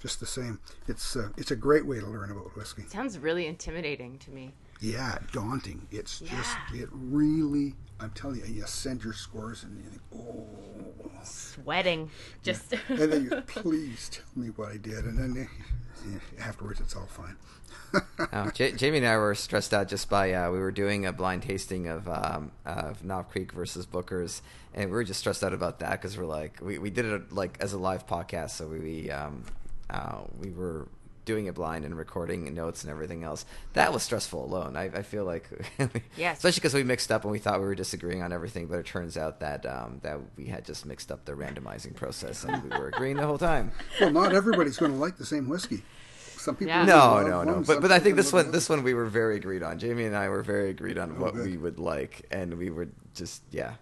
just 0.00 0.20
the 0.20 0.26
same, 0.26 0.60
it's 0.88 1.16
uh, 1.16 1.28
it's 1.36 1.50
a 1.50 1.56
great 1.56 1.86
way 1.86 1.98
to 2.00 2.06
learn 2.06 2.30
about 2.30 2.54
whiskey. 2.56 2.84
Sounds 2.88 3.18
really 3.18 3.46
intimidating 3.46 4.18
to 4.18 4.30
me. 4.30 4.52
Yeah, 4.80 5.18
daunting. 5.32 5.86
It's 5.90 6.20
Yeah. 6.20 6.36
just 6.36 6.56
it 6.74 6.88
really. 6.92 7.74
I'm 7.98 8.10
telling 8.10 8.40
you, 8.40 8.44
you 8.46 8.64
send 8.66 9.02
your 9.02 9.14
scores 9.14 9.62
and 9.64 9.78
you 9.78 9.88
think, 9.88 10.02
oh, 10.14 10.46
Sweating. 11.24 12.10
Just. 12.42 12.74
and 12.88 12.98
then 13.12 13.24
you 13.24 13.40
please 13.46 14.10
tell 14.10 14.24
me 14.42 14.48
what 14.48 14.68
I 14.70 14.76
did, 14.76 15.04
and 15.04 15.18
then 15.18 15.48
eh, 15.48 16.18
afterwards 16.42 16.80
it's 16.80 16.94
all 16.94 17.06
fine. 17.06 17.36
Oh, 18.32 18.50
J- 18.50 18.72
Jamie 18.76 18.98
and 18.98 19.06
I 19.06 19.16
were 19.16 19.34
stressed 19.34 19.72
out 19.72 19.88
just 19.88 20.10
by 20.10 20.32
uh, 20.34 20.50
we 20.50 20.58
were 20.58 20.70
doing 20.72 21.06
a 21.06 21.12
blind 21.12 21.42
tasting 21.42 21.88
of 21.88 22.06
um, 22.08 22.52
of 22.66 23.02
Knob 23.04 23.30
Creek 23.30 23.52
versus 23.52 23.86
Booker's, 23.86 24.42
and 24.74 24.90
we 24.90 24.96
were 24.96 25.04
just 25.04 25.20
stressed 25.20 25.42
out 25.42 25.54
about 25.54 25.78
that 25.80 25.92
because 25.92 26.18
we're 26.18 26.26
like 26.26 26.58
we, 26.60 26.78
we 26.78 26.90
did 26.90 27.06
it 27.06 27.32
like 27.32 27.56
as 27.60 27.72
a 27.72 27.78
live 27.78 28.06
podcast, 28.06 28.50
so 28.50 28.66
we 28.66 29.10
um, 29.10 29.42
uh, 29.90 30.18
we 30.40 30.50
were 30.50 30.88
doing 31.24 31.46
it 31.46 31.54
blind 31.56 31.84
and 31.84 31.98
recording 31.98 32.54
notes 32.54 32.84
and 32.84 32.90
everything 32.90 33.24
else. 33.24 33.44
That 33.72 33.92
was 33.92 34.04
stressful 34.04 34.44
alone. 34.44 34.76
I, 34.76 34.84
I 34.84 35.02
feel 35.02 35.24
like 35.24 35.48
Yes. 36.16 36.36
especially 36.36 36.58
because 36.60 36.74
we 36.74 36.84
mixed 36.84 37.10
up 37.10 37.24
and 37.24 37.32
we 37.32 37.40
thought 37.40 37.58
we 37.58 37.66
were 37.66 37.74
disagreeing 37.74 38.22
on 38.22 38.32
everything, 38.32 38.66
but 38.68 38.78
it 38.78 38.86
turns 38.86 39.16
out 39.16 39.40
that 39.40 39.66
um, 39.66 39.98
that 40.04 40.20
we 40.36 40.46
had 40.46 40.64
just 40.64 40.86
mixed 40.86 41.10
up 41.10 41.24
the 41.24 41.32
randomizing 41.32 41.96
process 41.96 42.44
and 42.44 42.62
we 42.62 42.68
were 42.78 42.88
agreeing 42.88 43.16
the 43.16 43.26
whole 43.26 43.38
time. 43.38 43.72
Well, 44.00 44.10
not 44.12 44.34
everybody's 44.34 44.76
going 44.76 44.92
to 44.92 44.98
like 44.98 45.16
the 45.16 45.26
same 45.26 45.48
whiskey. 45.48 45.82
Some 46.36 46.54
people 46.54 46.68
Yeah. 46.68 46.84
No, 46.84 47.20
no, 47.26 47.42
no. 47.42 47.52
one, 47.54 47.62
But 47.64 47.82
but 47.82 47.90
I 47.90 47.98
think 47.98 48.14
this 48.14 48.32
one 48.32 48.52
this 48.52 48.68
one 48.68 48.84
we 48.84 48.94
were 48.94 49.06
very 49.06 49.34
agreed 49.34 49.64
on. 49.64 49.80
Jamie 49.80 50.04
and 50.04 50.14
I 50.16 50.28
were 50.28 50.44
very 50.44 50.70
agreed 50.70 50.96
on 50.96 51.18
what 51.18 51.34
good. 51.34 51.44
we 51.44 51.56
would 51.56 51.80
like, 51.80 52.24
and 52.30 52.54
we 52.56 52.70
were 52.70 52.86
just 53.14 53.42
yeah. 53.50 53.72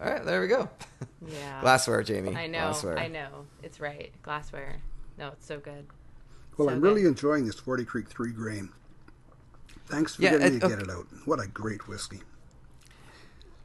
All 0.00 0.08
right, 0.08 0.24
there 0.24 0.40
we 0.40 0.46
go. 0.46 0.68
Yeah. 1.26 1.60
Glassware, 1.60 2.02
Jamie. 2.02 2.34
I 2.36 2.46
know. 2.46 2.60
Glassware. 2.60 2.98
I 2.98 3.08
know. 3.08 3.44
It's 3.62 3.80
right. 3.80 4.10
Glassware. 4.22 4.76
No, 5.20 5.28
it's 5.28 5.46
so 5.46 5.60
good. 5.60 5.86
Well, 6.56 6.68
So 6.68 6.74
I'm 6.74 6.80
good. 6.80 6.88
really 6.88 7.04
enjoying 7.06 7.44
this 7.46 7.56
40 7.60 7.84
Creek 7.84 8.08
3 8.08 8.32
grain. 8.32 8.70
Thanks 9.86 10.16
for 10.16 10.22
Yeah, 10.22 10.30
getting 10.32 10.50
me 10.52 10.56
it- 10.56 10.60
to 10.60 10.68
get 10.68 10.78
it 10.80 10.90
out. 10.90 11.06
What 11.26 11.40
a 11.40 11.46
great 11.46 11.86
whiskey. 11.86 12.22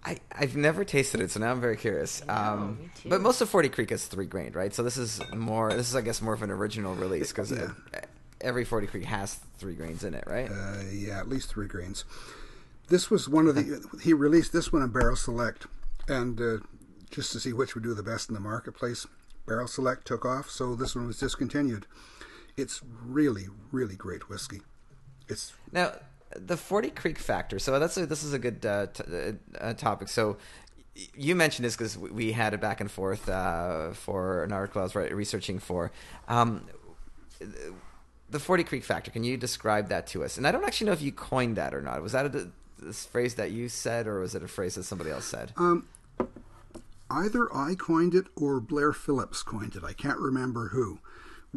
I 0.03 0.20
I've 0.32 0.56
never 0.56 0.84
tasted 0.84 1.20
it, 1.22 1.32
so 1.32 1.39
now 1.39 1.49
I'm 1.51 1.62
very 1.62 1.78
curious. 1.78 2.22
um, 2.30 2.78
me 2.80 2.89
too. 3.01 3.10
but 3.10 3.22
most 3.22 3.41
of 3.41 3.49
Forty 3.49 3.70
Creek 3.70 3.91
is 3.91 4.06
three 4.06 4.28
grained, 4.28 4.56
right? 4.56 4.72
So 4.72 4.84
this 4.84 4.97
is 4.97 5.20
more. 5.34 5.74
This 5.74 5.89
is 5.89 5.95
I 5.95 6.01
guess 6.01 6.22
more 6.22 6.36
of 6.36 6.43
an 6.43 6.51
original 6.51 6.93
release 6.93 7.30
because 7.30 7.51
Yeah. 7.51 7.72
every 8.39 8.66
Forty 8.66 8.86
Creek 8.86 9.06
has 9.06 9.39
three 9.58 9.74
grains 9.74 10.03
in 10.03 10.14
it, 10.14 10.24
right? 10.28 10.51
Uh, 10.51 10.84
yeah, 10.91 11.20
at 11.20 11.28
least 11.28 11.49
three 11.49 11.66
grains. 11.68 12.06
This 12.89 13.10
was 13.10 13.28
one 13.28 13.47
of 13.47 13.56
the. 13.56 13.84
He 14.03 14.14
released 14.14 14.53
this 14.53 14.72
one 14.72 14.84
in 14.84 14.89
Barrel 14.89 15.16
Select, 15.16 15.66
and 16.08 16.39
uh, 16.39 16.58
just 17.10 17.32
to 17.32 17.39
see 17.39 17.51
which 17.53 17.74
would 17.74 17.84
do 17.84 17.95
the 17.95 18.03
best 18.03 18.30
in 18.30 18.36
the 18.36 18.41
marketplace, 18.41 19.08
Barrel 19.48 19.68
Select 19.68 20.06
took 20.06 20.26
off, 20.26 20.50
so 20.50 20.76
this 20.76 20.96
one 20.96 21.08
was 21.08 21.20
discontinued. 21.20 21.86
It's 22.58 22.82
really, 23.06 23.46
really 23.72 23.96
great 23.96 24.30
whiskey. 24.30 24.62
It's 25.28 25.54
Now, 25.72 25.93
the 26.36 26.58
Forty 26.58 26.89
Creek 26.89 27.20
factor. 27.20 27.60
So 27.60 27.80
that's 27.80 27.98
a, 27.98 28.06
this 28.06 28.24
is 28.24 28.34
a 28.34 28.39
good 28.39 28.66
uh, 28.66 28.88
t- 28.88 29.04
uh, 29.60 29.74
topic. 29.74 30.08
So 30.08 30.38
you 31.14 31.36
mentioned 31.36 31.66
this 31.66 31.76
because 31.76 31.98
we 31.98 32.32
had 32.32 32.54
a 32.54 32.58
back 32.58 32.80
and 32.80 32.89
forth 32.89 33.28
uh, 33.30 33.91
for 33.91 34.43
an 34.43 34.52
article 34.52 34.82
I 34.82 34.84
was 34.84 34.96
researching 34.96 35.60
for. 35.60 35.91
Um, 36.28 36.66
the 38.30 38.39
Forty 38.39 38.64
Creek 38.64 38.84
factor. 38.84 39.12
Can 39.12 39.24
you 39.24 39.38
describe 39.38 39.89
that 39.89 40.08
to 40.08 40.24
us? 40.24 40.38
And 40.38 40.48
I 40.48 40.52
don't 40.52 40.66
actually 40.66 40.88
know 40.88 40.93
if 40.93 41.02
you 41.02 41.12
coined 41.12 41.58
that 41.58 41.74
or 41.74 41.82
not. 41.82 42.02
Was 42.02 42.14
that 42.14 42.34
a, 42.34 42.48
this 42.80 43.06
phrase 43.06 43.36
that 43.36 43.52
you 43.52 43.70
said, 43.70 44.08
or 44.08 44.20
was 44.20 44.36
it 44.36 44.43
a 44.43 44.48
phrase 44.48 44.76
that 44.76 44.84
somebody 44.84 45.12
else 45.12 45.26
said? 45.26 45.54
Either 47.10 47.53
I 47.56 47.76
coined 47.76 48.16
it 48.16 48.28
or 48.36 48.60
Blair 48.60 48.93
Phillips 48.93 49.43
coined 49.43 49.76
it. 49.76 49.84
I 49.84 49.93
can't 49.93 50.20
remember 50.20 50.70
who. 50.70 50.99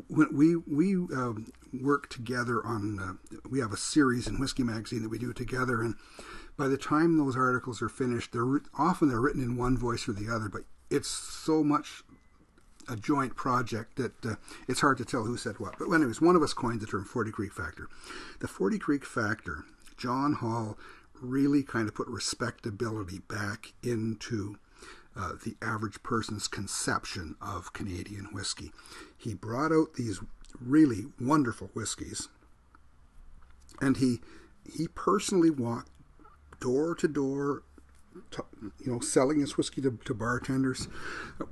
When 0.07 0.28
we 0.32 0.57
we 0.57 0.94
um, 0.94 1.53
work 1.72 2.09
together 2.09 2.64
on, 2.64 3.01
uh, 3.01 3.38
we 3.49 3.59
have 3.61 3.72
a 3.72 3.76
series 3.76 4.28
in 4.28 4.38
Whiskey 4.38 4.62
Magazine 4.62 5.03
that 5.03 5.09
we 5.09 5.18
do 5.18 5.32
together, 5.32 5.82
and 5.82 5.96
by 6.57 6.68
the 6.68 6.76
time 6.76 7.18
those 7.18 7.36
articles 7.36 7.82
are 7.82 7.88
finished, 7.88 8.32
they're 8.32 8.61
often 8.78 9.09
they're 9.09 9.20
written 9.20 9.42
in 9.42 9.57
one 9.57 9.76
voice 9.76 10.09
or 10.09 10.12
the 10.12 10.32
other, 10.32 10.49
but 10.49 10.62
it's 10.90 11.09
so 11.09 11.64
much 11.64 12.05
a 12.88 12.96
joint 12.96 13.36
project 13.36 13.96
that 13.96 14.24
uh, 14.24 14.34
it's 14.66 14.80
hard 14.80 14.99
to 14.99 15.05
tell 15.05 15.24
who 15.24 15.36
said 15.36 15.59
what. 15.59 15.78
But 15.78 15.90
anyways, 15.90 16.20
one 16.20 16.36
of 16.36 16.42
us 16.42 16.55
coined 16.55 16.80
the 16.80 16.86
term 16.86 17.05
40 17.05 17.30
Creek 17.30 17.53
Factor. 17.53 17.88
The 18.40 18.49
40 18.49 18.78
Creek 18.78 19.05
Factor, 19.05 19.64
John 19.96 20.34
Hall 20.34 20.78
really 21.20 21.62
kind 21.62 21.88
of 21.88 21.94
put 21.94 22.09
respectability 22.09 23.18
back 23.28 23.72
into 23.82 24.57
uh, 25.18 25.32
the 25.44 25.56
average 25.60 26.02
person's 26.02 26.48
conception 26.48 27.34
of 27.40 27.72
Canadian 27.72 28.28
whiskey. 28.32 28.70
He 29.16 29.34
brought 29.34 29.72
out 29.72 29.94
these 29.94 30.20
really 30.60 31.06
wonderful 31.20 31.70
whiskeys, 31.74 32.28
and 33.80 33.96
he 33.96 34.20
he 34.70 34.86
personally 34.88 35.50
walked 35.50 35.90
door 36.60 36.94
to 36.94 37.08
door 37.08 37.62
you 38.80 38.92
know, 38.92 39.00
selling 39.00 39.40
his 39.40 39.56
whiskey 39.56 39.80
to, 39.82 39.98
to 40.04 40.14
bartenders. 40.14 40.88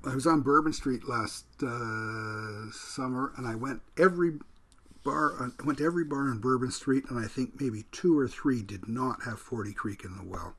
I 0.05 0.15
was 0.15 0.27
on 0.27 0.41
Bourbon 0.41 0.73
Street 0.73 1.09
last 1.09 1.45
uh, 1.63 2.71
summer, 2.73 3.33
and 3.37 3.47
I 3.47 3.55
went 3.55 3.83
every 3.99 4.35
bar. 5.05 5.35
I 5.41 5.65
went 5.65 5.79
to 5.79 5.85
every 5.85 6.05
bar 6.05 6.29
on 6.29 6.39
Bourbon 6.39 6.71
Street, 6.71 7.05
and 7.09 7.19
I 7.19 7.29
think 7.29 7.61
maybe 7.61 7.85
two 7.93 8.19
or 8.19 8.29
three 8.29 8.63
did 8.63 8.89
not 8.89 9.23
have 9.25 9.39
Forty 9.39 9.73
Creek 9.73 10.05
in 10.05 10.17
the 10.17 10.25
well. 10.25 10.55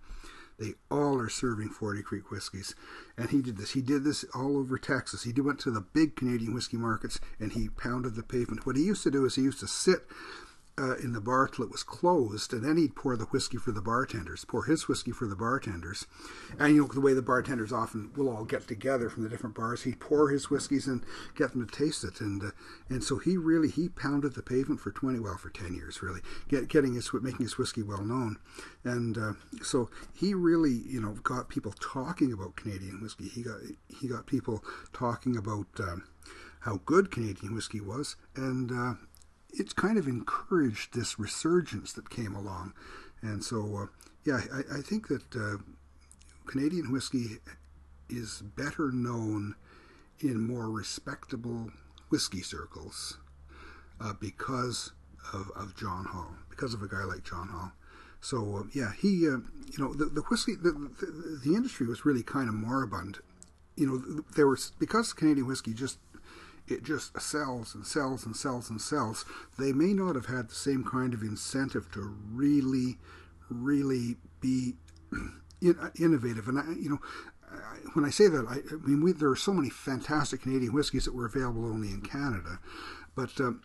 They 0.60 0.74
all 0.90 1.20
are 1.20 1.30
serving 1.30 1.70
Forty 1.70 2.02
Creek 2.02 2.32
whiskeys, 2.32 2.74
and 3.16 3.30
he 3.30 3.42
did 3.42 3.58
this. 3.58 3.72
He 3.72 3.82
did 3.82 4.04
this 4.04 4.26
all 4.34 4.58
over 4.58 4.78
Texas. 4.80 5.24
He 5.24 5.32
went 5.40 5.60
to 5.60 5.72
the 5.72 5.82
big 5.82 6.16
Canadian 6.16 6.54
whiskey 6.54 6.78
markets, 6.78 7.20
and 7.40 7.52
he 7.52 7.70
pounded 7.70 8.16
the 8.16 8.24
pavement. 8.24 8.66
What 8.66 8.76
he 8.76 8.84
used 8.84 9.04
to 9.04 9.12
do 9.12 9.26
is 9.26 9.36
he 9.36 9.44
used 9.44 9.60
to 9.60 9.68
sit 9.68 10.08
uh, 10.80 10.96
in 10.98 11.14
the 11.14 11.22
bar 11.22 11.48
till 11.48 11.66
it 11.66 11.72
was 11.72 11.84
closed, 11.84 12.54
and 12.54 12.64
then 12.64 12.78
he'd 12.78 12.96
pour 12.96 13.18
the 13.18 13.26
whiskey 13.26 13.58
for 13.58 13.72
the 13.72 13.82
bartenders, 13.82 14.46
pour 14.46 14.66
his 14.66 14.88
whiskey 14.88 15.12
for 15.12 15.26
the 15.26 15.36
bartenders. 15.36 16.06
And 16.60 16.76
you 16.76 16.82
know 16.82 16.88
the 16.88 17.02
way 17.02 17.14
the 17.14 17.22
bartenders 17.22 17.74
often 17.74 18.12
will 18.16 18.30
all 18.30 18.46
get 18.46 18.68
together 18.68 19.10
from 19.10 19.24
the 19.24 19.30
different 19.30 19.56
bars, 19.56 19.84
he'd 19.84 20.00
pour 20.00 20.30
his 20.30 20.50
whiskeys 20.50 20.88
and 20.88 21.04
get 21.36 21.52
them 21.52 21.66
to 21.66 21.76
taste 21.76 22.04
it, 22.04 22.22
and 22.22 22.44
uh, 22.44 22.52
and 22.90 23.04
so 23.04 23.18
he 23.18 23.38
really 23.38 23.70
he 23.70 23.90
pounded 23.90 24.36
the 24.36 24.44
pavement 24.44 24.80
for 24.80 24.92
twenty 24.92 25.20
well 25.20 25.38
for 25.38 25.50
ten 25.50 25.74
years 25.74 26.02
really, 26.02 26.22
get, 26.48 26.68
getting 26.68 26.94
his 26.94 27.12
making 27.14 27.46
his 27.46 27.58
whiskey 27.58 27.82
well 27.82 28.04
known, 28.04 28.38
and 28.84 29.18
uh, 29.18 29.34
so 29.64 29.90
he 30.14 30.34
really 30.34 30.82
you 30.88 31.02
know 31.02 31.14
got 31.24 31.50
people 31.50 31.74
talking 31.80 32.32
about 32.32 32.56
Canadian 32.56 33.02
whiskey. 33.02 33.28
He 33.28 33.42
got 33.42 33.60
he 34.00 34.08
got 34.08 34.28
people 34.28 34.64
talking 34.94 35.36
about. 35.36 35.68
Um, 35.80 36.04
how 36.62 36.82
good 36.86 37.12
Canadian 37.12 37.56
whiskey 37.56 37.80
was, 37.80 38.18
and 38.36 38.72
uh, 38.74 38.94
it's 39.60 39.74
kind 39.74 39.98
of 39.98 40.08
encouraged 40.08 40.94
this 40.94 41.20
resurgence 41.20 41.94
that 41.94 42.10
came 42.10 42.36
along. 42.36 42.74
And 43.22 43.44
so, 43.44 43.76
uh, 43.76 43.86
yeah, 44.24 44.42
I, 44.54 44.78
I 44.78 44.82
think 44.82 45.08
that 45.08 45.36
uh, 45.36 45.58
Canadian 46.46 46.92
whiskey 46.92 47.38
is 48.10 48.42
better 48.56 48.92
known 48.92 49.56
in 50.20 50.40
more 50.40 50.70
respectable 50.70 51.72
whiskey 52.10 52.42
circles 52.42 53.18
uh, 54.00 54.14
because 54.20 54.94
of, 55.34 55.52
of 55.56 55.76
John 55.76 56.06
Hall, 56.06 56.32
because 56.50 56.74
of 56.74 56.82
a 56.82 56.88
guy 56.88 57.04
like 57.04 57.24
John 57.24 57.50
Hall. 57.50 57.72
So, 58.22 58.58
uh, 58.58 58.64
yeah, 58.74 58.92
he, 58.98 59.28
uh, 59.28 59.38
you 59.72 59.78
know, 59.78 59.94
the, 59.94 60.06
the 60.06 60.22
whiskey, 60.22 60.56
the, 60.56 60.72
the, 60.72 61.40
the 61.46 61.56
industry 61.56 61.86
was 61.88 62.06
really 62.06 62.24
kind 62.24 62.50
of 62.50 62.56
moribund. 62.56 63.20
You 63.76 63.88
know, 63.88 64.24
there 64.36 64.48
was, 64.48 64.72
because 64.80 65.14
Canadian 65.14 65.48
whiskey 65.48 65.74
just 65.74 66.00
it 66.68 66.84
just 66.84 67.20
sells 67.20 67.74
and 67.74 67.86
sells 67.86 68.26
and 68.26 68.36
sells 68.36 68.70
and 68.70 68.82
sells. 68.82 69.26
They 69.58 69.74
may 69.74 69.94
not 69.94 70.16
have 70.16 70.26
had 70.26 70.50
the 70.50 70.56
same 70.56 70.84
kind 70.84 71.14
of 71.14 71.22
incentive 71.22 71.92
to 71.94 72.16
really, 72.32 72.98
really 73.50 74.18
be 74.42 74.76
in, 75.62 75.92
innovative. 76.00 76.48
And 76.48 76.60
I, 76.60 76.64
you 76.78 76.90
know, 76.90 77.00
when 77.94 78.06
I 78.06 78.10
say 78.10 78.28
that, 78.28 78.46
I, 78.48 78.56
I 78.74 78.88
mean 78.88 79.02
we, 79.02 79.14
there 79.14 79.30
are 79.30 79.36
so 79.36 79.54
many 79.54 79.70
fantastic 79.70 80.42
Canadian 80.42 80.74
whiskies 80.74 81.06
that 81.06 81.16
were 81.16 81.26
available 81.26 81.66
only 81.66 81.90
in 81.90 82.02
Canada, 82.02 82.60
but 83.16 83.40
um, 83.40 83.62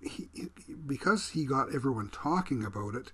he, 0.00 0.28
because 0.86 1.30
he 1.30 1.44
got 1.44 1.74
everyone 1.74 2.08
talking 2.10 2.64
about 2.64 2.94
it, 2.94 3.12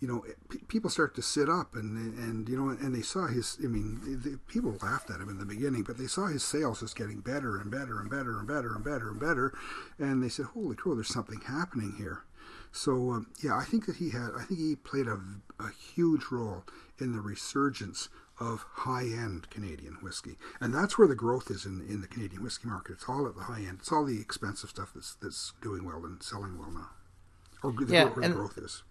you 0.00 0.06
know, 0.06 0.24
people 0.68 0.90
start 0.90 1.14
to 1.16 1.22
sit 1.22 1.48
up 1.48 1.74
and 1.74 2.16
and 2.18 2.48
you 2.48 2.56
know, 2.56 2.68
and 2.68 2.94
they 2.94 3.02
saw 3.02 3.26
his. 3.26 3.58
I 3.62 3.66
mean, 3.66 4.20
the, 4.22 4.38
people 4.46 4.76
laughed 4.82 5.10
at 5.10 5.20
him 5.20 5.28
in 5.28 5.38
the 5.38 5.44
beginning, 5.46 5.82
but 5.82 5.98
they 5.98 6.06
saw 6.06 6.26
his 6.26 6.44
sales 6.44 6.80
just 6.80 6.96
getting 6.96 7.20
better 7.20 7.56
and 7.56 7.70
better 7.70 7.98
and 7.98 8.08
better 8.08 8.38
and 8.38 8.46
better 8.46 8.74
and 8.74 8.84
better 8.84 9.08
and 9.10 9.18
better, 9.20 9.52
and 9.98 10.22
they 10.22 10.28
said, 10.28 10.46
"Holy 10.46 10.76
crow, 10.76 10.94
there's 10.94 11.08
something 11.08 11.40
happening 11.40 11.94
here." 11.98 12.22
So 12.70 13.10
um, 13.10 13.26
yeah, 13.42 13.56
I 13.56 13.64
think 13.64 13.86
that 13.86 13.96
he 13.96 14.10
had. 14.10 14.30
I 14.38 14.44
think 14.44 14.60
he 14.60 14.76
played 14.76 15.08
a, 15.08 15.18
a 15.58 15.70
huge 15.70 16.26
role 16.30 16.64
in 17.00 17.12
the 17.12 17.20
resurgence 17.20 18.08
of 18.40 18.64
high-end 18.70 19.50
Canadian 19.50 19.94
whiskey, 20.00 20.38
and 20.60 20.72
that's 20.72 20.96
where 20.96 21.08
the 21.08 21.16
growth 21.16 21.50
is 21.50 21.64
in 21.66 21.84
in 21.88 22.02
the 22.02 22.06
Canadian 22.06 22.42
whiskey 22.44 22.68
market. 22.68 22.92
It's 22.92 23.08
all 23.08 23.26
at 23.26 23.34
the 23.34 23.42
high 23.42 23.62
end. 23.66 23.78
It's 23.80 23.90
all 23.90 24.04
the 24.04 24.20
expensive 24.20 24.70
stuff 24.70 24.92
that's 24.94 25.14
that's 25.16 25.54
doing 25.60 25.84
well 25.84 26.04
and 26.04 26.22
selling 26.22 26.56
well 26.56 26.70
now, 26.70 26.90
or 27.64 27.72
the, 27.72 27.92
Yeah, 27.92 28.04
where 28.04 28.14
the 28.14 28.22
and- 28.22 28.34
growth 28.34 28.56
is. 28.58 28.84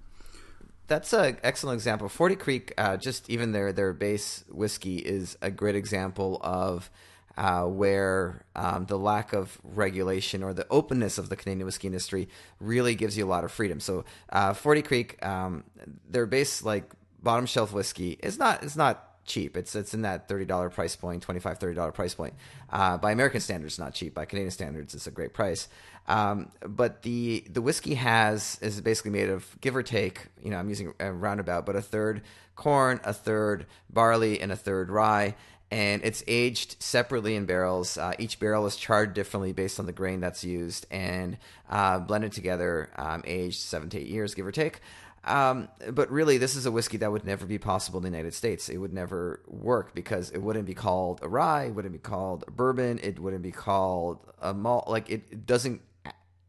That's 0.87 1.11
an 1.11 1.37
excellent 1.43 1.75
example. 1.75 2.07
Forty 2.07 2.35
Creek, 2.35 2.73
uh, 2.77 2.97
just 2.97 3.29
even 3.29 3.51
their 3.51 3.73
their 3.73 3.93
base 3.93 4.45
whiskey 4.49 4.97
is 4.97 5.37
a 5.41 5.51
great 5.51 5.75
example 5.75 6.39
of 6.41 6.89
uh, 7.37 7.63
where 7.63 8.45
um, 8.55 8.85
the 8.85 8.97
lack 8.97 9.33
of 9.33 9.59
regulation 9.63 10.43
or 10.43 10.53
the 10.53 10.65
openness 10.69 11.17
of 11.17 11.29
the 11.29 11.35
Canadian 11.35 11.65
whiskey 11.65 11.87
industry 11.87 12.29
really 12.59 12.95
gives 12.95 13.17
you 13.17 13.25
a 13.25 13.27
lot 13.29 13.43
of 13.43 13.51
freedom. 13.51 13.79
So, 13.79 14.05
uh, 14.29 14.53
Forty 14.53 14.81
Creek, 14.81 15.23
um, 15.25 15.65
their 16.09 16.25
base 16.25 16.63
like 16.63 16.91
bottom 17.21 17.45
shelf 17.45 17.73
whiskey 17.73 18.17
is 18.23 18.39
not 18.39 18.63
it's 18.63 18.77
not 18.77 19.06
cheap. 19.27 19.55
It's 19.55 19.75
it's 19.75 19.93
in 19.93 20.01
that 20.01 20.27
thirty 20.27 20.45
dollar 20.45 20.69
price 20.69 20.95
point, 20.95 21.21
25 21.21 21.59
30 21.59 21.75
dollar 21.75 21.91
price 21.91 22.15
point. 22.15 22.33
Uh, 22.69 22.97
by 22.97 23.11
American 23.11 23.41
standards, 23.41 23.77
not 23.77 23.93
cheap. 23.93 24.13
By 24.13 24.25
Canadian 24.25 24.51
standards, 24.51 24.95
it's 24.95 25.07
a 25.07 25.11
great 25.11 25.33
price. 25.33 25.67
Um, 26.07 26.51
but 26.61 27.03
the 27.03 27.43
the 27.49 27.61
whiskey 27.61 27.95
has 27.95 28.57
is 28.61 28.79
basically 28.81 29.11
made 29.11 29.29
of 29.29 29.59
give 29.61 29.75
or 29.75 29.83
take. 29.83 30.27
You 30.41 30.51
know, 30.51 30.57
I'm 30.57 30.69
using 30.69 30.93
a 30.99 31.11
roundabout, 31.11 31.65
but 31.65 31.75
a 31.75 31.81
third 31.81 32.21
corn, 32.55 32.99
a 33.03 33.13
third 33.13 33.65
barley, 33.89 34.41
and 34.41 34.51
a 34.51 34.55
third 34.55 34.89
rye. 34.89 35.35
And 35.69 36.01
it's 36.05 36.23
aged 36.27 36.81
separately 36.81 37.35
in 37.35 37.45
barrels. 37.45 37.97
Uh, 37.97 38.13
each 38.17 38.39
barrel 38.39 38.65
is 38.67 38.77
charred 38.77 39.13
differently 39.13 39.51
based 39.51 39.81
on 39.81 39.85
the 39.85 39.91
grain 39.91 40.21
that's 40.21 40.45
used 40.45 40.85
and 40.89 41.37
uh, 41.69 41.99
blended 41.99 42.31
together, 42.31 42.89
um, 42.95 43.21
aged 43.25 43.59
seven 43.59 43.89
to 43.89 43.99
eight 43.99 44.07
years, 44.07 44.33
give 44.33 44.47
or 44.47 44.53
take. 44.53 44.79
Um, 45.27 45.67
but 45.91 46.09
really, 46.09 46.37
this 46.37 46.55
is 46.55 46.65
a 46.65 46.71
whiskey 46.71 46.97
that 46.97 47.11
would 47.11 47.25
never 47.25 47.45
be 47.45 47.57
possible 47.57 47.97
in 47.97 48.03
the 48.03 48.17
United 48.17 48.33
States. 48.33 48.69
It 48.69 48.77
would 48.77 48.93
never 48.93 49.41
work 49.47 49.93
because 49.93 50.31
it 50.31 50.39
wouldn't 50.39 50.65
be 50.65 50.73
called 50.73 51.19
a 51.21 51.27
rye, 51.27 51.65
it 51.65 51.75
wouldn't 51.75 51.93
be 51.93 51.99
called 51.99 52.45
a 52.47 52.51
bourbon, 52.51 52.99
it 53.03 53.19
wouldn't 53.19 53.43
be 53.43 53.51
called 53.51 54.19
a 54.41 54.53
malt. 54.53 54.87
Like 54.87 55.09
it, 55.09 55.23
it 55.29 55.45
doesn't. 55.45 55.81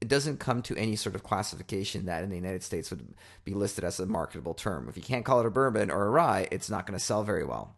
It 0.00 0.06
doesn't 0.06 0.38
come 0.38 0.62
to 0.62 0.76
any 0.76 0.94
sort 0.94 1.16
of 1.16 1.24
classification 1.24 2.06
that 2.06 2.22
in 2.22 2.30
the 2.30 2.36
United 2.36 2.62
States 2.62 2.88
would 2.90 3.14
be 3.44 3.52
listed 3.52 3.82
as 3.82 3.98
a 3.98 4.06
marketable 4.06 4.54
term. 4.54 4.88
If 4.88 4.96
you 4.96 5.02
can't 5.02 5.24
call 5.24 5.40
it 5.40 5.46
a 5.46 5.50
bourbon 5.50 5.90
or 5.90 6.06
a 6.06 6.10
rye, 6.10 6.46
it's 6.52 6.70
not 6.70 6.86
going 6.86 6.96
to 6.96 7.04
sell 7.04 7.24
very 7.24 7.44
well. 7.44 7.74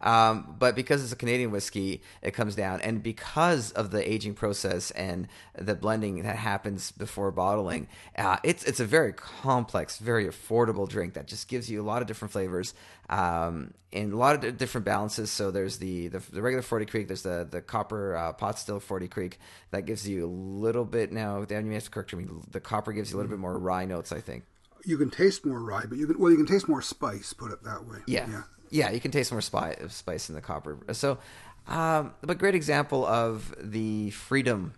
Um, 0.00 0.56
but 0.58 0.74
because 0.74 1.02
it's 1.02 1.12
a 1.12 1.16
Canadian 1.16 1.50
whiskey, 1.50 2.02
it 2.22 2.32
comes 2.32 2.54
down. 2.54 2.80
And 2.80 3.02
because 3.02 3.70
of 3.72 3.90
the 3.90 4.10
aging 4.10 4.34
process 4.34 4.90
and 4.92 5.28
the 5.58 5.74
blending 5.74 6.22
that 6.22 6.36
happens 6.36 6.90
before 6.90 7.30
bottling, 7.30 7.88
uh, 8.16 8.38
it's 8.42 8.64
it's 8.64 8.80
a 8.80 8.84
very 8.84 9.12
complex, 9.12 9.98
very 9.98 10.26
affordable 10.26 10.88
drink 10.88 11.14
that 11.14 11.26
just 11.26 11.48
gives 11.48 11.70
you 11.70 11.82
a 11.82 11.84
lot 11.84 12.00
of 12.02 12.08
different 12.08 12.32
flavors 12.32 12.74
um, 13.10 13.74
and 13.92 14.12
a 14.12 14.16
lot 14.16 14.42
of 14.42 14.56
different 14.56 14.84
balances. 14.84 15.30
So 15.30 15.50
there's 15.50 15.78
the, 15.78 16.08
the, 16.08 16.22
the 16.32 16.40
regular 16.40 16.62
Forty 16.62 16.86
Creek, 16.86 17.08
there's 17.08 17.22
the 17.22 17.46
the 17.50 17.60
copper 17.60 18.16
uh, 18.16 18.32
pot 18.32 18.58
still 18.58 18.80
Forty 18.80 19.08
Creek 19.08 19.38
that 19.70 19.84
gives 19.84 20.08
you 20.08 20.24
a 20.24 20.28
little 20.28 20.84
bit. 20.84 21.12
Now, 21.12 21.44
Dan, 21.44 21.66
you 21.66 21.72
have 21.72 21.84
to 21.84 21.90
correct 21.90 22.14
me. 22.14 22.26
The 22.50 22.60
copper 22.60 22.92
gives 22.92 23.10
you 23.10 23.16
a 23.16 23.18
little 23.18 23.30
bit 23.30 23.38
more 23.38 23.58
rye 23.58 23.84
notes, 23.84 24.12
I 24.12 24.20
think. 24.20 24.44
You 24.86 24.96
can 24.96 25.10
taste 25.10 25.44
more 25.44 25.60
rye, 25.60 25.84
but 25.86 25.98
you 25.98 26.06
can 26.06 26.18
well, 26.18 26.30
you 26.30 26.38
can 26.38 26.46
taste 26.46 26.68
more 26.68 26.80
spice. 26.80 27.34
Put 27.34 27.52
it 27.52 27.62
that 27.64 27.84
way. 27.84 27.98
Yeah. 28.06 28.26
yeah 28.30 28.42
yeah, 28.70 28.90
you 28.90 29.00
can 29.00 29.10
taste 29.10 29.32
more 29.32 29.40
spice, 29.40 30.28
in 30.28 30.34
the 30.34 30.40
copper. 30.40 30.78
So, 30.92 31.18
um, 31.66 32.14
but 32.22 32.38
great 32.38 32.54
example 32.54 33.04
of 33.04 33.54
the 33.58 34.10
freedom 34.10 34.74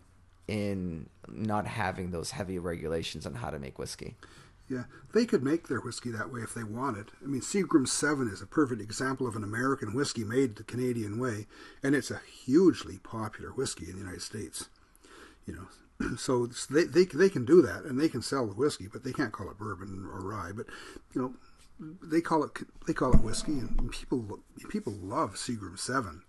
in 0.49 1.09
not 1.29 1.67
having 1.67 2.11
those 2.11 2.33
heavy 2.33 2.59
regulations 2.59 3.27
on 3.27 3.35
how 3.35 3.51
to 3.51 3.59
make 3.59 3.79
whiskey. 3.79 4.17
Yeah, 4.69 4.85
they 5.13 5.27
could 5.27 5.43
make 5.43 5.69
their 5.69 5.81
whiskey 5.81 6.11
that 6.13 6.33
way 6.33 6.41
if 6.41 6.55
they 6.55 6.65
wanted. 6.65 7.11
I 7.23 7.27
mean, 7.27 7.43
Seagram 7.43 7.87
7 7.87 8.29
is 8.29 8.41
a 8.41 8.47
perfect 8.47 8.81
example 8.81 9.27
of 9.27 9.37
an 9.37 9.45
American 9.45 9.95
whiskey 9.95 10.25
made 10.25 10.57
the 10.57 10.65
Canadian 10.65 11.19
way, 11.19 11.47
and 11.83 11.95
it's 11.95 12.11
a 12.11 12.21
hugely 12.45 12.99
popular 12.99 13.51
whiskey 13.51 13.87
in 13.87 13.93
the 13.93 13.99
United 13.99 14.23
States. 14.23 14.69
You 15.47 15.69
know, 16.01 16.17
so 16.17 16.47
they, 16.71 16.85
they, 16.85 17.05
they 17.05 17.29
can 17.29 17.45
do 17.45 17.61
that, 17.63 17.85
and 17.85 18.01
they 18.01 18.09
can 18.09 18.23
sell 18.23 18.47
the 18.47 18.55
whiskey, 18.55 18.89
but 18.91 19.05
they 19.05 19.13
can't 19.13 19.33
call 19.33 19.51
it 19.51 19.59
bourbon 19.59 20.09
or 20.11 20.21
rye. 20.21 20.53
But, 20.55 20.67
you 21.15 21.21
know, 21.21 21.35
they 22.03 22.21
call 22.21 22.45
it 22.45 22.51
they 22.87 22.93
call 22.93 23.13
it 23.13 23.21
whiskey, 23.21 23.53
and 23.53 23.91
people 23.91 24.41
people 24.69 24.93
love 24.93 25.35
Seagram 25.35 25.79
Seven, 25.79 26.23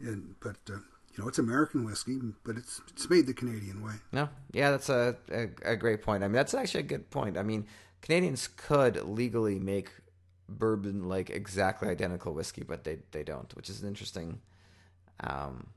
and 0.00 0.34
but 0.40 0.56
uh, 0.68 0.74
you 0.74 1.18
know 1.18 1.28
it's 1.28 1.38
American 1.38 1.84
whiskey, 1.84 2.18
but 2.44 2.56
it's 2.56 2.80
it's 2.88 3.08
made 3.10 3.26
the 3.26 3.34
Canadian 3.34 3.82
way. 3.82 3.94
No, 4.12 4.28
yeah, 4.52 4.70
that's 4.70 4.88
a, 4.88 5.16
a, 5.30 5.48
a 5.64 5.76
great 5.76 6.02
point. 6.02 6.22
I 6.22 6.28
mean, 6.28 6.34
that's 6.34 6.54
actually 6.54 6.80
a 6.80 6.84
good 6.84 7.10
point. 7.10 7.36
I 7.36 7.42
mean, 7.42 7.66
Canadians 8.00 8.48
could 8.48 9.02
legally 9.02 9.58
make 9.58 9.90
bourbon 10.48 11.08
like 11.08 11.30
exactly 11.30 11.88
identical 11.88 12.32
whiskey, 12.32 12.62
but 12.62 12.84
they 12.84 12.98
they 13.10 13.24
don't, 13.24 13.54
which 13.56 13.68
is 13.68 13.82
an 13.82 13.88
interesting. 13.88 14.40
Um, 15.20 15.68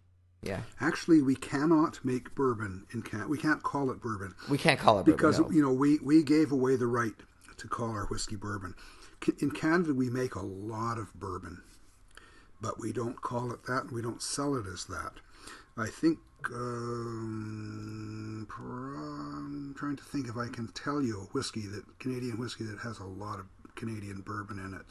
yeah. 0.41 0.61
Actually, 0.80 1.23
we 1.23 1.35
cannot 1.35 2.03
make 2.06 2.35
bourbon 2.35 2.85
in 2.93 3.02
Canada. 3.02 3.27
We 3.27 3.39
can't 3.39 3.64
call 3.64 3.89
it 3.89 3.99
bourbon. 3.99 4.35
We 4.47 4.60
can't 4.60 4.80
call 4.80 4.99
it 4.99 5.06
because 5.06 5.38
bourbon, 5.38 5.52
no. 5.52 5.57
you 5.57 5.64
know 5.64 5.73
we 5.73 5.97
we 5.99 6.23
gave 6.23 6.52
away 6.52 6.76
the 6.76 6.88
right 6.88 7.14
to 7.57 7.68
call 7.68 7.89
our 7.89 8.06
whiskey 8.06 8.35
bourbon 8.35 8.76
in 9.39 9.51
Canada, 9.51 9.93
we 9.93 10.09
make 10.09 10.35
a 10.35 10.45
lot 10.45 10.97
of 10.97 11.13
bourbon, 11.13 11.61
but 12.61 12.79
we 12.79 12.91
don't 12.93 13.21
call 13.21 13.51
it 13.51 13.63
that 13.65 13.83
and 13.83 13.91
we 13.91 14.01
don't 14.01 14.21
sell 14.21 14.55
it 14.55 14.65
as 14.71 14.85
that. 14.85 15.13
I 15.77 15.87
think, 15.87 16.19
um, 16.53 18.47
I'm 18.49 19.75
trying 19.77 19.97
to 19.97 20.03
think 20.03 20.27
if 20.27 20.37
I 20.37 20.47
can 20.47 20.67
tell 20.69 21.01
you 21.01 21.21
a 21.21 21.25
whiskey 21.33 21.67
that, 21.67 21.99
Canadian 21.99 22.37
whiskey 22.37 22.63
that 22.65 22.79
has 22.79 22.99
a 22.99 23.05
lot 23.05 23.39
of 23.39 23.47
Canadian 23.75 24.21
bourbon 24.21 24.59
in 24.59 24.73
it. 24.73 24.85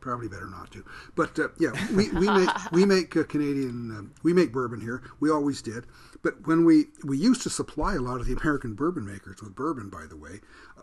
Probably 0.00 0.28
better 0.28 0.48
not 0.48 0.70
to. 0.72 0.84
But 1.16 1.38
uh, 1.38 1.48
yeah, 1.58 1.72
we, 1.92 2.08
we 2.10 2.30
make 2.30 2.48
we 2.70 2.84
make 2.84 3.16
a 3.16 3.24
Canadian 3.24 3.90
uh, 3.90 4.02
we 4.22 4.32
make 4.32 4.52
bourbon 4.52 4.80
here. 4.80 5.02
We 5.18 5.28
always 5.28 5.60
did. 5.60 5.86
But 6.22 6.46
when 6.46 6.64
we 6.64 6.86
we 7.04 7.18
used 7.18 7.42
to 7.42 7.50
supply 7.50 7.96
a 7.96 8.00
lot 8.00 8.20
of 8.20 8.26
the 8.26 8.34
American 8.34 8.74
bourbon 8.74 9.04
makers 9.04 9.42
with 9.42 9.56
bourbon, 9.56 9.90
by 9.90 10.06
the 10.08 10.16
way, 10.16 10.40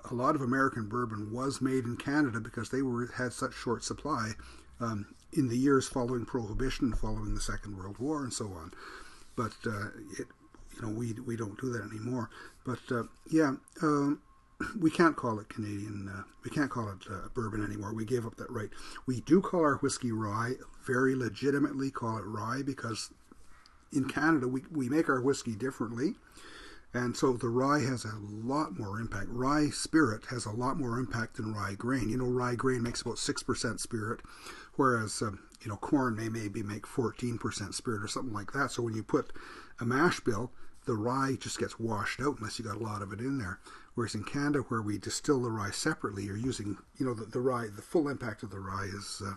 a 0.10 0.14
lot 0.14 0.36
of 0.36 0.42
American 0.42 0.88
bourbon 0.88 1.32
was 1.32 1.62
made 1.62 1.86
in 1.86 1.98
Canada 1.98 2.40
because 2.40 2.70
they 2.70 2.82
were 2.82 3.08
had 3.16 3.34
such 3.34 3.54
short 3.54 3.84
supply 3.84 4.32
um, 4.80 5.08
in 5.34 5.48
the 5.48 5.58
years 5.58 5.88
following 5.88 6.26
Prohibition, 6.26 6.94
following 6.94 7.34
the 7.34 7.42
Second 7.42 7.78
World 7.78 7.98
War, 8.00 8.24
and 8.24 8.34
so 8.34 8.46
on. 8.46 8.72
But 9.36 9.54
uh, 9.66 9.88
it, 10.18 10.28
you 10.76 10.82
know, 10.82 10.90
we 10.90 11.14
we 11.26 11.36
don't 11.36 11.60
do 11.60 11.72
that 11.72 11.84
anymore. 11.84 12.30
But 12.66 12.80
uh, 12.92 13.04
yeah, 13.30 13.54
um, 13.82 14.22
we 14.80 14.90
can't 14.90 15.16
call 15.16 15.40
it 15.40 15.50
Canadian. 15.50 16.10
Uh, 16.14 16.24
we 16.44 16.50
can't 16.50 16.70
call 16.70 16.90
it 16.90 17.06
uh, 17.10 17.30
bourbon 17.34 17.64
anymore. 17.64 17.94
We 17.94 18.06
gave 18.06 18.26
up 18.26 18.36
that 18.38 18.50
right. 18.50 18.70
We 19.06 19.22
do 19.22 19.42
call 19.42 19.62
our 19.62 19.78
whiskey 19.78 20.12
rye. 20.12 20.54
Very 20.86 21.16
legitimately 21.16 21.92
call 21.92 22.18
it 22.18 22.26
rye 22.26 22.62
because 22.66 23.12
in 23.92 24.06
Canada 24.06 24.48
we 24.48 24.64
we 24.72 24.90
make 24.90 25.10
our 25.10 25.22
whiskey 25.22 25.56
differently. 25.56 26.16
And 26.96 27.16
so 27.18 27.34
the 27.34 27.50
rye 27.50 27.82
has 27.82 28.06
a 28.06 28.16
lot 28.22 28.80
more 28.80 29.02
impact. 29.02 29.28
Rye 29.28 29.68
spirit 29.70 30.28
has 30.30 30.46
a 30.46 30.52
lot 30.52 30.80
more 30.80 30.98
impact 30.98 31.36
than 31.36 31.54
rye 31.54 31.74
grain. 31.74 32.08
You 32.08 32.16
know, 32.16 32.26
rye 32.26 32.56
grain 32.56 32.84
makes 32.84 33.02
about 33.02 33.18
6% 33.18 33.80
spirit, 33.82 34.22
whereas, 34.76 35.22
um, 35.22 35.40
you 35.62 35.68
know, 35.68 35.76
corn 35.76 36.16
may 36.16 36.30
maybe 36.30 36.64
make 36.64 36.84
14% 36.84 37.74
spirit 37.74 38.02
or 38.02 38.08
something 38.08 38.34
like 38.34 38.54
that. 38.54 38.72
So 38.72 38.82
when 38.82 38.94
you 38.94 39.04
put 39.04 39.34
a 39.82 39.86
mash 39.86 40.22
bill, 40.22 40.54
the 40.86 40.94
rye 40.94 41.36
just 41.38 41.60
gets 41.60 41.78
washed 41.78 42.22
out 42.22 42.38
unless 42.38 42.60
you 42.60 42.64
got 42.64 42.78
a 42.78 42.84
lot 42.84 43.02
of 43.02 43.12
it 43.12 43.20
in 43.20 43.40
there. 43.40 43.60
Whereas 43.96 44.16
in 44.16 44.24
Canada, 44.24 44.60
where 44.60 44.82
we 44.82 44.98
distill 44.98 45.42
the 45.42 45.52
rye 45.52 45.72
separately, 45.72 46.24
you're 46.24 46.38
using, 46.38 46.78
you 46.98 47.06
know, 47.06 47.14
the, 47.14 47.26
the 47.26 47.42
rye, 47.42 47.68
the 47.76 47.82
full 47.82 48.08
impact 48.08 48.42
of 48.42 48.52
the 48.52 48.60
rye 48.60 48.86
is 48.86 49.22
uh, 49.26 49.34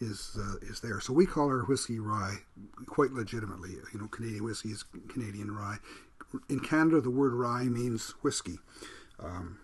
is 0.00 0.36
uh, 0.38 0.56
is 0.62 0.80
there. 0.80 1.00
So 1.00 1.12
we 1.12 1.26
call 1.26 1.48
our 1.48 1.64
whiskey 1.64 1.98
rye 1.98 2.38
quite 2.86 3.12
legitimately. 3.12 3.70
You 3.92 4.00
know, 4.00 4.08
Canadian 4.08 4.44
whiskey 4.44 4.70
is 4.70 4.84
Canadian 5.08 5.50
rye 5.50 5.78
in 6.48 6.60
Canada, 6.60 7.00
the 7.00 7.10
word 7.10 7.32
rye 7.32 7.64
means 7.64 8.14
whiskey. 8.22 8.58
Um, 9.18 9.58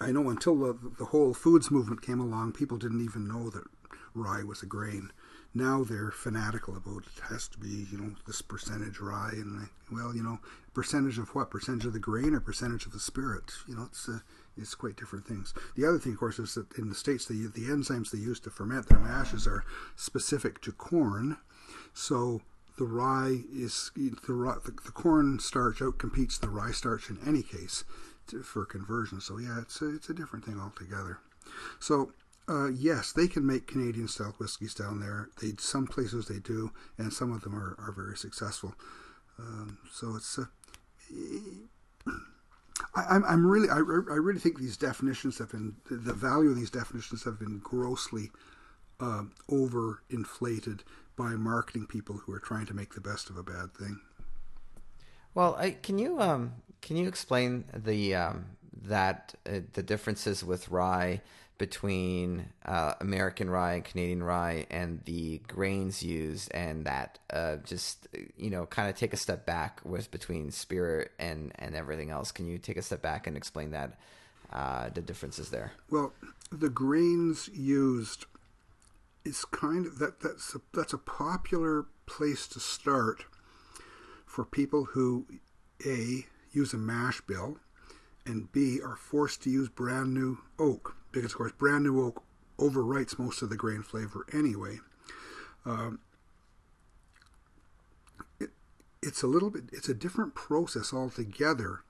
I 0.00 0.10
know 0.10 0.28
until 0.28 0.56
the, 0.56 0.78
the 0.98 1.06
whole 1.06 1.34
foods 1.34 1.70
movement 1.70 2.02
came 2.02 2.20
along, 2.20 2.52
people 2.52 2.78
didn't 2.78 3.04
even 3.04 3.28
know 3.28 3.50
that 3.50 3.64
rye 4.14 4.42
was 4.42 4.62
a 4.62 4.66
grain. 4.66 5.10
Now 5.54 5.84
they're 5.84 6.10
fanatical 6.10 6.76
about 6.76 7.04
it 7.04 7.22
has 7.28 7.46
to 7.48 7.58
be, 7.58 7.86
you 7.92 7.98
know, 7.98 8.14
this 8.26 8.40
percentage 8.40 9.00
rye, 9.00 9.32
and 9.34 9.68
well, 9.90 10.16
you 10.16 10.22
know, 10.22 10.38
percentage 10.72 11.18
of 11.18 11.34
what? 11.34 11.50
Percentage 11.50 11.84
of 11.84 11.92
the 11.92 11.98
grain 11.98 12.34
or 12.34 12.40
percentage 12.40 12.86
of 12.86 12.92
the 12.92 13.00
spirit? 13.00 13.52
You 13.68 13.76
know, 13.76 13.84
it's 13.84 14.08
uh, 14.08 14.20
it's 14.56 14.74
quite 14.74 14.96
different 14.96 15.26
things. 15.26 15.52
The 15.76 15.84
other 15.84 15.98
thing, 15.98 16.12
of 16.12 16.18
course, 16.18 16.38
is 16.38 16.54
that 16.54 16.72
in 16.78 16.88
the 16.88 16.94
states, 16.94 17.26
the 17.26 17.48
the 17.54 17.66
enzymes 17.66 18.10
they 18.10 18.18
use 18.18 18.40
to 18.40 18.50
ferment 18.50 18.88
their 18.88 18.98
mashes 18.98 19.46
are 19.46 19.64
specific 19.94 20.62
to 20.62 20.72
corn, 20.72 21.36
so 21.92 22.40
the 22.82 22.88
rye 22.88 23.42
is 23.54 23.92
the, 23.94 24.10
the, 24.26 24.72
the 24.84 24.90
corn 24.90 25.38
starch 25.38 25.78
outcompetes 25.78 26.40
the 26.40 26.48
rye 26.48 26.72
starch 26.72 27.10
in 27.10 27.18
any 27.24 27.40
case 27.40 27.84
to, 28.26 28.42
for 28.42 28.64
conversion. 28.64 29.20
So 29.20 29.38
yeah, 29.38 29.60
it's 29.60 29.80
a, 29.80 29.94
it's 29.94 30.08
a 30.08 30.14
different 30.14 30.44
thing 30.44 30.58
altogether. 30.58 31.20
So 31.78 32.12
uh, 32.48 32.70
yes, 32.70 33.12
they 33.12 33.28
can 33.28 33.46
make 33.46 33.68
Canadian 33.68 34.08
style 34.08 34.34
whiskeys 34.38 34.74
down 34.74 34.98
there. 34.98 35.28
They 35.40 35.52
some 35.58 35.86
places 35.86 36.26
they 36.26 36.40
do, 36.40 36.72
and 36.98 37.12
some 37.12 37.30
of 37.32 37.42
them 37.42 37.54
are, 37.54 37.76
are 37.78 37.92
very 37.92 38.16
successful. 38.16 38.74
Um, 39.38 39.78
so 39.92 40.16
it's 40.16 40.36
uh, 40.40 40.46
I, 42.96 43.14
am 43.14 43.24
I'm 43.24 43.46
really 43.46 43.70
I, 43.70 43.76
I 43.76 44.18
really 44.18 44.40
think 44.40 44.58
these 44.58 44.76
definitions 44.76 45.38
have 45.38 45.52
been 45.52 45.76
the 45.88 46.12
value 46.12 46.50
of 46.50 46.56
these 46.56 46.70
definitions 46.70 47.22
have 47.22 47.38
been 47.38 47.60
grossly 47.62 48.32
uh, 48.98 49.22
overinflated 49.48 50.80
by 51.16 51.30
marketing 51.30 51.86
people 51.86 52.16
who 52.16 52.32
are 52.32 52.40
trying 52.40 52.66
to 52.66 52.74
make 52.74 52.94
the 52.94 53.00
best 53.00 53.30
of 53.30 53.36
a 53.36 53.42
bad 53.42 53.74
thing. 53.74 54.00
Well, 55.34 55.54
I, 55.56 55.70
can 55.70 55.98
you 55.98 56.20
um, 56.20 56.52
can 56.80 56.96
you 56.96 57.08
explain 57.08 57.64
the 57.74 58.14
um, 58.14 58.46
that 58.82 59.34
uh, 59.46 59.60
the 59.72 59.82
differences 59.82 60.44
with 60.44 60.68
rye 60.68 61.22
between 61.58 62.46
uh, 62.66 62.94
American 63.00 63.48
rye 63.48 63.74
and 63.74 63.84
Canadian 63.84 64.22
rye 64.22 64.66
and 64.70 65.00
the 65.04 65.38
grains 65.46 66.02
used, 66.02 66.50
and 66.52 66.84
that 66.86 67.18
uh, 67.32 67.56
just 67.64 68.08
you 68.36 68.50
know 68.50 68.66
kind 68.66 68.90
of 68.90 68.96
take 68.96 69.12
a 69.12 69.16
step 69.16 69.46
back 69.46 69.80
with 69.84 70.10
between 70.10 70.50
spirit 70.50 71.12
and 71.18 71.52
and 71.58 71.74
everything 71.74 72.10
else. 72.10 72.32
Can 72.32 72.46
you 72.46 72.58
take 72.58 72.76
a 72.76 72.82
step 72.82 73.00
back 73.00 73.26
and 73.26 73.36
explain 73.36 73.70
that 73.70 73.98
uh, 74.52 74.90
the 74.90 75.00
differences 75.00 75.50
there? 75.50 75.72
Well, 75.88 76.12
the 76.50 76.68
grains 76.68 77.48
used 77.54 78.26
is 79.24 79.44
kind 79.44 79.86
of 79.86 79.98
that 79.98 80.20
that's 80.20 80.54
a, 80.54 80.60
that's 80.74 80.92
a 80.92 80.98
popular 80.98 81.86
place 82.06 82.46
to 82.48 82.60
start 82.60 83.24
for 84.26 84.44
people 84.44 84.86
who 84.92 85.26
a 85.86 86.26
use 86.52 86.72
a 86.72 86.78
mash 86.78 87.20
bill 87.22 87.58
and 88.26 88.50
b 88.52 88.80
are 88.82 88.96
forced 88.96 89.42
to 89.42 89.50
use 89.50 89.68
brand 89.68 90.12
new 90.14 90.38
oak 90.58 90.96
because 91.12 91.32
of 91.32 91.38
course 91.38 91.52
brand 91.52 91.84
new 91.84 92.04
oak 92.04 92.22
overwrites 92.62 93.18
most 93.18 93.42
of 93.42 93.50
the 93.50 93.56
grain 93.56 93.82
flavor 93.82 94.26
anyway. 94.32 94.78
Um, 95.64 96.00
it, 98.40 98.50
it's 99.02 99.22
a 99.22 99.26
little 99.26 99.50
bit 99.50 99.64
it's 99.72 99.88
a 99.88 99.94
different 99.94 100.34
process 100.34 100.92
altogether 100.92 101.80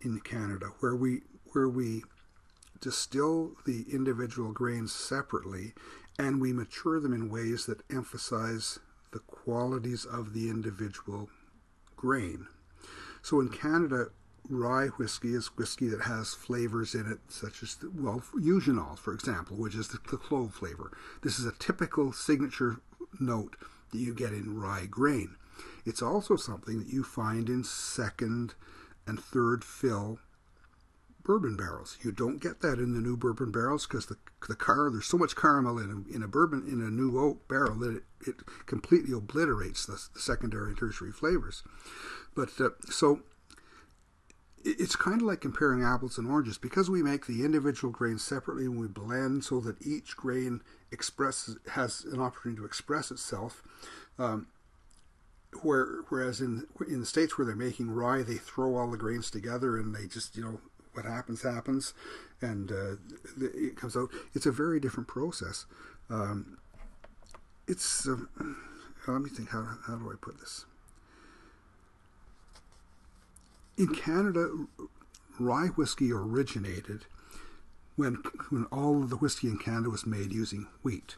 in 0.00 0.20
Canada 0.20 0.66
where 0.80 0.96
we 0.96 1.22
where 1.52 1.68
we 1.68 2.02
distill 2.80 3.52
the 3.66 3.84
individual 3.92 4.52
grains 4.52 4.92
separately 4.92 5.74
and 6.20 6.38
we 6.38 6.52
mature 6.52 7.00
them 7.00 7.14
in 7.14 7.30
ways 7.30 7.64
that 7.64 7.80
emphasize 7.90 8.78
the 9.10 9.20
qualities 9.20 10.04
of 10.04 10.34
the 10.34 10.50
individual 10.50 11.30
grain. 11.96 12.46
So 13.22 13.40
in 13.40 13.48
Canada, 13.48 14.08
rye 14.48 14.88
whiskey 14.88 15.34
is 15.34 15.56
whiskey 15.56 15.88
that 15.88 16.02
has 16.02 16.34
flavors 16.34 16.94
in 16.94 17.10
it, 17.10 17.20
such 17.28 17.62
as, 17.62 17.76
the, 17.76 17.90
well, 17.94 18.22
eugenol, 18.36 18.98
for 18.98 19.14
example, 19.14 19.56
which 19.56 19.74
is 19.74 19.88
the, 19.88 19.98
the 20.10 20.18
clove 20.18 20.52
flavor. 20.52 20.92
This 21.22 21.38
is 21.38 21.46
a 21.46 21.52
typical 21.52 22.12
signature 22.12 22.80
note 23.18 23.56
that 23.90 23.98
you 23.98 24.14
get 24.14 24.34
in 24.34 24.60
rye 24.60 24.86
grain. 24.86 25.36
It's 25.86 26.02
also 26.02 26.36
something 26.36 26.78
that 26.80 26.92
you 26.92 27.02
find 27.02 27.48
in 27.48 27.64
second 27.64 28.54
and 29.06 29.18
third 29.18 29.64
fill 29.64 30.18
bourbon 31.22 31.56
barrels. 31.56 31.98
You 32.02 32.12
don't 32.12 32.40
get 32.40 32.60
that 32.60 32.78
in 32.78 32.94
the 32.94 33.00
new 33.00 33.16
bourbon 33.16 33.50
barrels 33.50 33.86
because 33.86 34.06
the 34.06 34.16
the 34.48 34.56
car 34.56 34.90
there's 34.90 35.06
so 35.06 35.18
much 35.18 35.36
caramel 35.36 35.78
in 35.78 36.06
a, 36.10 36.14
in 36.14 36.22
a 36.22 36.28
bourbon 36.28 36.66
in 36.66 36.80
a 36.80 36.90
new 36.90 37.18
oak 37.18 37.46
barrel 37.48 37.74
that 37.76 37.96
it, 37.96 38.02
it 38.26 38.34
completely 38.66 39.14
obliterates 39.14 39.86
the, 39.86 40.00
the 40.14 40.20
secondary 40.20 40.70
and 40.70 40.78
tertiary 40.78 41.12
flavors. 41.12 41.62
But 42.34 42.50
uh, 42.58 42.70
so 42.90 43.20
it's 44.62 44.96
kind 44.96 45.22
of 45.22 45.26
like 45.26 45.40
comparing 45.40 45.82
apples 45.82 46.18
and 46.18 46.30
oranges 46.30 46.58
because 46.58 46.90
we 46.90 47.02
make 47.02 47.26
the 47.26 47.44
individual 47.44 47.92
grains 47.92 48.22
separately 48.22 48.64
and 48.64 48.78
we 48.78 48.88
blend 48.88 49.42
so 49.44 49.58
that 49.60 49.80
each 49.80 50.16
grain 50.16 50.60
expresses 50.92 51.56
has 51.72 52.04
an 52.04 52.20
opportunity 52.20 52.60
to 52.60 52.66
express 52.66 53.10
itself. 53.10 53.62
Um, 54.18 54.48
where, 55.62 56.02
whereas 56.08 56.40
in 56.40 56.66
in 56.88 57.00
the 57.00 57.06
states 57.06 57.36
where 57.36 57.44
they're 57.44 57.56
making 57.56 57.90
rye, 57.90 58.22
they 58.22 58.36
throw 58.36 58.76
all 58.76 58.90
the 58.90 58.96
grains 58.96 59.30
together 59.30 59.76
and 59.76 59.94
they 59.94 60.06
just 60.06 60.36
you 60.36 60.44
know 60.44 60.60
what 60.92 61.04
happens 61.04 61.42
happens, 61.42 61.94
and 62.40 62.72
uh, 62.72 62.96
it 63.40 63.76
comes 63.76 63.96
out. 63.96 64.10
It's 64.34 64.46
a 64.46 64.52
very 64.52 64.80
different 64.80 65.08
process. 65.08 65.66
Um, 66.08 66.58
it's 67.66 68.06
um, 68.06 68.28
let 69.06 69.22
me 69.22 69.30
think. 69.30 69.50
How 69.50 69.66
how 69.86 69.96
do 69.96 70.10
I 70.10 70.14
put 70.20 70.38
this? 70.40 70.66
In 73.76 73.94
Canada, 73.94 74.50
rye 75.38 75.68
whiskey 75.68 76.12
originated 76.12 77.06
when 77.96 78.22
when 78.50 78.64
all 78.66 79.02
of 79.02 79.10
the 79.10 79.16
whiskey 79.16 79.48
in 79.48 79.58
Canada 79.58 79.90
was 79.90 80.06
made 80.06 80.32
using 80.32 80.66
wheat. 80.82 81.16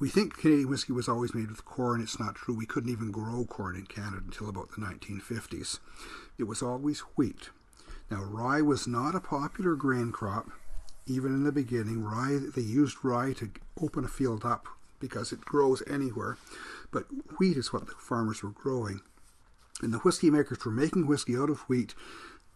We 0.00 0.08
think 0.08 0.38
Canadian 0.38 0.70
whiskey 0.70 0.94
was 0.94 1.08
always 1.10 1.34
made 1.34 1.50
with 1.50 1.66
corn. 1.66 2.00
It's 2.00 2.18
not 2.18 2.36
true. 2.36 2.56
We 2.56 2.64
couldn't 2.64 2.90
even 2.90 3.10
grow 3.10 3.44
corn 3.44 3.76
in 3.76 3.84
Canada 3.84 4.22
until 4.24 4.48
about 4.48 4.70
the 4.70 4.80
1950s. 4.80 5.78
It 6.38 6.44
was 6.44 6.62
always 6.62 7.00
wheat. 7.16 7.50
Now, 8.12 8.24
rye 8.24 8.60
was 8.60 8.86
not 8.86 9.14
a 9.14 9.20
popular 9.20 9.74
grain 9.74 10.12
crop 10.12 10.50
even 11.06 11.32
in 11.32 11.44
the 11.44 11.50
beginning. 11.50 12.04
Rye, 12.04 12.40
they 12.54 12.60
used 12.60 13.02
rye 13.02 13.32
to 13.38 13.50
open 13.80 14.04
a 14.04 14.08
field 14.08 14.44
up 14.44 14.66
because 15.00 15.32
it 15.32 15.40
grows 15.46 15.82
anywhere, 15.88 16.36
but 16.90 17.06
wheat 17.38 17.56
is 17.56 17.72
what 17.72 17.86
the 17.86 17.94
farmers 17.98 18.42
were 18.42 18.50
growing. 18.50 19.00
And 19.80 19.94
the 19.94 19.98
whiskey 20.00 20.28
makers 20.28 20.62
were 20.62 20.70
making 20.70 21.06
whiskey 21.06 21.38
out 21.38 21.48
of 21.48 21.60
wheat. 21.70 21.94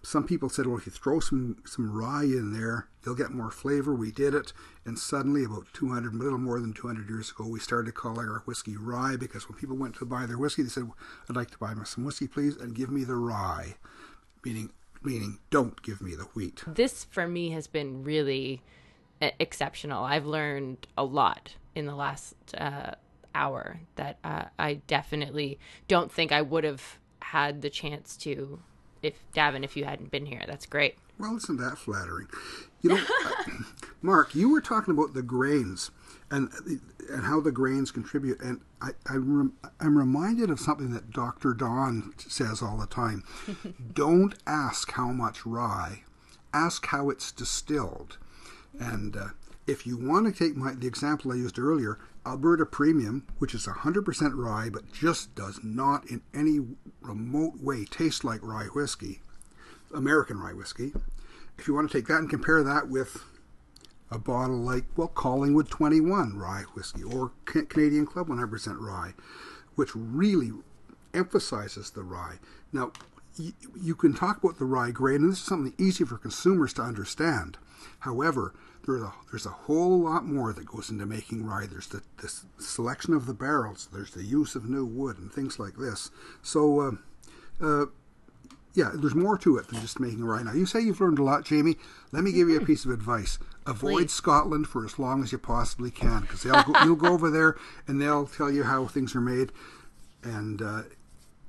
Some 0.02 0.26
people 0.26 0.50
said, 0.50 0.66
well, 0.66 0.76
if 0.76 0.84
you 0.84 0.92
throw 0.92 1.20
some, 1.20 1.56
some 1.64 1.90
rye 1.90 2.24
in 2.24 2.52
there, 2.52 2.88
you'll 3.06 3.14
get 3.14 3.30
more 3.30 3.50
flavor. 3.50 3.94
We 3.94 4.12
did 4.12 4.34
it, 4.34 4.52
and 4.84 4.98
suddenly, 4.98 5.44
about 5.44 5.68
200, 5.72 6.12
a 6.12 6.16
little 6.18 6.36
more 6.36 6.60
than 6.60 6.74
200 6.74 7.08
years 7.08 7.30
ago, 7.30 7.46
we 7.46 7.60
started 7.60 7.94
calling 7.94 8.28
our 8.28 8.42
whiskey 8.44 8.76
rye 8.76 9.16
because 9.16 9.48
when 9.48 9.58
people 9.58 9.76
went 9.76 9.96
to 9.96 10.04
buy 10.04 10.26
their 10.26 10.36
whiskey, 10.36 10.64
they 10.64 10.68
said, 10.68 10.90
I'd 11.30 11.34
like 11.34 11.50
to 11.52 11.58
buy 11.58 11.72
some 11.84 12.04
whiskey, 12.04 12.28
please, 12.28 12.56
and 12.56 12.74
give 12.74 12.90
me 12.90 13.04
the 13.04 13.16
rye, 13.16 13.76
meaning 14.44 14.70
meaning 15.06 15.38
don't 15.50 15.80
give 15.82 16.02
me 16.02 16.14
the 16.14 16.24
wheat. 16.34 16.62
This 16.66 17.04
for 17.04 17.26
me 17.28 17.50
has 17.50 17.66
been 17.66 18.02
really 18.02 18.62
uh, 19.22 19.30
exceptional. 19.38 20.04
I've 20.04 20.26
learned 20.26 20.86
a 20.98 21.04
lot 21.04 21.54
in 21.74 21.86
the 21.86 21.94
last 21.94 22.34
uh, 22.58 22.92
hour 23.34 23.80
that 23.94 24.18
uh, 24.24 24.46
I 24.58 24.74
definitely 24.86 25.58
don't 25.86 26.10
think 26.10 26.32
I 26.32 26.42
would 26.42 26.64
have 26.64 26.98
had 27.20 27.62
the 27.62 27.70
chance 27.70 28.16
to 28.18 28.60
if 29.02 29.14
Davin 29.32 29.62
if 29.62 29.76
you 29.76 29.84
hadn't 29.84 30.10
been 30.10 30.26
here. 30.26 30.42
That's 30.46 30.66
great. 30.66 30.96
Well, 31.18 31.36
isn't 31.36 31.58
that 31.58 31.78
flattering? 31.78 32.28
You 32.82 32.90
know, 32.90 33.00
uh, 33.24 33.52
Mark, 34.02 34.34
you 34.34 34.50
were 34.50 34.60
talking 34.60 34.92
about 34.92 35.14
the 35.14 35.22
grains 35.22 35.90
and 36.30 36.50
and 37.10 37.24
how 37.24 37.40
the 37.40 37.52
grains 37.52 37.90
contribute. 37.90 38.40
And 38.40 38.60
I, 38.80 38.90
I 39.08 39.14
rem, 39.14 39.54
I'm 39.80 39.96
reminded 39.96 40.50
of 40.50 40.60
something 40.60 40.90
that 40.90 41.10
Dr. 41.10 41.54
Don 41.54 42.14
says 42.18 42.62
all 42.62 42.76
the 42.76 42.86
time. 42.86 43.24
Don't 43.92 44.34
ask 44.46 44.90
how 44.92 45.08
much 45.08 45.46
rye, 45.46 46.02
ask 46.52 46.86
how 46.86 47.10
it's 47.10 47.32
distilled. 47.32 48.18
And 48.78 49.16
uh, 49.16 49.28
if 49.66 49.86
you 49.86 49.96
want 49.96 50.26
to 50.26 50.32
take 50.32 50.56
my, 50.56 50.74
the 50.74 50.86
example 50.86 51.32
I 51.32 51.36
used 51.36 51.58
earlier, 51.58 51.98
Alberta 52.26 52.66
Premium, 52.66 53.26
which 53.38 53.54
is 53.54 53.66
100% 53.66 54.32
rye 54.34 54.68
but 54.68 54.92
just 54.92 55.34
does 55.34 55.60
not 55.62 56.08
in 56.10 56.22
any 56.34 56.60
remote 57.00 57.60
way 57.60 57.84
taste 57.84 58.24
like 58.24 58.42
rye 58.42 58.66
whiskey, 58.66 59.20
American 59.94 60.40
rye 60.40 60.52
whiskey. 60.52 60.92
If 61.58 61.68
you 61.68 61.74
want 61.74 61.90
to 61.90 61.96
take 61.96 62.08
that 62.08 62.18
and 62.18 62.28
compare 62.28 62.62
that 62.62 62.88
with 62.88 63.24
a 64.10 64.18
bottle 64.18 64.58
like, 64.58 64.84
well, 64.96 65.08
Collingwood 65.08 65.68
21 65.68 66.38
rye 66.38 66.64
whiskey 66.74 67.02
or 67.02 67.32
Canadian 67.44 68.06
Club 68.06 68.28
100% 68.28 68.80
rye, 68.80 69.14
which 69.74 69.90
really 69.94 70.52
emphasizes 71.12 71.90
the 71.90 72.02
rye. 72.02 72.38
Now, 72.72 72.92
you, 73.36 73.52
you 73.80 73.94
can 73.94 74.14
talk 74.14 74.42
about 74.42 74.58
the 74.58 74.64
rye 74.64 74.90
grain, 74.90 75.22
and 75.22 75.32
this 75.32 75.38
is 75.40 75.44
something 75.44 75.74
easy 75.78 76.04
for 76.04 76.16
consumers 76.18 76.72
to 76.74 76.82
understand. 76.82 77.58
However, 78.00 78.54
there's 78.86 79.02
a, 79.02 79.12
there's 79.30 79.46
a 79.46 79.50
whole 79.50 80.00
lot 80.00 80.24
more 80.24 80.52
that 80.52 80.66
goes 80.66 80.90
into 80.90 81.06
making 81.06 81.44
rye. 81.44 81.66
There's 81.66 81.88
the, 81.88 82.02
the 82.22 82.32
selection 82.58 83.14
of 83.14 83.26
the 83.26 83.34
barrels, 83.34 83.88
there's 83.92 84.12
the 84.12 84.22
use 84.22 84.54
of 84.54 84.68
new 84.68 84.86
wood, 84.86 85.18
and 85.18 85.32
things 85.32 85.58
like 85.58 85.76
this. 85.76 86.10
So, 86.42 86.80
uh, 86.80 86.92
uh, 87.60 87.86
yeah, 88.74 88.90
there's 88.94 89.14
more 89.14 89.38
to 89.38 89.56
it 89.56 89.68
than 89.68 89.80
just 89.80 89.98
making 89.98 90.24
rye. 90.24 90.42
Now, 90.42 90.52
you 90.52 90.66
say 90.66 90.80
you've 90.80 91.00
learned 91.00 91.18
a 91.18 91.24
lot, 91.24 91.44
Jamie. 91.44 91.76
Let 92.12 92.22
me 92.22 92.32
give 92.32 92.48
you 92.48 92.60
a 92.60 92.64
piece 92.64 92.84
of 92.84 92.90
advice. 92.90 93.38
Avoid 93.66 93.94
Please. 93.94 94.12
Scotland 94.12 94.68
for 94.68 94.84
as 94.84 94.98
long 94.98 95.24
as 95.24 95.32
you 95.32 95.38
possibly 95.38 95.90
can, 95.90 96.20
because 96.20 96.44
you'll 96.44 96.94
go 96.94 97.12
over 97.12 97.30
there 97.30 97.56
and 97.88 98.00
they'll 98.00 98.26
tell 98.26 98.50
you 98.50 98.62
how 98.62 98.86
things 98.86 99.14
are 99.16 99.20
made, 99.20 99.50
and 100.22 100.62
uh, 100.62 100.82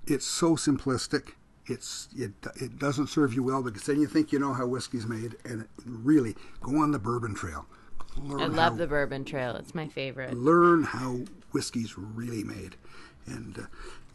it's 0.07 0.25
so 0.25 0.55
simplistic. 0.55 1.33
It's 1.67 2.07
it 2.17 2.31
it 2.55 2.79
doesn't 2.79 3.07
serve 3.07 3.33
you 3.33 3.43
well 3.43 3.61
because 3.61 3.83
then 3.83 3.99
you 4.01 4.07
think 4.07 4.31
you 4.31 4.39
know 4.39 4.53
how 4.53 4.65
whiskey's 4.65 5.05
made, 5.05 5.35
and 5.45 5.67
really 5.85 6.35
go 6.61 6.77
on 6.77 6.91
the 6.91 6.99
bourbon 6.99 7.35
trail. 7.35 7.67
Learn 8.17 8.41
I 8.41 8.45
love 8.47 8.73
how, 8.73 8.77
the 8.77 8.87
bourbon 8.87 9.23
trail. 9.23 9.55
It's 9.55 9.75
my 9.75 9.87
favorite. 9.87 10.33
Learn 10.33 10.83
how 10.83 11.19
whiskey's 11.51 11.99
really 11.99 12.43
made, 12.43 12.77
and 13.27 13.59
uh, 13.59 13.65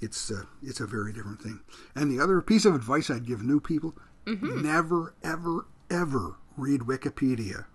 it's 0.00 0.32
uh, 0.32 0.42
it's 0.60 0.80
a 0.80 0.86
very 0.86 1.12
different 1.12 1.40
thing. 1.40 1.60
And 1.94 2.10
the 2.10 2.22
other 2.22 2.40
piece 2.40 2.64
of 2.64 2.74
advice 2.74 3.10
I'd 3.10 3.26
give 3.26 3.44
new 3.44 3.60
people: 3.60 3.94
mm-hmm. 4.26 4.60
never, 4.60 5.14
ever, 5.22 5.66
ever 5.88 6.36
read 6.56 6.80
Wikipedia 6.80 7.66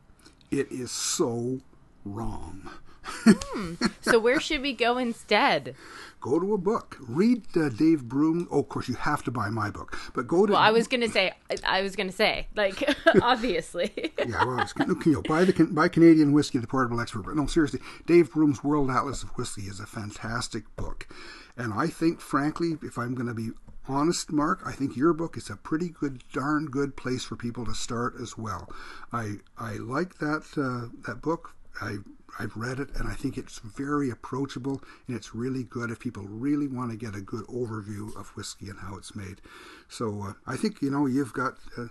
it 0.52 0.72
is 0.72 0.92
so 0.92 1.60
wrong. 2.06 2.70
hmm. 3.04 3.76
So 4.02 4.20
where 4.20 4.40
should 4.40 4.62
we 4.62 4.74
go 4.74 4.98
instead? 4.98 5.76
Go 6.20 6.40
to 6.40 6.54
a 6.54 6.58
book. 6.58 6.98
Read 7.00 7.44
uh, 7.56 7.70
Dave 7.70 8.04
Broom. 8.04 8.48
Oh, 8.52 8.60
of 8.60 8.70
course, 8.70 8.90
you 8.90 8.96
have 8.96 9.24
to 9.24 9.32
buy 9.32 9.50
my 9.50 9.70
book. 9.70 9.98
But 10.14 10.28
go 10.28 10.46
to. 10.46 10.54
Well, 10.54 10.62
I 10.62 10.72
was 10.72 10.88
gonna 10.88 11.08
say. 11.08 11.32
I 11.64 11.82
was 11.82 11.96
gonna 11.96 12.12
say, 12.12 12.48
like, 12.56 12.84
obviously. 13.22 13.92
yeah, 14.28 14.44
well, 14.44 14.68
you 15.06 15.14
know, 15.14 15.22
buy 15.22 15.46
the 15.46 15.68
buy 15.72 15.88
Canadian 15.88 16.34
whiskey, 16.34 16.58
the 16.58 16.68
portable 16.68 17.00
expert. 17.00 17.24
But 17.24 17.36
no, 17.36 17.46
seriously, 17.46 17.80
Dave 18.06 18.32
Broom's 18.32 18.64
World 18.64 18.90
Atlas 18.90 19.24
of 19.24 19.30
Whiskey 19.38 19.64
is 19.64 19.80
a 19.80 19.86
fantastic 19.86 20.64
book, 20.76 21.08
and 21.56 21.74
I 21.74 21.88
think, 21.88 22.20
frankly, 22.20 22.78
if 22.82 22.98
I'm 22.98 23.14
going 23.14 23.28
to 23.28 23.34
be 23.34 23.52
honest, 23.90 24.32
Mark, 24.32 24.62
I 24.66 24.72
think 24.72 24.96
your 24.96 25.14
book 25.14 25.38
is 25.38 25.50
a 25.50 25.56
pretty 25.56 25.90
good, 25.90 26.24
darn 26.32 26.66
good 26.66 26.96
place 26.96 27.24
for 27.24 27.36
people 27.36 27.66
to 27.66 27.74
start 27.74 28.16
as 28.22 28.38
well. 28.38 28.70
I 29.12 29.38
I 29.58 29.74
like 29.74 30.18
that 30.20 30.44
uh, 30.58 30.96
that 31.06 31.22
book. 31.22 31.56
I 31.82 31.98
I've 32.40 32.56
read 32.56 32.80
it 32.80 32.90
and 32.96 33.08
I 33.08 33.14
think 33.14 33.38
it's 33.38 33.60
very 33.60 34.10
approachable 34.10 34.82
and 35.08 35.16
it's 35.16 35.34
really 35.34 35.64
good 35.64 35.90
if 35.90 36.00
people 36.00 36.24
really 36.24 36.68
want 36.68 36.92
to 36.92 36.98
get 36.98 37.16
a 37.16 37.22
good 37.22 37.46
overview 37.46 38.16
of 38.16 38.30
whiskey 38.36 38.70
and 38.70 38.80
how 38.80 38.96
it's 38.96 39.16
made. 39.16 39.42
So 39.88 40.22
uh, 40.22 40.34
I 40.46 40.56
think 40.56 40.82
you 40.82 40.90
know 40.90 41.06
you've 41.06 41.34
got. 41.34 41.58
Uh, 41.78 41.88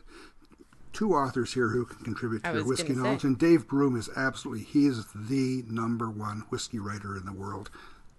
two 0.92 1.12
authors 1.12 1.52
here 1.52 1.68
who 1.68 1.84
can 1.84 2.02
contribute 2.02 2.42
to 2.42 2.54
your 2.54 2.64
whiskey 2.64 2.94
knowledge, 2.94 3.20
say. 3.20 3.28
and 3.28 3.38
Dave 3.38 3.68
Broom 3.68 3.96
is 3.96 4.08
absolutely 4.16 4.64
he 4.64 4.86
is 4.86 5.04
the 5.14 5.62
number 5.68 6.08
one 6.08 6.44
whiskey 6.48 6.78
writer 6.78 7.14
in 7.14 7.26
the 7.26 7.34
world, 7.34 7.68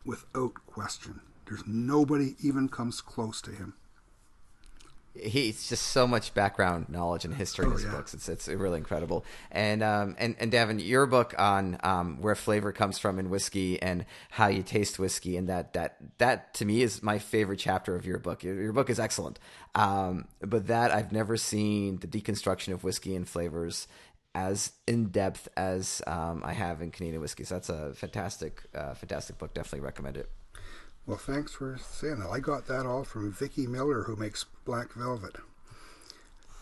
without 0.05 0.53
question. 0.67 1.21
There's 1.47 1.63
nobody 1.65 2.35
even 2.43 2.67
comes 2.69 3.01
close 3.01 3.41
to 3.41 3.51
him. 3.51 3.73
he's 5.19 5.67
just 5.67 5.87
so 5.87 6.05
much 6.05 6.31
background 6.35 6.89
knowledge 6.89 7.25
and 7.25 7.33
history 7.33 7.65
in 7.65 7.71
Oh, 7.71 7.73
his 7.73 7.85
yeah. 7.85 7.91
books. 7.91 8.13
It's 8.13 8.29
it's 8.29 8.47
really 8.47 8.77
incredible. 8.77 9.25
And 9.49 9.81
um 9.81 10.15
and 10.19 10.35
and 10.39 10.51
Davin, 10.51 10.79
your 10.85 11.07
book 11.07 11.33
on 11.39 11.77
um 11.81 12.21
where 12.21 12.35
flavor 12.35 12.71
comes 12.71 12.99
from 12.99 13.17
in 13.17 13.29
whiskey 13.31 13.81
and 13.81 14.05
how 14.29 14.45
you 14.47 14.61
taste 14.61 14.99
whiskey 14.99 15.35
and 15.35 15.49
that 15.49 15.73
that 15.73 15.97
that 16.19 16.53
to 16.55 16.65
me 16.65 16.83
is 16.83 17.01
my 17.01 17.17
favorite 17.17 17.57
chapter 17.57 17.95
of 17.95 18.05
your 18.05 18.19
book. 18.19 18.43
Your, 18.43 18.61
your 18.61 18.73
book 18.73 18.91
is 18.91 18.99
excellent. 18.99 19.39
Um 19.73 20.27
but 20.41 20.67
that 20.67 20.91
I've 20.91 21.11
never 21.11 21.35
seen 21.35 21.97
the 21.97 22.07
deconstruction 22.07 22.73
of 22.73 22.83
whiskey 22.83 23.15
and 23.15 23.27
flavors 23.27 23.87
as 24.35 24.73
in 24.85 25.07
depth 25.07 25.47
as 25.57 25.99
um, 26.05 26.43
I 26.45 26.53
have 26.53 26.79
in 26.83 26.91
Canadian 26.91 27.21
whiskey. 27.21 27.43
So 27.43 27.55
that's 27.55 27.69
a 27.69 27.95
fantastic, 27.95 28.61
uh, 28.75 28.93
fantastic 28.93 29.39
book. 29.39 29.55
Definitely 29.55 29.79
recommend 29.79 30.15
it. 30.15 30.29
Well, 31.07 31.17
thanks 31.17 31.53
for 31.53 31.77
saying 31.77 32.19
that. 32.19 32.29
I 32.29 32.39
got 32.39 32.67
that 32.67 32.85
all 32.85 33.05
from 33.05 33.31
Vicky 33.31 33.65
Miller, 33.65 34.03
who 34.03 34.15
makes 34.17 34.43
Black 34.65 34.91
Velvet. 34.93 35.37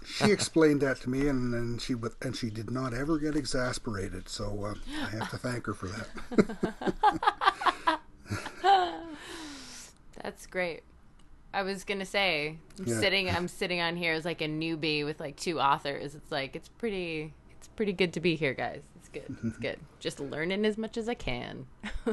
She 0.06 0.26
explained 0.32 0.82
that 0.82 1.02
to 1.02 1.10
me, 1.10 1.28
and, 1.28 1.54
and 1.56 1.82
she 1.82 1.96
and 2.22 2.36
she 2.36 2.52
did 2.52 2.70
not 2.70 2.94
ever 2.94 3.18
get 3.18 3.36
exasperated. 3.36 4.30
So 4.30 4.64
uh, 4.64 4.76
I 5.04 5.10
have 5.18 5.32
to 5.32 5.38
thank 5.38 5.66
her 5.66 5.74
for 5.74 5.88
that. 5.88 6.08
That's 10.22 10.46
great. 10.48 10.82
I 11.54 11.64
was 11.64 11.84
gonna 11.84 12.06
say, 12.06 12.58
I'm 12.80 12.86
Yeah. 12.86 13.00
sitting, 13.00 13.30
I'm 13.30 13.48
sitting 13.48 13.80
on 13.82 13.96
here 13.96 14.14
as 14.14 14.26
like 14.26 14.42
a 14.42 14.48
newbie 14.48 15.06
with 15.06 15.20
like 15.20 15.38
two 15.38 15.60
authors. 15.60 16.16
It's 16.16 16.32
like 16.32 16.56
it's 16.56 16.70
pretty, 16.70 17.34
it's 17.66 17.74
pretty 17.76 17.94
good 17.94 18.14
to 18.14 18.20
be 18.20 18.36
here, 18.36 18.54
guys. 18.54 18.84
It's 18.96 19.10
good. 19.10 19.36
It's 19.44 19.58
good. 19.58 19.80
Just 20.00 20.20
learning 20.20 20.66
as 20.66 20.78
much 20.78 20.98
as 20.98 21.10
I 21.10 21.16
can. 21.16 21.66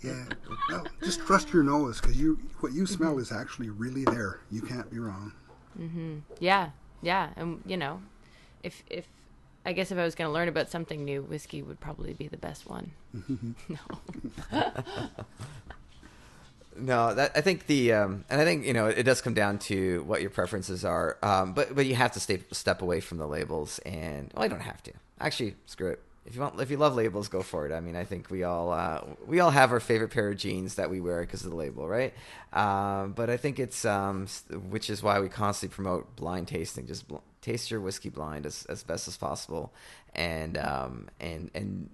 yeah. 0.00 0.24
Well, 0.70 0.86
just 1.02 1.20
trust 1.20 1.52
your 1.52 1.64
nose, 1.64 2.00
because 2.00 2.16
you 2.16 2.38
what 2.60 2.72
you 2.72 2.86
smell 2.86 3.18
is 3.18 3.32
actually 3.32 3.68
really 3.68 4.04
there. 4.04 4.40
You 4.52 4.62
can't 4.62 4.88
be 4.88 5.00
wrong. 5.00 5.32
Mm-hmm. 5.78 6.18
Yeah, 6.38 6.70
yeah, 7.02 7.30
and 7.34 7.62
you 7.66 7.76
know, 7.76 8.00
if 8.62 8.84
if 8.88 9.06
I 9.64 9.72
guess 9.72 9.90
if 9.90 9.98
I 9.98 10.04
was 10.04 10.14
gonna 10.14 10.32
learn 10.32 10.46
about 10.48 10.70
something 10.70 11.04
new, 11.04 11.22
whiskey 11.22 11.62
would 11.62 11.80
probably 11.80 12.14
be 12.14 12.28
the 12.28 12.36
best 12.36 12.68
one. 12.68 12.92
No, 13.68 13.78
that 16.84 17.32
I 17.34 17.40
think 17.40 17.66
the 17.66 17.92
um, 17.92 18.24
and 18.28 18.40
I 18.40 18.44
think 18.44 18.64
you 18.66 18.72
know 18.72 18.86
it 18.86 19.02
does 19.04 19.20
come 19.20 19.34
down 19.34 19.58
to 19.60 20.02
what 20.04 20.20
your 20.20 20.30
preferences 20.30 20.84
are. 20.84 21.18
Um, 21.22 21.52
but 21.52 21.74
but 21.74 21.86
you 21.86 21.94
have 21.94 22.12
to 22.12 22.20
stay 22.20 22.42
step 22.52 22.82
away 22.82 23.00
from 23.00 23.18
the 23.18 23.26
labels, 23.26 23.78
and 23.80 24.32
well, 24.34 24.44
I 24.44 24.48
don't 24.48 24.60
have 24.60 24.82
to. 24.84 24.92
Actually, 25.20 25.54
screw 25.66 25.90
it. 25.90 26.00
If 26.26 26.34
you 26.34 26.40
want, 26.40 26.60
if 26.60 26.70
you 26.70 26.76
love 26.76 26.96
labels, 26.96 27.28
go 27.28 27.40
for 27.40 27.66
it. 27.66 27.72
I 27.72 27.80
mean, 27.80 27.94
I 27.94 28.04
think 28.04 28.30
we 28.30 28.42
all 28.42 28.72
uh, 28.72 29.02
we 29.26 29.38
all 29.40 29.50
have 29.50 29.70
our 29.72 29.80
favorite 29.80 30.10
pair 30.10 30.28
of 30.28 30.36
jeans 30.36 30.74
that 30.74 30.90
we 30.90 31.00
wear 31.00 31.20
because 31.20 31.44
of 31.44 31.50
the 31.50 31.56
label, 31.56 31.88
right? 31.88 32.12
Um, 32.52 33.12
but 33.12 33.30
I 33.30 33.36
think 33.36 33.60
it's 33.60 33.84
um, 33.84 34.26
which 34.68 34.90
is 34.90 35.02
why 35.02 35.20
we 35.20 35.28
constantly 35.28 35.74
promote 35.74 36.16
blind 36.16 36.48
tasting. 36.48 36.86
Just 36.86 37.06
bl- 37.06 37.18
taste 37.42 37.70
your 37.70 37.80
whiskey 37.80 38.08
blind 38.08 38.44
as, 38.44 38.66
as 38.66 38.82
best 38.82 39.06
as 39.06 39.16
possible, 39.16 39.72
and 40.16 40.58
um, 40.58 41.08
and 41.20 41.50
and 41.54 41.90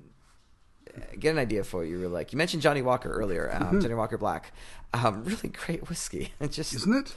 get 1.18 1.30
an 1.32 1.38
idea 1.38 1.64
for 1.64 1.78
what 1.78 1.88
you 1.88 1.98
were 1.98 2.08
like. 2.08 2.32
You 2.32 2.38
mentioned 2.38 2.62
Johnnie 2.62 2.82
Walker 2.82 3.10
earlier, 3.10 3.50
um, 3.52 3.80
Johnnie 3.80 3.94
Walker 3.94 4.18
Black. 4.18 4.52
Um, 4.94 5.24
really 5.26 5.48
great 5.48 5.88
whiskey. 5.88 6.32
It 6.40 6.52
just 6.52 6.74
Isn't 6.74 6.94
it? 6.94 7.14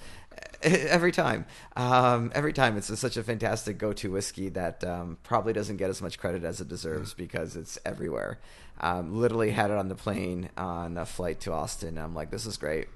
every 0.89 1.11
time, 1.11 1.45
um, 1.75 2.31
every 2.35 2.53
time 2.53 2.77
it's 2.77 2.99
such 2.99 3.17
a 3.17 3.23
fantastic 3.23 3.77
go-to 3.77 4.11
whiskey 4.11 4.49
that 4.49 4.83
um, 4.83 5.17
probably 5.23 5.53
doesn't 5.53 5.77
get 5.77 5.89
as 5.89 6.01
much 6.01 6.19
credit 6.19 6.43
as 6.43 6.59
it 6.61 6.67
deserves 6.67 7.13
because 7.13 7.55
it's 7.55 7.77
everywhere. 7.85 8.39
Um, 8.81 9.15
literally 9.15 9.51
had 9.51 9.71
it 9.71 9.77
on 9.77 9.87
the 9.87 9.95
plane 9.95 10.49
on 10.57 10.97
a 10.97 11.05
flight 11.05 11.39
to 11.41 11.53
Austin. 11.53 11.97
I'm 11.97 12.13
like, 12.13 12.31
this 12.31 12.45
is 12.45 12.57
great. 12.57 12.87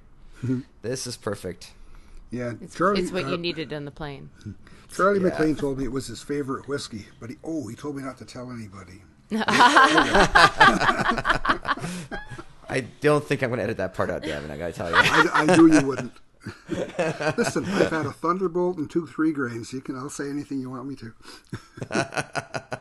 this 0.81 1.07
is 1.07 1.15
perfect. 1.15 1.71
Yeah. 2.31 2.53
It's, 2.61 2.75
Charlie, 2.75 3.01
it's 3.01 3.11
what 3.11 3.25
uh, 3.25 3.29
you 3.29 3.37
needed 3.37 3.71
on 3.73 3.85
the 3.85 3.91
plane. 3.91 4.29
Charlie 4.93 5.19
Yeah. 5.19 5.27
MacLean 5.27 5.55
told 5.55 5.77
me 5.77 5.85
it 5.85 5.91
was 5.91 6.07
his 6.07 6.21
favorite 6.21 6.67
whiskey, 6.67 7.05
but 7.19 7.29
he 7.29 7.37
oh 7.43 7.67
he 7.67 7.75
told 7.75 7.95
me 7.95 8.03
not 8.03 8.17
to 8.17 8.25
tell 8.25 8.51
anybody. 8.51 9.01
I 12.71 12.85
don't 13.01 13.23
think 13.23 13.43
I'm 13.43 13.49
going 13.49 13.59
to 13.59 13.63
edit 13.63 13.77
that 13.77 13.93
part 13.93 14.09
out, 14.09 14.23
Davin. 14.23 14.49
I 14.49 14.57
got 14.57 14.67
to 14.67 14.73
tell 14.73 14.89
you. 14.89 14.95
I, 14.95 15.29
I 15.33 15.55
knew 15.55 15.71
you 15.71 15.85
wouldn't. 15.85 16.13
Listen, 17.37 17.65
I've 17.65 17.89
had 17.91 18.05
a 18.05 18.11
thunderbolt 18.11 18.77
and 18.77 18.89
two 18.89 19.05
three 19.05 19.31
grains. 19.31 19.73
You 19.73 19.81
can 19.81 19.95
I'll 19.97 20.09
say 20.09 20.29
anything 20.29 20.59
you 20.59 20.69
want 20.69 20.87
me 20.87 20.95
to. 20.95 21.13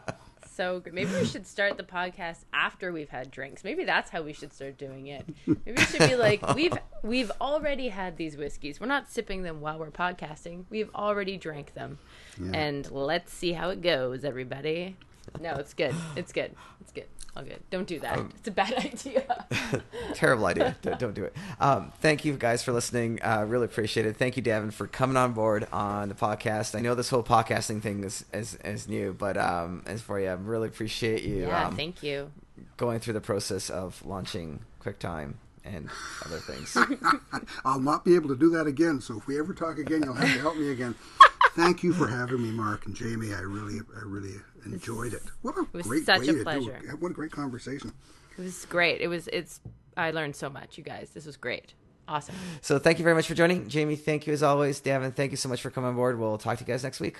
So 0.58 0.80
good. 0.80 0.92
Maybe 0.92 1.12
we 1.12 1.24
should 1.24 1.46
start 1.46 1.76
the 1.76 1.84
podcast 1.84 2.38
after 2.52 2.90
we've 2.90 3.10
had 3.10 3.30
drinks. 3.30 3.62
Maybe 3.62 3.84
that's 3.84 4.10
how 4.10 4.22
we 4.22 4.32
should 4.32 4.52
start 4.52 4.76
doing 4.76 5.06
it. 5.06 5.24
Maybe 5.46 5.80
it 5.80 5.88
should 5.88 6.00
be 6.00 6.16
like 6.16 6.52
we've 6.56 6.76
we've 7.04 7.30
already 7.40 7.86
had 7.90 8.16
these 8.16 8.36
whiskeys. 8.36 8.80
We're 8.80 8.88
not 8.88 9.08
sipping 9.08 9.44
them 9.44 9.60
while 9.60 9.78
we're 9.78 9.92
podcasting. 9.92 10.64
We've 10.68 10.90
already 10.96 11.36
drank 11.36 11.74
them. 11.74 12.00
And 12.52 12.90
let's 12.90 13.32
see 13.32 13.52
how 13.52 13.70
it 13.70 13.82
goes, 13.82 14.24
everybody. 14.24 14.96
No, 15.40 15.54
it's 15.54 15.74
good. 15.74 15.94
It's 16.16 16.32
good. 16.32 16.54
It's 16.80 16.92
good. 16.92 17.06
All 17.36 17.42
good. 17.44 17.60
Don't 17.70 17.86
do 17.86 18.00
that. 18.00 18.18
it's 18.36 18.48
a 18.48 18.50
bad 18.50 18.72
idea. 18.84 19.46
Terrible 20.14 20.46
idea. 20.46 20.76
don't, 20.82 20.98
don't 20.98 21.14
do 21.14 21.24
it. 21.24 21.36
Um, 21.60 21.92
thank 22.00 22.24
you 22.24 22.36
guys 22.36 22.62
for 22.64 22.72
listening. 22.72 23.20
Uh, 23.22 23.44
really 23.46 23.66
appreciate 23.66 24.06
it. 24.06 24.16
Thank 24.16 24.36
you, 24.36 24.42
Davin, 24.42 24.72
for 24.72 24.86
coming 24.86 25.16
on 25.16 25.32
board 25.34 25.68
on 25.72 26.08
the 26.08 26.14
podcast. 26.14 26.74
I 26.74 26.80
know 26.80 26.94
this 26.94 27.10
whole 27.10 27.22
podcasting 27.22 27.80
thing 27.80 28.02
is 28.02 28.24
is, 28.32 28.54
is 28.64 28.88
new, 28.88 29.12
but 29.12 29.36
um, 29.36 29.82
as 29.86 30.00
for 30.02 30.18
you, 30.18 30.28
I 30.28 30.32
really 30.32 30.68
appreciate 30.68 31.22
you 31.22 31.46
yeah, 31.46 31.66
um, 31.68 31.76
thank 31.76 32.02
you. 32.02 32.30
going 32.76 32.98
through 32.98 33.14
the 33.14 33.20
process 33.20 33.70
of 33.70 34.04
launching 34.04 34.60
QuickTime 34.82 35.34
and 35.64 35.88
other 36.24 36.38
things. 36.38 36.76
I'll 37.64 37.78
not 37.80 38.04
be 38.04 38.14
able 38.14 38.28
to 38.30 38.36
do 38.36 38.50
that 38.50 38.66
again. 38.66 39.00
So 39.00 39.18
if 39.18 39.26
we 39.26 39.38
ever 39.38 39.52
talk 39.54 39.78
again, 39.78 40.02
you'll 40.02 40.14
have 40.14 40.32
to 40.32 40.40
help 40.40 40.56
me 40.56 40.70
again. 40.70 40.94
Thank 41.58 41.82
you 41.82 41.92
for 41.92 42.06
having 42.06 42.40
me, 42.40 42.52
Mark 42.52 42.86
and 42.86 42.94
Jamie. 42.94 43.34
I 43.34 43.40
really, 43.40 43.80
I 43.96 44.02
really 44.04 44.34
enjoyed 44.64 45.12
it. 45.12 45.22
What 45.42 45.58
a 45.58 45.66
was 45.72 45.86
great 45.86 46.06
such 46.06 46.20
way 46.20 46.28
a 46.28 46.32
to 46.34 46.42
pleasure. 46.44 46.78
do 46.80 46.88
it. 46.90 47.00
What 47.00 47.10
a 47.10 47.14
great 47.14 47.32
conversation. 47.32 47.92
It 48.38 48.42
was 48.42 48.64
great. 48.66 49.00
It 49.00 49.08
was 49.08 49.28
it's 49.32 49.60
I 49.96 50.12
learned 50.12 50.36
so 50.36 50.48
much, 50.48 50.78
you 50.78 50.84
guys. 50.84 51.10
This 51.10 51.26
was 51.26 51.36
great. 51.36 51.74
Awesome. 52.06 52.36
so 52.62 52.78
thank 52.78 52.98
you 52.98 53.02
very 53.02 53.16
much 53.16 53.26
for 53.26 53.34
joining, 53.34 53.68
Jamie. 53.68 53.96
Thank 53.96 54.26
you 54.28 54.32
as 54.32 54.42
always, 54.42 54.80
Davin. 54.80 55.12
Thank 55.14 55.32
you 55.32 55.36
so 55.36 55.48
much 55.48 55.60
for 55.60 55.70
coming 55.70 55.88
on 55.88 55.96
board. 55.96 56.18
We'll 56.18 56.38
talk 56.38 56.58
to 56.58 56.64
you 56.64 56.68
guys 56.68 56.84
next 56.84 57.00
week. 57.00 57.16